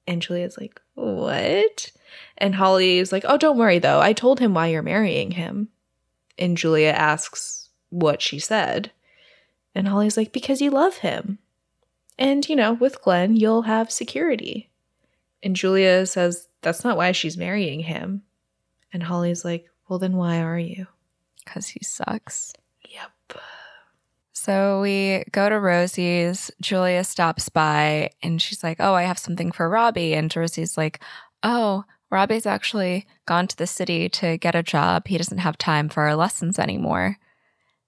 And 0.06 0.22
Julia's 0.22 0.56
like, 0.58 0.80
What? 0.94 1.90
And 2.38 2.54
Holly 2.54 2.98
is 2.98 3.10
like, 3.10 3.24
Oh, 3.26 3.36
don't 3.36 3.58
worry 3.58 3.80
though. 3.80 4.00
I 4.00 4.12
told 4.12 4.38
him 4.38 4.54
why 4.54 4.68
you're 4.68 4.82
marrying 4.82 5.32
him. 5.32 5.68
And 6.38 6.56
Julia 6.56 6.90
asks 6.90 7.68
what 7.90 8.22
she 8.22 8.38
said. 8.38 8.92
And 9.74 9.88
Holly's 9.88 10.16
like, 10.16 10.32
Because 10.32 10.60
you 10.60 10.70
love 10.70 10.98
him. 10.98 11.38
And, 12.16 12.48
you 12.48 12.54
know, 12.54 12.74
with 12.74 13.02
Glenn, 13.02 13.34
you'll 13.34 13.62
have 13.62 13.90
security. 13.90 14.70
And 15.42 15.56
Julia 15.56 16.06
says, 16.06 16.48
That's 16.64 16.82
not 16.82 16.96
why 16.96 17.12
she's 17.12 17.36
marrying 17.36 17.80
him. 17.80 18.22
And 18.92 19.02
Holly's 19.02 19.44
like, 19.44 19.70
Well, 19.88 19.98
then 19.98 20.16
why 20.16 20.40
are 20.40 20.58
you? 20.58 20.86
Because 21.44 21.68
he 21.68 21.80
sucks. 21.84 22.54
Yep. 22.88 23.40
So 24.32 24.80
we 24.80 25.24
go 25.30 25.48
to 25.48 25.58
Rosie's. 25.58 26.50
Julia 26.60 27.04
stops 27.04 27.48
by 27.48 28.10
and 28.22 28.42
she's 28.42 28.64
like, 28.64 28.78
Oh, 28.80 28.94
I 28.94 29.02
have 29.02 29.18
something 29.18 29.52
for 29.52 29.68
Robbie. 29.68 30.14
And 30.14 30.34
Rosie's 30.34 30.76
like, 30.76 31.00
Oh, 31.42 31.84
Robbie's 32.10 32.46
actually 32.46 33.06
gone 33.26 33.46
to 33.48 33.56
the 33.56 33.66
city 33.66 34.08
to 34.08 34.38
get 34.38 34.54
a 34.54 34.62
job. 34.62 35.08
He 35.08 35.18
doesn't 35.18 35.38
have 35.38 35.58
time 35.58 35.88
for 35.88 36.04
our 36.04 36.16
lessons 36.16 36.58
anymore. 36.58 37.18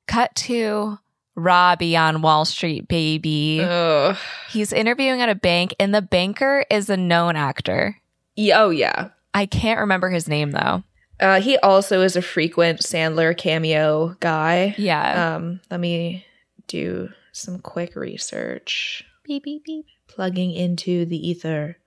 Cut 0.06 0.34
to 0.36 0.98
Robbie 1.36 1.96
on 1.96 2.22
Wall 2.22 2.44
Street, 2.44 2.88
baby. 2.88 3.60
Oh. 3.62 4.18
He's 4.48 4.72
interviewing 4.72 5.20
at 5.20 5.28
a 5.28 5.34
bank, 5.34 5.74
and 5.78 5.94
the 5.94 6.02
banker 6.02 6.64
is 6.70 6.88
a 6.90 6.96
known 6.96 7.36
actor. 7.36 8.00
Yeah, 8.36 8.62
oh, 8.62 8.70
yeah. 8.70 9.08
I 9.34 9.46
can't 9.46 9.80
remember 9.80 10.08
his 10.08 10.28
name 10.28 10.52
though. 10.52 10.82
Uh, 11.18 11.40
he 11.40 11.56
also 11.58 12.02
is 12.02 12.16
a 12.16 12.22
frequent 12.22 12.80
Sandler 12.80 13.36
cameo 13.36 14.16
guy. 14.20 14.74
Yeah. 14.78 15.36
Um, 15.36 15.60
let 15.70 15.80
me 15.80 16.26
do 16.66 17.08
some 17.32 17.58
quick 17.58 17.96
research. 17.96 19.04
beep, 19.24 19.44
beep, 19.44 19.64
beep. 19.64 19.86
Plugging 20.08 20.52
into 20.52 21.04
the 21.04 21.28
ether. 21.28 21.78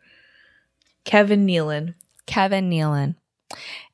Kevin 1.05 1.45
Nealon. 1.47 1.95
Kevin 2.25 2.69
Nealon. 2.69 3.15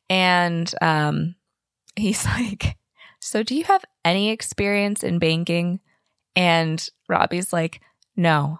And 0.09 0.73
um, 0.81 1.35
he's 1.95 2.25
like, 2.25 2.77
So, 3.19 3.43
do 3.43 3.55
you 3.55 3.63
have 3.65 3.85
any 4.03 4.29
experience 4.29 5.03
in 5.03 5.19
banking? 5.19 5.79
And 6.35 6.87
Robbie's 7.07 7.53
like, 7.53 7.81
No, 8.15 8.59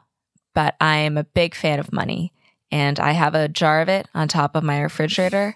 but 0.53 0.75
I 0.79 0.97
am 0.97 1.17
a 1.17 1.23
big 1.23 1.55
fan 1.55 1.79
of 1.79 1.91
money. 1.93 2.33
And 2.75 2.99
I 2.99 3.13
have 3.13 3.35
a 3.35 3.47
jar 3.47 3.79
of 3.79 3.87
it 3.87 4.05
on 4.13 4.27
top 4.27 4.53
of 4.53 4.61
my 4.61 4.81
refrigerator. 4.81 5.55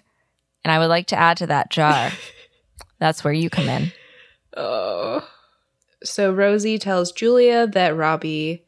And 0.64 0.72
I 0.72 0.78
would 0.78 0.86
like 0.86 1.06
to 1.08 1.18
add 1.18 1.36
to 1.36 1.46
that 1.48 1.68
jar. 1.68 2.10
That's 2.98 3.22
where 3.22 3.34
you 3.34 3.50
come 3.50 3.68
in. 3.68 3.92
Oh. 4.56 5.28
So 6.02 6.32
Rosie 6.32 6.78
tells 6.78 7.12
Julia 7.12 7.66
that 7.66 7.94
Robbie 7.94 8.64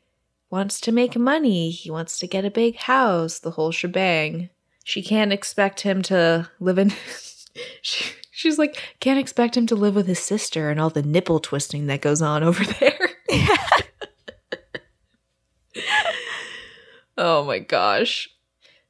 wants 0.51 0.83
to 0.83 0.93
make 0.93 1.17
money. 1.17 1.71
He 1.71 1.91
wants 1.91 2.19
to 2.19 2.27
get 2.27 2.45
a 2.45 2.51
big 2.51 2.77
house, 2.77 3.39
the 3.39 3.53
whole 3.53 3.73
shebang. 3.73 4.51
She 4.85 5.03
can't 5.03 5.33
expect 5.33 5.81
him 5.81 6.03
to 6.03 6.51
live 6.61 6.77
in. 6.77 6.93
she, 7.81 8.13
she's 8.31 8.59
like, 8.59 8.77
can't 9.01 9.19
expect 9.19 9.57
him 9.57 9.67
to 9.69 9.75
live 9.75 9.95
with 9.95 10.07
his 10.07 10.19
sister 10.19 10.69
and 10.69 10.79
all 10.79 10.91
the 10.91 11.03
nipple 11.03 11.41
twisting 11.41 11.87
that 11.87 12.03
goes 12.03 12.21
on 12.21 12.43
over 12.43 12.65
there. 12.65 13.09
oh 17.17 17.47
my 17.47 17.59
gosh. 17.59 18.29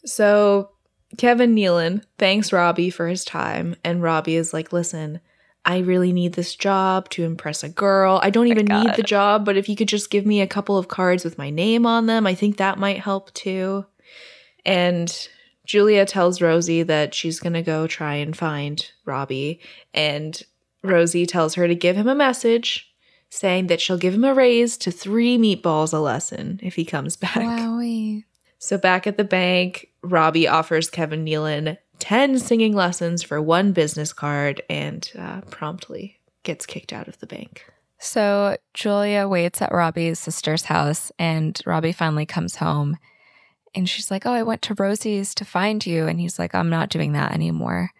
So 0.04 0.70
Kevin 1.18 1.54
Nealon 1.54 2.02
thanks 2.18 2.52
Robbie 2.52 2.90
for 2.90 3.08
his 3.08 3.24
time, 3.24 3.76
and 3.84 4.02
Robbie 4.02 4.36
is 4.36 4.52
like, 4.52 4.72
listen, 4.72 5.20
I 5.64 5.78
really 5.78 6.12
need 6.12 6.32
this 6.32 6.56
job 6.56 7.08
to 7.10 7.24
impress 7.24 7.62
a 7.62 7.68
girl. 7.68 8.18
I 8.22 8.30
don't 8.30 8.48
even 8.48 8.66
need 8.66 8.86
God. 8.86 8.96
the 8.96 9.02
job, 9.02 9.44
but 9.44 9.56
if 9.56 9.68
you 9.68 9.76
could 9.76 9.88
just 9.88 10.10
give 10.10 10.26
me 10.26 10.40
a 10.40 10.46
couple 10.46 10.76
of 10.76 10.88
cards 10.88 11.24
with 11.24 11.38
my 11.38 11.50
name 11.50 11.86
on 11.86 12.06
them, 12.06 12.26
I 12.26 12.34
think 12.34 12.56
that 12.56 12.78
might 12.78 12.98
help 12.98 13.32
too. 13.32 13.86
And 14.64 15.28
Julia 15.64 16.04
tells 16.04 16.42
Rosie 16.42 16.82
that 16.82 17.14
she's 17.14 17.38
going 17.38 17.52
to 17.52 17.62
go 17.62 17.86
try 17.86 18.14
and 18.14 18.36
find 18.36 18.84
Robbie. 19.04 19.60
And 19.94 20.40
Rosie 20.82 21.26
tells 21.26 21.54
her 21.54 21.68
to 21.68 21.74
give 21.74 21.96
him 21.96 22.08
a 22.08 22.14
message 22.14 22.92
saying 23.30 23.68
that 23.68 23.80
she'll 23.80 23.98
give 23.98 24.14
him 24.14 24.24
a 24.24 24.34
raise 24.34 24.76
to 24.78 24.90
three 24.90 25.38
meatballs 25.38 25.94
a 25.94 25.98
lesson 25.98 26.58
if 26.62 26.74
he 26.74 26.84
comes 26.84 27.16
back. 27.16 27.36
Wowie. 27.36 28.24
So 28.62 28.78
back 28.78 29.08
at 29.08 29.16
the 29.16 29.24
bank, 29.24 29.88
Robbie 30.04 30.46
offers 30.46 30.88
Kevin 30.88 31.24
Nealon 31.24 31.78
10 31.98 32.38
singing 32.38 32.72
lessons 32.72 33.20
for 33.20 33.42
one 33.42 33.72
business 33.72 34.12
card 34.12 34.62
and 34.70 35.10
uh, 35.18 35.40
promptly 35.50 36.20
gets 36.44 36.64
kicked 36.64 36.92
out 36.92 37.08
of 37.08 37.18
the 37.18 37.26
bank. 37.26 37.64
So 37.98 38.56
Julia 38.72 39.26
waits 39.26 39.60
at 39.62 39.72
Robbie's 39.72 40.20
sister's 40.20 40.66
house, 40.66 41.10
and 41.18 41.60
Robbie 41.66 41.90
finally 41.90 42.24
comes 42.24 42.54
home. 42.54 42.98
And 43.74 43.88
she's 43.88 44.12
like, 44.12 44.26
Oh, 44.26 44.32
I 44.32 44.44
went 44.44 44.62
to 44.62 44.76
Rosie's 44.78 45.34
to 45.34 45.44
find 45.44 45.84
you. 45.84 46.06
And 46.06 46.20
he's 46.20 46.38
like, 46.38 46.54
I'm 46.54 46.70
not 46.70 46.88
doing 46.88 47.14
that 47.14 47.32
anymore. 47.32 47.90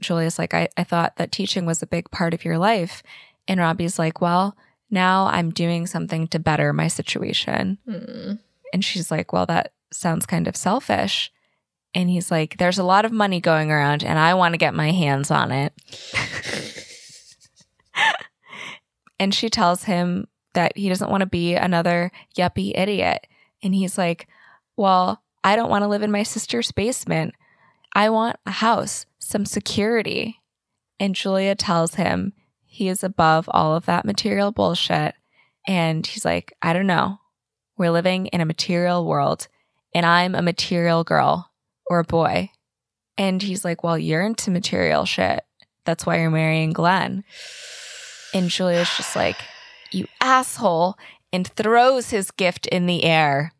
Julia's 0.00 0.40
like, 0.40 0.54
I, 0.54 0.70
I 0.76 0.82
thought 0.82 1.18
that 1.18 1.30
teaching 1.30 1.66
was 1.66 1.82
a 1.82 1.86
big 1.86 2.10
part 2.10 2.34
of 2.34 2.44
your 2.44 2.58
life. 2.58 3.04
And 3.46 3.60
Robbie's 3.60 4.00
like, 4.00 4.20
Well, 4.20 4.56
now 4.90 5.26
I'm 5.26 5.50
doing 5.50 5.86
something 5.86 6.26
to 6.28 6.40
better 6.40 6.72
my 6.72 6.88
situation. 6.88 7.78
Hmm. 7.88 8.32
And 8.72 8.84
she's 8.84 9.12
like, 9.12 9.32
Well, 9.32 9.46
that 9.46 9.70
sounds 9.94 10.26
kind 10.26 10.48
of 10.48 10.56
selfish. 10.56 11.30
And 11.94 12.10
he's 12.10 12.30
like, 12.30 12.58
There's 12.58 12.78
a 12.78 12.84
lot 12.84 13.04
of 13.04 13.12
money 13.12 13.40
going 13.40 13.70
around, 13.70 14.02
and 14.02 14.18
I 14.18 14.34
want 14.34 14.54
to 14.54 14.58
get 14.58 14.74
my 14.74 14.90
hands 14.90 15.30
on 15.30 15.52
it. 15.52 15.72
and 19.18 19.34
she 19.34 19.48
tells 19.48 19.84
him 19.84 20.26
that 20.54 20.76
he 20.76 20.88
doesn't 20.88 21.10
want 21.10 21.20
to 21.20 21.26
be 21.26 21.54
another 21.54 22.10
yuppie 22.36 22.76
idiot. 22.76 23.26
And 23.62 23.74
he's 23.74 23.96
like, 23.96 24.26
Well, 24.76 25.22
I 25.44 25.56
don't 25.56 25.70
want 25.70 25.82
to 25.82 25.88
live 25.88 26.02
in 26.02 26.10
my 26.10 26.22
sister's 26.22 26.72
basement. 26.72 27.34
I 27.94 28.10
want 28.10 28.36
a 28.46 28.50
house, 28.50 29.06
some 29.18 29.44
security. 29.44 30.40
And 30.98 31.14
Julia 31.14 31.54
tells 31.54 31.94
him 31.94 32.32
he 32.64 32.88
is 32.88 33.04
above 33.04 33.48
all 33.52 33.76
of 33.76 33.86
that 33.86 34.04
material 34.04 34.50
bullshit. 34.50 35.14
And 35.66 36.06
he's 36.06 36.24
like, 36.24 36.52
I 36.60 36.72
don't 36.72 36.86
know. 36.86 37.18
We're 37.76 37.90
living 37.90 38.26
in 38.26 38.40
a 38.40 38.46
material 38.46 39.06
world, 39.06 39.48
and 39.94 40.04
I'm 40.04 40.34
a 40.34 40.42
material 40.42 41.04
girl 41.04 41.50
or 41.86 42.00
a 42.00 42.04
boy. 42.04 42.50
And 43.16 43.40
he's 43.40 43.64
like, 43.64 43.84
Well, 43.84 43.98
you're 43.98 44.22
into 44.22 44.50
material 44.50 45.04
shit. 45.04 45.44
That's 45.84 46.04
why 46.04 46.20
you're 46.20 46.30
marrying 46.30 46.72
Glenn. 46.72 47.24
And 48.32 48.50
Julia's 48.50 48.90
just 48.96 49.14
like, 49.14 49.36
You 49.92 50.06
asshole, 50.20 50.96
and 51.32 51.46
throws 51.46 52.10
his 52.10 52.30
gift 52.30 52.66
in 52.66 52.86
the 52.86 53.04
air, 53.04 53.52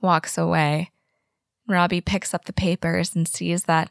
walks 0.00 0.38
away. 0.38 0.90
Robbie 1.68 2.00
picks 2.00 2.34
up 2.34 2.44
the 2.44 2.52
papers 2.52 3.14
and 3.14 3.26
sees 3.26 3.64
that 3.64 3.90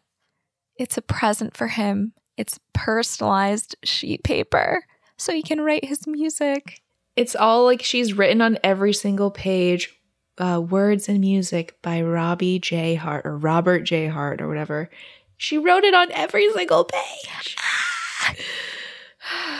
it's 0.77 0.97
a 0.97 1.01
present 1.01 1.55
for 1.55 1.67
him. 1.67 2.13
It's 2.37 2.59
personalized 2.73 3.75
sheet 3.83 4.23
paper 4.23 4.85
so 5.17 5.33
he 5.33 5.43
can 5.43 5.61
write 5.61 5.85
his 5.85 6.07
music. 6.07 6.81
It's 7.15 7.35
all 7.35 7.65
like 7.65 7.83
she's 7.83 8.13
written 8.13 8.41
on 8.41 8.57
every 8.63 8.93
single 8.93 9.31
page 9.31 10.00
uh, 10.41 10.59
words 10.59 11.07
and 11.07 11.19
music 11.19 11.77
by 11.81 12.01
Robbie 12.01 12.59
J. 12.59 12.95
Hart 12.95 13.25
or 13.25 13.37
Robert 13.37 13.81
J. 13.81 14.07
Hart 14.07 14.41
or 14.41 14.47
whatever. 14.47 14.89
She 15.37 15.57
wrote 15.57 15.83
it 15.83 15.93
on 15.93 16.11
every 16.11 16.51
single 16.51 16.83
page. 16.85 17.55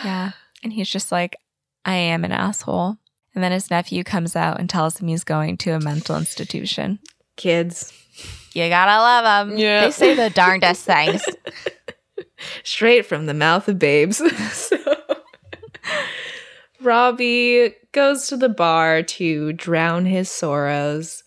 Yeah. 0.04 0.32
And 0.62 0.72
he's 0.72 0.88
just 0.88 1.12
like, 1.12 1.36
I 1.84 1.94
am 1.94 2.24
an 2.24 2.32
asshole. 2.32 2.98
And 3.34 3.42
then 3.42 3.52
his 3.52 3.70
nephew 3.70 4.04
comes 4.04 4.36
out 4.36 4.60
and 4.60 4.68
tells 4.68 4.98
him 4.98 5.08
he's 5.08 5.24
going 5.24 5.56
to 5.58 5.70
a 5.70 5.80
mental 5.80 6.16
institution. 6.16 6.98
Kids. 7.36 7.92
You 8.52 8.68
gotta 8.68 9.00
love 9.00 9.48
them. 9.48 9.58
Yeah. 9.58 9.86
They 9.86 9.90
say 9.90 10.14
the 10.14 10.30
darndest 10.30 10.84
things. 10.84 11.24
straight 12.64 13.06
from 13.06 13.26
the 13.26 13.34
mouth 13.34 13.68
of 13.68 13.78
babes. 13.78 14.18
so, 14.52 14.76
Robbie 16.84 17.74
goes 17.92 18.26
to 18.28 18.36
the 18.36 18.48
bar 18.48 19.02
to 19.02 19.52
drown 19.52 20.06
his 20.06 20.30
sorrows. 20.30 21.24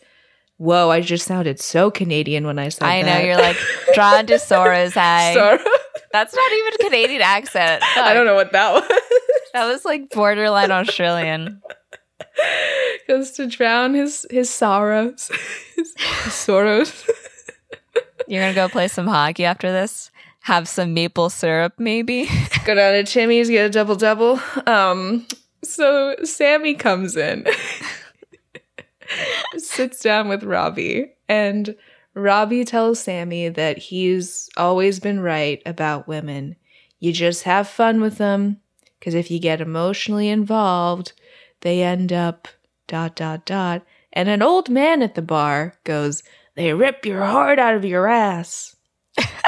Whoa, 0.58 0.90
I 0.90 1.02
just 1.02 1.26
sounded 1.26 1.60
so 1.60 1.92
Canadian 1.92 2.46
when 2.46 2.60
I 2.60 2.70
said 2.70 2.84
that. 2.84 2.90
I 2.90 3.02
know 3.02 3.08
that. 3.08 3.26
you're 3.26 3.38
like 3.38 3.58
drawn 3.94 4.26
to 4.28 4.40
sorrows. 4.40 4.94
Sorrow. 4.94 5.60
That's 6.12 6.34
not 6.34 6.52
even 6.54 6.74
a 6.74 6.78
Canadian 6.78 7.22
accent. 7.22 7.84
I 7.98 8.14
don't 8.14 8.26
know 8.26 8.36
what 8.36 8.52
that 8.54 8.74
was. 8.74 9.02
That 9.54 9.66
was 9.66 9.84
like 9.84 10.10
borderline 10.12 10.72
Australian. 10.72 11.62
goes 13.08 13.32
to 13.32 13.48
drown 13.48 13.94
his 13.94 14.26
his 14.30 14.50
sorrows, 14.50 15.30
his, 15.76 15.94
his 16.24 16.34
sorrows. 16.34 17.06
You're 18.28 18.42
gonna 18.42 18.54
go 18.54 18.70
play 18.70 18.88
some 18.88 19.08
hockey 19.08 19.46
after 19.46 19.72
this? 19.72 20.12
Have 20.42 20.68
some 20.68 20.94
maple 20.94 21.30
syrup, 21.30 21.74
maybe? 21.78 22.30
Go 22.66 22.76
down 22.76 22.94
to 22.94 23.04
Timmy's, 23.04 23.50
get 23.50 23.66
a 23.66 23.70
double 23.70 23.96
double. 23.96 24.40
Um, 24.68 25.26
so 25.66 26.16
Sammy 26.24 26.74
comes 26.74 27.16
in, 27.18 27.46
sits 29.58 30.02
down 30.02 30.28
with 30.28 30.44
Robbie, 30.44 31.14
and 31.28 31.76
Robbie 32.14 32.66
tells 32.66 33.00
Sammy 33.00 33.50
that 33.50 33.78
he's 33.78 34.50
always 34.58 35.00
been 35.00 35.20
right 35.20 35.62
about 35.66 36.08
women. 36.08 36.56
You 37.00 37.12
just 37.12 37.44
have 37.44 37.68
fun 37.68 38.02
with 38.02 38.18
them, 38.18 38.62
because 39.00 39.14
if 39.14 39.30
you 39.30 39.40
get 39.40 39.62
emotionally 39.62 40.30
involved, 40.30 41.14
they 41.62 41.82
end 41.82 42.14
up 42.14 42.48
dot 42.88 43.16
dot 43.16 43.46
dot. 43.46 43.84
And 44.14 44.30
an 44.30 44.42
old 44.42 44.70
man 44.70 45.02
at 45.02 45.16
the 45.16 45.22
bar 45.22 45.78
goes, 45.84 46.24
They 46.56 46.74
rip 46.74 47.06
your 47.06 47.24
heart 47.26 47.60
out 47.60 47.76
of 47.76 47.84
your 47.84 48.08
ass. 48.08 48.76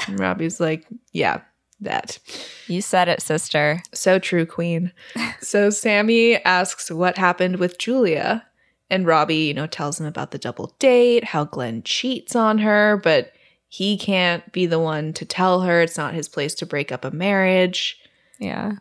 and 0.07 0.19
Robbie's 0.19 0.59
like, 0.59 0.85
Yeah, 1.13 1.41
that. 1.79 2.19
You 2.67 2.81
said 2.81 3.07
it, 3.07 3.21
sister. 3.21 3.81
So 3.93 4.19
true, 4.19 4.45
Queen. 4.45 4.91
so 5.41 5.69
Sammy 5.69 6.35
asks 6.43 6.91
what 6.91 7.17
happened 7.17 7.57
with 7.57 7.77
Julia. 7.77 8.45
And 8.89 9.05
Robbie, 9.05 9.35
you 9.35 9.53
know, 9.53 9.67
tells 9.67 9.99
him 9.99 10.05
about 10.05 10.31
the 10.31 10.37
double 10.37 10.73
date, 10.79 11.25
how 11.25 11.43
Glenn 11.43 11.83
cheats 11.83 12.35
on 12.35 12.59
her, 12.59 13.01
but 13.03 13.33
he 13.67 13.97
can't 13.97 14.49
be 14.53 14.65
the 14.65 14.79
one 14.79 15.11
to 15.13 15.25
tell 15.25 15.61
her. 15.61 15.81
It's 15.81 15.97
not 15.97 16.13
his 16.13 16.29
place 16.29 16.55
to 16.55 16.65
break 16.65 16.91
up 16.91 17.03
a 17.03 17.11
marriage. 17.11 17.99
Yeah. 18.39 18.73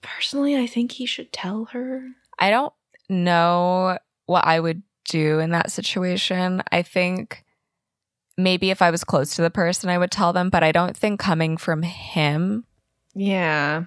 Personally, 0.00 0.56
I 0.56 0.66
think 0.66 0.92
he 0.92 1.06
should 1.06 1.32
tell 1.32 1.66
her. 1.66 2.08
I 2.40 2.50
don't 2.50 2.72
know 3.08 3.98
what 4.26 4.44
I 4.44 4.58
would 4.58 4.82
do 5.04 5.38
in 5.38 5.50
that 5.50 5.70
situation. 5.70 6.62
I 6.72 6.82
think 6.82 7.44
maybe 8.36 8.70
if 8.70 8.80
I 8.82 8.90
was 8.90 9.04
close 9.04 9.34
to 9.36 9.42
the 9.42 9.50
person, 9.50 9.90
I 9.90 9.98
would 9.98 10.10
tell 10.10 10.32
them, 10.32 10.48
but 10.50 10.62
I 10.62 10.72
don't 10.72 10.96
think 10.96 11.20
coming 11.20 11.56
from 11.56 11.82
him 11.82 12.64
Yeah. 13.14 13.84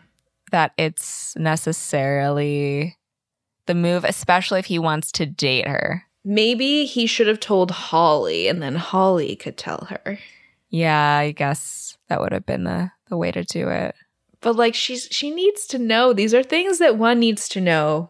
that 0.52 0.72
it's 0.78 1.36
necessarily 1.36 2.98
the 3.66 3.76
move, 3.76 4.04
especially 4.04 4.60
if 4.60 4.66
he 4.66 4.78
wants 4.80 5.12
to 5.14 5.26
date 5.26 5.68
her. 5.68 6.04
Maybe 6.24 6.86
he 6.86 7.06
should 7.08 7.28
have 7.28 7.40
told 7.40 7.72
Holly 7.72 8.48
and 8.48 8.62
then 8.62 8.76
Holly 8.76 9.36
could 9.36 9.58
tell 9.58 9.88
her. 9.90 10.20
Yeah, 10.70 11.18
I 11.18 11.32
guess 11.32 11.98
that 12.10 12.20
would 12.20 12.32
have 12.32 12.46
been 12.46 12.64
the, 12.64 12.92
the 13.10 13.18
way 13.18 13.32
to 13.32 13.44
do 13.44 13.70
it. 13.70 13.96
But 14.42 14.56
like 14.56 14.76
she's 14.76 15.08
she 15.10 15.32
needs 15.32 15.66
to 15.68 15.80
know. 15.80 16.14
These 16.14 16.34
are 16.34 16.44
things 16.44 16.78
that 16.80 16.98
one 16.98 17.20
needs 17.20 17.48
to 17.50 17.62
know 17.62 18.10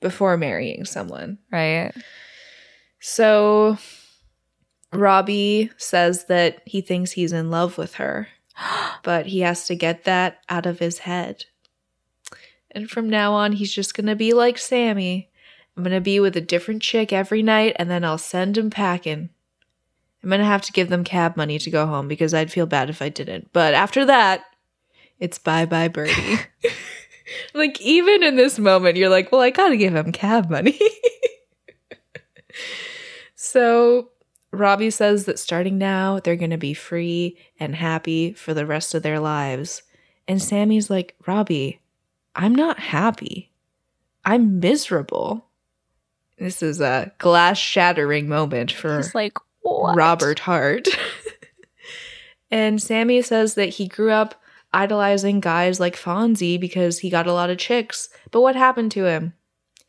before 0.00 0.36
marrying 0.38 0.84
someone. 0.86 1.38
Right? 1.52 1.92
So 3.00 3.76
Robbie 4.92 5.70
says 5.76 6.24
that 6.24 6.62
he 6.66 6.80
thinks 6.80 7.12
he's 7.12 7.32
in 7.32 7.50
love 7.50 7.78
with 7.78 7.94
her, 7.94 8.28
but 9.02 9.26
he 9.26 9.40
has 9.40 9.66
to 9.66 9.74
get 9.74 10.04
that 10.04 10.38
out 10.48 10.66
of 10.66 10.78
his 10.78 10.98
head. 10.98 11.44
And 12.70 12.88
from 12.88 13.10
now 13.10 13.32
on, 13.32 13.52
he's 13.52 13.72
just 13.72 13.94
going 13.94 14.06
to 14.06 14.16
be 14.16 14.32
like 14.32 14.58
Sammy. 14.58 15.30
I'm 15.76 15.82
going 15.82 15.94
to 15.94 16.00
be 16.00 16.20
with 16.20 16.36
a 16.36 16.40
different 16.40 16.82
chick 16.82 17.12
every 17.12 17.42
night, 17.42 17.74
and 17.76 17.90
then 17.90 18.04
I'll 18.04 18.18
send 18.18 18.58
him 18.58 18.70
packing. 18.70 19.30
I'm 20.22 20.28
going 20.28 20.40
to 20.40 20.46
have 20.46 20.62
to 20.62 20.72
give 20.72 20.88
them 20.88 21.04
cab 21.04 21.36
money 21.36 21.58
to 21.58 21.70
go 21.70 21.86
home 21.86 22.06
because 22.06 22.34
I'd 22.34 22.52
feel 22.52 22.66
bad 22.66 22.90
if 22.90 23.00
I 23.00 23.08
didn't. 23.08 23.52
But 23.52 23.74
after 23.74 24.04
that, 24.04 24.44
it's 25.18 25.38
bye 25.38 25.66
bye, 25.66 25.88
Birdie. 25.88 26.40
like, 27.54 27.80
even 27.80 28.22
in 28.22 28.36
this 28.36 28.58
moment, 28.58 28.96
you're 28.96 29.08
like, 29.08 29.32
well, 29.32 29.40
I 29.40 29.50
got 29.50 29.70
to 29.70 29.76
give 29.76 29.94
him 29.94 30.12
cab 30.12 30.50
money. 30.50 30.78
so 33.34 34.10
Robbie 34.52 34.90
says 34.90 35.26
that 35.26 35.38
starting 35.38 35.78
now, 35.78 36.18
they're 36.18 36.36
going 36.36 36.50
to 36.50 36.58
be 36.58 36.74
free 36.74 37.38
and 37.58 37.74
happy 37.74 38.32
for 38.32 38.52
the 38.52 38.66
rest 38.66 38.94
of 38.94 39.02
their 39.02 39.20
lives. 39.20 39.82
And 40.26 40.42
Sammy's 40.42 40.90
like, 40.90 41.14
Robbie, 41.26 41.80
I'm 42.34 42.54
not 42.54 42.78
happy. 42.78 43.52
I'm 44.24 44.60
miserable. 44.60 45.46
This 46.38 46.62
is 46.62 46.80
a 46.80 47.12
glass 47.18 47.58
shattering 47.58 48.28
moment 48.28 48.72
for 48.72 48.96
He's 48.96 49.14
like, 49.14 49.36
what? 49.62 49.94
Robert 49.94 50.40
Hart. 50.40 50.88
and 52.50 52.82
Sammy 52.82 53.22
says 53.22 53.54
that 53.54 53.70
he 53.70 53.86
grew 53.86 54.10
up 54.10 54.34
idolizing 54.72 55.40
guys 55.40 55.80
like 55.80 55.96
Fonzie 55.96 56.58
because 56.58 57.00
he 57.00 57.10
got 57.10 57.26
a 57.26 57.32
lot 57.32 57.50
of 57.50 57.58
chicks. 57.58 58.08
But 58.30 58.40
what 58.40 58.56
happened 58.56 58.92
to 58.92 59.04
him? 59.04 59.34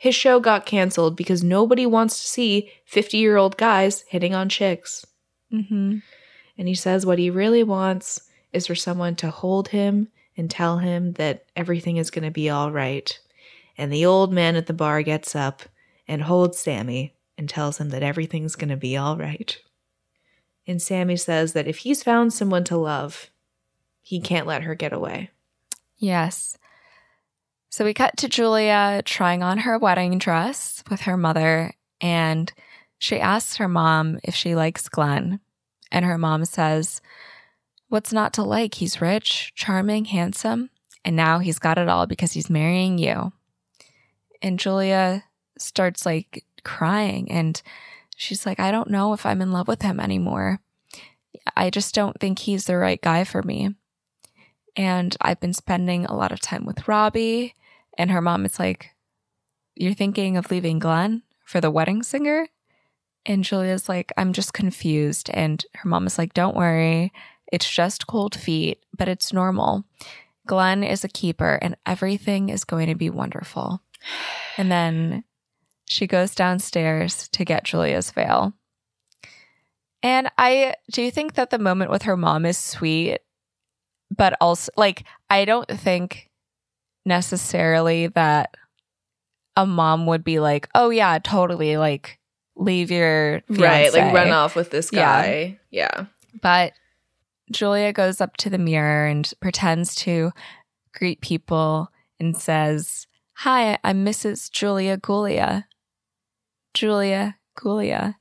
His 0.02 0.16
show 0.16 0.40
got 0.40 0.66
canceled 0.66 1.16
because 1.16 1.44
nobody 1.44 1.86
wants 1.86 2.20
to 2.20 2.28
see 2.28 2.72
50 2.86 3.20
year 3.20 3.38
old 3.38 3.56
guys 3.56 4.04
hitting 4.08 4.34
on 4.34 4.50
chicks. 4.50 5.06
Mm-hmm. 5.54 6.00
And 6.58 6.68
he 6.68 6.74
says 6.74 7.06
what 7.06 7.20
he 7.20 7.30
really 7.30 7.62
wants 7.62 8.20
is 8.52 8.66
for 8.66 8.74
someone 8.74 9.16
to 9.18 9.30
hold 9.30 9.68
him 9.68 10.08
and 10.36 10.50
tell 10.50 10.80
him 10.80 11.14
that 11.14 11.46
everything 11.56 11.98
is 11.98 12.10
going 12.10 12.24
to 12.24 12.32
be 12.32 12.50
all 12.50 12.72
right. 12.72 13.20
And 13.78 13.94
the 13.94 14.04
old 14.04 14.34
man 14.34 14.56
at 14.56 14.66
the 14.66 14.74
bar 14.74 15.04
gets 15.04 15.36
up 15.36 15.62
and 16.08 16.24
holds 16.24 16.58
Sammy 16.58 17.14
and 17.38 17.48
tells 17.48 17.78
him 17.78 17.90
that 17.90 18.02
everything's 18.02 18.56
going 18.56 18.70
to 18.70 18.78
be 18.78 18.98
all 18.98 19.18
right. 19.18 19.56
And 20.66 20.82
Sammy 20.82 21.16
says 21.16 21.54
that 21.54 21.68
if 21.68 21.78
he's 21.78 22.02
found 22.02 22.34
someone 22.34 22.64
to 22.64 22.76
love, 22.76 23.30
he 24.02 24.20
can't 24.20 24.48
let 24.48 24.64
her 24.64 24.74
get 24.74 24.94
away. 24.94 25.30
Yes. 26.00 26.58
So 27.72 27.86
we 27.86 27.94
cut 27.94 28.18
to 28.18 28.28
Julia 28.28 29.02
trying 29.06 29.44
on 29.44 29.60
her 29.60 29.80
wedding 29.80 30.18
dress 30.18 30.84
with 30.90 31.02
her 31.02 31.16
mother, 31.16 31.72
and 32.02 32.52
she 33.00 33.18
asks 33.18 33.56
her 33.56 33.70
mom 33.70 34.20
if 34.26 34.36
she 34.36 34.56
likes 34.56 34.90
Glenn. 34.90 35.40
And 35.90 36.04
her 36.04 36.18
mom 36.18 36.44
says, 36.44 37.00
What's 37.88 38.12
not 38.12 38.34
to 38.34 38.44
like? 38.44 38.76
He's 38.76 39.00
rich, 39.00 39.54
charming, 39.56 40.04
handsome, 40.04 40.70
and 41.06 41.16
now 41.16 41.40
he's 41.40 41.60
got 41.60 41.78
it 41.78 41.88
all 41.88 42.08
because 42.08 42.34
he's 42.34 42.50
marrying 42.50 42.98
you. 42.98 43.32
And 44.42 44.60
Julia 44.60 45.24
starts 45.58 46.06
like 46.06 46.44
crying, 46.66 47.32
and 47.32 47.62
she's 48.18 48.46
like, 48.46 48.60
I 48.60 48.72
don't 48.72 48.90
know 48.90 49.14
if 49.14 49.26
I'm 49.26 49.42
in 49.42 49.54
love 49.54 49.70
with 49.70 49.82
him 49.82 50.02
anymore. 50.02 50.60
I 51.56 51.70
just 51.70 51.96
don't 51.96 52.20
think 52.20 52.40
he's 52.40 52.66
the 52.66 52.76
right 52.76 53.02
guy 53.02 53.24
for 53.24 53.42
me. 53.42 53.76
And 54.76 55.16
I've 55.22 55.40
been 55.40 55.54
spending 55.54 56.04
a 56.04 56.16
lot 56.18 56.34
of 56.34 56.42
time 56.42 56.66
with 56.66 56.86
Robbie. 56.90 57.56
And 57.98 58.12
her 58.12 58.22
mom 58.22 58.46
is 58.46 58.60
like, 58.60 58.92
You're 59.76 59.94
thinking 59.94 60.38
of 60.38 60.52
leaving 60.52 60.80
Glenn 60.80 61.24
for 61.46 61.62
the 61.62 61.72
wedding 61.72 62.04
singer? 62.04 62.48
And 63.26 63.44
Julia's 63.44 63.88
like, 63.88 64.12
I'm 64.18 64.34
just 64.34 64.54
confused. 64.54 65.30
And 65.34 65.64
her 65.76 65.90
mom 65.90 66.08
is 66.08 66.18
like, 66.18 66.34
Don't 66.34 66.56
worry. 66.56 67.12
It's 67.52 67.70
just 67.70 68.08
cold 68.08 68.36
feet, 68.36 68.84
but 68.98 69.08
it's 69.08 69.34
normal. 69.34 69.84
Glenn 70.48 70.84
is 70.84 71.04
a 71.04 71.10
keeper 71.10 71.60
and 71.62 71.76
everything 71.86 72.50
is 72.50 72.64
going 72.64 72.88
to 72.88 72.96
be 72.96 73.10
wonderful. 73.10 73.82
And 74.58 74.72
then 74.72 75.24
she 75.86 76.08
goes 76.08 76.34
downstairs 76.34 77.28
to 77.30 77.46
get 77.46 77.66
Julia's 77.66 78.12
veil. 78.12 78.54
And 80.02 80.32
I 80.38 80.76
do 80.92 81.12
think 81.12 81.34
that 81.34 81.52
the 81.52 81.60
moment 81.60 81.92
with 81.92 82.04
her 82.04 82.18
mom 82.18 82.46
is 82.46 82.58
sweet, 82.58 83.20
but 84.10 84.36
also, 84.42 84.72
like, 84.76 85.04
I 85.30 85.46
don't 85.46 85.68
think 85.70 86.31
necessarily 87.06 88.08
that 88.08 88.56
a 89.56 89.66
mom 89.66 90.06
would 90.06 90.24
be 90.24 90.40
like, 90.40 90.68
oh, 90.76 90.90
yeah, 90.90 91.20
totally, 91.20 91.78
like, 91.78 92.20
leave 92.56 92.92
your 92.92 93.42
Right, 93.50 93.92
like 93.94 94.14
run 94.14 94.32
off 94.32 94.56
with 94.56 94.72
this 94.72 94.90
Yeah. 94.92 95.22
guy. 95.22 95.60
Yeah. 95.72 96.06
But 96.42 96.74
Julia 97.52 97.92
goes 97.92 98.22
up 98.22 98.38
to 98.38 98.50
the 98.50 98.58
mirror 98.58 99.08
and 99.08 99.30
pretends 99.42 99.96
to 99.96 100.32
greet 100.94 101.22
people 101.22 101.90
and 102.20 102.38
says, 102.38 103.08
Hi, 103.38 103.78
I'm 103.84 104.06
Mrs. 104.06 104.52
Julia 104.52 104.98
Gulia. 104.98 105.66
Julia 106.74 107.38
Gulia. 107.58 108.16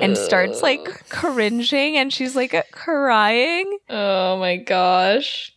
And 0.00 0.16
starts 0.16 0.62
like 0.62 1.08
cringing 1.08 1.96
and 1.96 2.12
she's 2.12 2.34
like 2.34 2.54
crying. 2.72 3.78
Oh 3.88 4.38
my 4.38 4.56
gosh. 4.56 5.52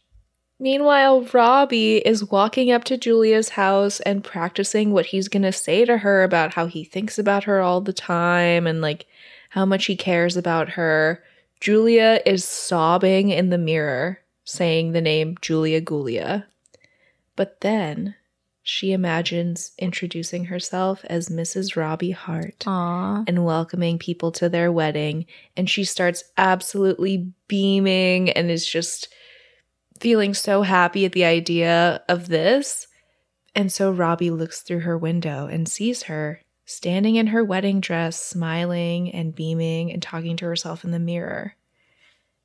Meanwhile, 0.59 1.21
Robbie 1.33 1.97
is 1.97 2.31
walking 2.31 2.71
up 2.71 2.83
to 2.85 2.97
Julia's 2.97 3.49
house 3.49 3.99
and 3.99 4.23
practicing 4.23 4.91
what 4.91 5.07
he's 5.07 5.27
going 5.27 5.43
to 5.43 5.51
say 5.51 5.85
to 5.85 5.99
her 5.99 6.23
about 6.23 6.55
how 6.55 6.65
he 6.65 6.83
thinks 6.83 7.19
about 7.19 7.43
her 7.43 7.61
all 7.61 7.79
the 7.81 7.93
time 7.93 8.65
and 8.65 8.81
like 8.81 9.05
how 9.51 9.65
much 9.65 9.85
he 9.85 9.95
cares 9.95 10.35
about 10.35 10.69
her. 10.69 11.23
Julia 11.59 12.21
is 12.25 12.43
sobbing 12.43 13.29
in 13.29 13.49
the 13.49 13.57
mirror, 13.57 14.19
saying 14.45 14.91
the 14.91 15.01
name 15.01 15.37
Julia 15.41 15.81
Gulia. 15.81 16.45
But 17.35 17.61
then 17.61 18.15
she 18.63 18.91
imagines 18.91 19.71
introducing 19.77 20.45
herself 20.45 21.05
as 21.05 21.29
Mrs. 21.29 21.75
Robbie 21.75 22.11
Hart 22.11 22.63
Aw. 22.67 23.23
and 23.27 23.45
welcoming 23.45 23.97
people 23.97 24.31
to 24.33 24.49
their 24.49 24.71
wedding. 24.71 25.25
And 25.55 25.69
she 25.69 25.83
starts 25.83 26.23
absolutely 26.35 27.31
beaming 27.47 28.31
and 28.31 28.51
is 28.51 28.67
just 28.67 29.07
feeling 29.99 30.33
so 30.33 30.61
happy 30.61 31.05
at 31.05 31.11
the 31.11 31.25
idea 31.25 32.03
of 32.07 32.27
this. 32.27 32.87
And 33.55 33.71
so 33.71 33.91
Robbie 33.91 34.31
looks 34.31 34.61
through 34.61 34.81
her 34.81 34.97
window 34.97 35.47
and 35.47 35.67
sees 35.67 36.03
her 36.03 36.41
standing 36.65 37.15
in 37.15 37.27
her 37.27 37.43
wedding 37.43 37.79
dress, 37.79 38.21
smiling 38.21 39.11
and 39.13 39.33
beaming 39.33 39.91
and 39.91 40.01
talking 40.01 40.37
to 40.37 40.45
herself 40.45 40.83
in 40.83 40.91
the 40.91 40.99
mirror. 40.99 41.55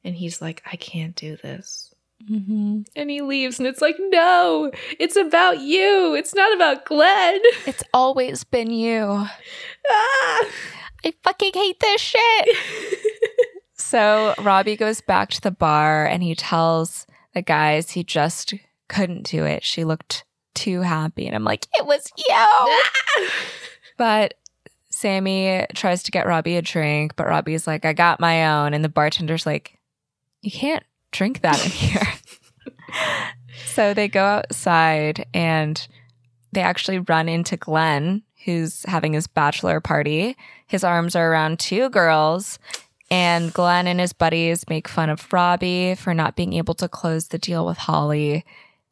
And 0.04 0.14
he's 0.14 0.40
like, 0.40 0.62
I 0.70 0.76
can't 0.76 1.14
do 1.14 1.36
this. 1.36 1.92
Mm-hmm. 2.30 2.82
And 2.94 3.10
he 3.10 3.20
leaves, 3.20 3.58
and 3.58 3.66
it's 3.66 3.80
like, 3.80 3.96
no, 3.98 4.70
it's 4.98 5.16
about 5.16 5.58
you. 5.58 6.14
It's 6.14 6.34
not 6.34 6.54
about 6.54 6.84
Glenn. 6.84 7.40
It's 7.66 7.82
always 7.92 8.44
been 8.44 8.70
you. 8.70 9.26
Ah! 9.90 10.46
I 11.04 11.12
fucking 11.24 11.52
hate 11.54 11.80
this 11.80 12.00
shit. 12.00 12.56
so 13.76 14.34
Robbie 14.40 14.76
goes 14.76 15.00
back 15.00 15.30
to 15.30 15.40
the 15.40 15.50
bar 15.50 16.06
and 16.06 16.22
he 16.22 16.36
tells 16.36 17.06
the 17.34 17.42
guys 17.42 17.90
he 17.90 18.04
just 18.04 18.54
couldn't 18.88 19.24
do 19.24 19.44
it. 19.44 19.64
She 19.64 19.84
looked 19.84 20.24
too 20.54 20.82
happy. 20.82 21.26
And 21.26 21.34
I'm 21.34 21.44
like, 21.44 21.66
it 21.78 21.86
was 21.86 22.10
you. 22.16 23.28
but 23.98 24.34
Sammy 24.90 25.66
tries 25.74 26.02
to 26.04 26.10
get 26.10 26.26
Robbie 26.26 26.56
a 26.56 26.62
drink, 26.62 27.16
but 27.16 27.26
Robbie's 27.26 27.66
like, 27.66 27.84
I 27.84 27.92
got 27.92 28.20
my 28.20 28.46
own. 28.46 28.74
And 28.74 28.84
the 28.84 28.88
bartender's 28.88 29.46
like, 29.46 29.78
you 30.42 30.50
can't 30.50 30.84
drink 31.10 31.40
that 31.40 31.64
in 31.64 31.70
here. 31.70 32.08
so 33.66 33.94
they 33.94 34.08
go 34.08 34.24
outside 34.24 35.26
and 35.32 35.86
they 36.52 36.60
actually 36.60 36.98
run 36.98 37.28
into 37.28 37.56
Glenn, 37.56 38.22
who's 38.44 38.84
having 38.84 39.14
his 39.14 39.26
bachelor 39.26 39.80
party. 39.80 40.36
His 40.66 40.84
arms 40.84 41.16
are 41.16 41.30
around 41.30 41.58
two 41.58 41.88
girls, 41.90 42.58
and 43.12 43.52
Glenn 43.52 43.86
and 43.86 44.00
his 44.00 44.14
buddies 44.14 44.64
make 44.70 44.88
fun 44.88 45.10
of 45.10 45.30
Robbie 45.30 45.94
for 45.96 46.14
not 46.14 46.34
being 46.34 46.54
able 46.54 46.72
to 46.72 46.88
close 46.88 47.28
the 47.28 47.36
deal 47.36 47.66
with 47.66 47.76
Holly, 47.76 48.42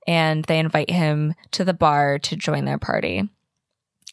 and 0.06 0.44
they 0.44 0.58
invite 0.58 0.90
him 0.90 1.34
to 1.52 1.64
the 1.64 1.72
bar 1.72 2.18
to 2.18 2.36
join 2.36 2.66
their 2.66 2.76
party. 2.76 3.30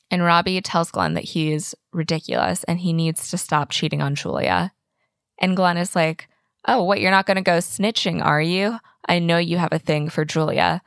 And 0.09 0.23
Robbie 0.23 0.61
tells 0.61 0.91
Glenn 0.91 1.15
that 1.15 1.25
he's 1.25 1.75
ridiculous 1.91 2.63
and 2.63 2.79
he 2.79 2.93
needs 2.93 3.29
to 3.31 3.37
stop 3.37 3.69
cheating 3.69 4.01
on 4.01 4.15
Julia. 4.15 4.71
And 5.41 5.57
Glenn 5.57 5.75
is 5.75 5.93
like, 5.93 6.29
Oh, 6.65 6.83
what? 6.83 7.01
You're 7.01 7.11
not 7.11 7.25
going 7.25 7.35
to 7.35 7.41
go 7.41 7.57
snitching, 7.57 8.23
are 8.23 8.41
you? 8.41 8.79
I 9.09 9.19
know 9.19 9.37
you 9.37 9.57
have 9.57 9.73
a 9.73 9.79
thing 9.79 10.07
for 10.07 10.23
Julia, 10.23 10.81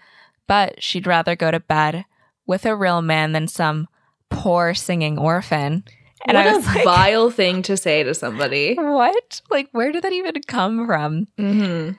but 0.47 0.82
she'd 0.82 1.06
rather 1.06 1.36
go 1.36 1.51
to 1.51 1.60
bed 1.60 2.06
with 2.47 2.64
a 2.64 2.74
real 2.74 3.02
man 3.02 3.32
than 3.32 3.48
some 3.48 3.86
poor 4.30 4.72
singing 4.72 5.18
orphan. 5.18 5.84
And 6.26 6.36
what 6.36 6.47
I 6.47 6.56
was 6.56 6.66
a 6.66 6.68
like, 6.68 6.84
vile 6.84 7.30
thing 7.30 7.62
to 7.62 7.76
say 7.76 8.02
to 8.02 8.14
somebody. 8.14 8.74
What? 8.74 9.40
Like, 9.51 9.68
where 9.72 9.92
did 9.92 10.05
that 10.05 10.12
even 10.12 10.40
come 10.47 10.86
from? 10.86 11.28
Mm-hmm. 11.38 11.92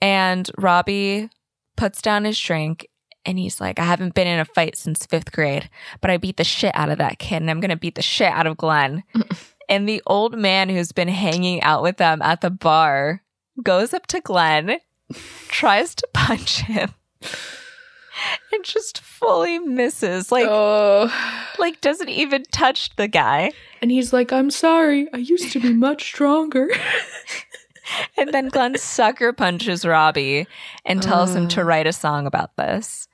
And 0.00 0.50
Robbie 0.58 1.30
puts 1.76 2.02
down 2.02 2.24
his 2.24 2.38
drink 2.38 2.88
and 3.24 3.38
he's 3.38 3.60
like, 3.60 3.78
I 3.78 3.84
haven't 3.84 4.14
been 4.14 4.26
in 4.26 4.40
a 4.40 4.44
fight 4.44 4.76
since 4.76 5.06
fifth 5.06 5.32
grade, 5.32 5.70
but 6.00 6.10
I 6.10 6.16
beat 6.16 6.36
the 6.36 6.44
shit 6.44 6.74
out 6.74 6.90
of 6.90 6.98
that 6.98 7.18
kid 7.18 7.36
and 7.36 7.50
I'm 7.50 7.60
going 7.60 7.70
to 7.70 7.76
beat 7.76 7.94
the 7.94 8.02
shit 8.02 8.32
out 8.32 8.46
of 8.46 8.56
Glenn. 8.56 9.04
and 9.68 9.88
the 9.88 10.02
old 10.06 10.36
man 10.36 10.68
who's 10.68 10.92
been 10.92 11.08
hanging 11.08 11.62
out 11.62 11.82
with 11.82 11.96
them 11.98 12.20
at 12.20 12.40
the 12.40 12.50
bar 12.50 13.22
goes 13.62 13.94
up 13.94 14.06
to 14.08 14.20
Glenn, 14.20 14.78
tries 15.48 15.94
to 15.94 16.08
punch 16.12 16.62
him. 16.62 16.92
And 18.52 18.64
just 18.64 19.00
fully 19.00 19.58
misses. 19.58 20.30
Like, 20.30 20.46
oh. 20.48 21.10
like 21.58 21.80
doesn't 21.80 22.10
even 22.10 22.44
touch 22.52 22.94
the 22.96 23.08
guy. 23.08 23.52
And 23.80 23.90
he's 23.90 24.12
like, 24.12 24.32
I'm 24.32 24.50
sorry. 24.50 25.08
I 25.12 25.16
used 25.16 25.52
to 25.52 25.60
be 25.60 25.72
much 25.72 26.04
stronger. 26.04 26.68
and 28.16 28.32
then 28.32 28.48
Glenn 28.48 28.76
sucker 28.76 29.32
punches 29.32 29.86
Robbie 29.86 30.46
and 30.84 31.02
tells 31.02 31.34
him 31.34 31.48
to 31.48 31.64
write 31.64 31.86
a 31.86 31.92
song 31.92 32.26
about 32.26 32.56
this. 32.56 33.08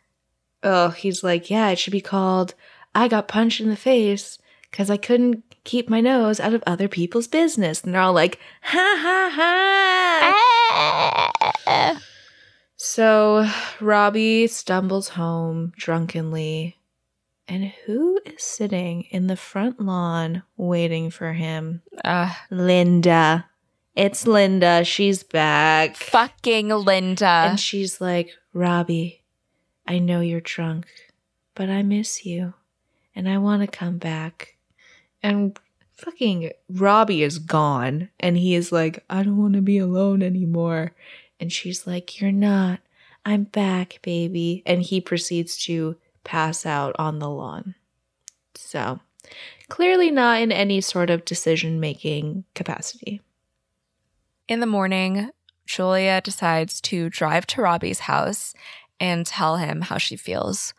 Oh, 0.63 0.89
he's 0.91 1.23
like, 1.23 1.51
yeah, 1.51 1.69
it 1.71 1.79
should 1.79 1.93
be 1.93 2.01
called 2.01 2.55
I 2.95 3.07
Got 3.07 3.29
Punched 3.29 3.61
in 3.61 3.69
the 3.69 3.77
Face 3.77 4.39
because 4.71 4.91
I 4.91 4.97
couldn't 4.97 5.45
keep 5.65 5.89
my 5.89 6.01
nose 6.01 6.41
out 6.41 6.55
of 6.55 6.65
other 6.67 6.89
people's 6.89 7.29
business. 7.29 7.83
And 7.83 7.95
they're 7.95 8.01
all 8.01 8.13
like, 8.13 8.41
ha 8.63 8.99
ha 9.01 9.31
ha. 9.33 10.35
Ah. 11.67 12.03
So 12.79 13.47
Robbie 13.81 14.47
stumbles 14.47 15.11
home 15.11 15.73
drunkenly. 15.77 16.77
And 17.51 17.73
who 17.87 18.21
is 18.27 18.43
sitting 18.43 19.05
in 19.05 19.27
the 19.27 19.37
front 19.37 19.81
lawn 19.81 20.43
waiting 20.59 21.11
for 21.11 21.33
him? 21.33 21.83
Uh, 22.05 22.33
Linda. 22.51 23.47
It's 23.95 24.27
Linda. 24.27 24.85
She's 24.85 25.23
back. 25.23 25.97
Fucking 25.97 26.69
Linda. 26.69 27.27
And 27.49 27.59
she's 27.59 28.01
like, 28.03 28.31
Robbie, 28.53 29.25
I 29.87 29.99
know 29.99 30.21
you're 30.21 30.41
drunk, 30.41 30.87
but 31.55 31.71
I 31.71 31.83
miss 31.83 32.27
you 32.27 32.53
and 33.17 33.29
I 33.29 33.39
want 33.39 33.63
to 33.63 33.67
come 33.67 33.99
back. 33.99 34.57
And 35.23 35.59
fucking 35.95 36.53
Robbie 36.69 37.23
is 37.23 37.39
gone. 37.39 38.11
And 38.21 38.37
he 38.37 38.55
is 38.55 38.71
like, 38.71 39.05
I 39.11 39.23
don't 39.23 39.39
want 39.39 39.55
to 39.55 39.63
be 39.63 39.79
alone 39.79 40.23
anymore. 40.23 40.93
And 41.41 41.53
she's 41.53 41.87
like, 41.87 42.21
You're 42.21 42.33
not. 42.33 42.81
I'm 43.25 43.45
back, 43.45 43.99
baby. 44.03 44.63
And 44.65 44.83
he 44.83 45.01
proceeds 45.01 45.57
to 45.65 45.97
pass 46.25 46.65
out 46.65 46.95
on 46.99 47.19
the 47.19 47.29
lawn. 47.29 47.75
So, 48.55 49.01
clearly 49.69 50.11
not 50.11 50.41
in 50.41 50.53
any 50.53 50.81
sort 50.81 51.11
of 51.11 51.25
decision 51.25 51.81
making 51.81 52.45
capacity. 52.55 53.21
In 54.49 54.61
the 54.61 54.67
morning, 54.67 55.31
Julia 55.67 56.21
decides 56.23 56.81
to 56.83 57.11
drive 57.11 57.47
to 57.49 57.63
Robbie's 57.63 58.01
house 58.01 58.55
and 58.99 59.27
tell 59.27 59.59
him 59.59 59.83
how 59.83 59.99
she 59.99 60.17
feels. 60.17 60.73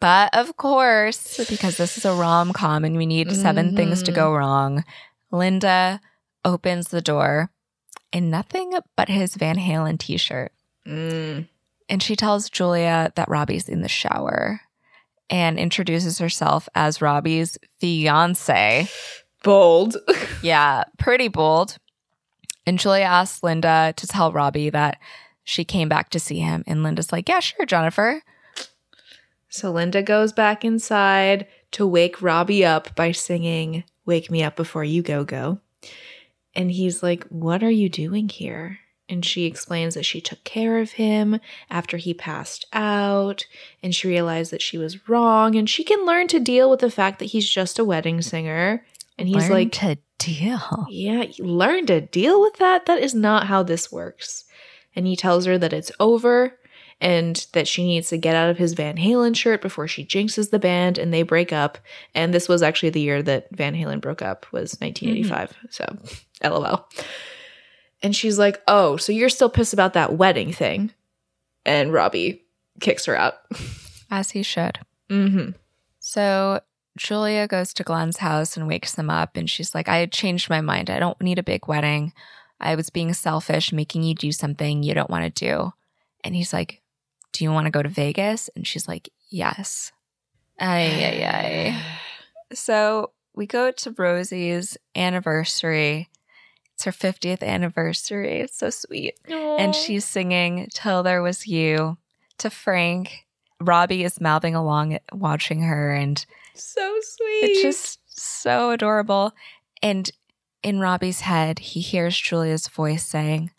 But 0.00 0.34
of 0.36 0.56
course, 0.56 1.36
because 1.50 1.76
this 1.76 1.98
is 1.98 2.04
a 2.04 2.14
rom 2.14 2.52
com 2.52 2.84
and 2.84 2.96
we 2.96 3.06
need 3.06 3.32
7 3.32 3.66
mm-hmm. 3.66 3.76
things 3.76 4.02
to 4.04 4.12
go 4.12 4.32
wrong, 4.34 4.84
Linda 5.30 6.00
opens 6.44 6.88
the 6.88 7.02
door 7.02 7.50
in 8.12 8.30
nothing 8.30 8.72
but 8.96 9.08
his 9.08 9.34
Van 9.34 9.56
Halen 9.56 9.98
t 9.98 10.16
shirt. 10.16 10.52
Mm. 10.86 11.48
And 11.88 12.02
she 12.02 12.16
tells 12.16 12.50
Julia 12.50 13.12
that 13.16 13.28
Robbie's 13.28 13.68
in 13.68 13.82
the 13.82 13.88
shower 13.88 14.60
and 15.30 15.58
introduces 15.58 16.18
herself 16.18 16.68
as 16.74 17.02
Robbie's 17.02 17.58
fiance. 17.78 18.88
Bold. 19.42 19.96
yeah, 20.42 20.84
pretty 20.98 21.28
bold. 21.28 21.76
And 22.66 22.78
Julia 22.78 23.04
asks 23.04 23.42
Linda 23.42 23.94
to 23.96 24.06
tell 24.06 24.32
Robbie 24.32 24.70
that 24.70 24.98
she 25.44 25.64
came 25.64 25.88
back 25.88 26.10
to 26.10 26.20
see 26.20 26.40
him. 26.40 26.64
And 26.66 26.82
Linda's 26.82 27.12
like, 27.12 27.28
Yeah, 27.28 27.40
sure, 27.40 27.64
Jennifer. 27.64 28.22
So 29.48 29.70
Linda 29.70 30.02
goes 30.02 30.32
back 30.32 30.64
inside 30.64 31.46
to 31.72 31.86
wake 31.86 32.20
Robbie 32.20 32.64
up 32.64 32.94
by 32.94 33.12
singing 33.12 33.84
Wake 34.04 34.30
Me 34.30 34.42
Up 34.42 34.56
Before 34.56 34.84
You 34.84 35.02
Go 35.02 35.24
Go. 35.24 35.60
And 36.58 36.72
he's 36.72 37.04
like, 37.04 37.24
What 37.28 37.62
are 37.62 37.70
you 37.70 37.88
doing 37.88 38.28
here? 38.28 38.80
And 39.08 39.24
she 39.24 39.46
explains 39.46 39.94
that 39.94 40.04
she 40.04 40.20
took 40.20 40.42
care 40.44 40.80
of 40.80 40.92
him 40.92 41.40
after 41.70 41.96
he 41.96 42.12
passed 42.12 42.66
out, 42.74 43.46
and 43.82 43.94
she 43.94 44.08
realized 44.08 44.50
that 44.50 44.60
she 44.60 44.76
was 44.76 45.08
wrong, 45.08 45.54
and 45.54 45.70
she 45.70 45.82
can 45.82 46.04
learn 46.04 46.26
to 46.28 46.40
deal 46.40 46.68
with 46.68 46.80
the 46.80 46.90
fact 46.90 47.20
that 47.20 47.26
he's 47.26 47.48
just 47.48 47.78
a 47.78 47.84
wedding 47.84 48.20
singer. 48.20 48.84
And 49.16 49.26
he's 49.28 49.48
learn 49.48 49.50
like, 49.50 49.72
to 49.72 49.98
deal. 50.18 50.86
Yeah, 50.90 51.24
learn 51.38 51.86
to 51.86 52.00
deal 52.00 52.40
with 52.42 52.56
that. 52.56 52.86
That 52.86 53.02
is 53.02 53.14
not 53.14 53.46
how 53.46 53.62
this 53.62 53.90
works. 53.90 54.44
And 54.94 55.06
he 55.06 55.16
tells 55.16 55.46
her 55.46 55.56
that 55.58 55.72
it's 55.72 55.92
over 56.00 56.58
and 57.00 57.46
that 57.52 57.68
she 57.68 57.86
needs 57.86 58.08
to 58.08 58.18
get 58.18 58.34
out 58.34 58.50
of 58.50 58.58
his 58.58 58.72
Van 58.72 58.96
Halen 58.96 59.36
shirt 59.36 59.62
before 59.62 59.86
she 59.86 60.04
jinxes 60.04 60.50
the 60.50 60.58
band 60.58 60.98
and 60.98 61.14
they 61.14 61.22
break 61.22 61.52
up. 61.52 61.78
And 62.14 62.34
this 62.34 62.48
was 62.48 62.62
actually 62.62 62.90
the 62.90 63.00
year 63.00 63.22
that 63.22 63.48
Van 63.52 63.74
Halen 63.74 64.00
broke 64.00 64.22
up 64.22 64.46
was 64.52 64.76
1985. 64.80 65.50
Mm-hmm. 65.50 65.66
So, 65.70 66.18
lol. 66.42 66.88
And 68.02 68.14
she's 68.14 68.38
like, 68.38 68.62
"Oh, 68.68 68.96
so 68.96 69.12
you're 69.12 69.28
still 69.28 69.50
pissed 69.50 69.72
about 69.72 69.94
that 69.94 70.14
wedding 70.14 70.52
thing?" 70.52 70.92
And 71.66 71.92
Robbie 71.92 72.44
kicks 72.80 73.06
her 73.06 73.16
out. 73.16 73.34
As 74.10 74.30
he 74.30 74.42
should. 74.42 74.78
Mm-hmm. 75.10 75.50
So 75.98 76.60
Julia 76.96 77.46
goes 77.46 77.72
to 77.74 77.82
Glenn's 77.82 78.18
house 78.18 78.56
and 78.56 78.66
wakes 78.66 78.94
them 78.94 79.10
up, 79.10 79.36
and 79.36 79.48
she's 79.48 79.74
like, 79.74 79.88
I 79.88 79.98
had 79.98 80.12
changed 80.12 80.50
my 80.50 80.60
mind. 80.60 80.90
I 80.90 80.98
don't 80.98 81.20
need 81.20 81.38
a 81.38 81.42
big 81.42 81.66
wedding. 81.66 82.12
I 82.60 82.74
was 82.74 82.90
being 82.90 83.12
selfish, 83.14 83.72
making 83.72 84.02
you 84.02 84.14
do 84.14 84.32
something 84.32 84.82
you 84.82 84.94
don't 84.94 85.10
want 85.10 85.24
to 85.24 85.30
do. 85.30 85.72
And 86.24 86.34
he's 86.34 86.52
like, 86.52 86.82
Do 87.32 87.44
you 87.44 87.52
want 87.52 87.66
to 87.66 87.70
go 87.70 87.82
to 87.82 87.88
Vegas? 87.88 88.50
And 88.56 88.66
she's 88.66 88.88
like, 88.88 89.08
Yes. 89.30 89.92
Ay, 90.60 91.04
ay, 91.04 91.24
ay. 91.24 91.82
So 92.54 93.12
we 93.34 93.46
go 93.46 93.70
to 93.70 93.94
Rosie's 93.96 94.78
anniversary. 94.96 96.08
It's 96.78 96.84
her 96.84 96.92
50th 96.92 97.42
anniversary. 97.42 98.38
It's 98.38 98.56
so 98.56 98.70
sweet. 98.70 99.18
Aww. 99.26 99.58
And 99.58 99.74
she's 99.74 100.04
singing 100.04 100.68
Till 100.72 101.02
There 101.02 101.22
Was 101.22 101.48
You 101.48 101.98
to 102.38 102.50
Frank. 102.50 103.26
Robbie 103.60 104.04
is 104.04 104.20
mouthing 104.20 104.54
along, 104.54 104.98
watching 105.12 105.62
her, 105.62 105.92
and 105.92 106.24
so 106.54 107.00
sweet. 107.02 107.42
It's 107.42 107.62
just 107.62 107.98
so 108.06 108.70
adorable. 108.70 109.32
And 109.82 110.08
in 110.62 110.78
Robbie's 110.78 111.22
head, 111.22 111.58
he 111.58 111.80
hears 111.80 112.16
Julia's 112.16 112.68
voice 112.68 113.04
saying, 113.04 113.50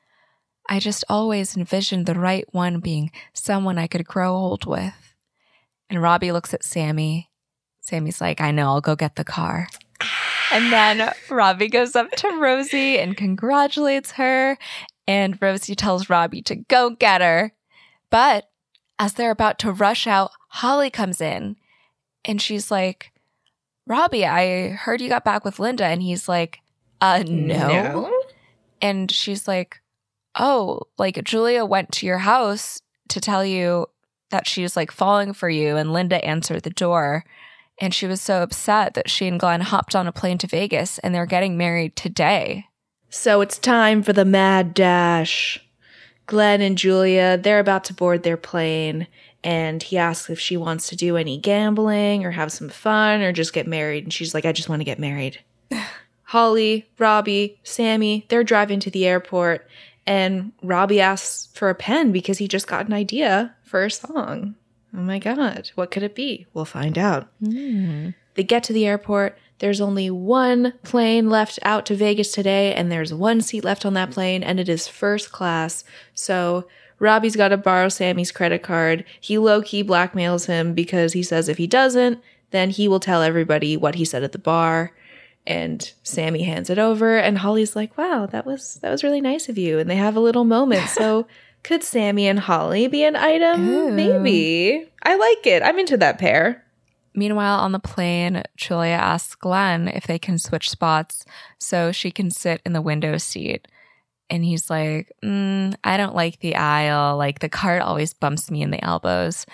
I 0.70 0.80
just 0.80 1.04
always 1.10 1.58
envisioned 1.58 2.06
the 2.06 2.18
right 2.18 2.46
one 2.54 2.80
being 2.80 3.12
someone 3.34 3.78
I 3.78 3.88
could 3.88 4.06
grow 4.06 4.34
old 4.34 4.66
with. 4.66 5.14
And 5.90 6.02
Robbie 6.02 6.32
looks 6.32 6.54
at 6.54 6.64
Sammy 6.64 7.30
Sammy's 7.82 8.22
like, 8.22 8.40
I 8.40 8.52
know, 8.52 8.68
I'll 8.68 8.82
go 8.82 8.96
get 8.96 9.16
the 9.16 9.24
car. 9.26 9.68
Ah. 10.02 10.29
And 10.52 10.72
then 10.72 11.14
Robbie 11.30 11.70
goes 11.70 11.96
up 11.96 12.10
to 12.12 12.28
Rosie 12.40 12.98
and 12.98 13.16
congratulates 13.16 14.12
her. 14.14 14.58
And 15.08 15.42
Rosie 15.42 15.76
tells 15.76 16.10
Robbie 16.10 16.42
to 16.44 16.56
go 16.56 16.92
get 16.92 17.22
her. 17.22 17.54
But 18.10 18.50
as 18.98 19.14
they're 19.14 19.32
about 19.32 19.60
to 19.60 19.72
rush 19.72 20.08
out, 20.08 20.32
Holly 20.50 20.90
comes 20.90 21.22
in 21.22 21.56
and 22.26 22.42
she's 22.42 22.72
like, 22.72 23.12
Robbie, 23.88 24.26
I 24.26 24.70
heard 24.70 25.02
you 25.02 25.10
got 25.10 25.24
back 25.24 25.44
with 25.46 25.60
Linda. 25.60 25.86
And 25.86 26.02
he's 26.02 26.28
like, 26.28 26.60
uh, 27.02 27.24
no. 27.28 28.12
And 28.82 29.12
she's 29.12 29.48
like, 29.48 29.82
oh, 30.38 30.82
like 30.98 31.24
Julia 31.24 31.66
went 31.66 31.92
to 31.94 32.06
your 32.06 32.20
house 32.20 32.82
to 33.10 33.20
tell 33.20 33.46
you 33.46 33.88
that 34.32 34.48
she 34.48 34.62
was 34.62 34.76
like 34.76 34.92
falling 34.92 35.34
for 35.34 35.50
you. 35.50 35.76
And 35.76 35.92
Linda 35.92 36.24
answered 36.24 36.64
the 36.64 36.70
door. 36.70 37.26
And 37.80 37.94
she 37.94 38.06
was 38.08 38.22
so 38.22 38.44
upset 38.44 38.94
that 38.94 39.10
she 39.10 39.28
and 39.28 39.40
Glenn 39.40 39.62
hopped 39.62 39.96
on 39.96 40.06
a 40.06 40.12
plane 40.12 40.38
to 40.40 40.48
Vegas 40.48 41.00
and 41.00 41.16
they're 41.16 41.26
getting 41.26 41.58
married 41.58 41.96
today. 41.96 42.66
So 43.10 43.42
it's 43.42 43.58
time 43.58 44.04
for 44.04 44.14
the 44.14 44.26
mad 44.26 44.74
dash. 44.74 45.64
Glenn 46.30 46.62
and 46.62 46.78
Julia, 46.78 47.38
they're 47.38 47.60
about 47.60 47.84
to 47.86 47.94
board 47.94 48.22
their 48.22 48.38
plane, 48.38 49.08
and 49.44 49.82
he 49.82 49.98
asks 49.98 50.30
if 50.30 50.40
she 50.40 50.58
wants 50.58 50.88
to 50.90 50.96
do 50.96 51.18
any 51.18 51.40
gambling 51.40 52.24
or 52.24 52.30
have 52.30 52.52
some 52.52 52.70
fun 52.70 53.22
or 53.22 53.32
just 53.32 53.52
get 53.52 53.66
married. 53.66 54.04
And 54.04 54.14
she's 54.14 54.36
like, 54.36 54.46
I 54.46 54.52
just 54.52 54.70
want 54.70 54.80
to 54.80 54.86
get 54.86 55.00
married. 55.00 55.40
Holly, 56.26 56.88
Robbie, 57.00 57.60
Sammy, 57.64 58.28
they're 58.30 58.44
driving 58.44 58.80
to 58.82 58.92
the 58.92 59.08
airport, 59.08 59.68
and 60.06 60.52
Robbie 60.62 61.02
asks 61.02 61.50
for 61.56 61.72
a 61.72 61.76
pen 61.76 62.12
because 62.12 62.38
he 62.38 62.48
just 62.48 62.68
got 62.68 62.86
an 62.86 62.94
idea 62.94 63.56
for 63.64 63.84
a 63.84 63.90
song. 63.90 64.54
Oh 64.96 65.02
my 65.02 65.20
God, 65.20 65.72
what 65.76 65.92
could 65.92 66.04
it 66.04 66.16
be? 66.16 66.48
We'll 66.54 66.66
find 66.66 66.98
out. 66.98 67.30
Hmm. 67.44 68.10
They 68.36 68.44
get 68.44 68.64
to 68.64 68.74
the 68.74 68.88
airport. 68.88 69.38
There's 69.60 69.82
only 69.82 70.10
one 70.10 70.74
plane 70.84 71.30
left 71.30 71.60
out 71.64 71.86
to 71.88 71.96
Vegas 71.96 72.32
today, 72.32 72.74
and 72.74 72.92
there's 72.92 73.14
one 73.14 73.42
seat 73.42 73.64
left 73.64 73.86
on 73.86 73.94
that 73.96 74.12
plane, 74.12 74.42
and 74.42 74.60
it 74.60 74.70
is 74.70 74.88
first 74.88 75.32
class. 75.32 75.84
So 76.14 76.66
Robbie's 76.98 77.36
got 77.36 77.50
to 77.50 77.58
borrow 77.58 77.90
Sammy's 77.90 78.32
credit 78.32 78.64
card. 78.64 79.04
He 79.20 79.38
low 79.38 79.62
key 79.62 79.84
blackmails 79.84 80.48
him 80.48 80.74
because 80.74 81.14
he 81.14 81.24
says 81.24 81.50
if 81.50 81.58
he 81.58 81.68
doesn't, 81.68 82.22
then 82.52 82.70
he 82.70 82.88
will 82.88 83.00
tell 83.00 83.22
everybody 83.22 83.78
what 83.78 83.96
he 83.96 84.06
said 84.06 84.24
at 84.24 84.32
the 84.32 84.40
bar. 84.40 84.94
And 85.46 85.92
Sammy 86.04 86.44
hands 86.44 86.70
it 86.70 86.78
over, 86.78 87.18
and 87.18 87.38
Holly's 87.38 87.76
like, 87.76 87.98
"Wow, 87.98 88.28
that 88.28 88.46
was 88.46 88.76
that 88.82 88.92
was 88.92 89.04
really 89.04 89.22
nice 89.22 89.50
of 89.50 89.58
you." 89.58 89.80
And 89.80 89.90
they 89.90 89.96
have 89.96 90.16
a 90.16 90.20
little 90.20 90.44
moment. 90.44 90.90
So 90.90 91.28
could 91.64 91.84
Sammy 91.84 92.28
and 92.28 92.40
Holly 92.40 92.88
be 92.88 93.04
an 93.04 93.16
item? 93.16 93.68
Ooh. 93.68 93.92
Maybe. 93.92 94.90
I 95.04 95.16
like 95.16 95.46
it. 95.46 95.64
I'm 95.64 95.80
into 95.80 95.98
that 95.98 96.18
pair. 96.18 96.66
Meanwhile, 97.14 97.60
on 97.60 97.72
the 97.72 97.80
plane, 97.80 98.44
Julia 98.56 98.92
asks 98.92 99.36
Glenn 99.36 99.88
if 99.88 100.06
they 100.06 100.20
can 100.20 100.38
switch 100.38 100.70
spots 100.70 101.26
so 101.58 101.92
she 101.92 102.12
can 102.12 102.32
sit 102.32 102.62
in 102.66 102.74
the 102.74 102.82
window 102.82 103.18
seat. 103.18 103.68
And 104.30 104.46
he's 104.46 104.70
like, 104.70 105.12
mm, 105.24 105.76
I 105.84 105.98
don't 105.98 106.16
like 106.16 106.40
the 106.40 106.56
aisle. 106.56 107.18
Like 107.18 107.40
the 107.40 107.50
cart 107.50 107.82
always 107.82 108.14
bumps 108.14 108.52
me 108.52 108.62
in 108.62 108.72
the 108.72 108.84
elbows. 108.84 109.46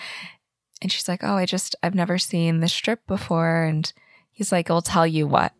And 0.82 0.92
she's 0.92 1.08
like, 1.08 1.24
Oh, 1.24 1.36
I 1.36 1.46
just, 1.46 1.74
I've 1.82 1.94
never 1.94 2.18
seen 2.18 2.60
this 2.60 2.74
strip 2.74 3.06
before. 3.06 3.64
And 3.64 3.90
he's 4.30 4.52
like, 4.52 4.70
I'll 4.70 4.82
tell 4.82 5.06
you 5.06 5.26
what. 5.26 5.52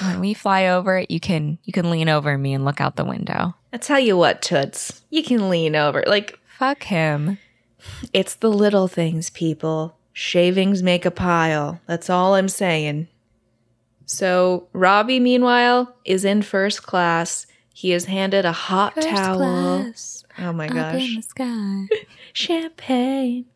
When 0.00 0.20
we 0.20 0.34
fly 0.34 0.66
over 0.66 0.98
it, 0.98 1.10
you 1.10 1.20
can 1.20 1.58
you 1.64 1.72
can 1.72 1.90
lean 1.90 2.08
over 2.08 2.36
me 2.38 2.54
and 2.54 2.64
look 2.64 2.80
out 2.80 2.96
the 2.96 3.04
window. 3.04 3.54
I 3.72 3.76
tell 3.76 4.00
you 4.00 4.16
what, 4.16 4.40
Toots, 4.40 5.02
you 5.10 5.22
can 5.22 5.48
lean 5.50 5.74
over. 5.76 6.04
Like, 6.06 6.38
Fuck 6.58 6.84
him. 6.84 7.38
it's 8.12 8.34
the 8.36 8.50
little 8.50 8.88
things, 8.88 9.30
people. 9.30 9.96
Shavings 10.12 10.82
make 10.82 11.04
a 11.04 11.10
pile. 11.10 11.80
That's 11.86 12.08
all 12.08 12.34
I'm 12.36 12.48
saying. 12.48 13.08
So, 14.06 14.68
Robbie, 14.72 15.18
meanwhile, 15.18 15.96
is 16.04 16.24
in 16.24 16.42
first 16.42 16.84
class. 16.84 17.46
He 17.72 17.92
is 17.92 18.04
handed 18.04 18.44
a 18.44 18.52
hot 18.52 18.94
towel. 19.00 19.92
Oh 20.38 20.52
my 20.52 20.68
gosh. 20.68 21.18
Champagne. 22.32 23.46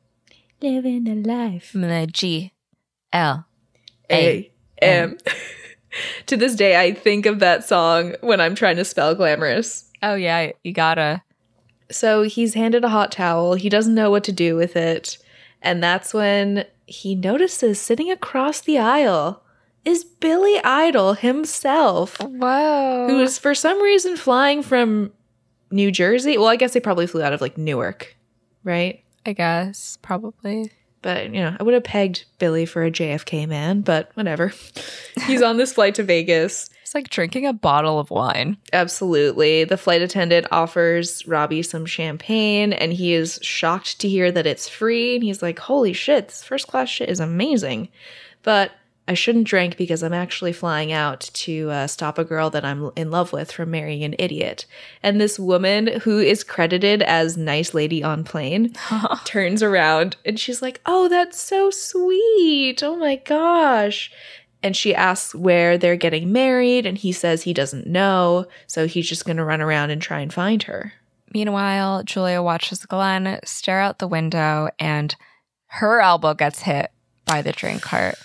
Living 0.60 1.04
the 1.04 1.14
life. 1.14 1.72
I'm 1.76 2.06
G 2.08 2.52
L 3.12 3.46
A 4.10 4.50
M. 4.82 5.18
to 6.26 6.36
this 6.36 6.54
day, 6.54 6.80
I 6.80 6.92
think 6.92 7.26
of 7.26 7.38
that 7.40 7.66
song 7.66 8.14
when 8.20 8.40
I'm 8.40 8.54
trying 8.54 8.76
to 8.76 8.84
spell 8.84 9.14
glamorous. 9.14 9.90
Oh 10.02 10.14
yeah, 10.14 10.52
you 10.62 10.72
gotta. 10.72 11.22
So 11.90 12.22
he's 12.22 12.54
handed 12.54 12.84
a 12.84 12.88
hot 12.88 13.12
towel. 13.12 13.54
He 13.54 13.68
doesn't 13.68 13.94
know 13.94 14.10
what 14.10 14.24
to 14.24 14.32
do 14.32 14.56
with 14.56 14.76
it. 14.76 15.18
And 15.62 15.82
that's 15.82 16.12
when 16.14 16.66
he 16.86 17.14
notices 17.14 17.80
sitting 17.80 18.10
across 18.10 18.60
the 18.60 18.78
aisle 18.78 19.42
is 19.84 20.04
Billy 20.04 20.60
Idol 20.62 21.14
himself, 21.14 22.20
Whoa. 22.20 23.06
who 23.08 23.20
is 23.20 23.38
for 23.38 23.54
some 23.54 23.80
reason 23.82 24.16
flying 24.16 24.62
from 24.62 25.12
New 25.70 25.90
Jersey. 25.90 26.36
Well, 26.36 26.48
I 26.48 26.56
guess 26.56 26.72
they 26.72 26.80
probably 26.80 27.06
flew 27.06 27.22
out 27.22 27.32
of 27.32 27.40
like 27.40 27.56
Newark, 27.56 28.16
right? 28.64 29.02
I 29.24 29.32
guess 29.32 29.98
probably. 30.02 30.72
But, 31.08 31.32
you 31.32 31.40
know, 31.40 31.56
I 31.58 31.62
would 31.62 31.72
have 31.72 31.84
pegged 31.84 32.26
Billy 32.38 32.66
for 32.66 32.84
a 32.84 32.90
JFK 32.90 33.48
man, 33.48 33.80
but 33.80 34.10
whatever. 34.12 34.52
He's 35.26 35.40
on 35.40 35.56
this 35.56 35.72
flight 35.72 35.94
to 35.94 36.02
Vegas. 36.02 36.68
It's 36.82 36.94
like 36.94 37.08
drinking 37.08 37.46
a 37.46 37.54
bottle 37.54 37.98
of 37.98 38.10
wine. 38.10 38.58
Absolutely. 38.74 39.64
The 39.64 39.78
flight 39.78 40.02
attendant 40.02 40.48
offers 40.50 41.26
Robbie 41.26 41.62
some 41.62 41.86
champagne, 41.86 42.74
and 42.74 42.92
he 42.92 43.14
is 43.14 43.38
shocked 43.40 43.98
to 44.00 44.08
hear 44.08 44.30
that 44.30 44.46
it's 44.46 44.68
free. 44.68 45.14
And 45.14 45.24
he's 45.24 45.40
like, 45.40 45.58
Holy 45.58 45.94
shit, 45.94 46.28
this 46.28 46.44
first 46.44 46.66
class 46.66 46.90
shit 46.90 47.08
is 47.08 47.20
amazing. 47.20 47.88
But 48.42 48.72
I 49.08 49.14
shouldn't 49.14 49.48
drink 49.48 49.78
because 49.78 50.02
I'm 50.02 50.12
actually 50.12 50.52
flying 50.52 50.92
out 50.92 51.30
to 51.32 51.70
uh, 51.70 51.86
stop 51.86 52.18
a 52.18 52.24
girl 52.24 52.50
that 52.50 52.64
I'm 52.64 52.90
in 52.94 53.10
love 53.10 53.32
with 53.32 53.50
from 53.50 53.70
marrying 53.70 54.04
an 54.04 54.14
idiot. 54.18 54.66
And 55.02 55.18
this 55.18 55.38
woman, 55.38 56.00
who 56.00 56.18
is 56.18 56.44
credited 56.44 57.02
as 57.02 57.38
Nice 57.38 57.72
Lady 57.72 58.02
on 58.04 58.22
Plane, 58.22 58.74
turns 59.24 59.62
around 59.62 60.16
and 60.26 60.38
she's 60.38 60.60
like, 60.60 60.82
Oh, 60.84 61.08
that's 61.08 61.40
so 61.40 61.70
sweet. 61.70 62.82
Oh 62.82 62.96
my 62.96 63.16
gosh. 63.16 64.12
And 64.62 64.76
she 64.76 64.94
asks 64.94 65.34
where 65.34 65.78
they're 65.78 65.96
getting 65.96 66.32
married, 66.32 66.84
and 66.84 66.98
he 66.98 67.12
says 67.12 67.44
he 67.44 67.54
doesn't 67.54 67.86
know. 67.86 68.46
So 68.66 68.88
he's 68.88 69.08
just 69.08 69.24
going 69.24 69.36
to 69.36 69.44
run 69.44 69.60
around 69.60 69.90
and 69.90 70.02
try 70.02 70.18
and 70.18 70.32
find 70.32 70.64
her. 70.64 70.92
Meanwhile, 71.32 72.02
Julia 72.02 72.42
watches 72.42 72.84
Glenn 72.84 73.38
stare 73.44 73.80
out 73.80 74.00
the 74.00 74.08
window 74.08 74.68
and 74.78 75.14
her 75.66 76.00
elbow 76.00 76.34
gets 76.34 76.62
hit 76.62 76.90
by 77.24 77.40
the 77.40 77.52
drink 77.52 77.82
cart. 77.82 78.16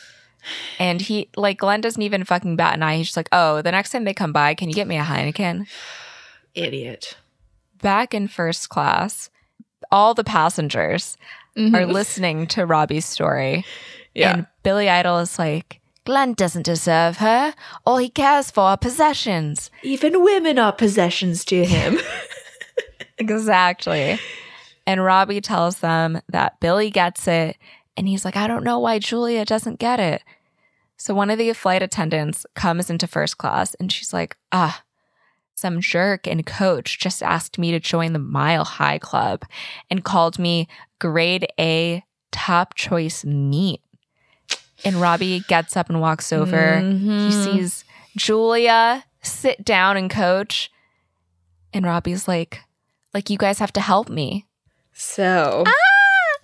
And 0.79 1.01
he, 1.01 1.29
like, 1.35 1.59
Glenn 1.59 1.81
doesn't 1.81 2.01
even 2.01 2.23
fucking 2.23 2.55
bat 2.55 2.75
an 2.75 2.83
eye. 2.83 2.97
He's 2.97 3.07
just 3.07 3.17
like, 3.17 3.29
oh, 3.31 3.61
the 3.61 3.71
next 3.71 3.91
time 3.91 4.03
they 4.03 4.13
come 4.13 4.33
by, 4.33 4.53
can 4.55 4.69
you 4.69 4.75
get 4.75 4.87
me 4.87 4.97
a 4.97 5.03
Heineken? 5.03 5.67
Idiot. 6.55 7.17
Back 7.81 8.13
in 8.13 8.27
first 8.27 8.69
class, 8.69 9.29
all 9.91 10.13
the 10.13 10.23
passengers 10.23 11.17
mm-hmm. 11.57 11.75
are 11.75 11.85
listening 11.85 12.47
to 12.47 12.65
Robbie's 12.65 13.05
story. 13.05 13.65
Yeah. 14.13 14.33
And 14.33 14.47
Billy 14.63 14.89
Idol 14.89 15.19
is 15.19 15.37
like, 15.39 15.79
Glenn 16.05 16.33
doesn't 16.33 16.63
deserve 16.65 17.17
her. 17.17 17.53
All 17.85 17.97
he 17.97 18.09
cares 18.09 18.51
for 18.51 18.63
are 18.63 18.77
possessions. 18.77 19.71
Even 19.83 20.23
women 20.23 20.59
are 20.59 20.73
possessions 20.73 21.45
to 21.45 21.63
him. 21.65 21.99
Exactly. 23.17 24.19
And 24.85 25.03
Robbie 25.03 25.41
tells 25.41 25.79
them 25.79 26.21
that 26.29 26.59
Billy 26.59 26.89
gets 26.89 27.27
it. 27.27 27.57
And 27.95 28.07
he's 28.07 28.25
like, 28.25 28.35
I 28.35 28.47
don't 28.47 28.63
know 28.63 28.79
why 28.79 28.99
Julia 28.99 29.45
doesn't 29.45 29.79
get 29.79 29.99
it. 29.99 30.23
So 30.97 31.13
one 31.13 31.29
of 31.29 31.37
the 31.37 31.53
flight 31.53 31.81
attendants 31.81 32.45
comes 32.55 32.89
into 32.89 33.07
first 33.07 33.37
class 33.37 33.73
and 33.75 33.91
she's 33.91 34.13
like, 34.13 34.37
ah, 34.51 34.83
some 35.55 35.81
jerk 35.81 36.27
and 36.27 36.45
coach 36.45 36.99
just 36.99 37.21
asked 37.21 37.57
me 37.59 37.71
to 37.71 37.79
join 37.79 38.13
the 38.13 38.19
Mile 38.19 38.63
High 38.65 38.99
Club 38.99 39.43
and 39.89 40.03
called 40.03 40.39
me 40.39 40.67
grade 40.99 41.47
A 41.59 42.03
top 42.31 42.73
choice 42.75 43.23
meat. 43.23 43.81
And 44.85 44.95
Robbie 44.97 45.41
gets 45.47 45.77
up 45.77 45.89
and 45.89 46.01
walks 46.01 46.33
over. 46.33 46.79
He 46.79 47.31
sees 47.31 47.85
Julia 48.17 49.05
sit 49.21 49.63
down 49.63 49.97
and 49.97 50.09
coach. 50.09 50.69
And 51.73 51.85
Robbie's 51.85 52.27
like, 52.27 52.59
like 53.13 53.29
you 53.29 53.37
guys 53.37 53.59
have 53.59 53.73
to 53.73 53.81
help 53.81 54.09
me. 54.09 54.45
so, 54.93 55.63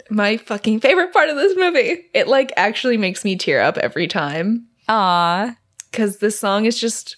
my 0.10 0.38
fucking 0.38 0.80
favorite 0.80 1.14
part 1.14 1.30
of 1.30 1.36
this 1.36 1.56
movie. 1.56 2.06
It 2.14 2.28
like 2.28 2.52
actually 2.58 2.98
makes 2.98 3.24
me 3.24 3.36
tear 3.36 3.62
up 3.62 3.78
every 3.78 4.08
time 4.08 4.68
Aw. 4.88 5.56
because 5.92 6.18
this 6.18 6.40
song 6.40 6.66
is 6.66 6.80
just. 6.80 7.18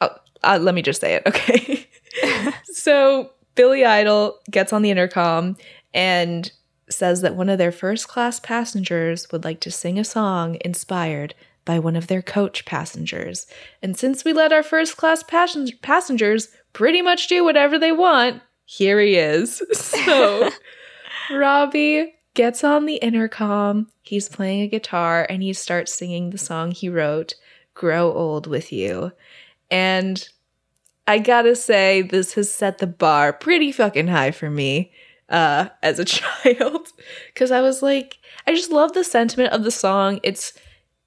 Oh, 0.00 0.10
uh, 0.44 0.58
let 0.60 0.74
me 0.74 0.82
just 0.82 1.00
say 1.00 1.14
it, 1.14 1.22
okay? 1.26 1.86
so 2.64 3.30
Billy 3.54 3.84
Idol 3.84 4.38
gets 4.50 4.72
on 4.72 4.82
the 4.82 4.90
intercom 4.90 5.56
and 5.94 6.50
says 6.88 7.22
that 7.22 7.36
one 7.36 7.48
of 7.48 7.58
their 7.58 7.72
first 7.72 8.08
class 8.08 8.38
passengers 8.40 9.30
would 9.32 9.44
like 9.44 9.60
to 9.60 9.70
sing 9.70 9.98
a 9.98 10.04
song 10.04 10.58
inspired 10.64 11.34
by 11.64 11.78
one 11.78 11.96
of 11.96 12.08
their 12.08 12.22
coach 12.22 12.64
passengers. 12.64 13.46
And 13.82 13.96
since 13.96 14.24
we 14.24 14.32
let 14.32 14.52
our 14.52 14.62
first 14.62 14.96
class 14.96 15.22
passen- 15.22 15.70
passengers 15.80 16.48
pretty 16.72 17.02
much 17.02 17.28
do 17.28 17.44
whatever 17.44 17.78
they 17.78 17.92
want, 17.92 18.42
here 18.64 19.00
he 19.00 19.16
is. 19.16 19.62
So 19.72 20.50
Robbie 21.38 22.14
gets 22.34 22.64
on 22.64 22.86
the 22.86 22.96
intercom. 22.96 23.88
He's 24.02 24.28
playing 24.28 24.62
a 24.62 24.68
guitar 24.68 25.26
and 25.28 25.42
he 25.42 25.52
starts 25.52 25.94
singing 25.94 26.30
the 26.30 26.38
song 26.38 26.70
he 26.70 26.88
wrote, 26.88 27.34
Grow 27.74 28.12
Old 28.12 28.46
with 28.46 28.72
You. 28.72 29.12
And 29.70 30.26
I 31.06 31.18
gotta 31.18 31.56
say, 31.56 32.02
this 32.02 32.34
has 32.34 32.52
set 32.52 32.78
the 32.78 32.86
bar 32.86 33.32
pretty 33.32 33.72
fucking 33.72 34.08
high 34.08 34.30
for 34.30 34.50
me 34.50 34.92
uh, 35.28 35.68
as 35.82 35.98
a 35.98 36.04
child. 36.04 36.88
Cause 37.34 37.50
I 37.50 37.60
was 37.60 37.82
like, 37.82 38.18
I 38.46 38.54
just 38.54 38.70
love 38.70 38.92
the 38.92 39.04
sentiment 39.04 39.52
of 39.52 39.64
the 39.64 39.70
song. 39.70 40.20
It's 40.22 40.52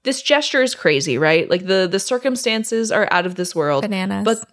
this 0.02 0.22
gesture 0.22 0.62
is 0.62 0.74
crazy, 0.74 1.18
right? 1.18 1.50
Like 1.50 1.66
the 1.66 1.88
the 1.90 1.98
circumstances 1.98 2.92
are 2.92 3.08
out 3.10 3.26
of 3.26 3.34
this 3.34 3.54
world. 3.54 3.82
Bananas. 3.82 4.24
But 4.24 4.48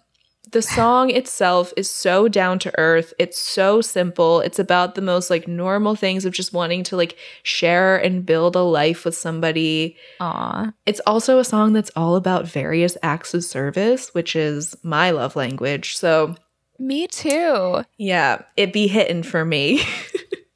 the 0.52 0.62
song 0.62 1.10
itself 1.10 1.72
is 1.76 1.90
so 1.90 2.28
down 2.28 2.58
to 2.60 2.78
earth. 2.78 3.12
It's 3.18 3.38
so 3.40 3.80
simple. 3.80 4.40
It's 4.40 4.58
about 4.58 4.94
the 4.94 5.02
most 5.02 5.30
like 5.30 5.48
normal 5.48 5.96
things 5.96 6.24
of 6.24 6.32
just 6.32 6.52
wanting 6.52 6.84
to 6.84 6.96
like 6.96 7.16
share 7.42 7.96
and 7.96 8.24
build 8.24 8.54
a 8.56 8.62
life 8.62 9.04
with 9.04 9.16
somebody. 9.16 9.96
Aw. 10.20 10.72
It's 10.86 11.00
also 11.06 11.38
a 11.38 11.44
song 11.44 11.72
that's 11.72 11.90
all 11.96 12.16
about 12.16 12.46
various 12.46 12.96
acts 13.02 13.34
of 13.34 13.44
service, 13.44 14.14
which 14.14 14.36
is 14.36 14.76
my 14.82 15.10
love 15.10 15.34
language. 15.36 15.96
So, 15.96 16.36
Me 16.78 17.06
too. 17.08 17.82
yeah, 17.98 18.42
it 18.56 18.72
be 18.72 18.86
hitting 18.86 19.22
for 19.22 19.44
me. 19.44 19.82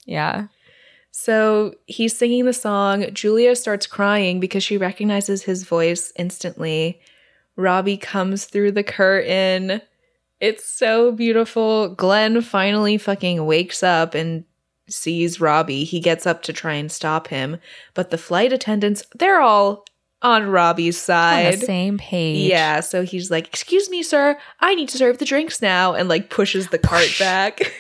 Yeah. 0.08 0.46
So 1.10 1.74
he's 1.84 2.16
singing 2.16 2.46
the 2.46 2.54
song. 2.54 3.12
Julia 3.12 3.54
starts 3.54 3.86
crying 3.86 4.40
because 4.40 4.64
she 4.64 4.78
recognizes 4.78 5.42
his 5.42 5.64
voice 5.64 6.14
instantly. 6.16 6.98
Robbie 7.58 7.96
comes 7.96 8.44
through 8.46 8.72
the 8.72 8.84
curtain. 8.84 9.82
It's 10.40 10.64
so 10.64 11.10
beautiful. 11.12 11.88
Glenn 11.88 12.40
finally 12.40 12.96
fucking 12.96 13.44
wakes 13.44 13.82
up 13.82 14.14
and 14.14 14.44
sees 14.88 15.40
Robbie. 15.40 15.82
He 15.84 15.98
gets 16.00 16.26
up 16.26 16.42
to 16.44 16.52
try 16.52 16.74
and 16.74 16.90
stop 16.90 17.26
him, 17.26 17.58
but 17.94 18.10
the 18.10 18.16
flight 18.16 18.52
attendants, 18.52 19.02
they're 19.18 19.40
all 19.40 19.84
on 20.22 20.46
Robbie's 20.46 20.96
On 20.96 21.04
side. 21.04 21.54
the 21.60 21.66
same 21.66 21.98
page. 21.98 22.48
Yeah, 22.48 22.80
so 22.80 23.02
he's 23.04 23.30
like, 23.30 23.48
"Excuse 23.48 23.90
me, 23.90 24.02
sir, 24.02 24.38
I 24.60 24.74
need 24.76 24.88
to 24.90 24.98
serve 24.98 25.18
the 25.18 25.24
drinks 25.24 25.60
now," 25.60 25.94
and 25.94 26.08
like 26.08 26.30
pushes 26.30 26.68
the 26.68 26.78
cart 26.78 27.10
back. 27.18 27.72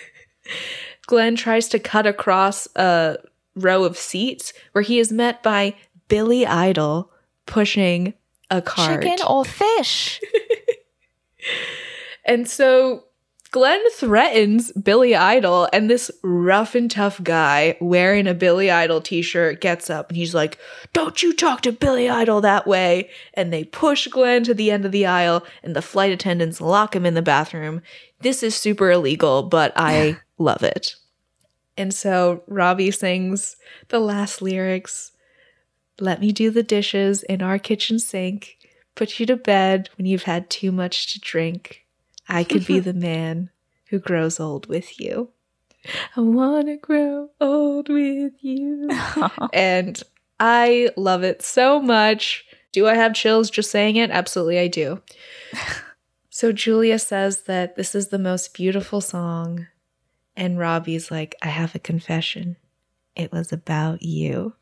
Glenn 1.06 1.36
tries 1.36 1.68
to 1.68 1.78
cut 1.78 2.06
across 2.06 2.68
a 2.76 3.16
row 3.54 3.84
of 3.84 3.96
seats 3.96 4.52
where 4.72 4.82
he 4.82 4.98
is 4.98 5.10
met 5.12 5.42
by 5.42 5.74
Billy 6.08 6.46
Idol 6.46 7.10
pushing 7.46 8.14
a 8.50 8.62
cart. 8.62 9.02
Chicken 9.02 9.26
or 9.26 9.44
fish? 9.44 10.20
And 12.28 12.46
so 12.46 13.04
Glenn 13.50 13.80
threatens 13.94 14.70
Billy 14.72 15.16
Idol, 15.16 15.66
and 15.72 15.88
this 15.88 16.10
rough 16.22 16.74
and 16.74 16.90
tough 16.90 17.22
guy 17.24 17.78
wearing 17.80 18.26
a 18.26 18.34
Billy 18.34 18.70
Idol 18.70 19.00
t 19.00 19.22
shirt 19.22 19.62
gets 19.62 19.88
up 19.88 20.10
and 20.10 20.18
he's 20.18 20.34
like, 20.34 20.58
Don't 20.92 21.22
you 21.22 21.32
talk 21.32 21.62
to 21.62 21.72
Billy 21.72 22.10
Idol 22.10 22.42
that 22.42 22.66
way. 22.66 23.08
And 23.32 23.50
they 23.50 23.64
push 23.64 24.06
Glenn 24.08 24.44
to 24.44 24.52
the 24.52 24.70
end 24.70 24.84
of 24.84 24.92
the 24.92 25.06
aisle, 25.06 25.44
and 25.62 25.74
the 25.74 25.80
flight 25.80 26.12
attendants 26.12 26.60
lock 26.60 26.94
him 26.94 27.06
in 27.06 27.14
the 27.14 27.22
bathroom. 27.22 27.80
This 28.20 28.42
is 28.42 28.54
super 28.54 28.90
illegal, 28.90 29.42
but 29.42 29.72
I 29.74 30.18
love 30.38 30.62
it. 30.62 30.96
And 31.78 31.94
so 31.94 32.42
Robbie 32.46 32.90
sings 32.90 33.56
the 33.88 34.00
last 34.00 34.42
lyrics 34.42 35.12
Let 36.00 36.20
me 36.20 36.32
do 36.32 36.50
the 36.50 36.62
dishes 36.62 37.22
in 37.22 37.42
our 37.42 37.58
kitchen 37.58 37.98
sink, 37.98 38.58
put 38.94 39.18
you 39.18 39.26
to 39.26 39.36
bed 39.36 39.90
when 39.96 40.06
you've 40.06 40.24
had 40.24 40.48
too 40.50 40.72
much 40.72 41.12
to 41.12 41.20
drink. 41.20 41.84
I 42.28 42.44
could 42.44 42.66
be 42.66 42.78
the 42.80 42.94
man 42.94 43.50
who 43.86 43.98
grows 43.98 44.38
old 44.38 44.66
with 44.66 45.00
you. 45.00 45.30
I 46.16 46.20
want 46.20 46.66
to 46.66 46.76
grow 46.76 47.30
old 47.40 47.88
with 47.88 48.32
you. 48.40 48.88
and 49.52 50.02
I 50.38 50.90
love 50.96 51.24
it 51.24 51.42
so 51.42 51.80
much. 51.80 52.44
Do 52.72 52.86
I 52.86 52.94
have 52.94 53.14
chills 53.14 53.50
just 53.50 53.70
saying 53.70 53.96
it? 53.96 54.10
Absolutely, 54.10 54.58
I 54.58 54.68
do. 54.68 55.02
so 56.30 56.52
Julia 56.52 56.98
says 56.98 57.42
that 57.42 57.76
this 57.76 57.94
is 57.94 58.08
the 58.08 58.18
most 58.18 58.54
beautiful 58.54 59.00
song. 59.00 59.66
And 60.36 60.58
Robbie's 60.58 61.10
like, 61.10 61.34
I 61.42 61.48
have 61.48 61.74
a 61.74 61.80
confession. 61.80 62.56
It 63.16 63.32
was 63.32 63.52
about 63.52 64.02
you. 64.02 64.54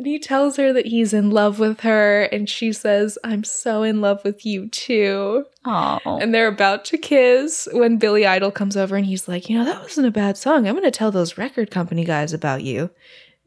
And 0.00 0.06
he 0.06 0.18
tells 0.18 0.56
her 0.56 0.72
that 0.72 0.86
he's 0.86 1.12
in 1.12 1.28
love 1.28 1.58
with 1.58 1.80
her, 1.80 2.22
and 2.22 2.48
she 2.48 2.72
says, 2.72 3.18
I'm 3.22 3.44
so 3.44 3.82
in 3.82 4.00
love 4.00 4.24
with 4.24 4.46
you 4.46 4.66
too. 4.68 5.44
Oh. 5.66 6.00
And 6.22 6.32
they're 6.32 6.48
about 6.48 6.86
to 6.86 6.96
kiss 6.96 7.68
when 7.70 7.98
Billy 7.98 8.24
Idol 8.24 8.50
comes 8.50 8.78
over 8.78 8.96
and 8.96 9.04
he's 9.04 9.28
like, 9.28 9.50
You 9.50 9.58
know, 9.58 9.66
that 9.66 9.82
wasn't 9.82 10.06
a 10.06 10.10
bad 10.10 10.38
song. 10.38 10.66
I'm 10.66 10.74
going 10.74 10.84
to 10.84 10.90
tell 10.90 11.10
those 11.10 11.36
record 11.36 11.70
company 11.70 12.06
guys 12.06 12.32
about 12.32 12.62
you. 12.62 12.88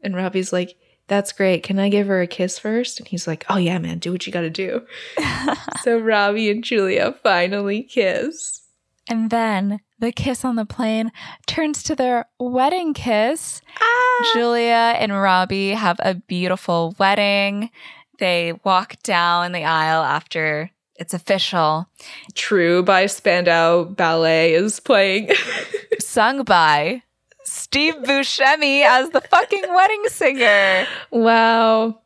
And 0.00 0.14
Robbie's 0.14 0.52
like, 0.52 0.76
That's 1.08 1.32
great. 1.32 1.64
Can 1.64 1.80
I 1.80 1.88
give 1.88 2.06
her 2.06 2.20
a 2.22 2.28
kiss 2.28 2.56
first? 2.56 3.00
And 3.00 3.08
he's 3.08 3.26
like, 3.26 3.44
Oh, 3.50 3.56
yeah, 3.56 3.80
man, 3.80 3.98
do 3.98 4.12
what 4.12 4.24
you 4.24 4.32
got 4.32 4.42
to 4.42 4.48
do. 4.48 4.86
so 5.82 5.98
Robbie 5.98 6.52
and 6.52 6.62
Julia 6.62 7.16
finally 7.24 7.82
kiss. 7.82 8.60
And 9.08 9.28
then 9.28 9.80
the 10.04 10.12
kiss 10.12 10.44
on 10.44 10.56
the 10.56 10.66
plane 10.66 11.10
turns 11.46 11.82
to 11.82 11.96
their 11.96 12.26
wedding 12.38 12.92
kiss. 12.92 13.62
Ah! 13.80 14.30
Julia 14.34 14.94
and 14.98 15.18
Robbie 15.18 15.70
have 15.70 15.96
a 16.00 16.14
beautiful 16.14 16.94
wedding. 16.98 17.70
They 18.18 18.52
walk 18.64 19.02
down 19.02 19.52
the 19.52 19.64
aisle 19.64 20.02
after 20.02 20.70
it's 20.96 21.14
official, 21.14 21.88
True 22.34 22.82
by 22.82 23.06
Spandau 23.06 23.84
Ballet 23.84 24.52
is 24.52 24.78
playing. 24.78 25.30
sung 25.98 26.44
by 26.44 27.02
Steve 27.42 27.94
Buscemi 27.96 28.84
as 28.84 29.10
the 29.10 29.22
fucking 29.22 29.64
wedding 29.74 30.04
singer. 30.08 30.86
wow. 31.10 31.98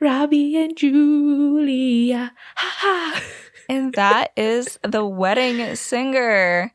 Robbie 0.00 0.56
and 0.56 0.76
Julia. 0.76 2.32
Ha 2.56 2.74
ha. 2.76 3.22
And 3.70 3.92
that 3.94 4.32
is 4.36 4.78
the 4.82 5.04
wedding 5.04 5.74
singer. 5.74 6.72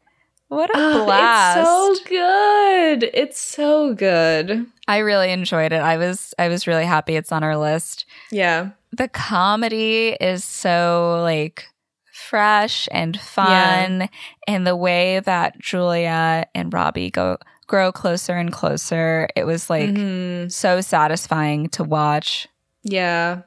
What 0.54 0.70
a 0.70 0.74
Oh, 0.76 1.06
blast. 1.06 1.60
It's 1.60 1.68
so 1.70 2.10
good. 2.10 3.10
It's 3.14 3.40
so 3.40 3.94
good. 3.94 4.66
I 4.88 5.00
really 5.00 5.32
enjoyed 5.32 5.72
it. 5.74 5.82
I 5.82 5.98
was 5.98 6.34
I 6.38 6.48
was 6.50 6.68
really 6.68 6.86
happy 6.86 7.16
it's 7.16 7.32
on 7.32 7.44
our 7.44 7.58
list. 7.58 8.06
Yeah. 8.32 8.70
The 8.92 9.08
comedy 9.08 10.16
is 10.22 10.44
so 10.44 11.20
like 11.24 11.66
fresh 12.12 12.88
and 12.92 13.20
fun 13.20 14.10
and 14.48 14.68
the 14.68 14.76
way 14.76 15.20
that 15.22 15.60
Julia 15.60 16.46
and 16.54 16.72
Robbie 16.74 17.10
go 17.10 17.38
grow 17.68 17.92
closer 17.92 18.34
and 18.36 18.52
closer. 18.52 19.28
It 19.36 19.46
was 19.46 19.70
like 19.70 19.90
Mhm. 19.90 20.52
so 20.52 20.82
satisfying 20.82 21.70
to 21.70 21.84
watch. 21.84 22.48
Yeah. 22.84 23.42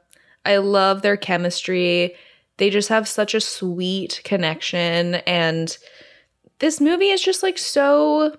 I 0.44 0.56
love 0.56 1.02
their 1.02 1.16
chemistry. 1.16 2.14
They 2.56 2.70
just 2.70 2.88
have 2.88 3.06
such 3.06 3.34
a 3.34 3.40
sweet 3.40 4.20
connection. 4.24 5.16
And 5.26 5.76
this 6.58 6.80
movie 6.80 7.08
is 7.08 7.22
just 7.22 7.42
like 7.42 7.58
so 7.58 8.36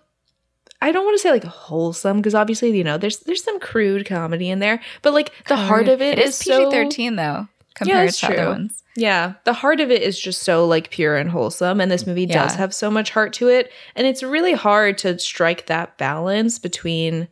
I 0.81 0.91
don't 0.91 1.06
want 1.06 1.15
to 1.15 1.22
say 1.22 1.31
like 1.31 1.44
wholesome 1.44 2.18
because 2.18 2.35
obviously, 2.35 2.76
you 2.77 2.84
know, 2.84 2.98
there's 2.98 3.19
there's 3.19 3.44
some 3.44 3.60
crude 3.60 4.06
comedy 4.06 4.49
in 4.49 4.60
there, 4.60 4.80
but 5.02 5.14
like 5.14 5.31
the 5.48 5.56
heart 5.56 5.88
of 5.88 6.02
it 6.02 6.19
it 6.19 6.26
is, 6.26 6.35
is 6.39 6.44
PG 6.44 6.56
so 6.56 6.72
thirteen 6.72 7.15
though, 7.15 7.48
compared 7.73 8.07
that's 8.10 8.19
to 8.19 8.27
other 8.27 8.35
true. 8.35 8.48
ones. 8.49 8.84
Yeah, 8.95 9.34
the 9.44 9.53
heart 9.53 9.80
of 9.80 9.91
it 9.91 10.02
is 10.02 10.19
just 10.19 10.41
so 10.44 10.65
like 10.65 10.89
pure 10.89 11.18
and 11.18 11.30
wholesome 11.30 11.80
and 11.80 11.91
this 11.91 12.07
movie 12.07 12.26
does 12.26 12.56
have 12.56 12.73
so 12.73 12.89
much 12.89 13.11
heart 13.11 13.31
to 13.34 13.48
it 13.48 13.72
and 13.95 14.07
it's 14.07 14.23
really 14.23 14.53
hard 14.53 14.98
to 14.99 15.19
strike 15.19 15.68
that 15.68 15.98
balance 15.99 16.57
between 16.57 17.27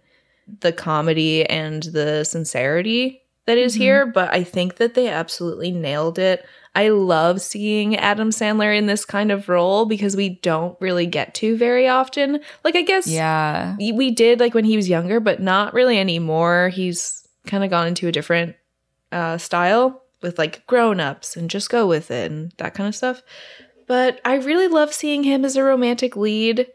the 0.59 0.71
comedy 0.71 1.43
and 1.49 1.81
the 1.83 2.23
sincerity 2.23 3.23
that 3.47 3.57
is 3.57 3.75
Mhm. 3.75 3.79
here, 3.79 4.05
but 4.05 4.31
I 4.33 4.43
think 4.43 4.75
that 4.77 4.93
they 4.93 5.07
absolutely 5.07 5.71
nailed 5.71 6.19
it. 6.19 6.45
I 6.75 6.89
love 6.89 7.41
seeing 7.41 7.95
Adam 7.95 8.29
Sandler 8.31 8.77
in 8.77 8.85
this 8.85 9.05
kind 9.05 9.31
of 9.31 9.47
role 9.47 9.85
because 9.85 10.15
we 10.15 10.29
don't 10.41 10.79
really 10.81 11.05
get 11.05 11.33
to 11.35 11.55
very 11.57 11.87
often. 11.87 12.41
Like 12.63 12.75
I 12.75 12.81
guess 12.81 13.07
Yeah. 13.07 13.75
we 13.79 14.11
did 14.11 14.39
like 14.41 14.53
when 14.53 14.65
he 14.65 14.75
was 14.75 14.89
younger, 14.89 15.19
but 15.19 15.41
not 15.41 15.73
really 15.73 15.97
anymore. 15.97 16.69
He's 16.69 17.25
kind 17.47 17.63
of 17.63 17.69
gone 17.69 17.87
into 17.87 18.07
a 18.07 18.11
different 18.11 18.55
uh, 19.11 19.37
style 19.37 20.03
with 20.21 20.37
like 20.37 20.65
grown 20.67 20.99
ups 20.99 21.37
and 21.37 21.49
just 21.49 21.69
go 21.69 21.87
with 21.87 22.11
it 22.11 22.29
and 22.31 22.51
that 22.57 22.73
kind 22.73 22.87
of 22.89 22.95
stuff. 22.95 23.21
But 23.87 24.19
I 24.25 24.35
really 24.35 24.67
love 24.67 24.93
seeing 24.93 25.23
him 25.23 25.45
as 25.45 25.55
a 25.55 25.63
romantic 25.63 26.15
lead. 26.17 26.67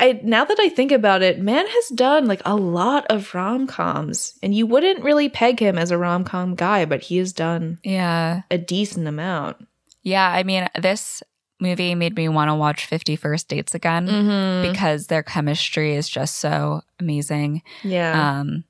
I 0.00 0.20
now 0.24 0.44
that 0.44 0.58
I 0.58 0.68
think 0.70 0.90
about 0.92 1.22
it, 1.22 1.38
man 1.40 1.66
has 1.66 1.88
done 1.90 2.26
like 2.26 2.42
a 2.44 2.56
lot 2.56 3.06
of 3.10 3.32
rom 3.34 3.66
coms, 3.66 4.38
and 4.42 4.54
you 4.54 4.66
wouldn't 4.66 5.04
really 5.04 5.28
peg 5.28 5.60
him 5.60 5.78
as 5.78 5.90
a 5.90 5.98
rom 5.98 6.24
com 6.24 6.54
guy, 6.54 6.84
but 6.86 7.02
he 7.02 7.18
has 7.18 7.32
done 7.32 7.78
Yeah. 7.84 8.42
a 8.50 8.58
decent 8.58 9.06
amount. 9.06 9.56
Yeah. 10.02 10.28
I 10.28 10.42
mean, 10.42 10.68
this 10.80 11.22
movie 11.60 11.94
made 11.94 12.16
me 12.16 12.26
want 12.28 12.48
to 12.48 12.54
watch 12.54 12.86
50 12.86 13.16
First 13.16 13.48
Dates 13.48 13.74
again 13.74 14.06
Mm-hmm. 14.08 14.72
because 14.72 15.08
their 15.08 15.22
chemistry 15.22 15.94
is 15.94 16.08
just 16.08 16.36
so 16.36 16.80
amazing. 16.98 17.62
Yeah, 17.84 18.40
Um, 18.40 18.64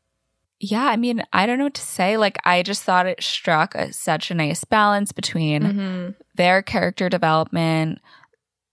yeah, 0.58 0.84
I 0.86 0.96
mean, 0.96 1.22
I 1.32 1.46
don't 1.46 1.58
know 1.58 1.64
what 1.64 1.74
to 1.74 1.80
say. 1.82 2.16
Like, 2.16 2.36
I 2.44 2.62
just 2.64 2.82
thought 2.82 3.06
it 3.06 3.22
struck 3.22 3.74
a, 3.76 3.92
such 3.92 4.30
a 4.30 4.34
nice 4.34 4.64
balance 4.64 5.12
between 5.12 5.62
Mhm. 5.62 6.14
their 6.34 6.62
character 6.62 7.08
development, 7.08 8.00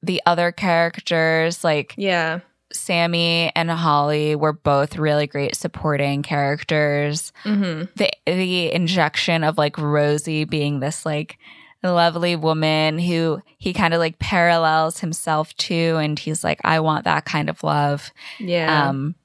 the 0.01 0.21
other 0.25 0.51
characters, 0.51 1.63
like 1.63 1.93
yeah, 1.97 2.39
Sammy 2.77 3.51
and 3.55 3.69
Holly 3.69 4.35
were 4.35 4.53
both 4.53 4.97
really 4.97 5.27
great 5.27 5.55
supporting 5.55 6.23
characters. 6.23 7.31
Mm-hmm. 7.43 7.85
The 7.95 8.11
the 8.25 8.71
injection 8.71 9.43
of 9.43 9.57
like 9.57 9.77
Rosie 9.77 10.45
being 10.45 10.79
this 10.79 11.05
like 11.05 11.37
lovely 11.83 12.35
woman 12.35 12.99
who 12.99 13.41
he 13.57 13.73
kind 13.73 13.93
of 13.93 13.99
like 13.99 14.19
parallels 14.19 14.99
himself 14.99 15.55
to 15.55 15.97
and 15.97 16.19
he's 16.19 16.43
like 16.43 16.59
I 16.63 16.79
want 16.79 17.05
that 17.05 17.25
kind 17.25 17.49
of 17.49 17.63
love. 17.63 18.11
Yeah. 18.39 18.89
Um 18.89 19.15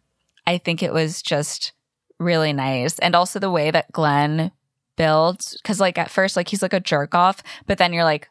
I 0.47 0.59
think 0.59 0.83
it 0.83 0.93
was 0.93 1.23
just 1.23 1.73
really 2.19 2.53
nice. 2.53 2.99
And 2.99 3.15
also 3.15 3.39
the 3.39 3.51
way 3.51 3.71
that 3.71 3.91
Glenn 3.93 4.53
builds 4.97 5.59
cuz 5.65 5.81
like 5.81 5.99
at 5.99 6.11
first 6.11 6.37
like 6.37 6.49
he's 6.49 6.63
like 6.63 6.73
a 6.73 6.81
jerk 6.81 7.15
off, 7.15 7.43
but 7.67 7.79
then 7.79 7.93
you're 7.93 8.05
like 8.05 8.29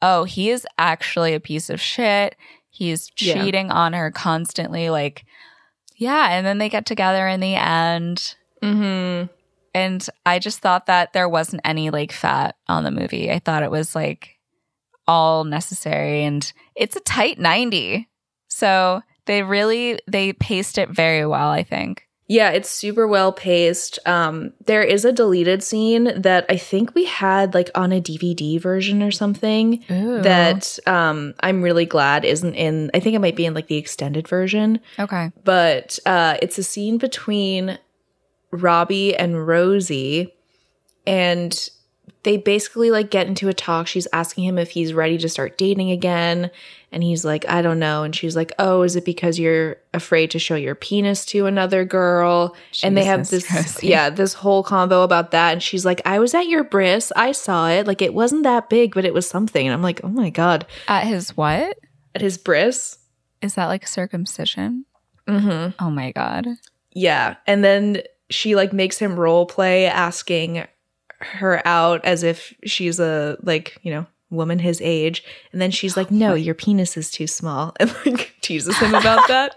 oh, 0.00 0.24
he 0.24 0.50
is 0.50 0.66
actually 0.78 1.34
a 1.34 1.40
piece 1.40 1.68
of 1.70 1.80
shit. 1.80 2.36
He's 2.70 3.10
Yeah. 3.18 3.34
cheating 3.34 3.70
on 3.70 3.92
her 3.92 4.10
constantly 4.10 4.90
like 4.90 5.24
yeah, 5.96 6.28
and 6.30 6.46
then 6.46 6.58
they 6.58 6.68
get 6.68 6.86
together 6.86 7.26
in 7.26 7.40
the 7.40 7.56
end. 7.56 8.36
mm-hmm. 8.62 9.26
And 9.74 10.06
I 10.24 10.38
just 10.38 10.60
thought 10.60 10.86
that 10.86 11.12
there 11.12 11.28
wasn't 11.28 11.62
any 11.64 11.90
like 11.90 12.12
fat 12.12 12.56
on 12.68 12.84
the 12.84 12.90
movie. 12.90 13.30
I 13.30 13.38
thought 13.40 13.62
it 13.62 13.70
was 13.70 13.94
like 13.94 14.36
all 15.06 15.44
necessary 15.44 16.24
and 16.24 16.50
it's 16.76 16.96
a 16.96 17.00
tight 17.00 17.38
90. 17.38 18.08
So 18.48 19.02
they 19.26 19.42
really 19.42 19.98
they 20.08 20.32
paced 20.32 20.78
it 20.78 20.88
very 20.90 21.26
well, 21.26 21.50
I 21.50 21.62
think. 21.62 22.07
Yeah, 22.30 22.50
it's 22.50 22.68
super 22.68 23.08
well 23.08 23.32
paced. 23.32 23.98
Um, 24.06 24.52
there 24.66 24.82
is 24.82 25.06
a 25.06 25.12
deleted 25.12 25.62
scene 25.62 26.12
that 26.20 26.44
I 26.50 26.58
think 26.58 26.94
we 26.94 27.06
had 27.06 27.54
like 27.54 27.70
on 27.74 27.90
a 27.90 28.02
DVD 28.02 28.60
version 28.60 29.02
or 29.02 29.10
something 29.10 29.82
that 29.88 30.78
um, 30.86 31.32
I'm 31.40 31.62
really 31.62 31.86
glad 31.86 32.26
isn't 32.26 32.54
in. 32.54 32.90
I 32.92 33.00
think 33.00 33.16
it 33.16 33.20
might 33.20 33.34
be 33.36 33.46
in 33.46 33.54
like 33.54 33.68
the 33.68 33.78
extended 33.78 34.28
version, 34.28 34.80
Okay. 34.98 35.32
but 35.42 35.98
uh, 36.04 36.36
it's 36.42 36.58
a 36.58 36.62
scene 36.62 36.98
between 36.98 37.78
Robbie 38.50 39.16
and 39.16 39.46
Rosie, 39.46 40.34
and 41.06 41.70
they 42.28 42.36
basically 42.36 42.90
like 42.90 43.08
get 43.10 43.26
into 43.26 43.48
a 43.48 43.54
talk. 43.54 43.86
She's 43.86 44.06
asking 44.12 44.44
him 44.44 44.58
if 44.58 44.68
he's 44.68 44.92
ready 44.92 45.16
to 45.16 45.30
start 45.30 45.56
dating 45.56 45.90
again, 45.90 46.50
and 46.92 47.02
he's 47.02 47.24
like, 47.24 47.48
"I 47.48 47.62
don't 47.62 47.78
know." 47.78 48.02
And 48.02 48.14
she's 48.14 48.36
like, 48.36 48.52
"Oh, 48.58 48.82
is 48.82 48.96
it 48.96 49.06
because 49.06 49.38
you're 49.38 49.78
afraid 49.94 50.30
to 50.32 50.38
show 50.38 50.54
your 50.54 50.74
penis 50.74 51.24
to 51.26 51.46
another 51.46 51.86
girl?" 51.86 52.54
and 52.82 52.94
they 52.94 53.06
have 53.06 53.30
this, 53.30 53.82
yeah, 53.82 54.10
this 54.10 54.34
whole 54.34 54.62
convo 54.62 55.04
about 55.04 55.30
that. 55.30 55.52
And 55.52 55.62
she's 55.62 55.86
like, 55.86 56.02
"I 56.04 56.18
was 56.18 56.34
at 56.34 56.48
your 56.48 56.64
bris. 56.64 57.10
I 57.16 57.32
saw 57.32 57.70
it. 57.70 57.86
Like 57.86 58.02
it 58.02 58.12
wasn't 58.12 58.42
that 58.42 58.68
big, 58.68 58.92
but 58.92 59.06
it 59.06 59.14
was 59.14 59.26
something." 59.26 59.66
And 59.66 59.72
I'm 59.72 59.82
like, 59.82 60.02
"Oh 60.04 60.08
my 60.08 60.28
god!" 60.28 60.66
At 60.86 61.06
his 61.06 61.34
what? 61.34 61.78
At 62.14 62.20
his 62.20 62.36
bris. 62.36 62.98
Is 63.40 63.54
that 63.54 63.68
like 63.68 63.86
circumcision? 63.86 64.84
Mm-hmm. 65.26 65.82
Oh 65.82 65.90
my 65.90 66.12
god. 66.12 66.46
Yeah. 66.92 67.36
And 67.46 67.64
then 67.64 68.02
she 68.28 68.54
like 68.54 68.74
makes 68.74 68.98
him 68.98 69.18
role 69.18 69.46
play 69.46 69.86
asking 69.86 70.66
her 71.20 71.60
out 71.66 72.04
as 72.04 72.22
if 72.22 72.54
she's 72.64 72.98
a 73.00 73.36
like, 73.42 73.78
you 73.82 73.90
know, 73.92 74.06
woman 74.30 74.58
his 74.58 74.80
age. 74.80 75.24
And 75.52 75.60
then 75.60 75.70
she's 75.70 75.96
like, 75.96 76.10
"No, 76.10 76.34
your 76.46 76.54
penis 76.54 76.96
is 76.96 77.10
too 77.10 77.26
small." 77.26 77.74
And 77.80 77.94
like 78.06 78.34
teases 78.40 78.76
him 78.78 78.94
about 78.94 79.26
that. 79.28 79.56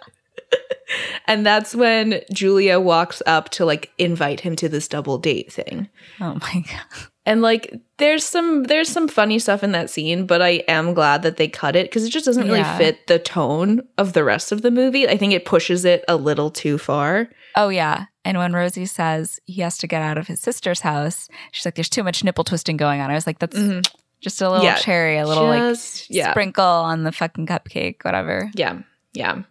and 1.27 1.45
that's 1.45 1.73
when 1.75 2.21
Julia 2.33 2.79
walks 2.79 3.21
up 3.25 3.49
to 3.49 3.65
like 3.65 3.91
invite 3.97 4.41
him 4.41 4.55
to 4.57 4.67
this 4.69 4.87
double 4.87 5.17
date 5.17 5.51
thing. 5.51 5.87
Oh 6.19 6.35
my 6.41 6.63
god. 6.67 7.07
And 7.25 7.41
like 7.41 7.73
there's 7.97 8.23
some 8.25 8.63
there's 8.63 8.89
some 8.89 9.07
funny 9.07 9.37
stuff 9.39 9.63
in 9.63 9.71
that 9.73 9.89
scene, 9.89 10.25
but 10.25 10.41
I 10.41 10.63
am 10.67 10.93
glad 10.93 11.21
that 11.23 11.37
they 11.37 11.47
cut 11.47 11.75
it 11.75 11.85
because 11.85 12.03
it 12.03 12.09
just 12.09 12.25
doesn't 12.25 12.45
really 12.47 12.59
Yeah. 12.59 12.77
fit 12.77 13.07
the 13.07 13.19
tone 13.19 13.81
of 13.97 14.13
the 14.13 14.23
rest 14.23 14.51
of 14.51 14.61
the 14.63 14.71
movie. 14.71 15.07
I 15.07 15.17
think 15.17 15.33
it 15.33 15.45
pushes 15.45 15.85
it 15.85 16.03
a 16.07 16.15
little 16.15 16.49
too 16.49 16.77
far. 16.77 17.29
Oh 17.55 17.69
yeah. 17.69 18.05
And 18.23 18.37
when 18.37 18.53
Rosie 18.53 18.85
says 18.85 19.39
he 19.45 19.61
has 19.61 19.77
to 19.79 19.87
get 19.87 20.01
out 20.01 20.17
of 20.17 20.27
his 20.27 20.39
sister's 20.39 20.81
house, 20.81 21.27
she's 21.51 21.65
like, 21.65 21.75
"There's 21.75 21.89
too 21.89 22.03
much 22.03 22.23
nipple 22.23 22.43
twisting 22.43 22.77
going 22.77 23.01
on." 23.01 23.09
I 23.09 23.15
was 23.15 23.25
like, 23.25 23.39
"That's 23.39 23.57
mm-hmm. 23.57 23.81
just 24.19 24.41
a 24.41 24.49
little 24.49 24.65
Yeah. 24.65 24.75
cherry, 24.75 25.17
a 25.17 25.27
little 25.27 25.51
Just- 25.51 26.09
like 26.09 26.17
yeah. 26.17 26.31
sprinkle 26.31 26.63
on 26.63 27.03
the 27.03 27.11
fucking 27.11 27.47
cupcake, 27.47 28.03
whatever." 28.03 28.51
Yeah. 28.53 28.79
Yeah. 29.13 29.43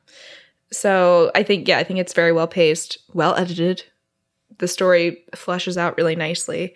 So 0.72 1.30
I 1.34 1.42
think, 1.42 1.66
yeah, 1.66 1.78
I 1.78 1.84
think 1.84 1.98
it's 1.98 2.12
very 2.12 2.32
well 2.32 2.46
paced, 2.46 2.98
well 3.12 3.34
edited. 3.34 3.84
The 4.58 4.68
story 4.68 5.24
fleshes 5.32 5.76
out 5.76 5.96
really 5.96 6.14
nicely. 6.16 6.74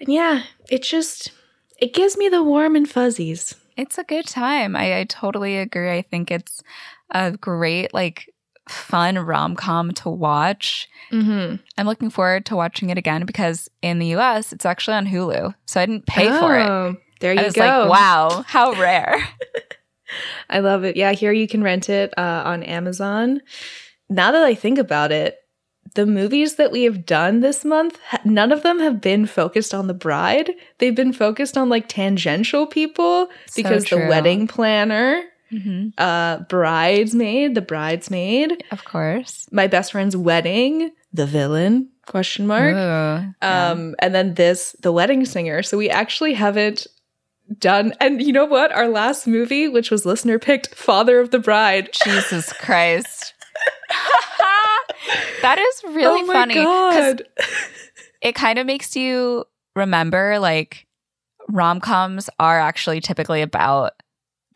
And 0.00 0.08
yeah, 0.08 0.44
it 0.70 0.82
just, 0.82 1.32
it 1.78 1.92
gives 1.92 2.16
me 2.16 2.28
the 2.28 2.42
warm 2.42 2.76
and 2.76 2.88
fuzzies. 2.88 3.54
It's 3.76 3.98
a 3.98 4.04
good 4.04 4.26
time. 4.26 4.74
I, 4.76 5.00
I 5.00 5.04
totally 5.04 5.58
agree. 5.58 5.90
I 5.90 6.02
think 6.02 6.30
it's 6.30 6.62
a 7.10 7.32
great, 7.32 7.92
like, 7.92 8.32
fun 8.68 9.18
rom 9.18 9.54
com 9.56 9.92
to 9.92 10.08
watch. 10.10 10.88
Mm-hmm. 11.12 11.56
I'm 11.78 11.86
looking 11.86 12.10
forward 12.10 12.46
to 12.46 12.56
watching 12.56 12.90
it 12.90 12.98
again 12.98 13.24
because 13.26 13.68
in 13.82 13.98
the 13.98 14.14
US, 14.16 14.52
it's 14.52 14.66
actually 14.66 14.96
on 14.96 15.06
Hulu. 15.06 15.54
So 15.66 15.80
I 15.80 15.86
didn't 15.86 16.06
pay 16.06 16.28
for 16.38 16.58
it. 16.58 16.66
Oh, 16.66 16.96
There 17.20 17.32
you 17.34 17.40
I 17.40 17.44
was 17.44 17.54
go. 17.54 17.60
like, 17.62 17.90
wow, 17.90 18.44
how 18.46 18.72
rare. 18.80 19.16
I 20.48 20.60
love 20.60 20.84
it. 20.84 20.96
Yeah, 20.96 21.12
here 21.12 21.32
you 21.32 21.48
can 21.48 21.62
rent 21.62 21.88
it 21.88 22.12
uh, 22.16 22.42
on 22.44 22.62
Amazon. 22.62 23.40
Now 24.08 24.32
that 24.32 24.44
I 24.44 24.54
think 24.54 24.78
about 24.78 25.12
it, 25.12 25.38
the 25.94 26.06
movies 26.06 26.56
that 26.56 26.72
we 26.72 26.84
have 26.84 27.06
done 27.06 27.40
this 27.40 27.64
month, 27.64 27.98
none 28.24 28.50
of 28.52 28.62
them 28.62 28.80
have 28.80 29.00
been 29.00 29.26
focused 29.26 29.72
on 29.74 29.86
the 29.86 29.94
bride. 29.94 30.50
They've 30.78 30.94
been 30.94 31.12
focused 31.12 31.56
on 31.56 31.68
like 31.68 31.88
tangential 31.88 32.66
people 32.66 33.28
So 33.46 33.62
because 33.62 33.84
the 33.84 33.98
wedding 33.98 34.46
planner, 34.48 35.22
hmm 35.58 35.88
uh, 35.98 36.38
bridesmaid, 36.48 37.54
the 37.54 37.60
bridesmaid, 37.62 38.64
Of 38.70 38.84
course. 38.84 39.46
my 39.52 39.66
best 39.66 39.92
friend's 39.92 40.16
wedding, 40.16 40.90
the 41.12 41.26
villain 41.26 41.90
question 42.06 42.46
mark, 42.46 42.74
Ooh, 42.74 42.78
yeah. 42.78 43.30
um, 43.70 43.94
and 43.98 44.14
then 44.14 44.34
this, 44.34 44.74
the 44.80 44.92
wedding 44.92 45.24
singer. 45.24 45.62
So 45.62 45.76
we 45.78 45.88
actually 45.90 46.34
haven't 46.34 46.86
done. 47.58 47.94
And 48.00 48.20
you 48.22 48.32
know 48.32 48.44
what? 48.46 48.72
Our 48.72 48.88
last 48.88 49.26
movie, 49.26 49.68
which 49.68 49.90
was 49.90 50.04
listener 50.06 50.38
picked, 50.38 50.74
Father 50.74 51.20
of 51.20 51.30
the 51.30 51.38
Bride. 51.38 51.90
Jesus 52.04 52.52
Christ. 52.54 53.34
that 55.42 55.58
is 55.58 55.94
really 55.94 56.22
oh 56.22 56.26
my 56.26 56.32
funny. 56.32 56.54
God. 56.54 57.22
it 58.22 58.34
kind 58.34 58.58
of 58.58 58.66
makes 58.66 58.96
you 58.96 59.44
remember 59.76 60.38
like 60.38 60.86
rom 61.48 61.80
coms 61.80 62.30
are 62.38 62.58
actually 62.58 63.00
typically 63.00 63.42
about 63.42 63.92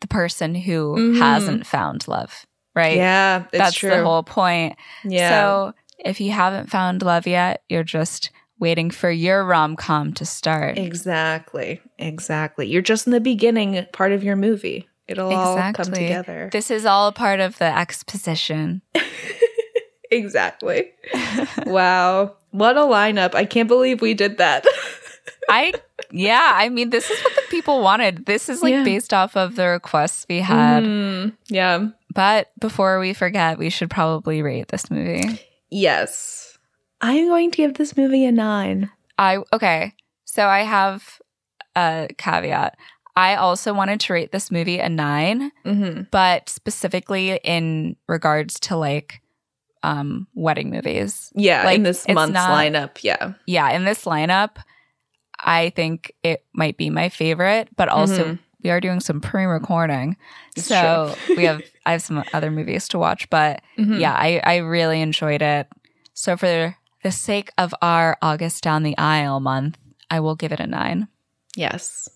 the 0.01 0.07
person 0.07 0.55
who 0.55 0.95
Mhm. 0.95 1.17
hasn't 1.19 1.65
found 1.67 2.07
love, 2.07 2.45
right? 2.75 2.95
Yeah, 2.97 3.43
it's 3.51 3.57
That's 3.57 3.75
true. 3.75 3.89
the 3.89 4.03
whole 4.03 4.23
point. 4.23 4.75
yeah. 5.03 5.29
So 5.29 5.73
if 5.99 6.21
you 6.21 6.31
haven't 6.31 6.69
found 6.69 7.01
love 7.01 7.27
yet, 7.27 7.63
you're 7.69 7.83
just 7.83 8.31
waiting 8.59 8.89
for 8.91 9.09
your 9.09 9.43
rom 9.45 9.75
com 9.75 10.13
to 10.13 10.25
start. 10.25 10.77
exactly. 10.77 11.81
Exactly. 11.97 12.67
You're 12.67 12.81
just 12.81 13.07
in 13.07 13.11
the 13.13 13.19
beginning 13.21 13.85
part 13.93 14.11
of 14.11 14.23
your 14.23 14.35
movie. 14.35 14.87
It'll 15.07 15.33
all 15.33 15.55
come 15.73 15.91
together. 15.91 16.49
This 16.51 16.69
is 16.69 16.85
all 16.85 17.11
part 17.11 17.39
of 17.39 17.57
the 17.57 17.65
exposition. 17.65 18.81
exactly. 20.11 20.91
wow. 21.65 22.35
What 22.51 22.77
a 22.77 22.81
lineup. 22.81 23.35
I 23.35 23.45
can't 23.45 23.67
believe 23.67 24.01
we 24.01 24.13
did 24.13 24.37
that. 24.39 24.65
I 25.49 25.73
yeah, 26.11 26.51
I 26.53 26.69
mean 26.69 26.89
this 26.91 27.09
is 27.09 27.19
what 27.23 27.35
the 27.35 27.41
people 27.49 27.81
wanted. 27.81 28.25
This 28.25 28.49
is 28.49 28.61
like 28.61 28.71
Yeah. 28.73 28.83
based 28.83 29.13
off 29.13 29.35
of 29.35 29.55
the 29.55 29.67
requests 29.67 30.25
we 30.29 30.39
had. 30.39 30.83
Mm, 30.83 31.35
yeah. 31.47 31.87
But 32.13 32.47
before 32.59 32.99
we 32.99 33.13
forget, 33.13 33.57
we 33.57 33.69
should 33.69 33.89
probably 33.89 34.41
rate 34.41 34.67
this 34.69 34.89
movie. 34.89 35.39
Yes. 35.69 36.57
I'm 37.01 37.27
going 37.27 37.51
to 37.51 37.57
give 37.57 37.75
this 37.75 37.95
movie 37.95 38.25
a 38.25 38.31
nine. 38.31 38.89
I 39.17 39.39
okay. 39.53 39.93
So 40.25 40.45
I 40.47 40.61
have 40.61 41.19
a 41.75 42.07
caveat. 42.17 42.77
I 43.15 43.35
also 43.35 43.73
wanted 43.73 43.99
to 44.01 44.13
rate 44.13 44.31
this 44.31 44.49
movie 44.51 44.79
a 44.79 44.87
9, 44.87 45.51
Mm-hmm. 45.65 46.01
but 46.11 46.47
specifically 46.49 47.39
in 47.43 47.95
regards 48.07 48.59
to 48.61 48.77
like 48.77 49.21
um 49.83 50.27
wedding 50.35 50.69
movies. 50.69 51.31
Yeah, 51.35 51.63
Like, 51.63 51.77
in 51.77 51.83
this 51.83 52.07
month's 52.07 52.33
not- 52.33 52.49
lineup. 52.49 52.97
Yeah. 53.03 53.33
Yeah, 53.45 53.69
in 53.71 53.85
this 53.85 54.05
lineup, 54.05 54.57
I 55.43 55.69
think 55.71 56.11
it 56.23 56.43
might 56.53 56.77
be 56.77 56.89
my 56.89 57.09
favorite, 57.09 57.69
but 57.75 57.89
also 57.89 58.25
Mhm. 58.25 58.39
we 58.63 58.69
are 58.71 58.79
doing 58.81 58.99
some 58.99 59.21
pre-recording. 59.21 60.17
It's 60.55 60.67
so 60.67 61.15
we 61.37 61.45
have 61.45 61.61
I 61.85 61.93
have 61.93 62.01
some 62.01 62.23
other 62.33 62.51
movies 62.51 62.87
to 62.89 62.99
watch, 62.99 63.29
but 63.29 63.61
Mhm. 63.77 63.99
yeah, 63.99 64.13
I, 64.13 64.41
I 64.43 64.57
really 64.57 65.01
enjoyed 65.01 65.41
it. 65.41 65.67
So 66.13 66.35
for 66.37 66.75
the 67.03 67.11
sake 67.11 67.51
of 67.57 67.73
our 67.81 68.17
August 68.21 68.63
down 68.63 68.83
the 68.83 68.97
aisle 68.97 69.39
month, 69.39 69.77
I 70.11 70.19
will 70.19 70.35
give 70.35 70.51
it 70.51 70.59
a 70.59 70.67
nine. 70.67 71.07
Yes. 71.55 72.09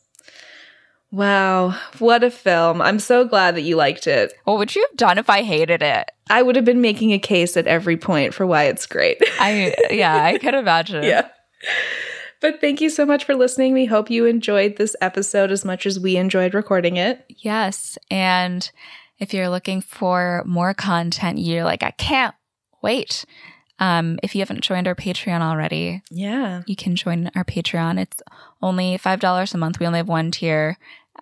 Wow. 1.12 1.76
What 2.00 2.24
a 2.24 2.32
film. 2.32 2.82
I'm 2.82 2.98
so 3.00 3.24
glad 3.24 3.56
that 3.56 3.62
you 3.62 3.76
liked 3.76 4.08
it. 4.08 4.34
What 4.46 4.58
would 4.58 4.76
you 4.76 4.86
have 4.90 4.98
done 4.98 5.18
if 5.20 5.30
I 5.30 5.44
hated 5.44 5.84
it? 5.84 6.10
I 6.30 6.42
would 6.42 6.56
have 6.56 6.66
been 6.66 6.82
making 6.82 7.14
a 7.14 7.20
case 7.20 7.56
at 7.56 7.68
every 7.68 7.98
point 7.98 8.34
for 8.34 8.46
why 8.48 8.64
it's 8.64 8.88
great. 8.88 9.18
I 9.40 9.76
yeah, 9.92 10.24
I 10.24 10.38
could 10.40 10.56
imagine. 10.56 11.04
yeah. 11.14 11.28
But 12.44 12.60
thank 12.60 12.82
you 12.82 12.90
so 12.90 13.06
much 13.06 13.24
for 13.24 13.36
listening. 13.36 13.72
We 13.74 13.86
hope 13.86 14.10
you 14.10 14.26
enjoyed 14.26 14.76
this 14.76 14.98
episode 15.00 15.50
as 15.50 15.64
much 15.64 15.86
as 15.86 15.98
we 15.98 16.18
enjoyed 16.18 16.54
recording 16.54 16.98
it. 16.98 17.26
Yes. 17.30 17.98
And 18.12 18.70
If 19.20 19.34
you're 19.34 19.48
looking 19.48 19.80
for 19.80 20.44
more 20.46 20.74
content, 20.74 21.38
you're 21.40 21.64
like, 21.64 21.84
I 21.84 21.92
can't 21.92 22.36
wait. 22.82 23.24
Um, 23.80 24.20
if 24.22 24.36
you 24.36 24.42
haven't 24.42 24.62
joined 24.62 24.88
our 24.88 24.96
Patreon 24.96 25.40
already, 25.40 26.02
Yeah. 26.12 26.64
you 26.66 26.76
can 26.76 26.98
join 26.98 27.32
our 27.34 27.46
Patreon. 27.46 28.00
It's 28.02 28.22
only 28.62 28.98
$5 28.98 29.54
a 29.54 29.58
month. 29.58 29.80
We 29.80 29.86
only 29.88 30.00
have 30.00 30.10
one 30.10 30.32
tier, 30.32 30.78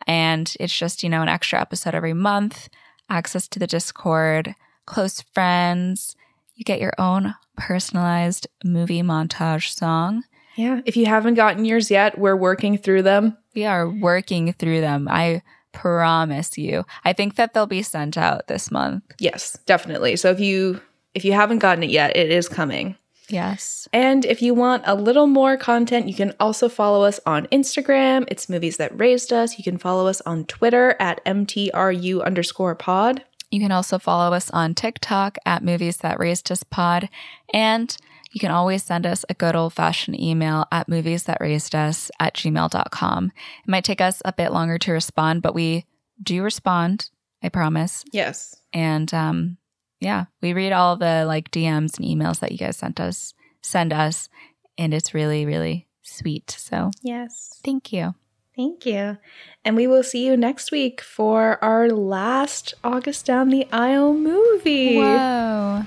and 0.07 0.51
it's 0.59 0.75
just, 0.75 1.03
you 1.03 1.09
know, 1.09 1.21
an 1.21 1.29
extra 1.29 1.61
episode 1.61 1.93
every 1.93 2.13
month, 2.13 2.69
access 3.09 3.47
to 3.49 3.59
the 3.59 3.67
Discord, 3.67 4.55
close 4.87 5.21
friends. 5.33 6.15
You 6.55 6.63
get 6.63 6.81
your 6.81 6.93
own 6.97 7.35
personalized 7.57 8.47
movie 8.63 9.03
montage 9.03 9.69
song. 9.75 10.23
Yeah. 10.55 10.81
If 10.85 10.97
you 10.97 11.05
haven't 11.05 11.35
gotten 11.35 11.65
yours 11.65 11.89
yet, 11.89 12.17
we're 12.17 12.35
working 12.35 12.77
through 12.77 13.03
them. 13.03 13.37
We 13.55 13.65
are 13.65 13.89
working 13.89 14.53
through 14.53 14.81
them. 14.81 15.07
I 15.09 15.41
promise 15.71 16.57
you. 16.57 16.85
I 17.03 17.13
think 17.13 17.35
that 17.35 17.53
they'll 17.53 17.65
be 17.67 17.81
sent 17.81 18.17
out 18.17 18.47
this 18.47 18.71
month. 18.71 19.03
Yes, 19.19 19.57
definitely. 19.65 20.15
So 20.15 20.29
if 20.31 20.39
you 20.39 20.81
if 21.13 21.25
you 21.25 21.33
haven't 21.33 21.59
gotten 21.59 21.83
it 21.83 21.89
yet, 21.89 22.15
it 22.15 22.31
is 22.31 22.47
coming. 22.47 22.95
Yes. 23.27 23.87
And 23.93 24.25
if 24.25 24.41
you 24.41 24.53
want 24.53 24.83
a 24.85 24.95
little 24.95 25.27
more 25.27 25.55
content, 25.55 26.07
you 26.07 26.13
can 26.13 26.33
also 26.39 26.67
follow 26.67 27.03
us 27.05 27.19
on 27.25 27.47
Instagram. 27.47 28.25
It's 28.27 28.49
Movies 28.49 28.77
That 28.77 28.97
Raised 28.97 29.31
Us. 29.31 29.57
You 29.57 29.63
can 29.63 29.77
follow 29.77 30.07
us 30.07 30.21
on 30.21 30.45
Twitter 30.45 30.95
at 30.99 31.23
MTRU 31.25 32.23
underscore 32.23 32.75
pod. 32.75 33.23
You 33.49 33.59
can 33.59 33.71
also 33.71 33.99
follow 33.99 34.33
us 34.33 34.49
on 34.51 34.75
TikTok 34.75 35.37
at 35.45 35.63
Movies 35.63 35.97
That 35.97 36.19
Raised 36.19 36.51
Us 36.51 36.63
Pod. 36.63 37.09
And 37.53 37.95
you 38.33 38.39
can 38.39 38.51
always 38.51 38.83
send 38.83 39.05
us 39.05 39.25
a 39.29 39.33
good 39.33 39.55
old 39.55 39.73
fashioned 39.73 40.19
email 40.19 40.65
at 40.71 40.87
movies 40.87 41.23
that 41.23 41.39
raised 41.41 41.75
us 41.75 42.09
at 42.19 42.33
gmail.com. 42.35 43.25
It 43.65 43.69
might 43.69 43.83
take 43.83 44.01
us 44.01 44.21
a 44.23 44.33
bit 44.33 44.51
longer 44.53 44.77
to 44.79 44.91
respond, 44.93 45.41
but 45.41 45.53
we 45.55 45.85
do 46.21 46.41
respond, 46.43 47.09
I 47.43 47.49
promise. 47.49 48.03
Yes. 48.11 48.55
And 48.73 49.13
um, 49.13 49.57
yeah, 49.99 50.25
we 50.41 50.53
read 50.53 50.71
all 50.71 50.95
the 50.95 51.25
like 51.27 51.51
DMs 51.51 51.97
and 51.97 52.05
emails 52.07 52.39
that 52.39 52.51
you 52.51 52.57
guys 52.57 52.77
sent 52.77 52.99
us, 52.99 53.33
send 53.61 53.91
us, 53.91 54.29
and 54.77 54.93
it's 54.93 55.13
really, 55.13 55.45
really 55.45 55.87
sweet. 56.01 56.51
So 56.51 56.91
Yes. 57.01 57.59
thank 57.63 57.91
you. 57.91 58.15
Thank 58.55 58.85
you. 58.85 59.17
And 59.63 59.75
we 59.75 59.87
will 59.87 60.03
see 60.03 60.25
you 60.25 60.35
next 60.37 60.71
week 60.71 61.01
for 61.01 61.63
our 61.63 61.89
last 61.89 62.73
August 62.83 63.25
Down 63.25 63.49
the 63.49 63.65
Aisle 63.71 64.13
movie. 64.13 64.97
Whoa. 64.97 65.83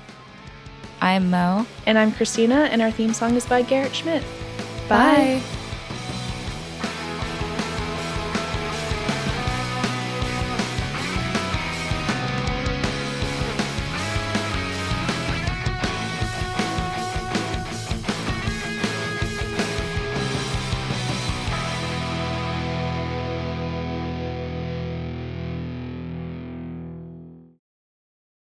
I'm 1.05 1.29
Mo. 1.29 1.67
And 1.85 1.99
I'm 1.99 2.11
Christina, 2.11 2.67
and 2.71 2.81
our 2.81 2.89
theme 2.89 3.13
song 3.13 3.35
is 3.35 3.45
by 3.45 3.61
Garrett 3.61 3.95
Schmidt. 3.95 4.23
Bye. 4.89 5.39
Bye. 5.39 5.64